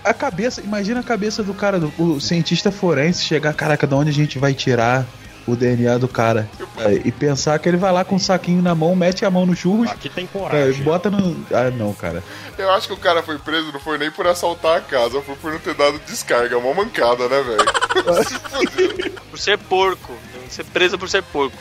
A 0.03 0.13
cabeça, 0.13 0.61
imagina 0.61 1.01
a 1.01 1.03
cabeça 1.03 1.43
do 1.43 1.53
cara, 1.53 1.79
do 1.79 1.91
o 1.97 2.19
cientista 2.19 2.71
forense, 2.71 3.23
chegar, 3.23 3.53
caraca, 3.53 3.85
de 3.85 3.93
onde 3.93 4.09
a 4.09 4.13
gente 4.13 4.39
vai 4.39 4.53
tirar 4.53 5.05
o 5.47 5.55
DNA 5.55 5.97
do 5.97 6.07
cara? 6.07 6.49
É, 6.77 6.93
e 7.05 7.11
pensar 7.11 7.57
que 7.59 7.67
ele 7.67 7.77
vai 7.77 7.91
lá 7.91 8.03
com 8.03 8.15
um 8.15 8.19
saquinho 8.19 8.61
na 8.61 8.75
mão, 8.75 8.95
mete 8.95 9.25
a 9.25 9.29
mão 9.29 9.45
no 9.45 9.55
churros, 9.55 9.89
Aqui 9.89 10.09
tem 10.09 10.25
é, 10.25 10.27
coragem. 10.27 10.83
bota 10.83 11.09
no. 11.09 11.45
Ah, 11.51 11.69
não, 11.71 11.93
cara. 11.93 12.23
Eu 12.57 12.69
acho 12.71 12.87
que 12.87 12.93
o 12.93 12.97
cara 12.97 13.23
foi 13.23 13.37
preso 13.37 13.71
não 13.71 13.79
foi 13.79 13.97
nem 13.97 14.11
por 14.11 14.27
assaltar 14.27 14.77
a 14.77 14.81
casa, 14.81 15.21
foi 15.21 15.35
por 15.35 15.51
não 15.51 15.59
ter 15.59 15.73
dado 15.73 15.99
descarga. 16.07 16.55
É 16.55 16.57
uma 16.57 16.73
mancada, 16.73 17.27
né, 17.27 17.41
velho? 17.41 19.11
Por 19.29 19.39
ser 19.39 19.57
porco. 19.57 20.13
Tem 20.33 20.43
que 20.43 20.53
ser 20.53 20.63
preso 20.65 20.97
por 20.97 21.09
ser 21.09 21.23
porco. 21.23 21.55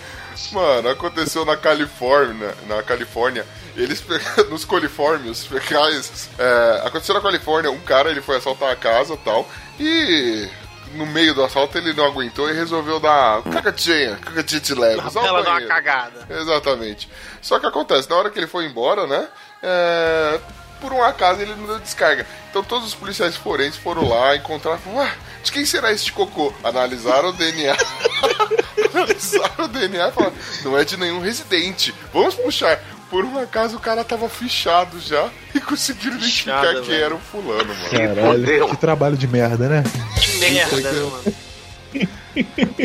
Mano, 0.53 0.89
aconteceu 0.89 1.45
na 1.45 1.57
Califórnia, 1.57 2.55
na 2.69 2.83
Califórnia, 2.83 3.45
eles 3.77 4.03
nos 4.51 4.65
coliformes 4.65 5.45
fecais, 5.45 6.29
é, 6.39 6.83
aconteceu 6.87 7.15
na 7.15 7.21
Califórnia, 7.21 7.71
um 7.71 7.81
cara 7.81 8.11
ele 8.11 8.21
foi 8.21 8.37
assaltar 8.37 8.71
a 8.71 8.77
casa 8.77 9.15
e 9.15 9.19
tal, 9.19 9.49
e 9.79 10.49
no 10.95 11.07
meio 11.07 11.35
do 11.35 11.45
assalto 11.45 11.77
ele 11.79 11.93
não 11.93 12.05
aguentou 12.05 12.49
e 12.51 12.53
resolveu 12.53 12.99
dar 13.01 13.43
cacatinha, 13.43 14.17
cacatinha 14.17 14.61
de 14.61 14.75
leve, 14.75 14.97
o 14.97 15.19
Ela 15.19 15.43
dá 15.43 15.51
uma 15.53 15.63
cagada. 15.63 16.27
Exatamente. 16.29 17.09
Só 17.41 17.59
que 17.59 17.67
acontece, 17.67 18.09
na 18.09 18.17
hora 18.17 18.31
que 18.31 18.39
ele 18.39 18.47
foi 18.47 18.67
embora, 18.67 19.07
né? 19.07 19.29
é, 19.63 20.41
por 20.81 20.93
um 20.93 21.03
acaso 21.03 21.41
ele 21.41 21.55
não 21.55 21.67
deu 21.67 21.79
descarga. 21.79 22.27
Então 22.51 22.63
todos 22.65 22.89
os 22.89 22.95
policiais 22.95 23.37
forenses 23.37 23.79
foram 23.79 24.09
lá, 24.09 24.35
encontraram, 24.35 24.79
falaram, 24.79 25.03
"Ué, 25.03 25.13
de 25.43 25.53
quem 25.53 25.65
será 25.65 25.93
este 25.93 26.13
cocô? 26.13 26.53
Analisaram 26.65 27.31
o 27.31 27.33
DNA. 27.33 27.77
Analisaram 28.95 29.65
o 29.65 29.69
DNA 29.69 30.09
e 30.09 30.13
falaram, 30.13 30.35
não 30.65 30.79
é 30.79 30.85
de 30.85 30.97
nenhum 30.97 31.21
residente. 31.21 31.95
Vamos 32.13 32.35
puxar. 32.35 32.81
Por 33.11 33.25
um 33.25 33.39
acaso 33.39 33.77
o 33.77 33.81
cara 33.81 34.05
tava 34.05 34.29
fichado 34.29 35.01
já 35.01 35.29
e 35.55 35.61
conseguiram 35.61 36.17
identificar 36.17 36.61
Fichado, 36.61 36.83
que 36.83 36.91
velho. 36.91 37.05
era 37.05 37.15
o 37.15 37.19
fulano, 37.19 37.75
mano. 37.75 37.91
Caralho, 37.91 38.69
que 38.69 38.77
trabalho 38.77 39.17
de 39.17 39.27
merda, 39.27 39.69
né? 39.69 39.83
Que 40.21 40.39
merda, 40.39 40.93
né, 40.93 41.01
mano? 41.01 41.35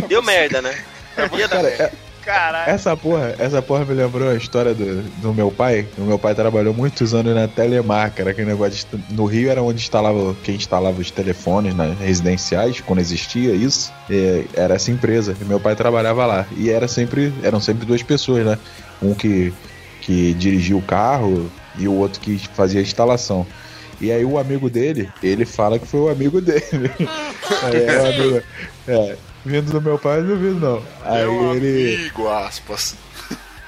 Deu 0.08 0.24
merda, 0.24 0.62
né? 0.62 0.76
Ia 1.18 1.48
Cara, 1.48 1.64
merda. 1.64 1.84
é- 1.84 1.92
Caralho. 2.26 2.72
essa 2.72 2.98
porra, 2.98 3.36
essa 3.38 3.62
porra 3.62 3.86
me 3.86 3.94
lembrou 3.94 4.28
a 4.32 4.34
história 4.34 4.74
do, 4.74 5.04
do 5.22 5.32
meu 5.32 5.52
pai. 5.52 5.88
O 5.96 6.02
meu 6.02 6.18
pai 6.18 6.34
trabalhou 6.34 6.74
muitos 6.74 7.14
anos 7.14 7.36
na 7.36 7.48
Telemar, 7.48 8.12
que 8.12 8.20
era 8.20 8.32
aquele 8.32 8.48
negócio 8.48 8.84
de, 8.92 9.14
no 9.14 9.26
Rio 9.26 9.52
era 9.52 9.62
onde 9.62 9.80
instalava 9.84 10.36
quem 10.44 10.56
instalava 10.56 11.00
os 11.00 11.12
telefones 11.12 11.76
nas 11.76 11.96
residenciais, 12.00 12.82
quando 12.82 12.98
existia 12.98 13.54
isso. 13.54 13.94
Era 14.56 14.74
essa 14.74 14.90
empresa. 14.90 15.38
E 15.40 15.46
meu 15.46 15.60
pai 15.60 15.76
trabalhava 15.76 16.26
lá. 16.26 16.48
E 16.58 16.72
era 16.72 16.88
sempre, 16.88 17.32
eram 17.44 17.62
sempre 17.62 17.86
duas 17.86 18.02
pessoas, 18.02 18.44
né? 18.44 18.58
Um 19.00 19.14
que, 19.14 19.54
que 20.06 20.34
dirigia 20.36 20.78
o 20.78 20.82
carro 20.82 21.50
e 21.78 21.88
o 21.88 21.94
outro 21.94 22.22
que 22.22 22.38
fazia 22.54 22.80
a 22.80 22.84
instalação. 22.84 23.46
E 24.00 24.12
aí 24.12 24.24
o 24.24 24.38
amigo 24.38 24.70
dele, 24.70 25.10
ele 25.24 25.46
fala 25.46 25.80
que 25.80 25.88
foi 25.88 26.00
o 26.02 26.10
amigo 26.10 26.40
dele. 26.42 26.92
Aí 27.64 27.84
é 27.84 28.02
o 28.02 28.06
amigo- 28.08 28.44
é, 28.88 29.16
vindo 29.46 29.72
do 29.72 29.82
meu 29.82 29.98
pai, 29.98 30.20
não 30.22 30.28
duvido 30.28 30.60
não. 30.60 30.82
Aí 31.04 31.24
Meu 31.26 31.56
ele. 31.56 31.96
amigo, 31.96 32.28
aspas. 32.28 32.96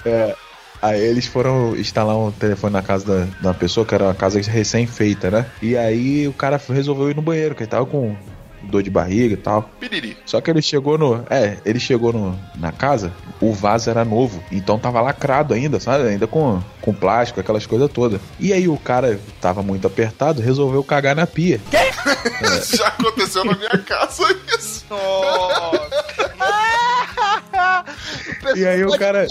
É, 0.06 0.36
aí 0.82 1.00
eles 1.02 1.26
foram 1.28 1.76
instalar 1.78 2.18
um 2.18 2.32
telefone 2.32 2.74
na 2.74 2.82
casa 2.82 3.06
da, 3.06 3.50
da 3.50 3.54
pessoa, 3.54 3.86
que 3.86 3.96
era 3.96 4.04
uma 4.06 4.14
casa 4.14 4.40
recém-feita, 4.42 5.32
né? 5.32 5.46
E 5.62 5.76
aí 5.78 6.28
o 6.28 6.34
cara 6.34 6.62
resolveu 6.70 7.10
ir 7.10 7.16
no 7.16 7.22
banheiro, 7.22 7.56
que 7.56 7.64
ele 7.64 7.70
tava 7.70 7.86
com 7.86 8.16
dor 8.64 8.84
de 8.84 8.89
barriga 8.89 9.34
e 9.34 9.38
tal. 9.38 9.70
Piriri. 9.80 10.18
Só 10.26 10.41
que 10.41 10.49
ele 10.49 10.62
chegou 10.62 10.97
no. 10.97 11.24
É, 11.30 11.58
ele 11.66 11.80
chegou 11.80 12.14
no, 12.14 12.38
na 12.55 12.72
casa, 12.72 13.14
o 13.39 13.53
vaso 13.53 13.89
era 13.89 14.03
novo. 14.03 14.43
Então 14.51 14.80
tava 14.80 15.01
lacrado 15.01 15.53
ainda, 15.53 15.80
sabe? 15.80 16.08
Ainda 16.08 16.28
com, 16.28 16.62
com 16.82 16.93
plástico, 16.93 17.39
aquelas 17.39 17.66
coisas 17.66 17.91
todas. 17.91 18.20
E 18.39 18.53
aí 18.53 18.68
o 18.68 18.78
cara 18.78 19.20
tava 19.41 19.62
muito 19.62 19.88
apertado, 19.88 20.41
resolveu 20.41 20.84
cagar 20.84 21.16
na 21.16 21.28
pia. 21.28 21.60
Já 22.76 22.88
aconteceu 22.88 23.43
na 23.45 23.55
minha 23.55 23.78
casa 23.80 24.24
isso. 24.58 24.86
E 28.55 28.65
aí 28.65 28.84
o 28.84 28.97
cara. 28.97 29.28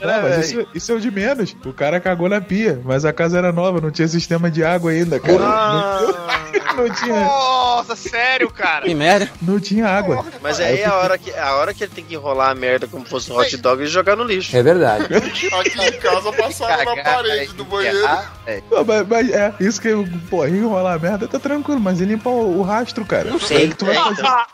Não, 0.00 0.22
mas 0.22 0.50
isso, 0.50 0.66
isso 0.74 0.92
é 0.92 0.94
o 0.94 1.00
de 1.00 1.10
menos. 1.10 1.54
O 1.64 1.72
cara 1.74 2.00
cagou 2.00 2.28
na 2.28 2.40
pia, 2.40 2.80
mas 2.84 3.04
a 3.04 3.12
casa 3.12 3.36
era 3.36 3.52
nova, 3.52 3.80
não 3.80 3.90
tinha 3.90 4.08
sistema 4.08 4.50
de 4.50 4.64
água 4.64 4.92
ainda, 4.92 5.20
cara. 5.20 5.38
Não, 5.38 6.76
não 6.88 6.94
tinha, 6.94 7.20
Nossa, 7.20 7.94
sério, 7.96 8.50
cara. 8.50 8.86
Que 8.86 8.94
merda. 8.94 9.28
não 9.42 9.60
tinha 9.60 9.86
água. 9.86 10.24
Mas 10.40 10.58
aí 10.58 10.80
é 10.80 10.86
a 10.86 10.94
hora, 10.94 11.18
que, 11.18 11.30
a 11.34 11.54
hora 11.56 11.74
que 11.74 11.84
ele 11.84 11.92
tem 11.94 12.04
que 12.04 12.14
enrolar 12.14 12.50
a 12.50 12.54
merda 12.54 12.86
como 12.86 13.04
fosse 13.04 13.30
um 13.30 13.36
hot 13.36 13.54
dog 13.58 13.82
e 13.82 13.86
jogar 13.86 14.16
no 14.16 14.24
lixo. 14.24 14.56
É 14.56 14.62
verdade. 14.62 15.04
Aqui 15.14 15.48
em 15.86 16.00
casa 16.00 16.32
passaram 16.32 16.96
na 16.96 17.02
parede 17.02 17.52
do 17.52 17.64
banheiro. 17.66 17.98
é. 18.46 18.62
Não, 18.70 18.82
mas, 18.84 19.06
mas 19.06 19.30
é, 19.30 19.52
isso 19.60 19.80
que, 19.82 19.90
pô, 20.30 20.46
enrolar 20.46 20.94
a 20.94 20.98
merda 20.98 21.28
tá 21.28 21.38
tranquilo, 21.38 21.78
mas 21.80 22.00
ele 22.00 22.12
limpa 22.14 22.30
o, 22.30 22.58
o 22.58 22.62
rastro, 22.62 23.04
cara. 23.04 23.38
sei. 23.38 23.56
Aí 23.58 23.68
que 23.68 23.76
tu 23.76 23.84
vai 23.84 23.96
É, 23.96 24.00
fazer. 24.02 24.20
então. 24.20 24.46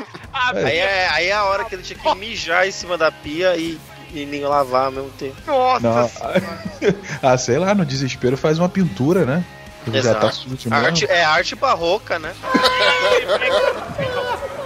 Aí 0.65 0.77
é, 0.79 1.09
aí 1.13 1.27
é 1.29 1.33
a 1.33 1.45
hora 1.45 1.65
que 1.65 1.75
ele 1.75 1.83
tinha 1.85 1.99
que 1.99 2.15
mijar 2.19 2.67
em 2.67 2.73
cima 2.73 2.99
da 2.99 3.11
pia 3.13 3.36
e, 3.43 3.79
e 4.13 4.25
nem 4.25 4.43
lavar 4.43 4.87
ao 4.87 4.93
mesmo 4.93 5.11
tempo. 5.11 5.37
Nossa. 5.47 6.33
Ah, 7.23 7.37
sei 7.39 7.59
lá, 7.59 7.75
no 7.75 7.85
desespero 7.85 8.37
faz 8.37 8.59
uma 8.59 8.69
pintura, 8.69 9.25
né? 9.25 9.45
Ele 9.87 10.03
já 10.03 10.15
tá 10.15 10.29
Exato. 10.29 10.37
sujo. 10.37 10.75
Arte, 10.75 11.07
é 11.07 11.25
arte 11.25 11.55
barroca, 11.55 12.19
né? 12.19 12.35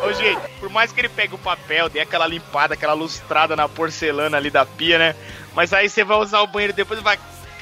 Ô, 0.03 0.13
gente, 0.13 0.41
por 0.59 0.71
mais 0.71 0.93
que 0.93 1.01
ele 1.01 1.09
pegue 1.09 1.35
o 1.35 1.39
papel, 1.39 1.89
dê 1.89 2.01
aquela 2.01 2.27
limpada, 2.27 2.75
aquela 2.75 2.95
lustrada 2.95 3.55
na 3.55 3.69
porcelana 3.69 4.37
ali 4.37 4.51
da 4.51 4.65
pia, 4.65 4.99
né? 4.99 5.15
Mas 5.55 5.73
aí 5.73 5.89
você 5.89 6.03
vai 6.03 6.17
usar 6.19 6.41
o 6.41 6.47
banheiro 6.47 6.73
depois 6.73 6.99
e 7.01 7.03
vai. 7.03 7.19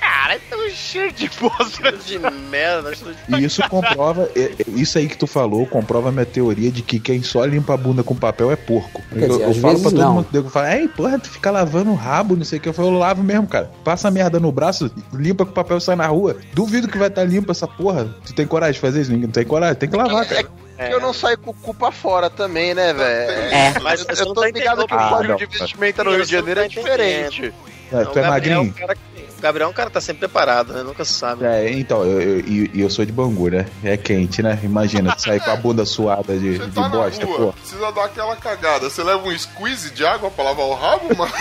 Cara, 0.09 0.39
tá 0.49 0.57
um 0.57 0.71
cheiro 0.71 1.13
de 1.13 1.31
bosta. 1.39 1.93
De 1.93 2.19
merda. 2.19 2.93
E 3.29 3.45
isso 3.45 3.63
comprova, 3.69 4.29
é- 4.35 4.41
é- 4.59 4.65
isso 4.69 4.97
aí 4.99 5.07
que 5.07 5.17
tu 5.19 5.27
falou, 5.27 5.67
comprova 5.67 6.09
a 6.09 6.13
minha 6.13 6.25
teoria 6.25 6.71
de 6.71 6.81
que 6.83 6.99
quem 6.99 7.23
só 7.23 7.45
limpa 7.45 7.75
a 7.75 7.77
bunda 7.77 8.03
com 8.03 8.15
papel 8.15 8.51
é 8.51 8.57
porco. 8.57 9.03
Quer 9.13 9.25
eu 9.25 9.29
dizer, 9.29 9.43
eu 9.45 9.51
às 9.51 9.57
falo 9.59 9.81
pra 9.81 9.91
todo 9.91 10.01
não. 10.01 10.15
mundo, 10.15 10.29
nego 10.33 10.49
fala, 10.49 10.75
ei, 10.77 10.89
porra, 10.89 11.19
tu 11.19 11.29
fica 11.29 11.51
lavando 11.51 11.91
o 11.91 11.95
rabo, 11.95 12.37
não 12.37 12.45
sei 12.45 12.59
o 12.59 12.63
que. 12.63 12.69
Eu 12.69 12.73
falo, 12.73 12.89
eu 12.89 12.99
lavo 12.99 13.23
mesmo, 13.23 13.47
cara. 13.47 13.71
Passa 13.85 14.09
a 14.09 14.11
merda 14.11 14.41
no 14.41 14.51
braço, 14.51 14.91
limpa 15.13 15.45
com 15.45 15.51
o 15.51 15.55
papel 15.55 15.77
e 15.77 15.81
sai 15.81 15.95
na 15.97 16.07
rua. 16.07 16.37
Duvido 16.55 16.89
que 16.89 16.97
vai 16.99 17.09
estar 17.09 17.25
limpa 17.25 17.53
essa 17.53 17.67
porra. 17.69 18.09
Tu 18.25 18.35
tem 18.35 18.47
coragem 18.47 18.75
de 18.75 18.81
fazer 18.81 19.03
isso? 19.03 19.13
Ninguém 19.13 19.29
tem 19.29 19.45
coragem, 19.45 19.77
tem 19.77 19.89
que 19.91 19.97
lavar, 19.97 20.27
cara. 20.27 20.45
Que 20.45 20.93
eu 20.95 21.01
não 21.01 21.13
saio 21.13 21.37
com 21.39 21.51
o 21.51 21.55
cu 21.55 21.75
pra 21.75 21.91
fora 21.93 22.31
também, 22.31 22.73
né, 22.73 22.93
velho? 22.95 23.31
É. 23.53 23.75
Mas 23.83 24.01
Eu, 24.09 24.15
eu 24.27 24.27
tô 24.35 24.41
tá 24.43 24.47
ligado 24.47 24.87
que 24.87 24.95
o 24.95 24.99
Ah, 24.99 25.09
código 25.09 25.33
não, 25.33 25.37
de 25.37 25.47
vestimenta 25.47 26.05
no 26.05 26.13
Rio 26.15 26.25
de 26.25 26.31
Janeiro 26.33 26.61
tá 26.61 26.67
é 26.67 26.69
diferente. 26.69 27.53
É, 27.91 27.91
tu 27.91 27.97
é 27.97 28.03
o 28.03 28.05
Gabriel, 28.05 28.29
magrinho? 28.31 28.61
um 28.61 28.71
cara, 28.71 28.95
que- 28.95 29.01
o 29.01 29.08
Gabriel 29.41 29.69
é 29.69 29.71
um 29.71 29.75
cara 29.75 29.89
que 29.89 29.95
tá 29.95 30.01
sempre 30.01 30.21
preparado, 30.21 30.73
né? 30.73 30.83
Nunca 30.83 31.05
se 31.05 31.13
sabe. 31.13 31.45
É, 31.45 31.71
então, 31.71 32.05
eu, 32.05 32.21
eu, 32.21 32.41
e- 32.41 32.71
e 32.75 32.81
eu 32.81 32.91
sou 32.91 33.05
de 33.05 33.13
Bangu, 33.13 33.49
né? 33.51 33.67
É 33.85 33.97
quente, 33.97 34.43
né? 34.43 34.59
Imagina, 34.63 35.15
tu 35.15 35.23
sair 35.23 35.41
com 35.41 35.51
a 35.51 35.57
bunda 35.57 35.85
suada 35.85 36.37
de, 36.37 36.57
Você 36.59 36.67
de 36.67 36.73
tá 36.73 36.81
na 36.83 36.89
bosta, 36.89 37.25
rua, 37.25 37.37
pô. 37.39 37.53
precisa 37.53 37.93
dar 37.93 38.05
aquela 38.05 38.35
cagada. 38.37 38.91
Você 38.91 39.03
leva 39.03 39.23
um 39.27 39.39
squeeze 39.39 39.91
de 39.93 40.05
água 40.05 40.31
pra 40.31 40.45
lavar 40.45 40.67
o 40.67 40.75
rabo, 40.75 41.17
mano? 41.17 41.33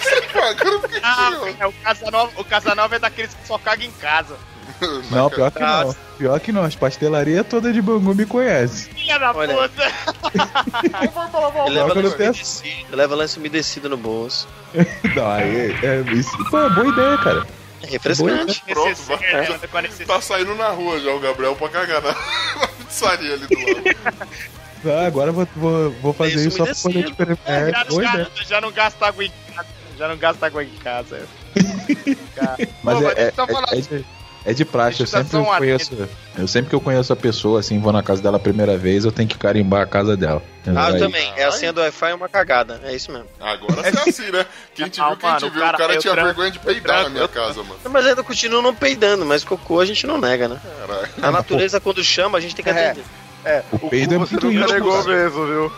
Você 0.00 0.20
paga 0.32 0.64
no 0.70 0.80
que 0.88 1.00
Ah, 1.02 1.30
é, 1.58 1.66
o 1.66 1.72
Casanova, 1.72 2.32
o 2.36 2.44
Casanova 2.44 2.96
é 2.96 2.98
daqueles 2.98 3.32
que 3.34 3.46
só 3.46 3.58
caga 3.58 3.84
em 3.84 3.90
casa. 3.92 4.36
Não, 5.10 5.28
pior 5.30 5.50
que 5.50 5.60
não. 5.60 5.96
Pior 6.18 6.40
que 6.40 6.52
não, 6.52 6.62
as 6.64 6.74
pastelarias 6.76 7.46
todas 7.48 7.72
de 7.72 7.80
Bangu 7.80 8.14
me 8.14 8.26
conhecem. 8.26 8.92
Filha 8.92 9.18
da 9.18 9.32
Olha. 9.32 9.54
puta. 9.54 9.82
Leva 11.70 11.94
tenho- 11.94 12.08
umedecido, 12.14 12.96
leva 12.96 13.14
lenço 13.14 13.38
umedecido 13.40 13.88
no 13.88 13.96
bolso. 13.96 14.48
Não, 15.14 15.30
aí 15.30 15.70
é, 15.82 16.00
isso. 16.12 16.30
Pô, 16.50 16.58
é 16.60 16.70
boa 16.70 16.88
ideia, 16.88 17.18
cara. 17.18 17.46
É 17.82 17.86
refrescante. 17.86 18.62
Pronto, 18.66 18.88
Necessário, 18.88 19.22
vai. 19.32 19.58
né, 19.58 19.66
com 19.70 19.78
a 19.78 19.82
necessidade. 19.82 20.20
Tá 20.20 20.20
saindo 20.20 20.54
na 20.56 20.68
rua 20.70 20.98
já 21.00 21.10
o 21.12 21.20
Gabriel 21.20 21.54
pra 21.56 21.68
cagar 21.68 22.02
na, 22.02 22.10
na 22.12 22.68
pizzaria 22.68 23.34
ali 23.34 23.46
do 23.46 23.58
lado. 23.58 23.96
Ah, 24.86 25.06
agora 25.06 25.30
eu 25.30 25.34
vou, 25.34 25.48
vou, 25.56 25.90
vou 26.02 26.12
fazer 26.12 26.36
Lenço 26.36 26.48
isso 26.48 26.56
só 26.58 26.64
pra 26.64 26.74
poder 26.74 27.08
experimentar. 27.08 27.54
É, 27.68 27.70
já, 27.70 27.84
boa 27.84 28.02
não 28.02 28.08
ideia. 28.10 28.24
gasta, 28.24 28.44
já 28.44 28.60
não 28.60 28.72
gasta 28.72 29.06
água 29.06 29.24
em 29.24 29.32
casa. 29.54 29.68
Já 29.96 30.08
não 30.08 30.16
gasta 30.16 30.46
água 30.46 30.64
em 30.64 30.68
casa. 30.82 31.22
Cara. 32.36 32.56
Mas 32.82 32.98
Pô, 32.98 33.02
é, 33.02 33.04
mas 33.04 33.12
é, 33.18 33.24
deixa 33.30 33.40
eu 33.42 33.46
falar- 33.46 33.68
é, 33.72 33.78
é 33.78 34.17
é 34.50 34.54
de 34.54 34.64
praxe, 34.64 35.00
eu 35.00 35.04
eu 35.04 35.06
sempre 35.06 35.36
um 35.36 35.44
conheço. 35.44 36.08
Eu 36.36 36.48
sempre 36.48 36.68
que 36.70 36.74
eu 36.74 36.80
conheço 36.80 37.12
a 37.12 37.16
pessoa, 37.16 37.60
assim, 37.60 37.78
vou 37.80 37.92
na 37.92 38.02
casa 38.02 38.22
dela 38.22 38.36
a 38.36 38.40
primeira 38.40 38.76
vez, 38.78 39.04
eu 39.04 39.12
tenho 39.12 39.28
que 39.28 39.36
carimbar 39.36 39.82
a 39.82 39.86
casa 39.86 40.16
dela. 40.16 40.42
Ah, 40.76 40.90
eu 40.90 40.98
também. 40.98 41.32
É 41.36 41.44
a 41.44 41.52
senha 41.52 41.72
do 41.72 41.80
Wi-Fi 41.80 42.10
é 42.10 42.14
uma 42.14 42.28
cagada. 42.28 42.80
É 42.84 42.94
isso 42.94 43.10
mesmo. 43.10 43.26
Agora 43.40 43.74
você 43.82 43.88
é 43.98 44.08
assim, 44.10 44.30
né? 44.30 44.44
Quem 44.74 44.88
te 44.88 45.00
Ah, 45.00 45.08
viu, 45.08 45.16
quem 45.16 45.28
mano, 45.28 45.38
te 45.40 45.46
o 45.46 45.50
viu. 45.50 45.62
o 45.66 45.76
cara 45.76 45.94
eu 45.94 45.98
tinha 46.00 46.12
tranco- 46.12 46.26
vergonha 46.28 46.50
de 46.50 46.58
eu 46.58 46.62
peidar 46.62 47.02
na 47.04 47.08
minha 47.08 47.24
eu 47.24 47.28
casa, 47.28 47.62
mano. 47.62 47.76
Mas 47.90 48.06
ainda 48.06 48.22
continuo 48.22 48.60
não 48.62 48.74
peidando, 48.74 49.24
mas 49.24 49.42
cocô 49.44 49.80
a 49.80 49.86
gente 49.86 50.06
não 50.06 50.18
nega, 50.18 50.46
né? 50.48 50.60
A 51.22 51.30
natureza, 51.30 51.80
quando 51.80 52.02
chama, 52.04 52.36
a 52.38 52.40
gente 52.40 52.54
tem 52.54 52.62
que 52.64 52.70
É. 52.70 52.90
atender. 52.90 53.04
É, 53.44 53.62
O 53.72 53.88
peido 53.88 54.14
é 54.14 54.18
cu 54.18 54.26
você 54.26 54.34
muito 54.34 54.50
nunca 54.52 54.72
negou 54.74 55.04
mesmo, 55.04 55.46
viu? 55.46 55.72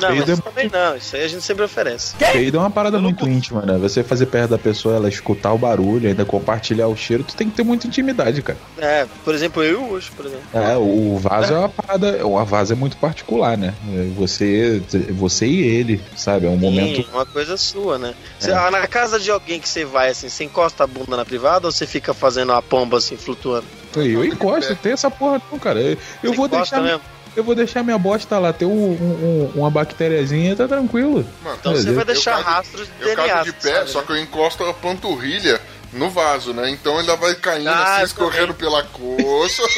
Não, 0.00 0.08
mas 0.10 0.18
Peido 0.18 0.30
é 0.30 0.34
isso 0.34 0.42
também 0.42 0.70
não. 0.72 0.96
Isso 0.96 1.16
aí 1.16 1.24
a 1.24 1.28
gente 1.28 1.42
sempre 1.42 1.64
oferece. 1.64 2.14
Peido 2.16 2.58
é 2.58 2.60
uma 2.60 2.70
parada 2.70 2.98
muito 2.98 3.26
íntima, 3.28 3.62
né? 3.62 3.78
Você 3.78 4.04
fazer 4.04 4.26
perto 4.26 4.50
da 4.50 4.58
pessoa, 4.58 4.96
ela 4.96 5.08
escutar 5.08 5.52
o 5.52 5.58
barulho, 5.58 6.08
ainda 6.08 6.24
compartilhar 6.24 6.86
o 6.88 6.96
cheiro, 6.96 7.24
tu 7.24 7.34
tem 7.34 7.48
que 7.48 7.56
ter 7.56 7.62
muita 7.62 7.86
intimidade, 7.86 8.42
cara. 8.42 8.58
É, 8.78 9.06
por 9.24 9.34
exemplo, 9.34 9.62
eu 9.62 9.72
e 9.72 9.74
o 9.76 9.94
Ucho, 9.94 10.12
por 10.12 10.26
exemplo. 10.26 10.44
É, 10.52 10.76
o 10.76 11.16
vaso 11.18 11.54
é 11.54 11.58
uma 11.58 11.68
parada, 11.68 12.26
uma 12.26 12.44
vaso 12.44 12.72
é 12.74 12.76
muito 12.76 12.96
particular, 12.98 13.56
né? 13.56 13.74
Você, 14.16 14.82
você 15.10 15.46
e 15.46 15.60
ele, 15.62 16.02
sabe? 16.14 16.46
É 16.46 16.50
um 16.50 16.56
momento. 16.58 16.96
Sim, 16.96 17.06
uma 17.12 17.24
coisa 17.24 17.56
sua, 17.56 17.98
né? 17.98 18.14
Você, 18.38 18.50
É. 18.50 18.54
ah, 18.54 18.70
na 18.70 18.86
casa 18.86 19.18
de 19.18 19.30
alguém 19.30 19.58
que 19.60 19.68
você 19.68 19.84
vai, 19.84 20.10
assim, 20.10 20.28
você 20.28 20.44
encosta 20.44 20.84
a 20.84 20.86
bunda 20.86 21.16
na 21.16 21.24
privada 21.24 21.66
ou 21.66 21.72
você 21.72 21.86
fica 21.86 22.12
fazendo 22.12 22.52
a 22.52 22.60
pomba, 22.60 22.98
assim, 22.98 23.16
flutuando? 23.16 23.66
Eu 23.94 24.24
encosto, 24.24 24.76
tem 24.76 24.92
essa 24.92 25.10
porra 25.10 25.40
não, 25.50 25.58
cara. 25.58 25.80
Eu, 25.80 25.96
eu 26.22 26.32
vou 26.34 26.46
deixar. 26.48 26.82
mesmo? 26.82 27.00
Eu 27.36 27.44
vou 27.44 27.54
deixar 27.54 27.82
minha 27.84 27.98
bosta 27.98 28.38
lá, 28.38 28.52
ter 28.52 28.64
um, 28.64 28.70
um- 28.70 29.50
um- 29.54 29.60
uma 29.60 29.70
bactériazinha, 29.70 30.56
tá 30.56 30.66
tranquilo. 30.66 31.24
Mano, 31.44 31.56
Então 31.60 31.74
você 31.74 31.92
vai 31.92 32.02
eu 32.02 32.06
deixar 32.06 32.36
cago- 32.38 32.48
rastros 32.50 32.86
de 32.88 32.92
Eu 33.02 33.14
DNA. 33.14 33.26
cago 33.28 33.44
de 33.44 33.52
pé, 33.52 33.74
sabe, 33.74 33.90
só 33.90 34.02
que 34.02 34.10
eu 34.12 34.16
encosto 34.16 34.64
a 34.64 34.72
panturrilha 34.72 35.60
no 35.96 36.10
vaso, 36.10 36.52
né? 36.52 36.70
Então 36.70 36.98
ele 37.00 37.14
vai 37.16 37.34
caindo 37.34 37.68
Ah, 37.68 37.96
assim, 37.96 38.04
escorrendo 38.04 38.54
pela 38.54 38.82
coxa. 38.84 39.62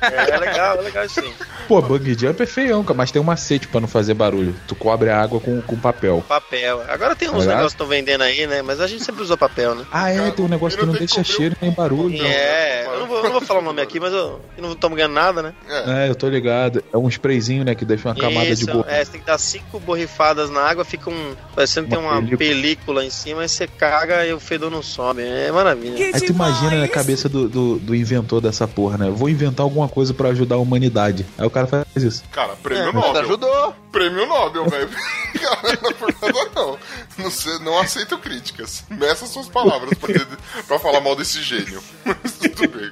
É 0.00 0.36
legal, 0.38 0.76
é 0.78 0.80
legal 0.82 1.04
isso 1.06 1.20
sim. 1.22 1.32
Pô, 1.66 1.80
bug 1.80 2.14
jump 2.18 2.42
é 2.42 2.46
feião, 2.46 2.82
cara, 2.82 2.94
mas 2.96 3.10
tem 3.10 3.20
um 3.20 3.24
macete 3.24 3.66
pra 3.68 3.80
não 3.80 3.88
fazer 3.88 4.12
barulho. 4.14 4.54
Tu 4.66 4.74
cobre 4.74 5.08
a 5.08 5.20
água 5.20 5.40
com, 5.40 5.60
com 5.62 5.76
papel. 5.78 6.22
Papel. 6.28 6.82
Agora 6.88 7.16
tem 7.16 7.28
uns 7.28 7.36
Olha. 7.44 7.46
negócios 7.48 7.72
que 7.72 7.76
estão 7.76 7.86
vendendo 7.86 8.22
aí, 8.22 8.46
né? 8.46 8.60
Mas 8.62 8.80
a 8.80 8.86
gente 8.86 9.02
sempre 9.04 9.22
usou 9.22 9.36
papel, 9.36 9.74
né? 9.74 9.84
Ah, 9.90 10.10
é, 10.10 10.30
tem 10.30 10.44
um 10.44 10.48
negócio 10.48 10.78
que 10.78 10.84
não 10.84 10.92
deixa 10.92 11.22
cheiro 11.24 11.56
nem 11.60 11.70
barulho. 11.72 12.22
É, 12.22 12.84
eu 12.86 13.00
não, 13.00 13.06
vou, 13.06 13.16
eu 13.18 13.22
não 13.24 13.32
vou 13.32 13.40
falar 13.40 13.60
o 13.60 13.62
nome 13.62 13.80
aqui, 13.80 13.98
mas 13.98 14.12
eu, 14.12 14.40
eu 14.56 14.62
não 14.62 14.72
estamos 14.72 14.96
ganhando 14.96 15.14
nada, 15.14 15.42
né? 15.42 15.54
É, 15.68 16.08
eu 16.10 16.14
tô 16.14 16.28
ligado. 16.28 16.82
É 16.92 16.96
um 16.98 17.08
sprayzinho, 17.08 17.64
né, 17.64 17.74
que 17.74 17.84
deixa 17.84 18.08
uma 18.08 18.14
camada 18.14 18.48
Isso, 18.48 18.66
de 18.66 18.72
borra. 18.72 18.90
é, 18.90 19.04
você 19.04 19.12
tem 19.12 19.20
que 19.20 19.26
dar 19.26 19.38
cinco 19.38 19.78
borrifadas 19.80 20.50
na 20.50 20.60
água, 20.60 20.84
fica 20.84 21.08
um. 21.10 21.34
Parecendo 21.54 21.88
que 21.88 21.94
tem 21.94 22.04
Uma 22.04 22.16
película. 22.16 22.38
película. 22.38 23.04
em 23.04 23.10
cima, 23.10 23.42
aí 23.42 23.48
você 23.48 23.66
caga 23.66 24.26
e 24.26 24.32
o 24.32 24.40
fedor 24.40 24.70
não 24.70 24.82
sobe. 24.82 25.22
É 25.40 25.52
maravilha. 25.52 26.06
Aí 26.14 26.20
tu 26.20 26.32
imagina 26.32 26.76
na 26.80 26.88
cabeça 26.88 27.28
do, 27.28 27.48
do, 27.48 27.78
do 27.78 27.94
inventor 27.94 28.40
dessa 28.40 28.66
porra, 28.68 28.98
né? 28.98 29.10
Vou 29.10 29.28
inventar 29.28 29.64
alguma 29.64 29.88
coisa 29.88 30.12
pra 30.14 30.28
ajudar 30.30 30.56
a 30.56 30.58
humanidade. 30.58 31.24
Aí 31.38 31.46
o 31.46 31.50
cara 31.50 31.66
faz 31.66 31.84
isso. 31.96 32.22
Cara, 32.30 32.54
prêmio 32.56 32.88
É, 32.88 32.92
Nobel. 32.92 33.22
ajudou. 33.22 33.74
Prêmio 33.92 34.26
Nobel, 34.26 34.66
velho. 34.68 34.88
Cara, 35.40 35.78
não 35.82 35.90
é 35.90 35.94
por 35.94 36.14
nada, 36.20 36.50
não. 36.54 36.78
Não, 37.18 37.30
sei, 37.30 37.58
não 37.60 37.78
aceito 37.78 38.18
críticas. 38.18 38.84
Meça 38.90 39.26
suas 39.26 39.48
palavras 39.48 39.96
pra, 39.98 40.12
ter- 40.14 40.26
pra 40.66 40.78
falar 40.78 41.00
mal 41.00 41.16
desse 41.16 41.42
gênio. 41.42 41.82
Mas 42.04 42.32
tudo 42.38 42.68
bem. 42.68 42.90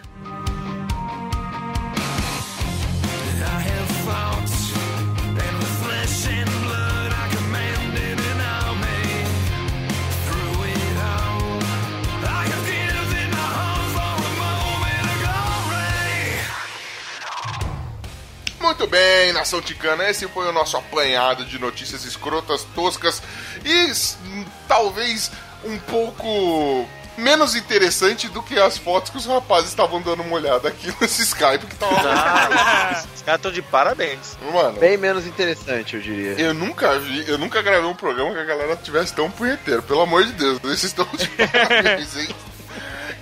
Muito 18.79 18.93
bem, 18.93 19.33
nação 19.33 19.61
ticana, 19.61 20.09
esse 20.09 20.29
foi 20.29 20.47
o 20.47 20.53
nosso 20.53 20.77
apanhado 20.77 21.45
de 21.45 21.59
notícias 21.59 22.05
escrotas, 22.05 22.63
toscas 22.77 23.21
e 23.65 23.93
talvez 24.69 25.33
um 25.65 25.77
pouco 25.81 26.89
menos 27.17 27.57
interessante 27.57 28.29
do 28.29 28.41
que 28.41 28.57
as 28.57 28.79
fotos 28.79 29.11
que 29.11 29.17
os 29.17 29.27
rapazes 29.27 29.71
estavam 29.71 30.01
dando 30.01 30.23
uma 30.23 30.37
olhada 30.37 30.69
aqui 30.69 30.95
nesse 31.01 31.23
Skype 31.23 31.67
que 31.67 31.75
tava. 31.75 31.93
Ah, 32.09 33.05
os 33.17 33.23
caras 33.23 33.41
estão 33.41 33.51
de 33.51 33.63
parabéns. 33.63 34.39
Mano, 34.55 34.79
Bem 34.79 34.97
menos 34.97 35.27
interessante, 35.27 35.97
eu 35.97 36.01
diria. 36.01 36.41
eu 36.41 36.55
nunca 36.55 37.01
vi, 37.01 37.29
eu 37.29 37.37
nunca 37.37 37.61
gravei 37.61 37.91
um 37.91 37.97
programa 37.97 38.33
que 38.33 38.39
a 38.39 38.45
galera 38.45 38.77
tivesse 38.77 39.13
tão 39.13 39.29
punheteiro, 39.29 39.83
pelo 39.83 40.03
amor 40.03 40.23
de 40.25 40.35
Deus, 40.35 40.61
esses 40.67 40.85
estão 40.85 41.05
de 41.17 41.27
parabéns, 41.51 42.17
hein? 42.17 42.29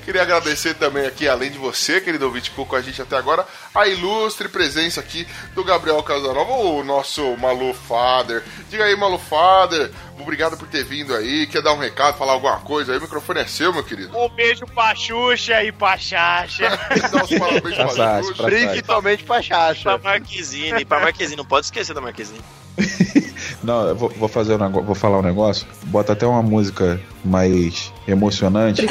Queria 0.06 0.22
agradecer 0.22 0.74
também 0.74 1.04
aqui, 1.04 1.26
além 1.26 1.50
de 1.50 1.58
você, 1.58 2.00
querido 2.00 2.26
ouvinte, 2.26 2.44
que 2.44 2.50
ficou 2.50 2.64
com 2.64 2.76
a 2.76 2.80
gente 2.80 3.02
até 3.02 3.16
agora, 3.16 3.44
a 3.74 3.88
ilustre 3.88 4.48
presença 4.48 5.00
aqui 5.00 5.26
do 5.52 5.64
Gabriel 5.64 6.00
Casanova, 6.00 6.52
o 6.52 6.84
nosso 6.84 7.36
Malu 7.38 7.74
Father. 7.74 8.40
Diga 8.70 8.84
aí, 8.84 8.94
Malu 8.94 9.18
Father, 9.18 9.90
obrigado 10.16 10.56
por 10.56 10.68
ter 10.68 10.84
vindo 10.84 11.12
aí. 11.12 11.48
Quer 11.48 11.60
dar 11.60 11.72
um 11.72 11.78
recado, 11.78 12.16
falar 12.16 12.34
alguma 12.34 12.60
coisa 12.60 12.92
aí? 12.92 12.98
O 12.98 13.02
microfone 13.02 13.40
é 13.40 13.46
seu, 13.46 13.72
meu 13.72 13.82
querido. 13.82 14.16
Um 14.16 14.28
beijo 14.28 14.64
pra 14.66 14.94
Xuxa 14.94 15.64
e 15.64 15.72
pra 15.72 15.98
Xaxa. 15.98 16.68
Dá 17.10 17.24
os 17.24 17.30
parabéns 17.36 17.74
pra 17.74 17.88
Pra 17.88 18.22
Xuxa. 18.22 18.34
Pra 18.34 18.46
Principalmente 18.46 19.24
pra 19.24 19.34
Pra 19.34 19.42
Xaxa. 19.42 19.98
Marquezine, 19.98 20.84
pra 20.86 21.00
Marquezine, 21.00 21.36
não 21.36 21.44
pode 21.44 21.66
esquecer 21.66 21.94
da 21.94 22.00
Marquezine. 22.00 22.40
Não, 23.66 23.88
eu 23.88 23.96
vou, 23.96 24.08
vou 24.10 24.28
fazer 24.28 24.54
um 24.54 24.58
negócio, 24.58 24.86
vou 24.86 24.94
falar 24.94 25.18
um 25.18 25.22
negócio. 25.22 25.66
Bota 25.86 26.12
até 26.12 26.24
uma 26.24 26.40
música 26.40 27.00
mais 27.24 27.92
emocionante. 28.06 28.86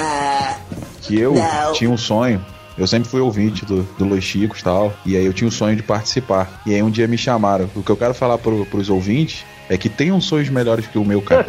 Que 1.02 1.18
eu 1.18 1.34
tinha 1.74 1.90
um 1.90 1.98
sonho. 1.98 2.46
Eu 2.78 2.86
sempre 2.86 3.08
fui 3.08 3.22
ouvinte 3.22 3.64
do, 3.64 3.84
do 3.98 4.04
Los 4.04 4.26
Chicos 4.26 4.60
e 4.60 4.64
tal. 4.66 4.92
E 5.06 5.16
aí 5.16 5.26
eu 5.26 5.32
tinha 5.32 5.48
o 5.48 5.52
sonho 5.52 5.78
de 5.78 5.84
participar. 5.84 6.62
E 6.66 6.76
aí 6.76 6.84
um 6.84 6.90
dia 6.90 7.08
me 7.08 7.18
chamaram. 7.18 7.70
O 7.74 7.82
que 7.82 7.90
eu 7.90 7.96
quero 7.96 8.14
falar 8.14 8.38
pro, 8.38 8.66
pros 8.66 8.90
ouvintes 8.90 9.46
é 9.70 9.78
que 9.78 9.88
tenham 9.88 10.20
sonhos 10.20 10.50
melhores 10.50 10.86
que 10.86 10.98
o 10.98 11.06
meu, 11.06 11.22
cara. 11.22 11.46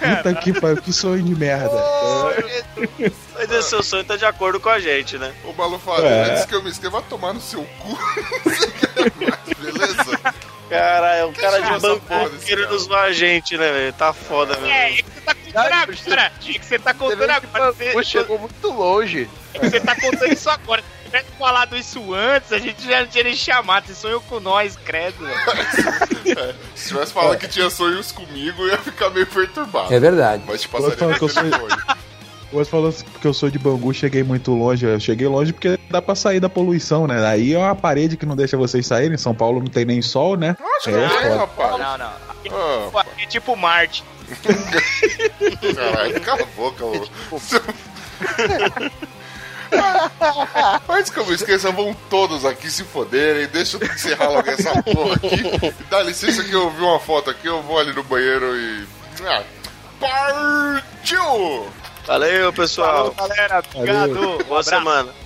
É, 0.00 0.16
Puta 0.16 0.34
que 0.34 0.52
pariu, 0.60 0.82
que 0.82 0.92
sonho 0.92 1.22
de 1.22 1.34
merda. 1.34 1.80
Mas 3.34 3.50
esse 3.50 3.68
seu 3.70 3.82
sonho 3.82 4.04
tá 4.04 4.16
de 4.16 4.24
acordo 4.24 4.60
com 4.60 4.68
a 4.68 4.78
gente, 4.78 5.18
né? 5.18 5.32
Ô, 5.44 5.52
Malu 5.52 5.78
Father, 5.78 6.04
É. 6.10 6.30
antes 6.32 6.44
que 6.46 6.54
eu 6.54 6.62
me 6.62 6.70
vai 6.70 7.02
tomar 7.02 7.32
no 7.34 7.40
seu 7.40 7.64
cu. 7.80 7.98
Você 8.44 8.70
quer 8.70 9.12
mais, 9.20 9.58
beleza? 9.58 10.20
Cara, 10.70 11.14
é 11.16 11.24
um 11.26 11.32
cara 11.32 11.58
de 11.60 11.78
banco 11.80 12.06
querendo 12.44 12.66
cara? 12.66 12.78
zoar 12.78 13.04
a 13.04 13.12
gente, 13.12 13.56
né, 13.56 13.70
velho? 13.70 13.92
Tá 13.92 14.12
foda, 14.12 14.54
velho. 14.54 14.72
É, 14.72 14.92
é 14.92 15.02
que 15.02 15.04
você 15.04 15.18
tá 15.20 15.34
contando 15.34 15.60
agora. 15.62 16.32
É 16.48 16.58
que 16.58 16.64
você 16.66 16.78
tá 16.78 16.94
contando 16.94 17.18
que 17.18 17.56
agora. 17.56 17.72
Você, 17.72 18.04
chegou 18.04 18.38
muito 18.38 18.68
longe. 18.72 19.28
você 19.60 19.80
tá 19.80 19.94
contando 19.94 20.32
isso 20.32 20.48
agora. 20.50 20.82
Se 20.82 21.04
tivesse 21.10 21.38
falado 21.38 21.76
isso 21.76 22.14
antes, 22.14 22.52
a 22.52 22.58
gente 22.58 22.84
já 22.88 23.00
não 23.02 23.06
tinha 23.06 23.22
nem 23.24 23.36
chamado. 23.36 23.86
Você 23.86 23.94
sonhou 23.94 24.20
com 24.22 24.40
nós, 24.40 24.76
credo. 24.84 25.16
velho. 25.24 26.56
Se 26.74 26.88
tivesse 26.88 27.12
falado 27.12 27.38
que 27.38 27.46
tinha 27.46 27.70
sonhos 27.70 28.10
comigo, 28.10 28.62
eu 28.62 28.68
ia 28.68 28.78
ficar 28.78 29.10
meio 29.10 29.26
perturbado. 29.26 29.94
É 29.94 30.00
verdade. 30.00 30.42
Mas 30.46 30.62
te 30.62 30.68
falar 30.68 30.90
passaria 30.90 31.16
que 31.18 31.24
eu 31.24 31.28
sou- 31.28 31.42
telefone. 31.42 31.82
Você 32.54 32.70
falou 32.70 32.92
que 33.20 33.26
eu 33.26 33.34
sou 33.34 33.50
de 33.50 33.58
Bangu, 33.58 33.92
cheguei 33.92 34.22
muito 34.22 34.52
longe. 34.52 34.86
Eu 34.86 35.00
cheguei 35.00 35.26
longe 35.26 35.52
porque 35.52 35.76
dá 35.90 36.00
pra 36.00 36.14
sair 36.14 36.38
da 36.38 36.48
poluição, 36.48 37.04
né? 37.06 37.26
Aí 37.26 37.52
é 37.52 37.58
uma 37.58 37.74
parede 37.74 38.16
que 38.16 38.24
não 38.24 38.36
deixa 38.36 38.56
vocês 38.56 38.86
saírem. 38.86 39.18
São 39.18 39.34
Paulo 39.34 39.58
não 39.58 39.66
tem 39.66 39.84
nem 39.84 40.00
sol, 40.00 40.36
né? 40.36 40.56
Acho 40.76 40.84
que 40.84 40.90
É, 40.94 41.02
é, 41.02 41.34
rapaz. 41.34 41.72
Não, 41.78 41.98
não. 41.98 42.12
Ah, 42.96 43.04
É 43.18 43.26
tipo 43.26 43.56
Marte. 43.56 44.04
caralho, 45.74 46.20
cala 46.20 46.42
a 46.42 46.46
boca, 46.56 46.84
ô. 46.84 46.92
Antes 50.88 51.10
que 51.10 51.18
eu 51.18 51.26
me 51.26 51.34
esqueça, 51.34 51.72
vão 51.72 51.92
todos 52.08 52.44
aqui 52.44 52.70
se 52.70 52.84
foderem. 52.84 53.48
Deixa 53.48 53.76
eu 53.76 53.84
encerrar 53.84 54.28
logo 54.28 54.48
essa 54.48 54.80
porra 54.82 55.14
aqui. 55.16 55.74
Dá 55.90 56.02
licença 56.02 56.44
que 56.44 56.52
eu 56.52 56.70
vi 56.70 56.82
uma 56.82 57.00
foto 57.00 57.30
aqui, 57.30 57.48
eu 57.48 57.60
vou 57.62 57.78
ali 57.78 57.92
no 57.92 58.04
banheiro 58.04 58.56
e. 58.56 58.86
Ah, 59.26 59.42
partiu! 59.98 61.66
Valeu, 62.06 62.52
pessoal. 62.52 63.12
Falou, 63.12 63.28
galera. 63.28 63.62
Obrigado. 63.74 64.44
Boa 64.44 64.62
Um 64.62 64.78
abraço. 65.04 65.23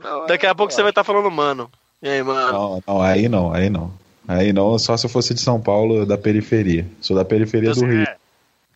Semana. 0.00 0.26
Daqui 0.26 0.46
a 0.46 0.54
pouco 0.54 0.72
você 0.72 0.82
vai 0.82 0.90
estar 0.90 1.04
falando, 1.04 1.30
mano. 1.30 1.70
E 2.02 2.08
aí, 2.08 2.22
mano? 2.22 2.52
Não, 2.52 2.82
não, 2.86 3.02
aí 3.02 3.28
não, 3.28 3.52
aí 3.52 3.70
não. 3.70 3.92
Aí 4.26 4.52
não, 4.52 4.78
só 4.78 4.96
se 4.96 5.04
eu 5.06 5.10
fosse 5.10 5.34
de 5.34 5.40
São 5.40 5.60
Paulo, 5.60 6.06
da 6.06 6.16
periferia. 6.16 6.86
Sou 7.00 7.16
da 7.16 7.24
periferia 7.24 7.70
Então 7.70 7.82
do 7.82 7.88
Rio. 7.88 8.06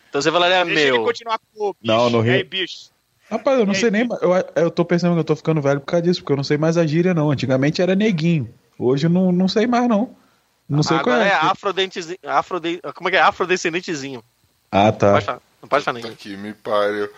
Então 0.09 0.21
você 0.21 0.31
falaria 0.31 0.63
Deixa 0.65 0.79
ele 0.81 0.91
meu. 0.91 1.03
continuar 1.03 1.39
com 1.39 1.69
o 1.69 1.73
bicho. 1.73 1.77
Não, 1.83 2.09
no 2.09 2.25
E 2.25 2.29
aí, 2.29 2.37
Rio- 2.37 2.47
bicho? 2.49 2.89
Rapaz, 3.29 3.59
eu 3.59 3.65
não 3.65 3.73
E 3.73 3.75
aí, 3.75 3.81
sei 3.81 3.91
nem. 3.91 4.07
Eu, 4.21 4.31
eu 4.55 4.71
tô 4.71 4.85
pensando 4.85 5.13
que 5.13 5.19
eu 5.19 5.23
tô 5.23 5.35
ficando 5.35 5.61
velho 5.61 5.79
por 5.81 5.85
causa 5.87 6.03
disso, 6.03 6.21
porque 6.21 6.31
eu 6.33 6.37
não 6.37 6.43
sei 6.43 6.57
mais 6.57 6.77
a 6.77 6.85
gíria, 6.85 7.13
não. 7.13 7.29
Antigamente 7.31 7.81
era 7.81 7.95
neguinho. 7.95 8.49
Hoje 8.79 9.07
eu 9.07 9.09
não, 9.09 9.31
não 9.31 9.47
sei 9.47 9.67
mais, 9.67 9.87
não. 9.89 10.15
Não 10.69 10.83
sei 10.83 10.97
qual 10.99 11.15
Agora 11.15 11.29
é. 11.29 11.31
é 11.31 11.33
afrodentes... 11.35 12.07
afrode... 12.25 12.79
Como 12.93 13.07
é 13.09 13.11
que 13.11 13.17
é? 13.17 13.21
Afrodescendentezinho. 13.21 14.21
Ah, 14.71 14.91
tá. 14.91 15.39
Não 15.67 15.69
pode 15.69 15.83
falar 15.83 15.99
ninguém. 15.99 16.15
que 16.15 16.37
me 16.37 16.53
pariu. 16.53 17.11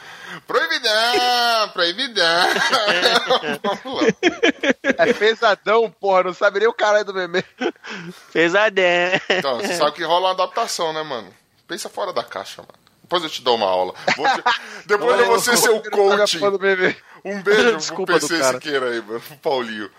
Proibidão! 0.47 1.69
Proibidão! 1.71 2.47
Vamos 3.61 4.01
lá. 4.01 4.07
É 4.97 5.13
pesadão, 5.13 5.91
porra. 5.91 6.23
Não 6.23 6.33
sabe 6.33 6.57
nem 6.59 6.67
o 6.67 6.73
caralho 6.73 7.05
do 7.05 7.13
meme. 7.13 7.43
Pesadão. 8.33 8.83
Então, 9.29 9.57
você 9.59 9.75
sabe 9.75 9.91
que 9.91 10.03
rola 10.03 10.27
uma 10.29 10.31
adaptação, 10.33 10.91
né, 10.93 11.03
mano? 11.03 11.31
Pensa 11.67 11.89
fora 11.89 12.11
da 12.11 12.23
caixa, 12.23 12.63
mano. 12.63 12.73
Depois 13.03 13.23
eu 13.23 13.29
te 13.29 13.41
dou 13.43 13.55
uma 13.55 13.67
aula. 13.67 13.93
Vou 14.17 14.25
te- 14.27 14.43
Depois 14.85 15.19
eu 15.19 15.25
vou 15.27 15.39
ser 15.39 15.57
seu 15.57 15.79
coach. 15.81 16.39
Um 17.25 17.41
beijo 17.41 17.77
Desculpa 17.77 18.13
pro 18.13 18.19
do 18.19 18.27
PC 18.27 18.39
cara. 18.41 18.53
Siqueira 18.57 18.89
aí, 18.89 19.01
mano. 19.01 19.19
Pro 19.21 19.37
Paulinho. 19.37 19.91